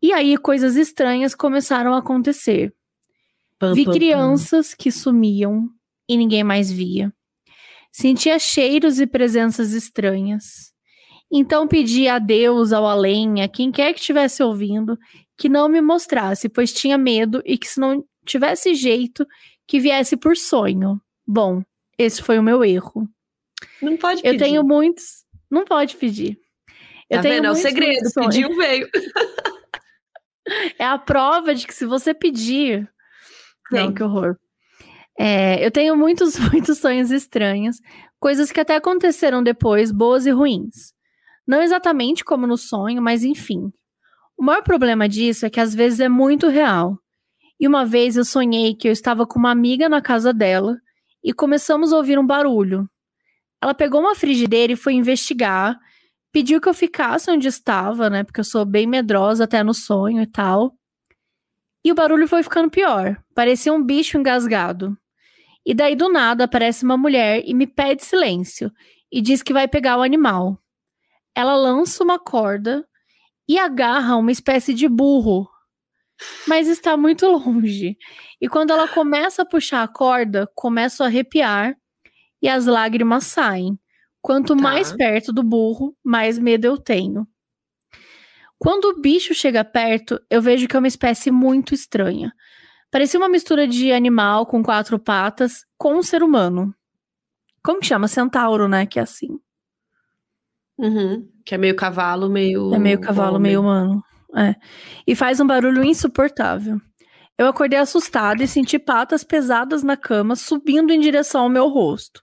E 0.03 0.13
aí 0.13 0.37
coisas 0.37 0.77
estranhas 0.77 1.35
começaram 1.35 1.95
a 1.95 1.99
acontecer. 2.01 2.75
Vi 3.75 3.87
crianças 3.87 4.75
que 4.75 4.93
sumiam 4.93 5.67
e 6.07 6.15
ninguém 6.15 6.45
mais 6.45 6.71
via. 6.71 7.11
Sentia 7.91 8.39
cheiros 8.39 9.01
e 9.01 9.07
presenças 9.07 9.73
estranhas. 9.73 10.75
Então 11.33 11.67
pedi 11.67 12.07
a 12.07 12.19
Deus, 12.19 12.71
ao 12.71 12.87
além, 12.87 13.41
a 13.41 13.49
quem 13.49 13.73
quer 13.73 13.95
que 13.95 14.01
estivesse 14.01 14.43
ouvindo, 14.43 14.99
que 15.39 15.49
não 15.49 15.71
me 15.71 15.81
mostrasse, 15.81 16.51
pois 16.51 16.71
tinha 16.71 16.99
medo 16.99 17.43
e 17.47 17.57
que 17.57 17.67
se 17.67 17.81
não 17.81 18.05
tivesse 18.27 18.75
jeito, 18.75 19.27
que 19.67 19.81
viesse 19.81 20.19
por 20.19 20.37
sonho. 20.37 21.01
Bom, 21.27 21.63
esse 21.97 22.23
foi 22.23 22.39
o 22.39 22.43
meu 22.43 22.63
erro. 22.63 23.09
Não 23.81 23.97
pode 23.97 24.21
Eu 24.21 24.33
pedir. 24.33 24.39
tenho 24.45 24.65
muitos. 24.65 25.25
Não 25.51 25.65
pode 25.65 25.97
pedir. 25.97 26.39
Eu 27.11 27.19
Tá 27.19 27.23
tenho 27.23 27.35
vendo? 27.37 27.47
É 27.47 27.51
o 27.51 27.55
segredo. 27.55 28.11
Pediu, 28.15 28.57
veio. 28.57 28.89
É 30.79 30.85
a 30.85 30.99
prova 30.99 31.55
de 31.55 31.67
que 31.67 31.73
se 31.75 31.87
você 31.87 32.13
pedir. 32.13 32.91
Não, 33.71 33.93
que 33.95 34.03
horror. 34.03 34.37
É, 35.19 35.65
eu 35.65 35.71
tenho 35.71 35.97
muitos, 35.97 36.37
muitos 36.51 36.79
sonhos 36.79 37.11
estranhos, 37.13 37.77
coisas 38.19 38.51
que 38.51 38.59
até 38.61 38.75
aconteceram 38.75 39.41
depois, 39.43 39.93
boas 39.93 40.27
e 40.27 40.31
ruins. 40.31 40.93
Não 41.47 41.63
exatamente 41.63 42.25
como 42.25 42.47
no 42.47 42.57
sonho, 42.57 43.01
mas 43.01 43.23
enfim. 43.23 43.73
O 44.37 44.43
maior 44.43 44.63
problema 44.63 45.09
disso 45.09 45.47
é 45.47 45.51
que 45.51 45.61
às 45.61 45.75
vezes 45.75 46.01
é 46.01 46.09
muito 46.09 46.49
real. 46.49 46.99
E 47.61 47.69
uma 47.69 47.85
vez 47.87 48.17
eu 48.17 48.25
sonhei 48.25 48.75
que 48.75 48.89
eu 48.89 48.93
estava 48.93 49.25
com 49.25 49.39
uma 49.39 49.51
amiga 49.53 49.89
na 49.89 50.03
casa 50.03 50.33
dela 50.33 50.77
e 51.23 51.33
começamos 51.33 51.93
a 51.93 51.97
ouvir 51.97 52.19
um 52.19 52.27
barulho. 52.27 52.89
Ela 53.63 53.75
pegou 53.75 54.01
uma 54.01 54.17
frigideira 54.17 54.73
e 54.73 54.77
foi 54.77 54.95
investigar, 54.95 55.79
pediu 56.33 56.61
que 56.61 56.69
eu 56.69 56.75
ficasse 56.75 57.31
onde 57.31 57.47
estava, 57.47 58.11
né? 58.11 58.25
Porque 58.25 58.41
eu 58.41 58.45
sou 58.45 58.65
bem 58.65 58.89
medrosa 58.89 59.45
até 59.45 59.63
no 59.63 59.73
sonho 59.73 60.21
e 60.21 60.27
tal. 60.27 60.75
E 61.85 61.93
o 61.93 61.95
barulho 61.95 62.27
foi 62.27 62.43
ficando 62.43 62.71
pior. 62.71 63.23
Parecia 63.35 63.73
um 63.73 63.83
bicho 63.85 64.19
engasgado. 64.19 64.97
E 65.65 65.75
daí 65.75 65.95
do 65.95 66.09
nada 66.09 66.45
aparece 66.45 66.85
uma 66.85 66.97
mulher 66.97 67.43
e 67.47 67.55
me 67.55 67.67
pede 67.67 68.05
silêncio 68.05 68.73
e 69.13 69.21
diz 69.21 69.43
que 69.43 69.53
vai 69.53 69.69
pegar 69.69 69.97
o 69.97 70.03
animal. 70.03 70.59
Ela 71.33 71.55
lança 71.55 72.03
uma 72.03 72.19
corda 72.19 72.85
e 73.49 73.59
agarra 73.59 74.17
uma 74.17 74.33
espécie 74.33 74.75
de 74.75 74.89
burro, 74.89 75.49
mas 76.49 76.67
está 76.67 76.97
muito 76.97 77.27
longe. 77.31 77.97
E 78.41 78.49
quando 78.49 78.73
ela 78.73 78.89
começa 78.89 79.43
a 79.43 79.47
puxar 79.47 79.85
a 79.85 79.89
corda, 79.89 80.51
começo 80.55 81.03
a 81.03 81.07
arrepiar 81.07 81.77
e 82.43 82.49
as 82.49 82.67
lágrimas 82.67 83.25
saem. 83.25 83.79
Quanto 84.21 84.55
Tá. 84.57 84.63
mais 84.63 84.93
perto 84.93 85.33
do 85.33 85.43
burro, 85.43 85.97
mais 86.05 86.39
medo 86.39 86.67
eu 86.67 86.77
tenho. 86.77 87.27
Quando 88.59 88.85
o 88.87 89.01
bicho 89.01 89.35
chega 89.35 89.65
perto, 89.65 90.21
eu 90.31 90.41
vejo 90.41 90.69
que 90.69 90.77
é 90.77 90.79
uma 90.79 90.87
espécie 90.89 91.31
muito 91.31 91.75
estranha. 91.75 92.33
Parecia 92.91 93.19
uma 93.19 93.29
mistura 93.29 93.67
de 93.67 93.91
animal 93.93 94.47
com 94.47 94.63
quatro 94.63 94.99
patas 94.99 95.65
com 95.79 95.95
um 95.95 96.03
ser 96.03 96.23
humano. 96.23 96.73
Como 97.65 97.81
que 97.81 97.87
chama? 97.87 98.07
Centauro, 98.07 98.69
né? 98.69 98.87
Que 98.87 98.99
é 98.99 99.03
assim. 99.03 99.39
Uhum. 100.79 101.29
Que 101.45 101.55
é 101.55 101.59
meio 101.59 101.75
cavalo, 101.77 102.29
meio. 102.29 102.75
É 102.75 102.79
meio 102.79 103.01
cavalo, 103.01 103.37
homem. 103.37 103.51
meio 103.53 103.61
humano. 103.61 104.03
É. 104.37 104.55
E 105.07 105.15
faz 105.15 105.41
um 105.41 105.47
barulho 105.47 105.85
insuportável. 105.85 106.81
Eu 107.39 107.47
acordei 107.47 107.79
assustada 107.79 108.43
e 108.45 108.49
senti 108.49 108.79
patas 108.79 109.25
pesadas 109.25 109.83
na 109.83 109.97
cama 109.97 110.37
subindo 110.37 110.93
em 110.93 111.01
direção 111.01 111.43
ao 111.43 111.49
meu 111.49 111.69
rosto. 111.69 112.23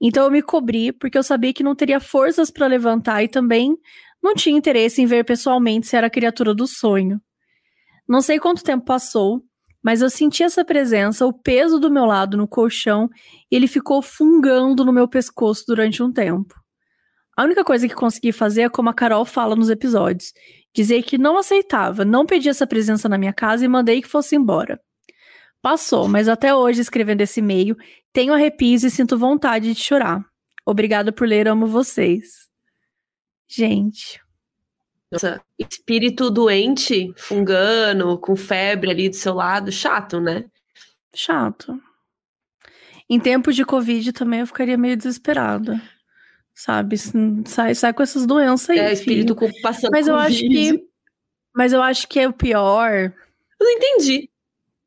Então 0.00 0.24
eu 0.24 0.30
me 0.30 0.42
cobri 0.42 0.92
porque 0.92 1.16
eu 1.16 1.22
sabia 1.22 1.52
que 1.52 1.62
não 1.62 1.74
teria 1.74 2.00
forças 2.00 2.50
para 2.50 2.66
levantar 2.66 3.22
e 3.22 3.28
também 3.28 3.76
não 4.22 4.34
tinha 4.34 4.56
interesse 4.56 5.02
em 5.02 5.06
ver 5.06 5.24
pessoalmente 5.24 5.86
se 5.86 5.96
era 5.96 6.06
a 6.06 6.10
criatura 6.10 6.54
do 6.54 6.66
sonho. 6.66 7.20
Não 8.08 8.20
sei 8.20 8.38
quanto 8.38 8.64
tempo 8.64 8.84
passou, 8.84 9.42
mas 9.82 10.00
eu 10.00 10.08
senti 10.08 10.42
essa 10.42 10.64
presença, 10.64 11.26
o 11.26 11.32
peso 11.32 11.78
do 11.78 11.90
meu 11.90 12.06
lado 12.06 12.36
no 12.36 12.48
colchão, 12.48 13.08
e 13.50 13.56
ele 13.56 13.66
ficou 13.66 14.00
fungando 14.00 14.84
no 14.84 14.92
meu 14.92 15.06
pescoço 15.06 15.64
durante 15.66 16.02
um 16.02 16.10
tempo. 16.10 16.54
A 17.36 17.44
única 17.44 17.64
coisa 17.64 17.88
que 17.88 17.94
consegui 17.94 18.32
fazer 18.32 18.62
é 18.62 18.68
como 18.68 18.88
a 18.88 18.94
Carol 18.94 19.24
fala 19.24 19.54
nos 19.54 19.68
episódios: 19.68 20.32
dizer 20.74 21.02
que 21.02 21.18
não 21.18 21.36
aceitava, 21.36 22.04
não 22.04 22.24
pedi 22.24 22.48
essa 22.48 22.66
presença 22.66 23.08
na 23.08 23.18
minha 23.18 23.32
casa 23.32 23.64
e 23.64 23.68
mandei 23.68 24.00
que 24.00 24.08
fosse 24.08 24.36
embora. 24.36 24.80
Passou, 25.64 26.06
mas 26.06 26.28
até 26.28 26.54
hoje, 26.54 26.82
escrevendo 26.82 27.22
esse 27.22 27.40
e-mail, 27.40 27.74
tenho 28.12 28.34
arrepios 28.34 28.84
e 28.84 28.90
sinto 28.90 29.16
vontade 29.16 29.72
de 29.72 29.80
chorar. 29.80 30.22
Obrigada 30.66 31.10
por 31.10 31.26
ler, 31.26 31.48
amo 31.48 31.66
vocês. 31.66 32.50
Gente, 33.48 34.20
Nossa, 35.10 35.40
espírito 35.58 36.30
doente, 36.30 37.14
fungando, 37.16 38.18
com 38.18 38.36
febre 38.36 38.90
ali 38.90 39.08
do 39.08 39.16
seu 39.16 39.32
lado, 39.32 39.72
chato, 39.72 40.20
né? 40.20 40.44
chato. 41.14 41.80
Em 43.08 43.18
tempos 43.18 43.56
de 43.56 43.64
Covid 43.64 44.12
também 44.12 44.40
eu 44.40 44.46
ficaria 44.46 44.76
meio 44.76 44.98
desesperada. 44.98 45.80
Sabe? 46.54 46.96
Sai, 47.46 47.74
sai 47.74 47.94
com 47.94 48.02
essas 48.02 48.26
doenças 48.26 48.68
aí. 48.68 48.78
é, 48.80 48.88
filho. 48.88 48.92
espírito 48.98 49.34
com- 49.34 49.50
passando 49.62 49.92
Mas 49.92 50.06
eu 50.08 50.14
acho 50.16 50.40
que. 50.40 50.86
Mas 51.54 51.72
eu 51.72 51.80
acho 51.80 52.06
que 52.06 52.20
é 52.20 52.28
o 52.28 52.32
pior 52.34 52.92
Eu 52.92 53.12
não 53.60 53.70
entendi. 53.70 54.28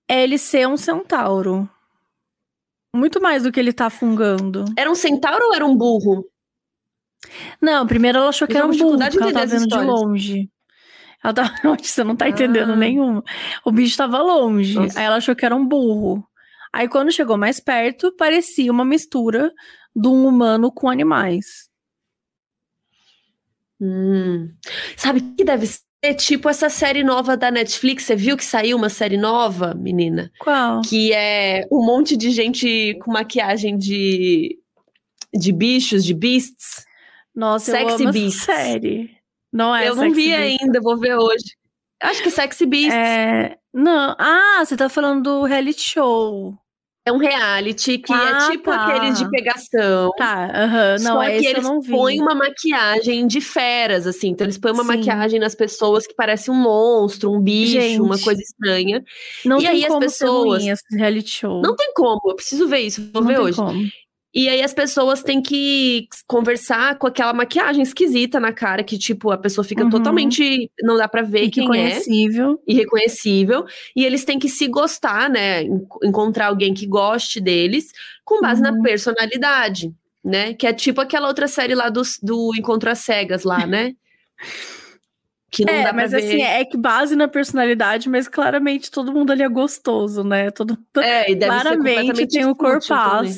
É 0.09 0.23
ele 0.23 0.37
ser 0.37 0.67
um 0.67 0.77
centauro. 0.77 1.69
Muito 2.95 3.21
mais 3.21 3.43
do 3.43 3.51
que 3.51 3.59
ele 3.59 3.73
tá 3.73 3.89
fungando. 3.89 4.65
Era 4.77 4.89
um 4.89 4.95
centauro 4.95 5.45
ou 5.47 5.53
era 5.53 5.65
um 5.65 5.75
burro? 5.75 6.25
Não, 7.61 7.85
primeiro 7.85 8.17
ela 8.19 8.29
achou 8.29 8.47
que 8.47 8.53
Eu 8.53 8.59
era 8.59 8.67
um 8.67 8.77
burro, 8.77 8.97
porque 8.97 9.17
ela 9.23 9.33
tava 9.33 9.45
vendo 9.45 9.67
de 9.67 9.77
longe. 9.77 10.49
Ela 11.23 11.33
tava... 11.33 11.49
Você 11.81 12.03
não 12.03 12.15
tá 12.15 12.29
entendendo 12.29 12.73
Ah. 12.73 12.75
nenhuma. 12.75 13.23
O 13.65 13.71
bicho 13.71 13.97
tava 13.97 14.21
longe. 14.21 14.75
Nossa. 14.75 14.99
Aí 14.99 15.05
ela 15.05 15.17
achou 15.17 15.35
que 15.35 15.45
era 15.45 15.55
um 15.55 15.67
burro. 15.67 16.25
Aí 16.73 16.87
quando 16.87 17.11
chegou 17.11 17.37
mais 17.37 17.59
perto, 17.59 18.11
parecia 18.15 18.71
uma 18.71 18.85
mistura 18.85 19.51
de 19.95 20.07
um 20.07 20.25
humano 20.27 20.71
com 20.71 20.89
animais. 20.89 21.69
Hum. 23.79 24.55
Sabe 24.95 25.19
o 25.19 25.35
que 25.35 25.43
deve 25.43 25.67
ser? 25.67 25.86
Tipo 26.17 26.47
essa 26.49 26.69
série 26.69 27.03
nova 27.03 27.35
da 27.35 27.51
Netflix. 27.51 28.03
Você 28.03 28.15
viu 28.15 28.37
que 28.37 28.45
saiu 28.45 28.77
uma 28.77 28.89
série 28.89 29.17
nova, 29.17 29.73
menina? 29.73 30.31
Qual? 30.39 30.81
Que 30.81 31.11
é 31.11 31.67
um 31.71 31.85
monte 31.85 32.15
de 32.15 32.31
gente 32.31 32.97
com 33.01 33.11
maquiagem 33.11 33.77
de, 33.77 34.57
de 35.33 35.51
bichos, 35.51 36.05
de 36.05 36.13
beasts. 36.13 36.85
Nossa, 37.35 37.71
eu 37.71 37.89
Sexy 37.89 38.03
amo 38.03 38.13
Beasts. 38.13 38.49
essa 38.49 38.61
série. 38.61 39.17
Não 39.51 39.75
é 39.75 39.87
Eu 39.87 39.95
não 39.95 40.11
vi 40.11 40.33
ainda, 40.33 40.79
vou 40.81 40.97
ver 40.97 41.15
hoje. 41.15 41.55
Acho 42.01 42.21
que 42.21 42.29
Sexy 42.29 42.65
Beasts 42.65 42.93
é, 42.93 43.53
É... 43.53 43.57
Não. 43.73 44.15
Ah, 44.19 44.63
você 44.63 44.77
tá 44.77 44.89
falando 44.89 45.23
do 45.23 45.43
reality 45.43 45.81
show. 45.81 46.57
Um 47.11 47.17
reality 47.17 47.97
que 47.97 48.13
Ah, 48.13 48.47
é 48.47 48.51
tipo 48.51 48.69
tá. 48.71 48.85
aqueles 48.87 49.17
de 49.19 49.29
pegação. 49.29 50.11
Tá, 50.17 50.45
aham. 50.53 50.95
Não, 51.01 51.13
só 51.13 51.23
é 51.23 51.39
que 51.39 51.45
eles 51.45 51.67
põem 51.89 52.21
uma 52.21 52.35
maquiagem 52.35 53.25
de 53.27 53.41
feras, 53.41 54.05
assim. 54.07 54.29
Então, 54.29 54.45
eles 54.45 54.57
põem 54.57 54.73
uma 54.73 54.83
Sim. 54.83 54.89
maquiagem 54.97 55.39
nas 55.39 55.55
pessoas 55.55 56.05
que 56.07 56.13
parece 56.15 56.49
um 56.51 56.55
monstro, 56.55 57.31
um 57.31 57.39
bicho, 57.41 58.03
uma 58.03 58.15
Gente. 58.15 58.23
coisa 58.23 58.41
estranha. 58.41 59.03
Não 59.45 59.57
E 59.57 59.61
tem 59.61 59.69
aí 59.69 59.81
as 59.83 59.87
como 59.87 59.99
pessoas- 59.99 60.63
ser 60.63 60.69
ruim 60.71 60.77
reality 60.99 61.29
show. 61.29 61.61
Não 61.61 61.75
tem 61.75 61.91
como, 61.93 62.19
eu 62.27 62.35
preciso 62.35 62.67
ver 62.67 62.79
isso, 62.79 63.01
vou 63.13 63.21
Não 63.21 63.27
ver 63.27 63.35
tem 63.35 63.43
hoje. 63.45 63.57
como. 63.57 63.83
E 64.33 64.49
aí 64.49 64.61
as 64.61 64.73
pessoas 64.73 65.23
têm 65.23 65.41
que 65.41 66.07
conversar 66.27 66.97
com 66.97 67.07
aquela 67.07 67.33
maquiagem 67.33 67.81
esquisita 67.81 68.39
na 68.39 68.51
cara, 68.53 68.83
que, 68.83 68.97
tipo, 68.97 69.31
a 69.31 69.37
pessoa 69.37 69.63
fica 69.65 69.83
Uhum. 69.83 69.89
totalmente. 69.89 70.69
Não 70.81 70.97
dá 70.97 71.07
pra 71.07 71.21
ver 71.23 71.49
quem 71.49 71.63
é. 71.63 71.65
Reconhecível. 71.87 72.61
Irreconhecível. 72.67 73.65
E 73.95 74.05
eles 74.05 74.25
têm 74.25 74.37
que 74.37 74.49
se 74.49 74.67
gostar, 74.67 75.29
né? 75.29 75.63
en- 75.63 75.87
Encontrar 76.03 76.47
alguém 76.47 76.73
que 76.73 76.85
goste 76.85 77.39
deles 77.39 77.91
com 78.23 78.41
base 78.41 78.61
na 78.61 78.71
Uhum. 78.71 78.81
personalidade, 78.83 79.91
né? 80.23 80.53
Que 80.53 80.67
é 80.67 80.73
tipo 80.73 81.01
aquela 81.01 81.27
outra 81.27 81.47
série 81.47 81.73
lá 81.73 81.89
do, 81.89 82.01
do 82.21 82.51
Encontro 82.55 82.91
às 82.91 82.99
Cegas 82.99 83.43
lá, 83.43 83.65
né? 83.65 83.93
Que 85.49 85.63
não 85.65 85.73
É, 85.73 85.77
dá 85.77 85.83
pra 85.85 85.93
mas 85.93 86.11
ver. 86.11 86.17
assim, 86.17 86.41
é 86.41 86.65
que 86.65 86.77
base 86.77 87.15
na 87.15 87.27
personalidade, 87.27 88.09
mas 88.09 88.27
claramente 88.27 88.91
todo 88.91 89.13
mundo 89.13 89.31
ali 89.31 89.41
é 89.43 89.47
gostoso, 89.49 90.21
né? 90.23 90.51
Todo 90.51 90.77
É, 90.97 91.31
e 91.31 91.35
deve 91.35 91.51
ser 91.57 91.63
claramente 91.63 91.77
completamente 91.77 92.27
tem 92.29 92.45
o 92.45 92.49
fútil 92.49 92.95
também. 92.97 93.33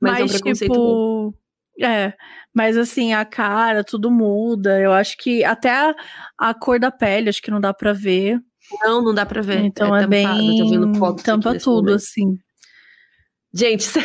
Mas 0.00 0.18
é 0.20 0.24
um 0.24 0.26
mas, 0.26 0.32
preconceito 0.32 0.72
tipo, 0.72 1.34
é, 1.82 2.14
mas 2.54 2.76
assim, 2.76 3.12
a 3.12 3.24
cara, 3.24 3.84
tudo 3.84 4.10
muda. 4.10 4.80
Eu 4.80 4.92
acho 4.92 5.16
que 5.18 5.44
até 5.44 5.70
a, 5.70 5.94
a 6.38 6.54
cor 6.54 6.78
da 6.80 6.90
pele, 6.90 7.28
acho 7.28 7.42
que 7.42 7.50
não 7.50 7.60
dá 7.60 7.74
pra 7.74 7.92
ver. 7.92 8.40
Não, 8.82 9.02
não 9.02 9.14
dá 9.14 9.24
pra 9.26 9.42
ver. 9.42 9.60
Então 9.64 9.94
é, 9.94 10.00
tampado, 10.00 10.08
bem 10.08 11.16
tampa 11.22 11.58
tudo 11.58 11.82
momento. 11.84 11.94
assim. 11.96 12.38
Gente, 13.54 13.84
sé- 13.84 14.00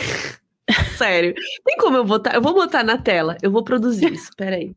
sério. 0.97 1.33
Tem 1.65 1.77
como 1.77 1.97
eu 1.97 2.05
botar? 2.05 2.35
Eu 2.35 2.41
vou 2.41 2.53
botar 2.53 2.83
na 2.83 2.97
tela. 2.97 3.37
Eu 3.41 3.51
vou 3.51 3.63
produzir 3.63 4.11
isso. 4.13 4.29
Peraí. 4.37 4.75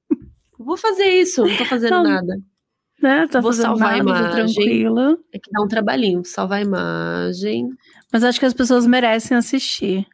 Eu 0.58 0.64
vou 0.64 0.76
fazer 0.76 1.04
isso. 1.06 1.44
Não 1.44 1.56
tô 1.56 1.64
fazendo 1.64 1.90
Não, 1.96 2.02
nada. 2.04 2.36
Né? 3.02 3.26
Tá 3.30 3.40
Vou 3.40 3.52
fazendo 3.52 3.66
salvar 3.66 4.00
a 4.00 4.02
nada, 4.02 4.22
tá 4.22 4.30
imagem. 4.38 4.54
tranquila. 4.54 5.18
É 5.32 5.38
que 5.38 5.50
dá 5.50 5.60
um 5.62 5.68
trabalhinho. 5.68 6.24
Salvar 6.24 6.58
a 6.60 6.62
imagem. 6.62 7.68
Mas 8.12 8.24
acho 8.24 8.38
que 8.40 8.46
as 8.46 8.54
pessoas 8.54 8.86
merecem 8.86 9.36
assistir. 9.36 10.06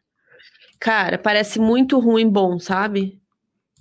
Cara, 0.80 1.18
parece 1.18 1.58
muito 1.60 1.98
ruim 1.98 2.28
bom, 2.28 2.58
sabe? 2.58 3.20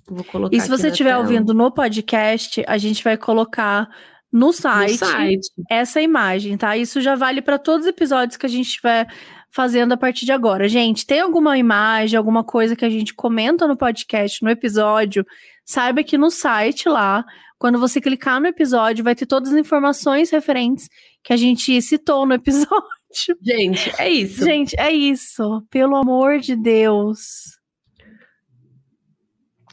Vou 0.06 0.22
colocar 0.22 0.54
E 0.54 0.60
se 0.60 0.68
você 0.68 0.88
estiver 0.88 1.16
ouvindo 1.16 1.54
no 1.54 1.70
podcast, 1.70 2.62
a 2.66 2.76
gente 2.76 3.02
vai 3.02 3.16
colocar 3.16 3.88
no 4.30 4.46
no 4.46 4.52
site, 4.52 4.98
site. 4.98 5.50
essa 5.68 6.00
imagem, 6.00 6.56
tá? 6.56 6.76
Isso 6.76 7.00
já 7.00 7.16
vale 7.16 7.40
para 7.40 7.58
todos 7.58 7.86
os 7.86 7.90
episódios 7.90 8.36
que 8.36 8.46
a 8.46 8.48
gente 8.48 8.66
estiver 8.66 9.08
fazendo 9.50 9.92
a 9.92 9.96
partir 9.96 10.24
de 10.26 10.32
agora. 10.32 10.68
Gente, 10.68 11.06
tem 11.06 11.20
alguma 11.20 11.58
imagem, 11.58 12.16
alguma 12.16 12.44
coisa 12.44 12.76
que 12.76 12.84
a 12.84 12.90
gente 12.90 13.14
comenta 13.14 13.66
no 13.66 13.76
podcast, 13.76 14.42
no 14.44 14.50
episódio, 14.50 15.26
saiba 15.64 16.04
que 16.04 16.18
no 16.18 16.30
site 16.30 16.88
lá, 16.88 17.24
quando 17.58 17.78
você 17.78 18.00
clicar 18.00 18.40
no 18.40 18.46
episódio, 18.46 19.02
vai 19.02 19.14
ter 19.14 19.26
todas 19.26 19.52
as 19.52 19.58
informações 19.58 20.30
referentes 20.30 20.88
que 21.22 21.32
a 21.32 21.36
gente 21.36 21.80
citou 21.82 22.26
no 22.26 22.34
episódio. 22.34 22.99
Gente, 23.42 23.92
é 23.98 24.08
isso. 24.08 24.44
Gente, 24.44 24.78
é 24.78 24.90
isso. 24.92 25.66
Pelo 25.70 25.96
amor 25.96 26.38
de 26.38 26.54
Deus. 26.54 27.58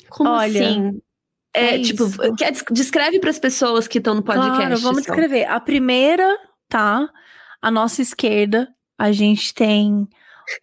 Como 0.10 0.30
olha, 0.30 0.68
assim? 0.68 1.02
É, 1.54 1.76
é 1.76 1.82
tipo, 1.82 2.06
quer, 2.36 2.52
des- 2.52 2.66
descreve 2.72 3.20
para 3.20 3.30
as 3.30 3.40
pessoas 3.40 3.88
que 3.88 3.98
estão 3.98 4.16
no 4.16 4.24
podcast. 4.24 4.58
Claro, 4.58 4.78
vamos 4.78 5.04
descrever. 5.04 5.46
A 5.46 5.60
primeira, 5.60 6.38
tá? 6.68 7.08
À 7.62 7.70
nossa 7.72 8.02
esquerda, 8.02 8.68
a 8.98 9.12
gente 9.12 9.54
tem 9.54 10.08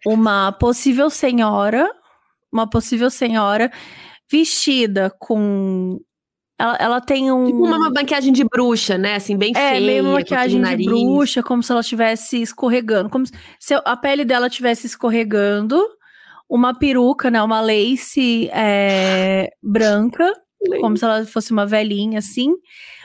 uma 0.05 0.51
possível 0.51 1.09
senhora, 1.09 1.89
uma 2.51 2.69
possível 2.69 3.09
senhora 3.09 3.71
vestida 4.29 5.13
com. 5.19 5.99
Ela, 6.57 6.75
ela 6.79 7.01
tem 7.01 7.31
um. 7.31 7.45
Tipo 7.47 7.65
uma 7.65 7.89
maquiagem 7.89 8.31
de 8.31 8.43
bruxa, 8.45 8.97
né? 8.97 9.15
Assim, 9.15 9.37
bem 9.37 9.51
é, 9.55 9.71
feia. 9.71 9.81
meio 9.81 10.03
uma 10.03 10.13
maquiagem 10.13 10.61
de 10.61 10.85
bruxa, 10.85 11.43
como 11.43 11.61
se 11.61 11.71
ela 11.71 11.81
estivesse 11.81 12.41
escorregando. 12.41 13.09
Como 13.09 13.25
se 13.59 13.73
a 13.73 13.97
pele 13.97 14.23
dela 14.23 14.47
estivesse 14.47 14.87
escorregando. 14.87 15.81
Uma 16.47 16.73
peruca, 16.77 17.29
né? 17.31 17.41
Uma 17.41 17.59
lace 17.59 18.49
é, 18.53 19.49
branca. 19.61 20.31
Como 20.79 20.95
se 20.95 21.03
ela 21.03 21.25
fosse 21.25 21.51
uma 21.51 21.65
velhinha, 21.65 22.19
assim. 22.19 22.53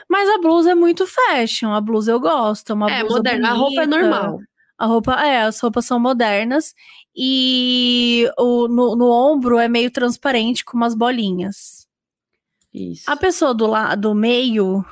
Mas 0.09 0.29
a 0.29 0.39
blusa 0.39 0.73
é 0.73 0.75
muito 0.75 1.07
fashion. 1.07 1.73
A 1.73 1.81
blusa 1.81 2.13
eu 2.13 2.21
gosto. 2.21 2.71
É 2.71 2.75
uma 2.75 2.91
É, 2.91 3.03
moderna. 3.03 3.51
A 3.51 3.53
roupa 3.55 3.83
é 3.83 3.87
bonita. 3.87 4.01
normal. 4.03 4.39
A 4.79 4.87
roupa, 4.87 5.13
é, 5.27 5.43
as 5.43 5.59
roupas 5.61 5.85
são 5.85 5.99
modernas. 5.99 6.73
E 7.17 8.29
o, 8.39 8.69
no, 8.69 8.95
no 8.97 9.11
ombro 9.11 9.59
é 9.59 9.69
meio 9.69 9.91
transparente 9.91 10.65
com 10.65 10.77
umas 10.77 10.95
bolinhas. 10.95 11.80
Isso. 12.73 13.11
A 13.11 13.17
pessoa 13.17 13.53
do 13.55 13.67
lado, 13.67 14.01
do 14.11 14.15
meio, 14.15 14.85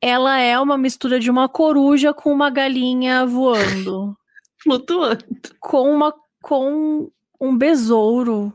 ela 0.00 0.38
é 0.38 0.58
uma 0.58 0.78
mistura 0.78 1.20
de 1.20 1.30
uma 1.30 1.48
coruja 1.48 2.14
com 2.14 2.32
uma 2.32 2.50
galinha 2.50 3.26
voando. 3.26 4.16
Flutuando. 4.62 5.24
com 5.60 5.90
uma 5.94 6.12
com 6.42 7.10
um 7.40 7.56
besouro. 7.56 8.52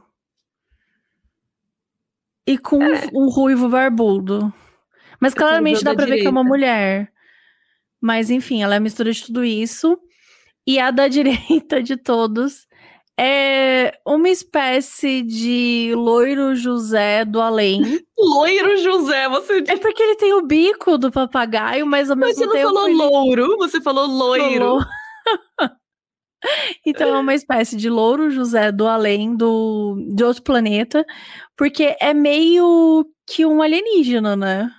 E 2.46 2.58
com 2.58 2.78
um- 2.80 2.94
É. 2.94 3.10
um 3.14 3.30
ruivo 3.30 3.70
barbudo. 3.70 4.54
Mas 5.20 5.34
claramente 5.34 5.84
dá 5.84 5.96
pra 5.96 6.06
ver 6.06 6.20
que 6.20 6.28
é 6.28 6.30
uma 6.30 6.42
direita. 6.44 6.50
mulher. 6.50 7.14
Mas 8.02 8.30
enfim, 8.30 8.62
ela 8.64 8.74
é 8.74 8.78
a 8.78 8.82
mistura 8.82 9.12
de 9.14 9.24
tudo 9.26 9.46
isso. 9.46 9.98
E 10.68 10.78
a 10.80 10.92
da 10.92 11.08
direita 11.68 11.82
de 11.82 11.96
todos 11.96 12.68
é 13.20 14.00
uma 14.06 14.30
espécie 14.30 15.22
de 15.22 15.94
loiro 15.96 16.56
José 16.56 17.24
do 17.26 17.40
além. 17.40 17.82
Loiro 18.18 18.78
José, 18.78 19.28
você 19.28 19.64
É 19.68 19.78
porque 19.78 20.02
ele 20.02 20.16
tem 20.16 20.34
o 20.34 20.46
bico 20.46 20.98
do 20.98 21.12
papagaio, 21.12 21.86
mas 21.86 22.10
ao 22.10 22.16
Mas 22.16 22.38
mesmo 22.38 22.40
você 22.40 22.46
não 22.46 22.54
tempo 22.54 22.74
falou 22.74 22.88
ele 22.88 22.98
louro, 22.98 23.58
você 23.58 23.82
falou 23.82 24.08
loiro. 24.08 24.54
Falou. 24.54 24.82
então 26.86 27.16
é 27.16 27.20
uma 27.20 27.36
espécie 27.36 27.76
de 27.76 27.90
louro 27.90 28.32
José 28.32 28.72
do 28.72 28.88
além 28.88 29.36
do 29.36 29.98
de 30.16 30.24
outro 30.24 30.42
planeta, 30.42 31.06
porque 31.58 31.98
é 32.00 32.14
meio 32.14 33.06
que 33.28 33.46
um 33.46 33.62
alienígena, 33.62 34.36
né? 34.36 34.72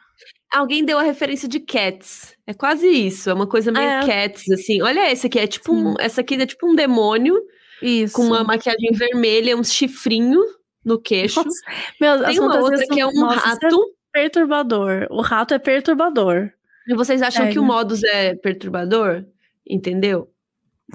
Alguém 0.52 0.84
deu 0.84 0.98
a 0.98 1.02
referência 1.02 1.48
de 1.48 1.60
Cats. 1.60 2.34
É 2.46 2.54
quase 2.54 2.88
isso. 2.88 3.28
É 3.28 3.34
uma 3.34 3.46
coisa 3.46 3.72
meio 3.72 3.84
É. 3.84 4.06
Cats, 4.06 4.48
assim. 4.50 4.80
Olha 4.80 5.10
esse 5.10 5.26
aqui, 5.26 5.38
é 5.38 5.46
tipo 5.46 5.72
um, 5.72 5.94
essa 5.98 6.20
aqui 6.20 6.34
é 6.36 6.46
tipo 6.46 6.66
um 6.66 6.74
demônio 6.74 7.34
Isso. 7.82 8.14
com 8.14 8.22
uma 8.22 8.42
maquiagem 8.44 8.90
vermelha, 8.92 9.56
um 9.56 9.64
chifrinho 9.64 10.40
no 10.84 11.00
queixo. 11.00 11.42
Nossa, 11.42 11.60
meu, 12.00 12.24
Tem 12.24 12.38
uma 12.40 12.58
outra 12.60 12.78
são- 12.78 12.88
que 12.88 13.00
é 13.00 13.06
um 13.06 13.12
nossa, 13.12 13.36
é 13.36 13.50
rato. 13.50 13.94
perturbador. 14.12 15.06
O 15.10 15.20
rato 15.20 15.54
é 15.54 15.58
perturbador. 15.58 16.50
E 16.86 16.94
vocês 16.94 17.22
acham 17.22 17.42
que 17.46 17.54
Sério. 17.54 17.62
o 17.62 17.64
modus 17.64 18.02
é 18.04 18.34
perturbador? 18.34 19.24
Entendeu? 19.68 20.28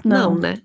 Não, 0.04 0.34
Não. 0.34 0.40
né? 0.40 0.58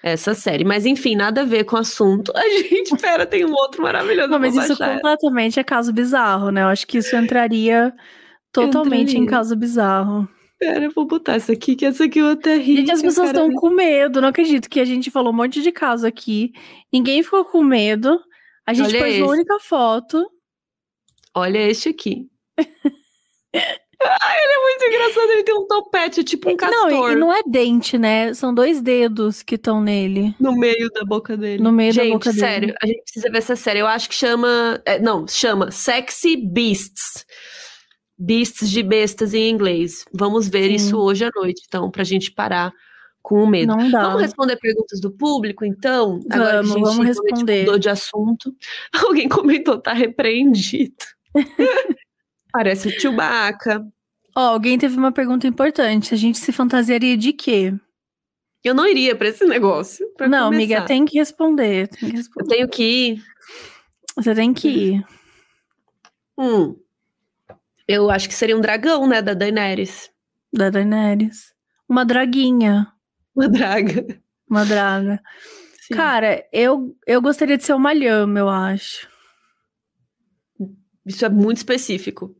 Essa 0.00 0.32
série. 0.32 0.62
Mas 0.64 0.86
enfim, 0.86 1.16
nada 1.16 1.40
a 1.40 1.44
ver 1.44 1.64
com 1.64 1.74
o 1.74 1.80
assunto. 1.80 2.32
A 2.36 2.40
gente, 2.48 2.96
pera, 2.96 3.26
tem 3.26 3.44
um 3.44 3.52
outro 3.52 3.82
maravilhoso. 3.82 4.28
Não, 4.30 4.38
mas 4.38 4.54
isso 4.54 4.68
baixar. 4.78 4.94
completamente 4.94 5.58
é 5.58 5.64
caso 5.64 5.92
bizarro, 5.92 6.50
né? 6.52 6.62
Eu 6.62 6.68
acho 6.68 6.86
que 6.86 6.98
isso 6.98 7.16
entraria 7.16 7.92
totalmente 8.52 9.16
em 9.16 9.22
Entraria. 9.22 9.30
caso 9.30 9.56
bizarro. 9.56 10.28
Pera, 10.58 10.84
eu 10.86 10.90
vou 10.90 11.06
botar 11.06 11.34
essa 11.34 11.52
aqui, 11.52 11.76
que 11.76 11.86
essa 11.86 12.04
aqui 12.04 12.18
eu 12.18 12.30
até 12.30 12.56
ri. 12.56 12.76
Gente, 12.78 12.90
as 12.90 13.02
pessoas 13.02 13.28
estão 13.28 13.52
com 13.52 13.70
medo. 13.70 14.20
Não 14.20 14.28
acredito 14.28 14.68
que 14.68 14.80
a 14.80 14.84
gente 14.84 15.10
falou 15.10 15.32
um 15.32 15.36
monte 15.36 15.62
de 15.62 15.70
caso 15.70 16.06
aqui. 16.06 16.52
Ninguém 16.92 17.22
ficou 17.22 17.44
com 17.44 17.62
medo. 17.62 18.20
A 18.66 18.74
gente 18.74 18.88
Olha 18.88 18.98
pôs 18.98 19.12
esse. 19.12 19.22
uma 19.22 19.32
única 19.32 19.58
foto. 19.60 20.30
Olha 21.34 21.58
este 21.58 21.88
aqui. 21.90 22.26
Ai, 24.00 24.38
ele 24.44 24.52
é 24.52 24.62
muito 24.62 24.84
engraçado. 24.84 25.30
Ele 25.30 25.42
tem 25.44 25.54
um 25.54 25.66
topete, 25.66 26.24
tipo 26.24 26.50
um 26.50 26.56
castor, 26.56 26.90
Não, 26.90 27.12
e, 27.12 27.16
não 27.16 27.32
é 27.32 27.40
dente, 27.46 27.96
né? 27.98 28.32
São 28.34 28.52
dois 28.54 28.80
dedos 28.80 29.42
que 29.42 29.54
estão 29.54 29.80
nele. 29.80 30.34
no 30.38 30.56
meio 30.56 30.90
da 30.90 31.04
boca 31.04 31.36
dele. 31.36 31.62
No 31.62 31.72
meio 31.72 31.94
da 31.94 32.02
gente, 32.02 32.12
boca 32.12 32.30
dele. 32.30 32.40
sério, 32.40 32.74
a 32.82 32.86
gente 32.86 33.02
precisa 33.02 33.30
ver 33.30 33.38
essa 33.38 33.56
série. 33.56 33.78
Eu 33.80 33.86
acho 33.86 34.08
que 34.08 34.14
chama. 34.14 34.80
é, 34.84 34.98
não, 34.98 35.26
chama 35.26 35.70
Sexy 35.70 36.36
Beasts. 36.36 37.24
Beasts 38.18 38.68
de 38.70 38.82
bestas 38.82 39.32
em 39.34 39.48
inglês. 39.48 40.04
Vamos 40.12 40.48
ver 40.48 40.68
Sim. 40.68 40.74
isso 40.74 40.98
hoje 40.98 41.24
à 41.24 41.30
noite, 41.36 41.62
então, 41.66 41.90
pra 41.90 42.02
gente 42.04 42.32
parar 42.32 42.72
com 43.22 43.42
o 43.42 43.46
medo. 43.46 43.74
Vamos 43.90 44.22
responder 44.22 44.56
perguntas 44.56 45.00
do 45.00 45.10
público, 45.10 45.64
então? 45.64 46.20
Agora 46.30 46.50
que 46.50 46.56
a 46.56 46.62
Vamos, 46.62 46.72
gente 46.72 46.82
vamos 46.84 47.06
responder. 47.06 47.60
mudou 47.60 47.78
de 47.78 47.88
assunto. 47.88 48.54
Alguém 49.06 49.28
comentou, 49.28 49.78
tá 49.80 49.92
repreendido. 49.92 50.94
Parece 52.52 52.88
o 52.88 53.00
Chewbacca. 53.00 53.86
Ó, 54.34 54.40
alguém 54.40 54.78
teve 54.78 54.96
uma 54.96 55.12
pergunta 55.12 55.46
importante. 55.46 56.14
A 56.14 56.16
gente 56.16 56.38
se 56.38 56.50
fantasiaria 56.52 57.16
de 57.16 57.32
quê? 57.32 57.74
Eu 58.64 58.74
não 58.74 58.86
iria 58.86 59.14
pra 59.14 59.28
esse 59.28 59.44
negócio. 59.44 60.06
não, 60.06 60.14
começar. 60.16 60.46
amiga, 60.46 60.82
tem 60.86 61.04
que 61.04 61.18
responder. 61.18 61.88
Tem 61.88 61.98
que 62.00 62.14
Eu 62.14 62.18
responder. 62.18 62.48
tenho 62.54 62.68
que 62.68 62.82
ir. 62.82 63.22
Você 64.16 64.34
tem 64.34 64.52
que 64.54 64.68
ir. 64.68 65.04
Hum. 66.38 66.76
Eu 67.88 68.10
acho 68.10 68.28
que 68.28 68.34
seria 68.34 68.56
um 68.56 68.60
dragão, 68.60 69.06
né? 69.08 69.22
Da 69.22 69.32
Daenerys. 69.32 70.10
Da 70.52 70.68
Daenerys. 70.68 71.54
Uma 71.88 72.04
draguinha. 72.04 72.86
Uma 73.34 73.48
draga. 73.48 74.06
Uma 74.48 74.64
draga. 74.66 75.20
Sim. 75.80 75.94
Cara, 75.94 76.44
eu, 76.52 76.94
eu 77.06 77.22
gostaria 77.22 77.56
de 77.56 77.64
ser 77.64 77.72
uma 77.72 77.94
lhama, 77.94 78.38
eu 78.38 78.48
acho. 78.48 79.08
Isso 81.06 81.24
é 81.24 81.28
muito 81.30 81.56
específico. 81.56 82.36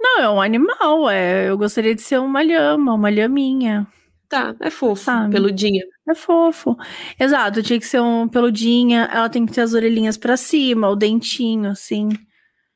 Não, 0.00 0.20
é 0.20 0.30
um 0.30 0.40
animal, 0.40 1.10
é. 1.10 1.50
Eu 1.50 1.58
gostaria 1.58 1.94
de 1.94 2.00
ser 2.00 2.18
uma 2.18 2.42
lhama, 2.42 2.94
uma 2.94 3.10
lhaminha. 3.10 3.86
Tá, 4.28 4.56
é 4.60 4.70
fofo, 4.70 5.04
Sabe? 5.04 5.32
peludinha. 5.32 5.84
É 6.08 6.14
fofo. 6.14 6.76
Exato, 7.20 7.62
tinha 7.62 7.78
que 7.78 7.86
ser 7.86 8.00
um 8.00 8.26
peludinha, 8.26 9.08
ela 9.12 9.28
tem 9.28 9.44
que 9.46 9.52
ter 9.52 9.60
as 9.60 9.72
orelhinhas 9.72 10.16
pra 10.16 10.36
cima, 10.36 10.88
o 10.88 10.96
dentinho, 10.96 11.70
assim. 11.70 12.08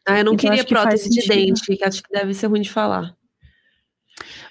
Ah, 0.07 0.19
eu 0.19 0.25
não 0.25 0.33
Então, 0.33 0.37
queria 0.37 0.55
acho 0.61 0.67
que 0.67 0.75
prótese 0.75 1.09
de 1.11 1.27
dente, 1.29 1.77
que 1.77 1.85
acho 1.85 2.03
que 2.03 2.11
deve 2.11 2.33
ser 2.35 2.47
ruim 2.47 2.61
de 2.63 2.71
falar. 2.71 3.15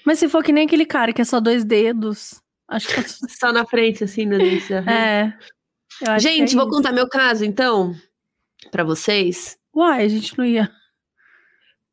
Mas 0.06 0.20
se 0.20 0.30
for 0.30 0.44
que 0.44 0.52
nem 0.52 0.66
aquele 0.66 0.86
cara 0.86 1.12
que 1.14 1.22
é 1.22 1.26
só 1.26 1.40
dois 1.40 1.64
dedos, 1.64 2.42
acho 2.68 2.88
que 2.88 2.94
Só 3.40 3.52
na 3.52 3.66
frente, 3.66 4.04
assim, 4.04 4.28
dente. 4.30 4.74
aham. 4.74 4.90
É. 4.92 5.34
Gente, 6.20 6.54
é 6.54 6.56
vou 6.56 6.66
isso. 6.68 6.76
contar 6.76 6.92
meu 6.92 7.10
caso, 7.10 7.44
então, 7.44 7.94
pra 8.72 8.84
vocês. 8.84 9.58
Uai, 9.76 10.04
a 10.06 10.08
gente 10.08 10.38
não 10.38 10.46
ia. 10.46 10.72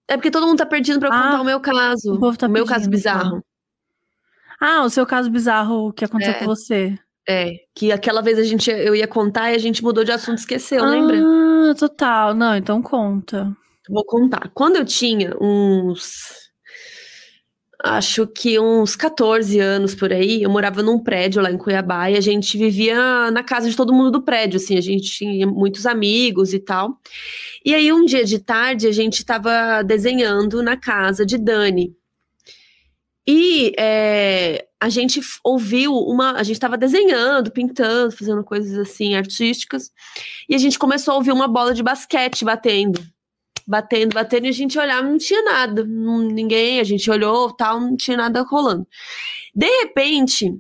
É 0.08 0.16
porque 0.16 0.30
todo 0.30 0.46
mundo 0.46 0.58
tá 0.58 0.66
pedindo 0.66 1.00
pra 1.00 1.08
eu 1.08 1.12
Ah, 1.12 1.22
contar 1.24 1.40
o 1.40 1.44
meu 1.44 1.60
caso. 1.60 2.14
o 2.14 2.20
povo 2.20 2.36
tá 2.38 2.46
o 2.46 2.50
meu 2.50 2.64
caso 2.64 2.80
pedindo, 2.84 2.90
bizarro. 2.92 3.44
Ah, 4.60 4.84
o 4.84 4.90
seu 4.90 5.04
caso 5.04 5.28
bizarro 5.30 5.92
que 5.92 6.04
aconteceu 6.04 6.34
É. 6.34 6.38
com 6.38 6.44
você. 6.46 6.96
É, 7.28 7.54
que 7.74 7.90
aquela 7.90 8.22
vez 8.22 8.38
a 8.38 8.44
gente, 8.44 8.70
eu 8.70 8.94
ia 8.94 9.08
contar 9.08 9.50
e 9.50 9.56
a 9.56 9.58
gente 9.58 9.82
mudou 9.82 10.04
de 10.04 10.12
assunto 10.12 10.38
e 10.38 10.40
esqueceu, 10.40 10.84
lembra? 10.84 11.16
Ah, 11.58 11.74
total. 11.74 12.34
Não, 12.34 12.54
então 12.56 12.82
conta. 12.82 13.56
Vou 13.88 14.04
contar. 14.04 14.50
Quando 14.54 14.76
eu 14.76 14.84
tinha 14.84 15.34
uns. 15.40 16.44
Acho 17.84 18.26
que 18.26 18.58
uns 18.58 18.96
14 18.96 19.60
anos 19.60 19.94
por 19.94 20.12
aí, 20.12 20.42
eu 20.42 20.50
morava 20.50 20.82
num 20.82 20.98
prédio 20.98 21.42
lá 21.42 21.50
em 21.52 21.58
Cuiabá 21.58 22.10
e 22.10 22.16
a 22.16 22.20
gente 22.20 22.56
vivia 22.58 23.30
na 23.30 23.42
casa 23.44 23.70
de 23.70 23.76
todo 23.76 23.92
mundo 23.92 24.10
do 24.10 24.22
prédio, 24.22 24.56
assim, 24.56 24.76
a 24.78 24.80
gente 24.80 25.10
tinha 25.12 25.46
muitos 25.46 25.86
amigos 25.86 26.52
e 26.54 26.58
tal. 26.58 26.98
E 27.64 27.74
aí, 27.74 27.92
um 27.92 28.04
dia 28.04 28.24
de 28.24 28.38
tarde, 28.38 28.86
a 28.88 28.92
gente 28.92 29.24
tava 29.24 29.82
desenhando 29.82 30.62
na 30.62 30.76
casa 30.76 31.24
de 31.26 31.38
Dani. 31.38 31.94
E 33.26 33.72
é, 33.78 34.65
a 34.80 34.88
gente 34.88 35.20
ouviu 35.42 35.94
uma. 35.94 36.32
A 36.32 36.42
gente 36.42 36.60
tava 36.60 36.76
desenhando, 36.76 37.50
pintando, 37.50 38.16
fazendo 38.16 38.44
coisas 38.44 38.78
assim 38.78 39.14
artísticas. 39.14 39.90
E 40.48 40.54
a 40.54 40.58
gente 40.58 40.78
começou 40.78 41.14
a 41.14 41.16
ouvir 41.16 41.32
uma 41.32 41.48
bola 41.48 41.74
de 41.74 41.82
basquete 41.82 42.44
batendo 42.44 43.00
batendo, 43.66 44.14
batendo, 44.14 44.46
e 44.46 44.48
a 44.48 44.52
gente 44.52 44.78
olhava, 44.78 45.08
não 45.08 45.18
tinha 45.18 45.42
nada, 45.42 45.84
ninguém, 45.84 46.78
a 46.78 46.84
gente 46.84 47.10
olhou, 47.10 47.50
tal, 47.52 47.80
não 47.80 47.96
tinha 47.96 48.16
nada 48.16 48.42
rolando. 48.42 48.86
De 49.52 49.66
repente, 49.80 50.56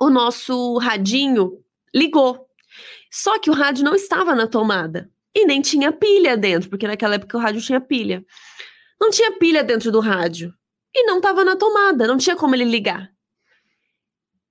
o 0.00 0.08
nosso 0.08 0.78
radinho 0.78 1.58
ligou. 1.94 2.46
Só 3.10 3.38
que 3.38 3.50
o 3.50 3.52
rádio 3.52 3.84
não 3.84 3.94
estava 3.94 4.34
na 4.34 4.46
tomada 4.46 5.10
e 5.34 5.44
nem 5.44 5.60
tinha 5.60 5.90
pilha 5.90 6.36
dentro, 6.36 6.70
porque 6.70 6.86
naquela 6.86 7.16
época 7.16 7.36
o 7.36 7.40
rádio 7.40 7.60
tinha 7.60 7.80
pilha. 7.80 8.24
Não 9.00 9.10
tinha 9.10 9.32
pilha 9.32 9.64
dentro 9.64 9.90
do 9.90 10.00
rádio 10.00 10.54
e 10.94 11.04
não 11.04 11.16
estava 11.16 11.44
na 11.44 11.56
tomada, 11.56 12.06
não 12.06 12.16
tinha 12.16 12.36
como 12.36 12.54
ele 12.54 12.64
ligar. 12.64 13.10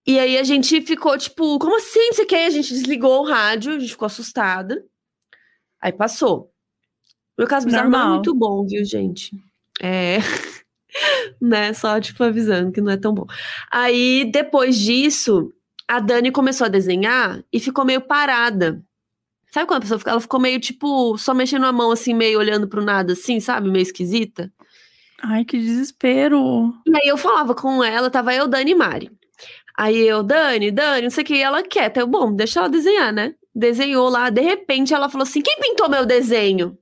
E 0.06 0.18
aí 0.20 0.38
a 0.38 0.44
gente 0.44 0.82
ficou 0.82 1.18
tipo, 1.18 1.60
como 1.60 1.78
assim? 1.78 2.12
Você 2.12 2.26
quer? 2.26 2.48
A 2.48 2.50
gente 2.50 2.74
desligou 2.74 3.22
o 3.22 3.26
rádio, 3.26 3.76
a 3.76 3.80
gente 3.80 3.92
ficou 3.92 4.08
assustada. 4.08 4.84
Aí 5.80 5.92
passou. 5.92 6.52
Meu 7.38 7.48
caso 7.48 7.66
bizarro 7.66 7.90
não 7.90 8.02
é 8.02 8.10
muito 8.16 8.36
bom, 8.36 8.66
viu, 8.66 8.84
gente? 8.84 9.32
É. 9.82 10.18
né? 11.42 11.74
Só, 11.74 12.00
tipo, 12.00 12.24
avisando 12.24 12.72
que 12.72 12.82
não 12.82 12.92
é 12.92 12.98
tão 12.98 13.14
bom. 13.14 13.26
Aí, 13.72 14.30
depois 14.32 14.78
disso, 14.78 15.52
a 15.88 16.00
Dani 16.00 16.32
começou 16.32 16.66
a 16.66 16.70
desenhar 16.70 17.44
e 17.52 17.60
ficou 17.60 17.86
meio 17.86 18.02
parada. 18.02 18.84
Sabe 19.52 19.68
quando 19.68 19.80
a 19.80 19.82
pessoa 19.82 20.00
fica, 20.00 20.12
ela 20.12 20.22
ficou 20.22 20.40
meio, 20.40 20.60
tipo, 20.60 21.18
só 21.18 21.34
mexendo 21.34 21.66
a 21.66 21.72
mão, 21.72 21.92
assim, 21.92 22.14
meio 22.14 22.40
olhando 22.40 22.68
pro 22.68 22.84
nada, 22.84 23.14
assim, 23.14 23.40
sabe? 23.40 23.70
Meio 23.70 23.84
esquisita. 23.84 24.52
Ai, 25.22 25.44
que 25.44 25.60
desespero. 25.60 26.74
E 26.88 26.96
aí 26.96 27.08
eu 27.08 27.18
falava 27.18 27.54
com 27.54 27.84
ela, 27.84 28.10
tava 28.10 28.34
eu, 28.34 28.48
Dani 28.48 28.72
e 28.72 28.76
Mari. 28.76 29.12
Aí 29.78 30.08
eu, 30.08 30.24
Dani, 30.24 30.72
Dani, 30.72 31.04
não 31.04 31.10
sei 31.10 31.24
o 31.24 31.28
que, 31.28 31.42
ela 31.42 31.64
quieta. 31.64 32.00
Eu, 32.02 32.08
bom, 32.08 32.34
deixa 32.34 32.60
ela 32.60 32.70
desenhar, 32.70 33.14
né? 33.14 33.34
Desenhou 33.54 34.10
lá, 34.10 34.30
de 34.30 34.42
repente 34.42 34.94
ela 34.94 35.10
falou 35.10 35.24
assim: 35.24 35.42
quem 35.42 35.60
pintou 35.60 35.90
meu 35.90 36.06
desenho? 36.06 36.78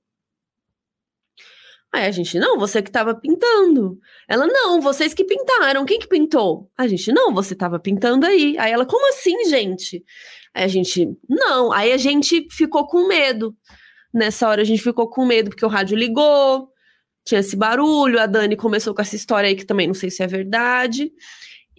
Aí 1.92 2.06
a 2.06 2.12
gente, 2.12 2.38
não, 2.38 2.58
você 2.60 2.84
que 2.84 2.92
tava 2.92 3.16
pintando. 3.16 3.98
Ela, 4.28 4.46
não, 4.46 4.80
vocês 4.80 5.14
que 5.14 5.26
pintaram. 5.26 5.86
Quem 5.86 5.98
que 5.98 6.08
pintou? 6.08 6.70
A 6.78 6.88
gente, 6.88 7.12
não, 7.12 7.34
você 7.34 7.56
tava 7.56 7.80
pintando 7.80 8.28
aí. 8.28 8.56
Aí 8.60 8.72
ela, 8.72 8.86
como 8.86 9.10
assim, 9.10 9.46
gente? 9.46 10.04
Aí 10.54 10.64
a 10.64 10.68
gente, 10.68 11.08
não. 11.28 11.72
Aí 11.72 11.92
a 11.92 11.98
gente 11.98 12.48
ficou 12.52 12.86
com 12.86 13.08
medo. 13.08 13.56
Nessa 14.14 14.48
hora 14.48 14.62
a 14.62 14.66
gente 14.66 14.84
ficou 14.84 15.10
com 15.10 15.26
medo, 15.26 15.50
porque 15.50 15.66
o 15.66 15.70
rádio 15.70 15.98
ligou, 15.98 16.70
tinha 17.26 17.40
esse 17.40 17.56
barulho. 17.56 18.20
A 18.20 18.28
Dani 18.28 18.56
começou 18.56 18.94
com 18.94 19.02
essa 19.02 19.16
história 19.16 19.48
aí 19.48 19.56
que 19.56 19.66
também 19.66 19.88
não 19.88 19.96
sei 19.96 20.12
se 20.12 20.22
é 20.22 20.28
verdade. 20.28 21.12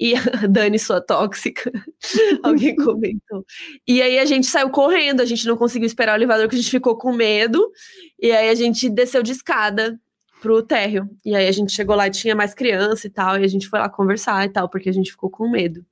E 0.01 0.15
a 0.15 0.21
Dani, 0.49 0.79
sua 0.79 1.01
tóxica, 1.01 1.71
alguém 2.43 2.75
comentou. 2.75 3.45
E 3.87 4.01
aí 4.01 4.19
a 4.19 4.25
gente 4.25 4.47
saiu 4.47 4.71
correndo, 4.71 5.21
a 5.21 5.27
gente 5.27 5.47
não 5.47 5.59
conseguiu 5.59 5.87
esperar 5.87 6.15
o 6.15 6.17
elevador, 6.17 6.47
porque 6.47 6.57
a 6.57 6.63
gente 6.63 6.71
ficou 6.71 6.97
com 6.97 7.13
medo. 7.13 7.71
E 8.19 8.33
aí 8.33 8.49
a 8.49 8.55
gente 8.55 8.89
desceu 8.89 9.23
de 9.23 9.33
escada 9.33 10.01
pro 10.41 10.63
térreo. 10.63 11.07
E 11.23 11.37
aí 11.37 11.47
a 11.47 11.53
gente 11.53 11.75
chegou 11.75 11.95
lá 11.95 12.07
e 12.07 12.11
tinha 12.11 12.35
mais 12.35 12.55
criança 12.55 13.07
e 13.07 13.11
tal, 13.11 13.39
e 13.39 13.45
a 13.45 13.49
gente 13.49 13.69
foi 13.69 13.79
lá 13.79 13.91
conversar 13.91 14.47
e 14.47 14.49
tal, 14.49 14.71
porque 14.71 14.89
a 14.89 14.93
gente 14.93 15.11
ficou 15.11 15.29
com 15.29 15.51
medo. 15.51 15.85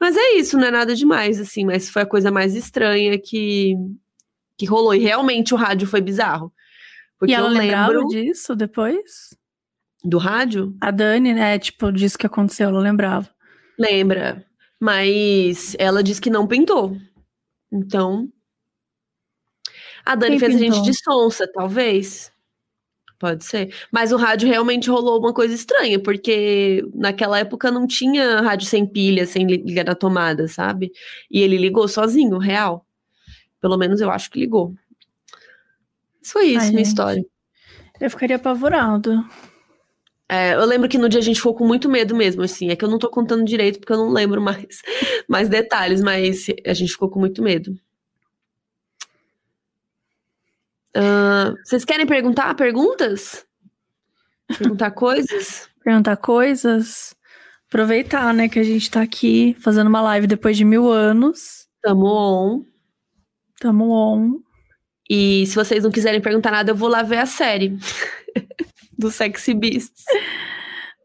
Mas 0.00 0.16
é 0.16 0.32
isso, 0.32 0.58
não 0.58 0.66
é 0.66 0.70
nada 0.72 0.94
demais, 0.96 1.40
assim, 1.40 1.64
mas 1.64 1.88
foi 1.88 2.02
a 2.02 2.06
coisa 2.06 2.30
mais 2.30 2.56
estranha 2.56 3.16
que, 3.18 3.74
que 4.58 4.66
rolou. 4.66 4.94
E 4.94 4.98
realmente 4.98 5.54
o 5.54 5.56
rádio 5.56 5.86
foi 5.86 6.00
bizarro. 6.00 6.52
Porque 7.18 7.32
e 7.32 7.36
ela 7.36 7.48
eu 7.48 7.52
lembro 7.52 8.08
disso 8.08 8.56
depois? 8.56 9.30
do 10.04 10.18
rádio, 10.18 10.76
A 10.80 10.90
Dani, 10.90 11.32
né, 11.32 11.58
tipo, 11.58 11.90
disse 11.90 12.18
que 12.18 12.26
aconteceu, 12.26 12.68
ela 12.68 12.78
lembrava. 12.78 13.33
Lembra. 13.78 14.44
Mas 14.80 15.74
ela 15.78 16.02
disse 16.02 16.20
que 16.20 16.30
não 16.30 16.46
pintou. 16.46 16.96
Então. 17.72 18.28
A 20.04 20.14
Dani 20.14 20.32
Quem 20.32 20.40
fez 20.40 20.54
a 20.56 20.58
pintou? 20.58 20.74
gente 20.76 20.84
de 20.90 21.02
sonsa, 21.02 21.50
talvez. 21.50 22.30
Pode 23.18 23.44
ser. 23.44 23.74
Mas 23.90 24.12
o 24.12 24.16
rádio 24.16 24.48
realmente 24.48 24.90
rolou 24.90 25.18
uma 25.18 25.32
coisa 25.32 25.54
estranha, 25.54 25.98
porque 25.98 26.82
naquela 26.94 27.38
época 27.38 27.70
não 27.70 27.86
tinha 27.86 28.40
rádio 28.42 28.66
sem 28.66 28.84
pilha, 28.84 29.24
sem 29.24 29.46
li- 29.46 29.62
ligar 29.64 29.84
na 29.84 29.94
tomada, 29.94 30.46
sabe? 30.48 30.92
E 31.30 31.40
ele 31.40 31.56
ligou 31.56 31.88
sozinho, 31.88 32.36
real. 32.38 32.84
Pelo 33.60 33.78
menos 33.78 34.00
eu 34.02 34.10
acho 34.10 34.30
que 34.30 34.40
ligou. 34.40 34.74
Isso 36.20 36.32
foi 36.32 36.46
isso, 36.48 36.58
Ai, 36.58 36.68
minha 36.70 36.78
gente. 36.78 36.88
história. 36.88 37.24
Eu 38.00 38.10
ficaria 38.10 38.36
apavorado. 38.36 39.24
É, 40.28 40.54
eu 40.54 40.64
lembro 40.64 40.88
que 40.88 40.98
no 40.98 41.08
dia 41.08 41.20
a 41.20 41.22
gente 41.22 41.36
ficou 41.36 41.54
com 41.54 41.66
muito 41.66 41.88
medo 41.88 42.14
mesmo, 42.14 42.42
assim. 42.42 42.70
É 42.70 42.76
que 42.76 42.84
eu 42.84 42.88
não 42.88 42.98
tô 42.98 43.10
contando 43.10 43.44
direito 43.44 43.78
porque 43.78 43.92
eu 43.92 43.98
não 43.98 44.10
lembro 44.10 44.40
mais, 44.40 44.82
mais 45.28 45.48
detalhes, 45.48 46.00
mas 46.02 46.46
a 46.66 46.74
gente 46.74 46.92
ficou 46.92 47.10
com 47.10 47.20
muito 47.20 47.42
medo. 47.42 47.78
Ah, 50.94 51.52
vocês 51.64 51.84
querem 51.84 52.06
perguntar 52.06 52.54
perguntas? 52.54 53.44
Perguntar 54.58 54.90
coisas? 54.92 55.68
Perguntar 55.82 56.16
coisas. 56.16 57.14
Aproveitar, 57.68 58.32
né, 58.32 58.48
que 58.48 58.58
a 58.58 58.62
gente 58.62 58.88
tá 58.90 59.02
aqui 59.02 59.56
fazendo 59.60 59.88
uma 59.88 60.00
live 60.00 60.26
depois 60.28 60.56
de 60.56 60.64
mil 60.64 60.90
anos. 60.90 61.66
Tamo 61.82 62.06
on. 62.06 62.64
Tamo 63.60 63.90
on. 63.90 64.40
E 65.10 65.44
se 65.46 65.54
vocês 65.54 65.82
não 65.84 65.90
quiserem 65.90 66.20
perguntar 66.20 66.52
nada, 66.52 66.70
eu 66.70 66.76
vou 66.76 66.88
lá 66.88 67.02
ver 67.02 67.18
a 67.18 67.26
série 67.26 67.76
do 68.98 69.10
Sexy 69.10 69.54
Beasts. 69.54 70.04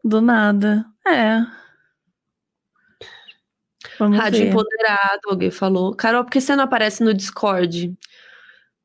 Do 0.04 0.20
nada. 0.20 0.84
É. 1.06 1.40
Vamos 3.98 4.18
Rádio 4.18 4.40
ver. 4.40 4.48
Empoderado, 4.48 5.20
alguém 5.28 5.50
falou. 5.50 5.94
Carol, 5.94 6.24
por 6.24 6.30
que 6.30 6.40
você 6.40 6.56
não 6.56 6.64
aparece 6.64 7.04
no 7.04 7.12
Discord? 7.12 7.94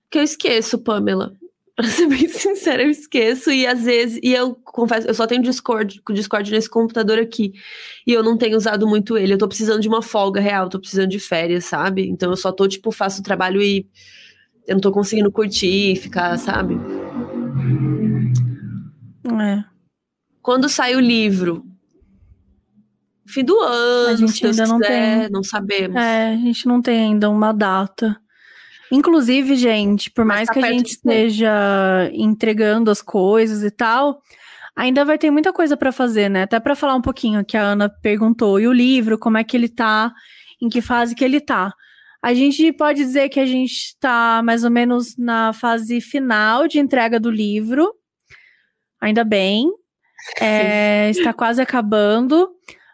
Porque 0.03 0.19
eu 0.19 0.23
esqueço, 0.23 0.79
Pamela. 0.79 1.33
Pra 1.75 1.87
ser 1.87 2.07
bem 2.07 2.27
sincera, 2.29 2.83
eu 2.83 2.89
esqueço. 2.89 3.51
E 3.51 3.67
às 3.67 3.83
vezes, 3.83 4.19
e 4.23 4.33
eu 4.33 4.55
confesso, 4.55 5.07
eu 5.07 5.13
só 5.13 5.27
tenho 5.27 5.41
Discord, 5.41 6.01
o 6.09 6.13
Discord 6.13 6.49
nesse 6.49 6.69
computador 6.69 7.19
aqui. 7.19 7.51
E 8.07 8.13
eu 8.13 8.23
não 8.23 8.37
tenho 8.37 8.55
usado 8.55 8.87
muito 8.87 9.17
ele. 9.17 9.33
Eu 9.33 9.37
tô 9.37 9.47
precisando 9.47 9.81
de 9.81 9.87
uma 9.87 10.01
folga 10.01 10.39
real, 10.39 10.69
tô 10.69 10.79
precisando 10.79 11.09
de 11.09 11.19
férias, 11.19 11.65
sabe? 11.65 12.07
Então 12.07 12.29
eu 12.29 12.37
só 12.37 12.51
tô, 12.51 12.65
tipo, 12.65 12.91
faço 12.91 13.19
o 13.19 13.23
trabalho 13.23 13.61
e 13.61 13.85
eu 14.67 14.75
não 14.75 14.81
tô 14.81 14.91
conseguindo 14.91 15.31
curtir, 15.31 15.97
ficar, 15.97 16.37
sabe? 16.37 16.75
É. 19.41 19.63
Quando 20.41 20.69
sai 20.69 20.95
o 20.95 20.99
livro? 20.99 21.65
Fim 23.27 23.43
do 23.43 23.59
ano, 23.59 24.17
gente 24.17 24.33
se 24.33 24.41
Deus 24.41 24.59
ainda 24.59 24.71
não 24.71 24.79
quiser, 24.79 25.21
tem. 25.21 25.29
não 25.31 25.43
sabemos. 25.43 25.95
É, 25.95 26.33
a 26.33 26.37
gente 26.37 26.67
não 26.67 26.81
tem 26.81 26.99
ainda 27.05 27.29
uma 27.29 27.51
data. 27.51 28.15
Inclusive, 28.91 29.55
gente, 29.55 30.11
por 30.11 30.23
Mas 30.23 30.37
mais 30.37 30.47
tá 30.47 30.53
que 30.53 30.59
a 30.59 30.71
gente 30.71 30.91
esteja 30.91 32.09
entregando 32.13 32.91
as 32.91 33.01
coisas 33.01 33.63
e 33.63 33.71
tal, 33.71 34.21
ainda 34.75 35.03
vai 35.03 35.17
ter 35.17 35.31
muita 35.31 35.51
coisa 35.51 35.75
pra 35.75 35.91
fazer, 35.91 36.29
né? 36.29 36.43
Até 36.43 36.59
pra 36.59 36.75
falar 36.75 36.95
um 36.95 37.01
pouquinho 37.01 37.43
que 37.43 37.57
a 37.57 37.63
Ana 37.63 37.89
perguntou, 37.89 38.59
e 38.59 38.67
o 38.67 38.73
livro, 38.73 39.17
como 39.17 39.37
é 39.37 39.43
que 39.43 39.57
ele 39.57 39.69
tá, 39.69 40.13
em 40.61 40.69
que 40.69 40.81
fase 40.81 41.15
que 41.15 41.25
ele 41.25 41.41
tá. 41.41 41.73
A 42.21 42.33
gente 42.33 42.71
pode 42.73 43.03
dizer 43.03 43.29
que 43.29 43.39
a 43.39 43.45
gente 43.45 43.95
tá 43.99 44.41
mais 44.43 44.63
ou 44.63 44.71
menos 44.71 45.17
na 45.17 45.53
fase 45.53 45.99
final 46.01 46.67
de 46.67 46.79
entrega 46.79 47.19
do 47.19 47.29
livro. 47.29 47.91
Ainda 49.01 49.23
bem. 49.23 49.69
É, 50.39 51.09
está 51.09 51.33
quase 51.33 51.61
acabando. 51.61 52.49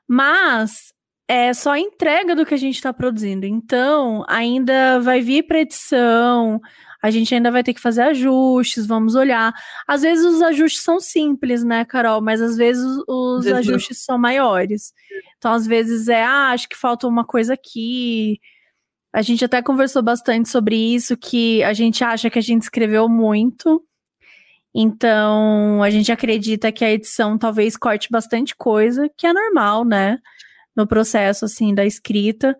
Mas 0.07 0.93
é 1.27 1.53
só 1.53 1.71
a 1.71 1.79
entrega 1.79 2.35
do 2.35 2.45
que 2.45 2.53
a 2.53 2.57
gente 2.57 2.75
está 2.75 2.91
produzindo. 2.91 3.45
Então, 3.45 4.25
ainda 4.27 4.99
vai 4.99 5.21
vir 5.21 5.43
para 5.43 5.61
edição, 5.61 6.59
a 7.01 7.09
gente 7.09 7.33
ainda 7.33 7.49
vai 7.49 7.63
ter 7.63 7.73
que 7.73 7.79
fazer 7.79 8.01
ajustes, 8.01 8.85
vamos 8.85 9.15
olhar. 9.15 9.53
Às 9.87 10.01
vezes 10.01 10.25
os 10.25 10.41
ajustes 10.41 10.83
são 10.83 10.99
simples, 10.99 11.63
né, 11.63 11.85
Carol? 11.85 12.21
Mas 12.21 12.41
às 12.41 12.57
vezes 12.57 12.85
os 13.07 13.47
ajustes 13.47 14.03
são 14.03 14.17
maiores. 14.17 14.93
Então, 15.37 15.53
às 15.53 15.65
vezes 15.65 16.09
é, 16.09 16.21
ah, 16.21 16.49
acho 16.51 16.67
que 16.67 16.77
falta 16.77 17.07
uma 17.07 17.25
coisa 17.25 17.53
aqui. 17.53 18.37
A 19.13 19.21
gente 19.21 19.43
até 19.43 19.61
conversou 19.61 20.03
bastante 20.03 20.49
sobre 20.49 20.75
isso, 20.75 21.15
que 21.17 21.63
a 21.63 21.73
gente 21.73 22.03
acha 22.03 22.29
que 22.29 22.39
a 22.39 22.41
gente 22.41 22.63
escreveu 22.63 23.07
muito. 23.07 23.81
Então, 24.73 25.83
a 25.83 25.89
gente 25.89 26.11
acredita 26.11 26.71
que 26.71 26.85
a 26.85 26.91
edição 26.91 27.37
talvez 27.37 27.75
corte 27.75 28.07
bastante 28.09 28.55
coisa, 28.55 29.09
que 29.17 29.27
é 29.27 29.33
normal, 29.33 29.83
né? 29.83 30.19
no 30.75 30.87
processo 30.87 31.45
assim 31.45 31.73
da 31.73 31.85
escrita. 31.85 32.57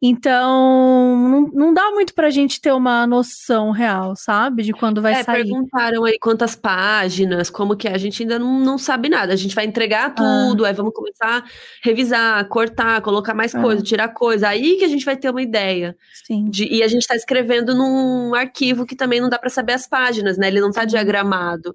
Então, 0.00 1.16
não, 1.28 1.40
não 1.52 1.74
dá 1.74 1.90
muito 1.90 2.14
pra 2.14 2.30
gente 2.30 2.60
ter 2.60 2.72
uma 2.72 3.04
noção 3.04 3.72
real, 3.72 4.14
sabe? 4.14 4.62
De 4.62 4.72
quando 4.72 5.02
vai 5.02 5.14
é, 5.14 5.24
sair. 5.24 5.42
Perguntaram 5.42 6.04
aí 6.04 6.16
quantas 6.20 6.54
páginas, 6.54 7.50
como 7.50 7.76
que 7.76 7.88
é. 7.88 7.94
A 7.94 7.98
gente 7.98 8.22
ainda 8.22 8.38
não, 8.38 8.60
não 8.60 8.78
sabe 8.78 9.08
nada. 9.08 9.32
A 9.32 9.36
gente 9.36 9.56
vai 9.56 9.64
entregar 9.64 10.06
ah. 10.06 10.10
tudo, 10.10 10.64
ah. 10.64 10.68
aí 10.68 10.74
vamos 10.74 10.94
começar 10.94 11.38
a 11.38 11.44
revisar, 11.82 12.46
cortar, 12.48 13.02
colocar 13.02 13.34
mais 13.34 13.52
ah. 13.56 13.60
coisa, 13.60 13.82
tirar 13.82 14.08
coisa. 14.08 14.48
Aí 14.48 14.76
que 14.76 14.84
a 14.84 14.88
gente 14.88 15.04
vai 15.04 15.16
ter 15.16 15.30
uma 15.30 15.42
ideia. 15.42 15.96
Sim. 16.24 16.48
De, 16.48 16.72
e 16.72 16.80
a 16.84 16.88
gente 16.88 17.06
tá 17.06 17.16
escrevendo 17.16 17.74
num 17.74 18.34
arquivo 18.36 18.86
que 18.86 18.94
também 18.94 19.20
não 19.20 19.28
dá 19.28 19.38
para 19.38 19.50
saber 19.50 19.72
as 19.72 19.88
páginas, 19.88 20.38
né? 20.38 20.46
Ele 20.46 20.60
não 20.60 20.70
tá 20.70 20.82
Sim. 20.82 20.88
diagramado. 20.88 21.74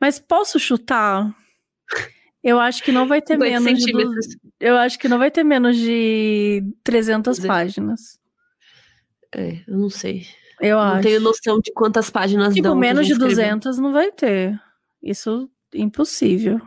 Mas 0.00 0.20
posso 0.20 0.58
chutar? 0.60 1.34
Eu 2.42 2.58
acho 2.58 2.82
que 2.82 2.90
não 2.90 3.06
vai 3.06 3.20
ter 3.20 3.36
menos 3.36 3.78
de, 3.84 3.92
eu 4.58 4.76
acho 4.76 4.98
que 4.98 5.08
não 5.08 5.18
vai 5.18 5.30
ter 5.30 5.44
menos 5.44 5.76
de 5.76 6.62
300 6.82 7.38
páginas. 7.40 8.18
É, 9.34 9.62
eu 9.68 9.78
não 9.78 9.90
sei. 9.90 10.26
Eu 10.60 10.76
não 10.76 10.84
acho. 10.84 11.02
tenho 11.02 11.20
noção 11.20 11.60
de 11.60 11.72
quantas 11.72 12.10
páginas 12.10 12.54
tipo, 12.54 12.68
dão. 12.68 12.74
menos 12.74 13.06
de 13.06 13.14
200 13.14 13.78
não 13.78 13.92
vai 13.92 14.10
ter. 14.10 14.58
Isso 15.02 15.50
impossível. 15.74 16.60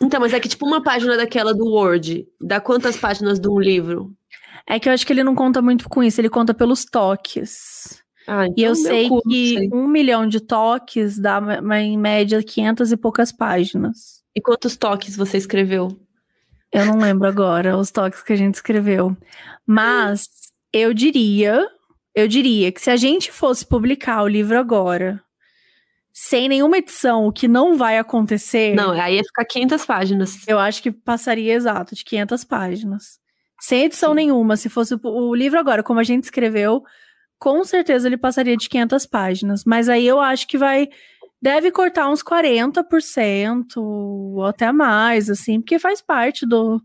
Então, 0.00 0.20
mas 0.20 0.32
é 0.32 0.40
que 0.40 0.48
tipo 0.48 0.66
uma 0.66 0.82
página 0.82 1.16
daquela 1.16 1.54
do 1.54 1.66
Word, 1.66 2.26
dá 2.40 2.60
quantas 2.60 2.96
páginas 2.96 3.38
de 3.38 3.48
um 3.48 3.58
livro? 3.58 4.14
É 4.66 4.78
que 4.78 4.88
eu 4.88 4.92
acho 4.92 5.06
que 5.06 5.12
ele 5.12 5.24
não 5.24 5.34
conta 5.34 5.62
muito 5.62 5.88
com 5.88 6.02
isso, 6.02 6.20
ele 6.20 6.28
conta 6.28 6.52
pelos 6.52 6.84
toques. 6.84 8.02
Ah, 8.26 8.46
então 8.46 8.54
e 8.58 8.62
eu 8.62 8.74
sei 8.74 9.08
que 9.08 9.54
sei. 9.54 9.70
um 9.72 9.86
milhão 9.86 10.26
de 10.26 10.40
toques 10.40 11.18
dá 11.18 11.40
em 11.80 11.96
média 11.96 12.42
500 12.42 12.92
e 12.92 12.96
poucas 12.96 13.32
páginas. 13.32 14.17
E 14.38 14.40
quantos 14.40 14.76
toques 14.76 15.16
você 15.16 15.36
escreveu? 15.36 15.88
Eu 16.72 16.86
não 16.86 16.98
lembro 16.98 17.26
agora 17.26 17.76
os 17.76 17.90
toques 17.90 18.22
que 18.22 18.32
a 18.32 18.36
gente 18.36 18.54
escreveu. 18.54 19.16
Mas 19.66 20.28
eu 20.72 20.94
diria, 20.94 21.66
eu 22.14 22.28
diria 22.28 22.70
que 22.70 22.80
se 22.80 22.88
a 22.88 22.94
gente 22.94 23.32
fosse 23.32 23.66
publicar 23.66 24.22
o 24.22 24.28
livro 24.28 24.56
agora, 24.56 25.20
sem 26.12 26.48
nenhuma 26.48 26.78
edição, 26.78 27.26
o 27.26 27.32
que 27.32 27.48
não 27.48 27.76
vai 27.76 27.98
acontecer. 27.98 28.76
Não, 28.76 28.92
aí 28.92 29.16
ia 29.16 29.24
ficar 29.24 29.44
500 29.44 29.84
páginas. 29.84 30.46
Eu 30.46 30.60
acho 30.60 30.84
que 30.84 30.92
passaria 30.92 31.52
exato 31.52 31.96
de 31.96 32.04
500 32.04 32.44
páginas. 32.44 33.18
Sem 33.60 33.86
edição 33.86 34.10
Sim. 34.10 34.16
nenhuma. 34.18 34.56
Se 34.56 34.68
fosse 34.68 34.94
o 35.02 35.34
livro 35.34 35.58
agora, 35.58 35.82
como 35.82 35.98
a 35.98 36.04
gente 36.04 36.22
escreveu, 36.22 36.84
com 37.40 37.64
certeza 37.64 38.06
ele 38.06 38.16
passaria 38.16 38.56
de 38.56 38.68
500 38.68 39.04
páginas. 39.04 39.64
Mas 39.64 39.88
aí 39.88 40.06
eu 40.06 40.20
acho 40.20 40.46
que 40.46 40.56
vai 40.56 40.88
deve 41.40 41.70
cortar 41.70 42.10
uns 42.10 42.22
40% 42.22 43.76
ou 43.76 44.44
até 44.44 44.72
mais, 44.72 45.30
assim, 45.30 45.60
porque 45.60 45.78
faz 45.78 46.00
parte 46.00 46.46
do, 46.46 46.80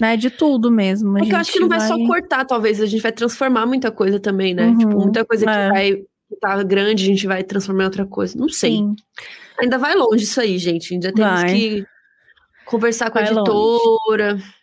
né, 0.00 0.16
de 0.16 0.30
tudo 0.30 0.70
mesmo. 0.70 1.18
Eu 1.18 1.36
acho 1.36 1.52
que 1.52 1.60
não 1.60 1.68
vai... 1.68 1.78
vai... 1.78 1.88
só 1.88 1.96
cortar, 1.98 2.44
talvez, 2.44 2.80
a 2.80 2.86
gente 2.86 3.02
vai 3.02 3.12
transformar 3.12 3.66
muita 3.66 3.90
coisa 3.90 4.18
também, 4.20 4.54
né? 4.54 4.66
Uhum, 4.66 4.78
tipo, 4.78 5.00
muita 5.00 5.24
coisa 5.24 5.50
é. 5.50 5.66
que 5.66 5.72
vai 5.72 6.02
tá 6.40 6.60
grande, 6.62 7.04
a 7.04 7.06
gente 7.06 7.26
vai 7.26 7.44
transformar 7.44 7.84
em 7.84 7.86
outra 7.86 8.06
coisa. 8.06 8.36
Não 8.36 8.48
sei. 8.48 8.72
Sim. 8.72 8.96
Ainda 9.60 9.78
vai 9.78 9.94
longe 9.94 10.24
isso 10.24 10.40
aí, 10.40 10.58
gente. 10.58 10.92
Ainda 10.92 11.12
temos 11.12 11.42
vai. 11.42 11.54
que 11.54 11.86
conversar 12.64 13.10
com 13.10 13.18
vai 13.18 13.28
a 13.28 13.32
editora. 13.32 14.32
Longe. 14.32 14.56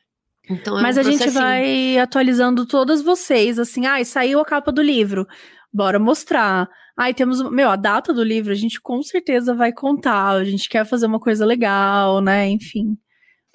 Então, 0.50 0.78
é 0.78 0.82
Mas 0.82 0.98
um 0.98 1.00
a 1.00 1.04
gente 1.04 1.30
vai 1.30 1.98
atualizando 1.98 2.66
todas 2.66 3.02
vocês, 3.02 3.58
assim, 3.58 3.86
ai, 3.86 4.02
ah, 4.02 4.06
saiu 4.06 4.40
a 4.42 4.46
capa 4.46 4.72
do 4.72 4.82
livro, 4.82 5.26
bora 5.72 5.98
mostrar. 5.98 6.70
Ai, 6.98 7.14
temos, 7.14 7.42
meu, 7.50 7.70
a 7.70 7.76
data 7.76 8.14
do 8.14 8.24
livro, 8.24 8.52
a 8.52 8.56
gente 8.56 8.80
com 8.80 9.02
certeza 9.02 9.54
vai 9.56 9.72
contar, 9.72 10.30
a 10.30 10.44
gente 10.44 10.70
quer 10.70 10.86
fazer 10.86 11.08
uma 11.08 11.20
coisa 11.20 11.46
legal, 11.46 12.22
né? 12.22 12.50
Enfim. 12.50 12.98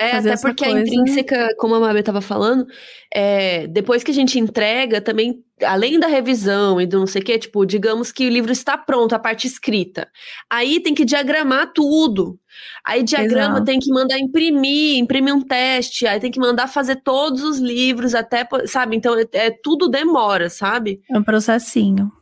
É, 0.00 0.12
até 0.12 0.36
porque 0.36 0.64
coisa... 0.64 0.78
a 0.78 0.80
intrínseca, 0.80 1.48
como 1.58 1.74
a 1.74 1.80
Mabê 1.80 2.00
estava 2.00 2.20
falando, 2.20 2.64
é, 3.12 3.66
depois 3.66 4.04
que 4.04 4.12
a 4.12 4.14
gente 4.14 4.38
entrega, 4.38 5.00
também, 5.00 5.42
além 5.64 5.98
da 5.98 6.06
revisão 6.06 6.80
e 6.80 6.86
do 6.86 7.00
não 7.00 7.06
sei 7.06 7.20
o 7.20 7.24
quê, 7.24 7.36
tipo, 7.36 7.66
digamos 7.66 8.12
que 8.12 8.28
o 8.28 8.30
livro 8.30 8.52
está 8.52 8.78
pronto, 8.78 9.12
a 9.12 9.18
parte 9.18 9.48
escrita. 9.48 10.08
Aí 10.48 10.80
tem 10.80 10.94
que 10.94 11.04
diagramar 11.04 11.72
tudo. 11.72 12.38
Aí 12.84 13.02
diagrama 13.02 13.56
Exato. 13.56 13.64
tem 13.64 13.80
que 13.80 13.90
mandar 13.90 14.20
imprimir, 14.20 14.98
imprimir 14.98 15.34
um 15.34 15.42
teste, 15.42 16.06
aí 16.06 16.20
tem 16.20 16.30
que 16.30 16.38
mandar 16.38 16.68
fazer 16.68 17.02
todos 17.02 17.42
os 17.42 17.58
livros, 17.58 18.14
até, 18.14 18.46
sabe? 18.66 18.96
Então, 18.96 19.18
é, 19.18 19.26
é 19.32 19.50
tudo 19.50 19.88
demora, 19.88 20.48
sabe? 20.48 21.00
É 21.10 21.18
um 21.18 21.24
processinho. 21.24 22.12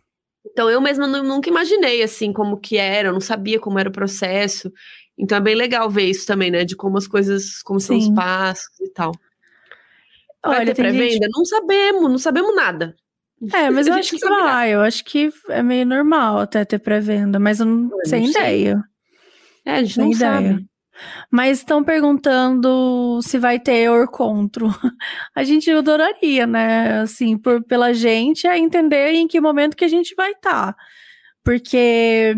Então 0.52 0.70
eu 0.70 0.80
mesma 0.80 1.06
nunca 1.06 1.48
imaginei 1.50 2.02
assim 2.02 2.32
como 2.32 2.58
que 2.58 2.76
era, 2.76 3.08
eu 3.08 3.12
não 3.12 3.20
sabia 3.20 3.58
como 3.58 3.78
era 3.78 3.88
o 3.88 3.92
processo. 3.92 4.72
Então 5.18 5.38
é 5.38 5.40
bem 5.40 5.54
legal 5.54 5.90
ver 5.90 6.04
isso 6.04 6.26
também, 6.26 6.50
né? 6.50 6.64
De 6.64 6.76
como 6.76 6.98
as 6.98 7.06
coisas, 7.06 7.62
como 7.62 7.80
Sim. 7.80 7.86
são 7.86 7.98
os 7.98 8.08
passos 8.14 8.80
e 8.80 8.90
tal. 8.92 9.12
Vai 10.44 10.60
Olha, 10.60 10.74
ter 10.74 10.82
pré-venda? 10.82 11.24
Gente... 11.24 11.28
Não 11.34 11.44
sabemos, 11.44 12.10
não 12.10 12.18
sabemos 12.18 12.54
nada. 12.54 12.94
É, 13.52 13.68
mas 13.70 13.86
eu 13.86 13.94
acho 13.94 14.16
que 14.16 14.28
vai, 14.28 14.74
eu 14.74 14.80
acho 14.80 15.04
que 15.04 15.32
é 15.48 15.62
meio 15.62 15.86
normal 15.86 16.38
até 16.38 16.64
ter 16.64 16.78
pré-venda, 16.78 17.38
mas 17.38 17.60
eu 17.60 17.66
não, 17.66 17.90
eu 17.90 18.06
sem 18.06 18.28
ideia. 18.28 18.82
É, 19.64 19.76
a 19.76 19.82
gente 19.82 19.94
sem 19.94 20.04
não 20.04 20.12
ideia. 20.12 20.52
sabe. 20.52 20.66
Mas 21.30 21.58
estão 21.58 21.82
perguntando 21.84 23.20
se 23.22 23.38
vai 23.38 23.58
ter 23.58 23.90
Orcontro. 23.90 24.68
A 25.34 25.44
gente 25.44 25.70
adoraria, 25.70 26.46
né? 26.46 27.00
Assim, 27.00 27.36
por, 27.38 27.62
pela 27.64 27.92
gente, 27.92 28.46
é 28.46 28.58
entender 28.58 29.12
em 29.12 29.28
que 29.28 29.40
momento 29.40 29.76
que 29.76 29.84
a 29.84 29.88
gente 29.88 30.14
vai 30.14 30.32
estar. 30.32 30.72
Tá. 30.72 30.76
Porque 31.44 32.34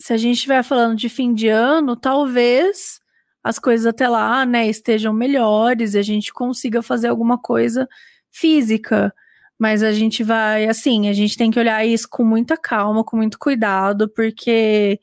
se 0.00 0.12
a 0.12 0.16
gente 0.16 0.36
estiver 0.36 0.62
falando 0.62 0.96
de 0.96 1.08
fim 1.08 1.34
de 1.34 1.48
ano, 1.48 1.94
talvez 1.94 3.00
as 3.42 3.58
coisas 3.58 3.86
até 3.86 4.08
lá, 4.08 4.44
né, 4.44 4.68
estejam 4.68 5.12
melhores 5.12 5.94
e 5.94 5.98
a 5.98 6.02
gente 6.02 6.32
consiga 6.32 6.82
fazer 6.82 7.08
alguma 7.08 7.38
coisa 7.38 7.88
física. 8.30 9.12
Mas 9.58 9.82
a 9.82 9.92
gente 9.92 10.22
vai, 10.24 10.66
assim, 10.66 11.08
a 11.08 11.12
gente 11.12 11.36
tem 11.36 11.50
que 11.50 11.58
olhar 11.58 11.84
isso 11.84 12.08
com 12.10 12.24
muita 12.24 12.56
calma, 12.56 13.04
com 13.04 13.16
muito 13.16 13.38
cuidado, 13.38 14.08
porque 14.08 14.98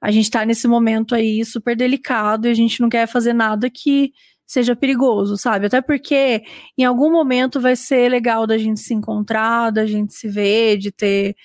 a 0.00 0.10
gente 0.10 0.30
tá 0.30 0.44
nesse 0.44 0.66
momento 0.66 1.14
aí 1.14 1.44
super 1.44 1.76
delicado 1.76 2.46
e 2.46 2.50
a 2.50 2.54
gente 2.54 2.80
não 2.80 2.88
quer 2.88 3.06
fazer 3.06 3.32
nada 3.32 3.68
que 3.68 4.12
seja 4.46 4.74
perigoso, 4.74 5.36
sabe? 5.36 5.66
Até 5.66 5.80
porque 5.80 6.42
em 6.76 6.84
algum 6.84 7.12
momento 7.12 7.60
vai 7.60 7.76
ser 7.76 8.08
legal 8.08 8.46
da 8.46 8.58
gente 8.58 8.80
se 8.80 8.92
encontrar, 8.92 9.70
da 9.70 9.86
gente 9.86 10.12
se 10.12 10.28
ver, 10.28 10.76
de 10.76 10.90
ter, 10.90 11.36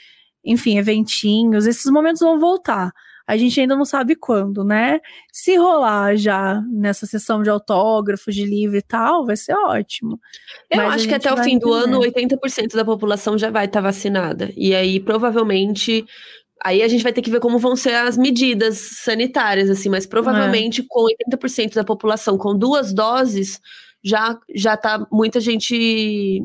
enfim, 0.44 0.78
eventinhos. 0.78 1.68
Esses 1.68 1.92
momentos 1.92 2.22
vão 2.22 2.40
voltar. 2.40 2.92
A 3.28 3.38
gente 3.38 3.60
ainda 3.60 3.76
não 3.76 3.86
sabe 3.86 4.16
quando, 4.16 4.64
né? 4.64 5.00
Se 5.32 5.56
rolar 5.56 6.16
já 6.16 6.62
nessa 6.72 7.06
sessão 7.08 7.42
de 7.42 7.50
autógrafos, 7.50 8.34
de 8.34 8.46
livro 8.46 8.78
e 8.78 8.82
tal, 8.82 9.26
vai 9.26 9.36
ser 9.36 9.54
ótimo. 9.54 10.20
Eu 10.70 10.78
Mas 10.78 10.96
acho 10.96 11.08
que 11.08 11.16
até 11.16 11.34
o 11.34 11.44
fim 11.44 11.58
do 11.58 11.74
ano, 11.74 12.00
80% 12.00 12.76
da 12.76 12.86
população 12.86 13.38
já 13.38 13.50
vai 13.50 13.66
estar 13.66 13.82
tá 13.82 13.88
vacinada. 13.88 14.52
E 14.56 14.76
aí, 14.76 15.00
provavelmente, 15.00 16.06
Aí 16.64 16.82
a 16.82 16.88
gente 16.88 17.04
vai 17.04 17.14
ter 17.14 17.22
que 17.22 17.30
ver 17.30 17.40
como 17.40 17.60
vão 17.60 17.76
ser 17.76 17.94
as 17.94 18.18
medidas 18.18 18.78
sanitárias, 19.04 19.70
assim, 19.70 19.90
mas 19.90 20.06
provavelmente 20.06 20.82
é. 20.82 20.86
com 20.88 21.06
80% 21.30 21.76
da 21.76 21.84
população 21.84 22.38
com 22.38 22.58
duas 22.58 22.94
doses, 22.94 23.60
já, 24.04 24.40
já 24.54 24.78
tá 24.78 25.06
muita 25.12 25.40
gente. 25.40 26.42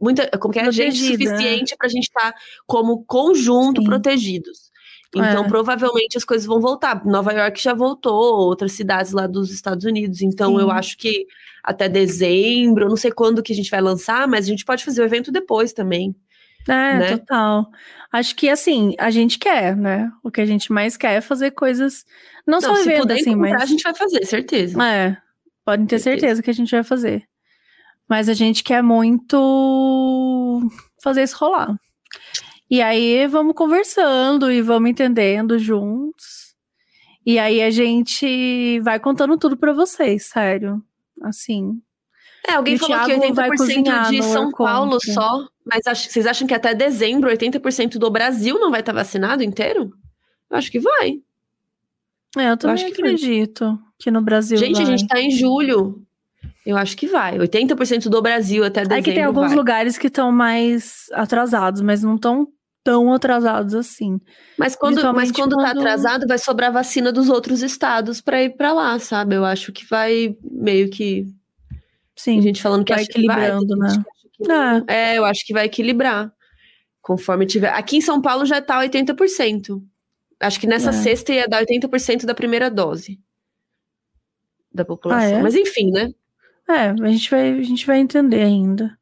Muita, 0.00 0.28
como 0.38 0.52
que 0.52 0.58
é? 0.60 0.62
Protegida. 0.62 0.90
Gente 0.90 1.12
suficiente 1.12 1.76
para 1.76 1.86
a 1.86 1.90
gente 1.90 2.04
estar 2.04 2.32
tá 2.32 2.38
como 2.66 3.04
conjunto 3.04 3.80
Sim. 3.80 3.86
protegidos. 3.86 4.72
Então, 5.14 5.44
é. 5.44 5.48
provavelmente 5.48 6.16
as 6.16 6.24
coisas 6.24 6.46
vão 6.46 6.60
voltar. 6.60 7.04
Nova 7.04 7.32
York 7.32 7.60
já 7.60 7.74
voltou, 7.74 8.14
outras 8.14 8.72
cidades 8.72 9.12
lá 9.12 9.26
dos 9.26 9.50
Estados 9.50 9.84
Unidos. 9.84 10.22
Então, 10.22 10.56
Sim. 10.56 10.62
eu 10.62 10.70
acho 10.70 10.96
que 10.96 11.26
até 11.62 11.88
dezembro, 11.88 12.88
não 12.88 12.96
sei 12.96 13.12
quando 13.12 13.42
que 13.42 13.52
a 13.52 13.56
gente 13.56 13.70
vai 13.70 13.80
lançar, 13.80 14.26
mas 14.26 14.46
a 14.46 14.48
gente 14.48 14.64
pode 14.64 14.84
fazer 14.84 15.02
o 15.02 15.04
evento 15.04 15.30
depois 15.30 15.72
também. 15.72 16.14
É, 16.68 16.98
né? 16.98 17.16
total. 17.16 17.70
Acho 18.12 18.36
que 18.36 18.48
assim, 18.48 18.94
a 18.98 19.10
gente 19.10 19.38
quer, 19.38 19.76
né? 19.76 20.10
O 20.22 20.30
que 20.30 20.40
a 20.40 20.46
gente 20.46 20.72
mais 20.72 20.96
quer 20.96 21.14
é 21.14 21.20
fazer 21.20 21.50
coisas. 21.52 22.04
Não, 22.46 22.60
não 22.60 22.74
só 22.74 22.80
evento, 22.82 23.12
assim, 23.12 23.34
mas. 23.34 23.60
A 23.60 23.66
gente 23.66 23.82
vai 23.82 23.94
fazer, 23.94 24.24
certeza. 24.24 24.82
É. 24.82 25.16
Podem 25.64 25.86
ter 25.86 25.98
certeza. 25.98 26.20
certeza 26.20 26.42
que 26.42 26.50
a 26.50 26.54
gente 26.54 26.70
vai 26.70 26.82
fazer. 26.82 27.24
Mas 28.08 28.28
a 28.28 28.34
gente 28.34 28.62
quer 28.62 28.82
muito 28.82 30.60
fazer 31.02 31.22
isso 31.22 31.36
rolar. 31.38 31.74
E 32.70 32.80
aí 32.80 33.26
vamos 33.26 33.54
conversando 33.54 34.50
e 34.50 34.60
vamos 34.60 34.90
entendendo 34.90 35.58
juntos. 35.58 36.54
E 37.24 37.38
aí 37.38 37.62
a 37.62 37.70
gente 37.70 38.80
vai 38.80 38.98
contando 38.98 39.38
tudo 39.38 39.56
para 39.56 39.72
vocês, 39.72 40.26
sério. 40.26 40.82
Assim, 41.22 41.80
É, 42.48 42.54
alguém 42.54 42.76
falou 42.76 42.98
que 42.98 43.04
Thiago 43.04 43.34
vai 43.34 43.50
80% 43.50 43.56
cozinhar 43.56 44.10
de 44.10 44.22
São 44.22 44.50
Paulo 44.50 44.98
só. 45.00 45.46
Mas 45.64 45.86
ach- 45.86 46.08
vocês 46.08 46.26
acham 46.26 46.46
que 46.46 46.54
até 46.54 46.74
dezembro 46.74 47.30
80% 47.30 47.98
do 47.98 48.10
Brasil 48.10 48.58
não 48.58 48.70
vai 48.70 48.80
estar 48.80 48.92
vacinado 48.92 49.42
inteiro? 49.42 49.92
Eu 50.50 50.56
acho 50.56 50.70
que 50.70 50.80
vai. 50.80 51.20
É, 52.36 52.50
eu 52.50 52.56
também 52.56 52.74
acho 52.84 52.92
que 52.94 53.00
vai. 53.02 53.10
acredito 53.12 53.78
que 53.98 54.10
no 54.10 54.22
Brasil 54.22 54.56
gente, 54.58 54.74
vai. 54.74 54.82
a 54.82 54.86
gente 54.86 55.06
tá 55.06 55.20
em 55.20 55.30
julho. 55.30 56.02
Eu 56.64 56.76
acho 56.76 56.96
que 56.96 57.06
vai. 57.06 57.38
80% 57.38 58.08
do 58.08 58.22
Brasil 58.22 58.64
até 58.64 58.80
dezembro 58.82 58.98
É 59.00 59.02
que 59.02 59.12
tem 59.12 59.22
alguns 59.24 59.48
vai. 59.48 59.56
lugares 59.56 59.98
que 59.98 60.06
estão 60.06 60.30
mais 60.32 61.06
atrasados, 61.12 61.80
mas 61.82 62.02
não 62.02 62.14
estão 62.16 62.48
tão 62.84 63.12
atrasados 63.12 63.74
assim. 63.74 64.20
Mas 64.58 64.74
quando, 64.74 64.94
mas 64.96 65.30
Principalmente 65.30 65.32
quando 65.34 65.56
tá 65.56 65.70
quando- 65.72 65.78
atrasado, 65.80 66.26
vai 66.26 66.38
sobrar 66.38 66.72
vacina 66.72 67.12
dos 67.12 67.28
outros 67.28 67.62
estados 67.62 68.20
pra 68.20 68.42
ir 68.42 68.50
pra 68.56 68.72
lá, 68.72 68.98
sabe? 68.98 69.36
Eu 69.36 69.44
acho 69.44 69.72
que 69.72 69.84
vai 69.88 70.36
meio 70.42 70.88
que. 70.90 71.26
Sim. 72.16 72.34
Tem 72.34 72.42
gente 72.42 72.62
falando 72.62 72.84
que 72.84 72.92
vai 72.92 73.02
acha 73.02 73.10
que 73.12 73.26
vai, 73.26 73.46
equilibrando, 73.46 73.76
né? 73.76 74.04
Não. 74.40 74.84
É, 74.88 75.16
eu 75.18 75.24
acho 75.24 75.44
que 75.46 75.52
vai 75.52 75.66
equilibrar. 75.66 76.32
Conforme 77.00 77.46
tiver. 77.46 77.68
Aqui 77.70 77.96
em 77.96 78.00
São 78.00 78.20
Paulo 78.22 78.46
já 78.46 78.60
tá 78.62 78.78
80%. 78.80 79.82
Acho 80.40 80.60
que 80.60 80.66
nessa 80.66 80.90
É. 80.90 80.92
sexta 80.92 81.32
ia 81.32 81.48
dar 81.48 81.60
80% 81.60 82.24
da 82.26 82.34
primeira 82.34 82.70
dose 82.70 83.18
da 84.72 84.84
população. 84.84 85.36
Ah, 85.36 85.38
é? 85.38 85.42
Mas 85.42 85.54
enfim, 85.54 85.90
né? 85.90 86.08
é, 86.68 86.90
a 86.90 87.08
gente 87.10 87.30
vai, 87.30 87.50
a 87.58 87.62
gente 87.62 87.86
vai 87.86 87.98
entender 87.98 88.42
ainda. 88.42 88.96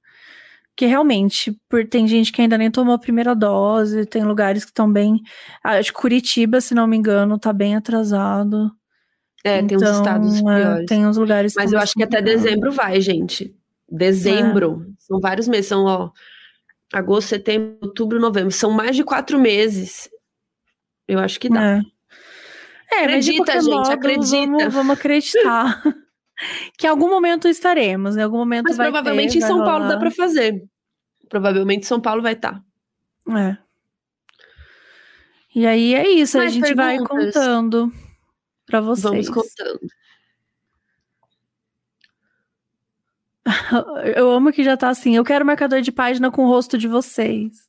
Porque 0.71 0.87
realmente, 0.87 1.53
por, 1.69 1.87
tem 1.87 2.09
gente 2.09 2.33
que 2.33 2.41
ainda 2.41 2.57
nem 2.57 2.71
tomou 2.71 2.95
a 2.95 2.99
primeira 2.99 3.35
dose, 3.35 4.07
tem 4.07 4.25
lugares 4.25 4.65
que 4.65 4.71
estão 4.71 4.91
bem. 4.91 5.21
ah, 5.63 5.73
Acho 5.79 5.93
que 5.93 6.01
Curitiba, 6.01 6.61
se 6.61 6.75
não 6.75 6.87
me 6.87 6.97
engano, 6.97 7.39
tá 7.39 7.53
bem 7.53 7.77
atrasado. 7.77 8.71
É, 9.45 9.63
tem 9.63 9.77
uns 9.77 9.83
Então, 9.83 9.93
estados 9.99 10.39
é, 10.39 10.43
piores. 10.43 10.87
tem 10.87 11.07
uns 11.07 11.17
lugares 11.17 11.55
Mas 11.57 11.73
eu 11.73 11.79
acho 11.79 11.95
que 11.95 12.03
até 12.03 12.21
dezembro 12.23 12.73
vai, 12.73 13.01
gente. 13.01 13.55
Dezembro. 13.91 14.87
São 14.99 15.21
vários 15.21 15.49
meses. 15.49 15.67
São, 15.67 15.85
ó, 15.85 16.11
agosto, 16.93 17.29
setembro, 17.29 17.79
outubro, 17.83 18.21
novembro. 18.21 18.51
São 18.53 18.71
mais 18.71 18.95
de 18.95 19.05
quatro 19.05 19.39
meses. 19.39 20.09
Eu 21.09 21.19
acho 21.19 21.41
que 21.41 21.49
dá. 21.49 21.79
É. 21.79 21.81
É, 22.93 23.05
Acredita, 23.05 23.53
gente, 23.61 23.71
modo, 23.71 23.91
acredita. 23.91 24.47
Vamos, 24.47 24.75
vamos 24.75 24.99
acreditar. 24.99 25.83
que 26.77 26.87
em 26.87 26.91
algum 26.91 27.09
momento 27.09 27.47
estaremos, 27.47 28.17
em 28.17 28.23
algum 28.23 28.39
momento 28.39 28.65
Mas 28.69 28.77
vai 28.77 28.91
provavelmente 28.91 29.33
ter, 29.33 29.39
em 29.39 29.41
vai 29.41 29.49
São 29.49 29.59
Paulo 29.59 29.81
dá 29.81 29.87
rolar. 29.87 29.99
pra 30.01 30.11
fazer. 30.11 30.65
Provavelmente 31.29 31.87
São 31.87 32.01
Paulo 32.01 32.23
vai 32.23 32.33
estar. 32.33 32.61
É. 33.29 33.57
E 35.55 35.67
aí 35.67 35.95
é 35.95 36.09
isso, 36.09 36.39
a 36.39 36.49
gente 36.49 36.75
vai 36.75 36.97
perguntas? 36.97 37.35
contando 37.35 37.93
pra 38.67 38.81
vocês. 38.81 39.03
Vamos 39.03 39.29
contando. 39.29 39.81
Eu 44.17 44.31
amo 44.31 44.53
que 44.53 44.63
já 44.63 44.77
tá 44.77 44.89
assim. 44.89 45.17
Eu 45.17 45.25
quero 45.25 45.45
marcador 45.45 45.81
de 45.81 45.93
página 45.93 46.31
com 46.31 46.45
o 46.45 46.49
rosto 46.49 46.79
de 46.79 46.89
vocês. 46.89 47.69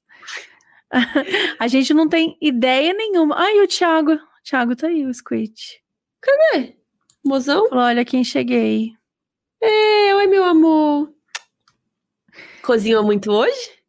a 1.60 1.68
gente 1.68 1.94
não 1.94 2.08
tem 2.08 2.38
ideia 2.42 2.94
nenhuma. 2.94 3.36
Ai, 3.38 3.60
o 3.60 3.68
Thiago. 3.68 4.14
O 4.14 4.44
Thiago 4.44 4.76
tá 4.76 4.88
aí, 4.88 5.06
o 5.06 5.14
Squid. 5.14 5.54
Mozão? 7.24 7.70
Falou: 7.70 7.86
olha 7.86 8.06
quem 8.06 8.24
cheguei. 8.24 8.94
É, 9.62 10.16
oi, 10.16 10.28
meu 10.28 10.44
amor. 10.44 11.14
Cozinhou 12.64 13.04
muito 13.04 13.32
hoje? 13.32 13.82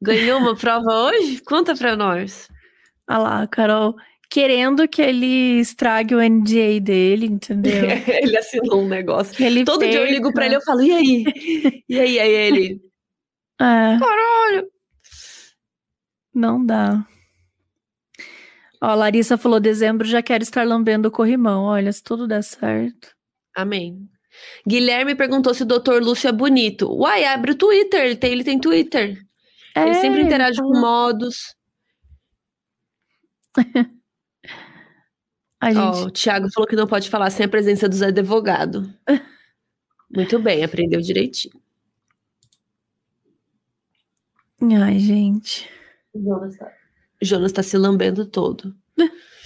Ganhou 0.00 0.38
uma 0.38 0.54
prova 0.54 0.92
hoje? 1.06 1.40
Conta 1.42 1.74
pra 1.74 1.96
nós. 1.96 2.48
Olha 3.08 3.18
lá, 3.18 3.46
Carol. 3.46 3.96
Querendo 4.28 4.88
que 4.88 5.00
ele 5.00 5.60
estrague 5.60 6.14
o 6.14 6.20
NDA 6.20 6.80
dele, 6.80 7.26
entendeu? 7.26 7.72
ele 8.22 8.36
assinou 8.36 8.82
um 8.82 8.88
negócio. 8.88 9.42
Ele 9.42 9.64
Todo 9.64 9.86
dia 9.88 10.00
eu 10.00 10.06
ligo 10.06 10.32
pra 10.32 10.46
ele, 10.46 10.56
perca. 10.56 10.70
eu 10.70 10.74
falo, 10.76 10.82
e 10.82 10.92
aí? 10.92 11.24
E 11.88 12.00
aí, 12.00 12.18
aí 12.18 12.30
ele? 12.32 12.80
É, 13.60 13.98
Caralho! 13.98 14.68
não 16.34 16.64
dá. 16.66 17.06
Ó, 18.82 18.86
a 18.88 18.94
Larissa 18.94 19.38
falou: 19.38 19.58
dezembro 19.60 20.06
já 20.06 20.20
quero 20.22 20.42
estar 20.42 20.66
lambendo 20.66 21.08
o 21.08 21.10
corrimão. 21.10 21.64
Olha, 21.64 21.90
se 21.92 22.02
tudo 22.02 22.26
der 22.26 22.42
certo. 22.42 23.14
Amém. 23.54 24.06
Guilherme 24.68 25.14
perguntou 25.14 25.54
se 25.54 25.62
o 25.62 25.66
Dr. 25.66 26.02
Lúcio 26.02 26.28
é 26.28 26.32
bonito. 26.32 26.92
Uai, 26.92 27.24
abre 27.24 27.52
o 27.52 27.54
Twitter, 27.56 28.04
ele 28.04 28.16
tem, 28.16 28.32
ele 28.32 28.44
tem 28.44 28.58
Twitter. 28.60 29.16
ele 29.74 29.94
sempre 29.94 30.20
interage 30.20 30.58
então- 30.58 30.70
com 30.70 30.78
modos. 30.78 31.54
A 35.66 35.72
gente 35.72 36.06
o 36.06 36.10
Thiago 36.10 36.48
falou 36.52 36.68
que 36.68 36.76
não 36.76 36.86
pode 36.86 37.10
falar 37.10 37.28
sem 37.30 37.44
a 37.46 37.48
presença 37.48 37.88
do 37.88 37.96
Zé 37.96 38.06
Advogado. 38.06 38.88
Muito 40.08 40.38
bem, 40.38 40.62
aprendeu 40.62 41.00
direitinho. 41.00 41.60
Ai, 44.82 44.98
gente. 44.98 45.68
Jonas 47.20 47.52
tá 47.52 47.62
se 47.62 47.76
lambendo 47.76 48.24
todo. 48.26 48.74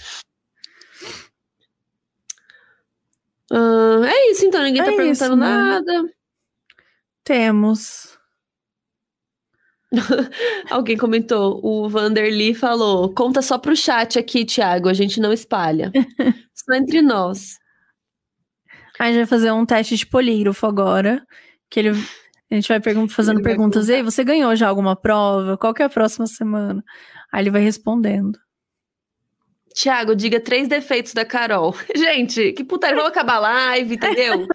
Ah, 3.53 3.99
é 4.05 4.31
isso, 4.31 4.45
então. 4.45 4.63
Ninguém 4.63 4.81
tá 4.81 4.93
É 4.93 4.95
perguntando 4.95 5.11
isso, 5.33 5.35
né? 5.35 5.45
nada. 5.45 6.13
Temos. 7.25 8.17
Alguém 10.69 10.97
comentou. 10.97 11.59
O 11.63 11.89
Vanderly 11.89 12.53
falou: 12.53 13.13
conta 13.13 13.41
só 13.41 13.57
pro 13.57 13.75
chat 13.75 14.17
aqui, 14.17 14.45
Thiago. 14.45 14.87
A 14.89 14.93
gente 14.93 15.19
não 15.19 15.33
espalha. 15.33 15.91
só 16.53 16.73
entre 16.73 17.01
nós. 17.01 17.57
A 18.99 19.05
gente 19.07 19.17
vai 19.17 19.25
fazer 19.25 19.51
um 19.51 19.65
teste 19.65 19.95
de 19.97 20.05
polígrafo 20.05 20.65
agora. 20.65 21.25
Que 21.69 21.79
ele, 21.79 21.89
a 21.89 22.55
gente 22.55 22.67
vai 22.67 22.79
pergun- 22.79 23.07
fazendo 23.07 23.37
Ele 23.37 23.43
vai 23.43 23.51
perguntas. 23.53 23.85
contar. 23.87 23.97
Ei, 23.97 24.03
você 24.03 24.23
ganhou 24.23 24.55
já 24.55 24.67
alguma 24.67 24.95
prova? 24.95 25.57
Qual 25.57 25.73
que 25.73 25.81
é 25.81 25.85
a 25.85 25.89
próxima 25.89 26.27
semana? 26.27 26.83
Aí 27.31 27.41
ele 27.43 27.51
vai 27.51 27.61
respondendo. 27.61 28.37
Thiago, 29.73 30.13
diga 30.15 30.37
três 30.39 30.67
defeitos 30.67 31.13
da 31.13 31.23
Carol. 31.23 31.73
Gente, 31.95 32.51
que 32.51 32.63
putaria. 32.63 32.95
Vamos 32.97 33.11
acabar 33.11 33.35
a 33.35 33.39
live, 33.39 33.95
entendeu? 33.95 34.45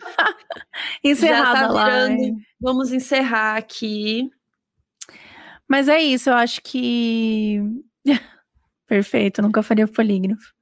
Encerrada 1.03 1.61
tá 1.69 1.73
lá. 1.73 1.85
virando. 1.85 2.37
Vamos 2.61 2.93
encerrar 2.93 3.57
aqui. 3.57 4.31
Mas 5.69 5.89
é 5.89 6.01
isso, 6.01 6.31
eu 6.31 6.35
acho 6.35 6.61
que. 6.63 7.61
Perfeito, 8.87 9.41
eu 9.41 9.45
nunca 9.45 9.63
faria 9.63 9.87
polígrafo. 9.89 10.53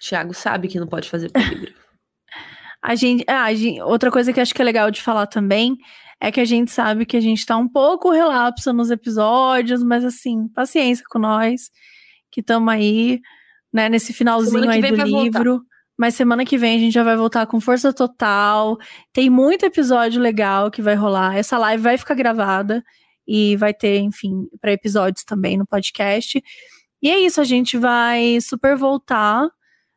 Thiago 0.00 0.34
sabe 0.34 0.68
que 0.68 0.78
não 0.78 0.86
pode 0.86 1.08
fazer 1.08 1.30
polígrafo. 1.30 1.72
A 2.82 2.94
gente, 2.94 3.24
ah, 3.26 3.44
a 3.44 3.54
gente- 3.54 3.80
outra 3.80 4.10
coisa 4.10 4.30
que 4.30 4.38
eu 4.38 4.42
acho 4.42 4.54
que 4.54 4.60
é 4.60 4.64
legal 4.64 4.90
de 4.90 5.00
falar 5.00 5.26
também 5.26 5.74
é 6.20 6.30
que 6.30 6.38
a 6.38 6.44
gente 6.44 6.70
sabe 6.70 7.06
que 7.06 7.16
a 7.16 7.20
gente 7.20 7.46
tá 7.46 7.56
um 7.56 7.66
pouco 7.66 8.10
relapso 8.10 8.74
nos 8.74 8.90
episódios, 8.90 9.82
mas 9.82 10.04
assim, 10.04 10.48
paciência 10.48 11.02
com 11.08 11.18
nós, 11.18 11.70
que 12.30 12.42
estamos 12.42 12.70
aí, 12.70 13.22
né, 13.72 13.88
nesse 13.88 14.12
finalzinho 14.12 14.68
aí 14.68 14.82
do 14.82 14.96
vai 14.96 15.08
voltar. 15.08 15.38
livro. 15.38 15.62
Mas 15.96 16.14
semana 16.14 16.44
que 16.44 16.58
vem 16.58 16.76
a 16.76 16.78
gente 16.78 16.92
já 16.92 17.02
vai 17.02 17.16
voltar 17.16 17.46
com 17.46 17.58
força 17.58 17.90
total. 17.90 18.76
Tem 19.14 19.30
muito 19.30 19.64
episódio 19.64 20.20
legal 20.20 20.70
que 20.70 20.82
vai 20.82 20.94
rolar. 20.94 21.36
Essa 21.38 21.56
live 21.56 21.82
vai 21.82 21.96
ficar 21.96 22.14
gravada 22.14 22.84
e 23.26 23.56
vai 23.56 23.72
ter, 23.72 23.98
enfim, 23.98 24.48
para 24.60 24.72
episódios 24.72 25.24
também 25.24 25.56
no 25.56 25.66
podcast. 25.66 26.42
E 27.02 27.10
é 27.10 27.18
isso, 27.18 27.40
a 27.40 27.44
gente 27.44 27.76
vai 27.76 28.38
super 28.40 28.76
voltar 28.76 29.48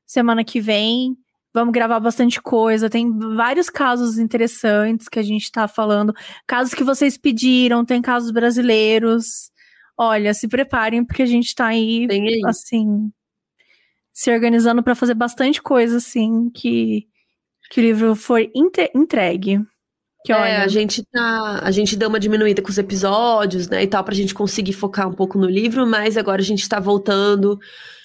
semana 0.05 0.43
que 0.43 0.59
vem. 0.59 1.15
Vamos 1.53 1.73
gravar 1.73 1.99
bastante 1.99 2.41
coisa. 2.41 2.89
Tem 2.89 3.11
vários 3.35 3.69
casos 3.69 4.17
interessantes 4.17 5.07
que 5.07 5.19
a 5.19 5.23
gente 5.23 5.51
tá 5.51 5.67
falando. 5.67 6.13
Casos 6.45 6.73
que 6.73 6.83
vocês 6.83 7.17
pediram, 7.17 7.85
tem 7.85 8.01
casos 8.01 8.31
brasileiros. 8.31 9.51
Olha, 9.97 10.33
se 10.33 10.47
preparem, 10.47 11.03
porque 11.03 11.23
a 11.23 11.25
gente 11.25 11.55
tá 11.55 11.67
aí, 11.67 12.07
aí. 12.11 12.41
assim, 12.45 13.11
se 14.13 14.31
organizando 14.31 14.83
para 14.83 14.93
fazer 14.95 15.15
bastante 15.15 15.61
coisa, 15.61 15.97
assim, 15.97 16.49
que, 16.51 17.07
que 17.71 17.79
o 17.79 17.83
livro 17.83 18.15
for 18.15 18.39
entregue. 18.53 19.59
Que 20.27 20.33
É, 20.33 20.35
olha, 20.35 20.63
a 20.63 20.67
gente 20.67 21.03
tá. 21.05 21.61
A 21.63 21.71
gente 21.71 21.95
deu 21.95 22.09
uma 22.09 22.19
diminuída 22.19 22.61
com 22.61 22.69
os 22.69 22.77
episódios, 22.77 23.69
né? 23.69 23.83
E 23.83 23.87
tal, 23.87 24.03
pra 24.03 24.13
gente 24.13 24.33
conseguir 24.33 24.73
focar 24.73 25.07
um 25.07 25.13
pouco 25.13 25.37
no 25.37 25.45
livro, 25.47 25.87
mas 25.87 26.17
agora 26.17 26.41
a 26.41 26.43
gente 26.43 26.67
tá 26.67 26.81
voltando 26.81 27.57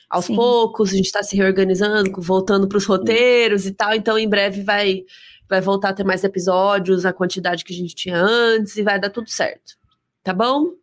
aos 0.09 0.27
Sim. 0.27 0.37
poucos, 0.37 0.93
a 0.93 0.97
gente 0.97 1.11
tá 1.11 1.21
se 1.25 1.37
reorganizando, 1.37 2.13
voltando 2.19 2.69
pros 2.69 2.85
roteiros 2.85 3.67
e 3.67 3.73
tal. 3.73 3.93
Então, 3.93 4.17
em 4.17 4.29
breve 4.29 4.63
vai, 4.63 5.03
vai 5.49 5.61
voltar 5.61 5.89
a 5.89 5.95
ter 5.95 6.05
mais 6.05 6.23
episódios, 6.23 7.05
a 7.05 7.13
quantidade 7.13 7.65
que 7.65 7.73
a 7.73 7.77
gente 7.77 7.93
tinha 7.93 8.17
antes, 8.17 8.77
e 8.77 8.85
vai 8.85 9.01
dar 9.01 9.11
tudo 9.11 9.29
certo. 9.29 9.77
Tá 10.23 10.33
bom? 10.33 10.75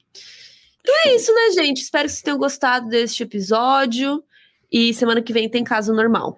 Então 0.82 0.96
é 1.06 1.16
isso, 1.16 1.34
né, 1.34 1.52
gente? 1.52 1.82
Espero 1.82 2.04
que 2.04 2.12
vocês 2.12 2.22
tenham 2.22 2.38
gostado 2.38 2.90
deste 2.90 3.24
episódio. 3.24 4.22
E 4.70 4.94
semana 4.94 5.22
que 5.22 5.32
vem 5.32 5.48
tem 5.48 5.64
caso 5.64 5.94
normal. 5.94 6.38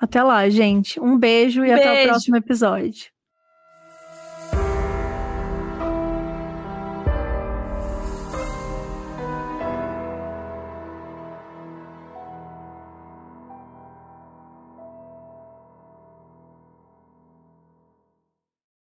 até 0.00 0.20
lá, 0.24 0.48
gente. 0.48 0.98
Um 0.98 1.16
beijo 1.16 1.64
e 1.64 1.70
até 1.70 1.88
o 1.88 1.94
Beijo. 1.94 2.08
próximo 2.08 2.36
episódio. 2.36 3.11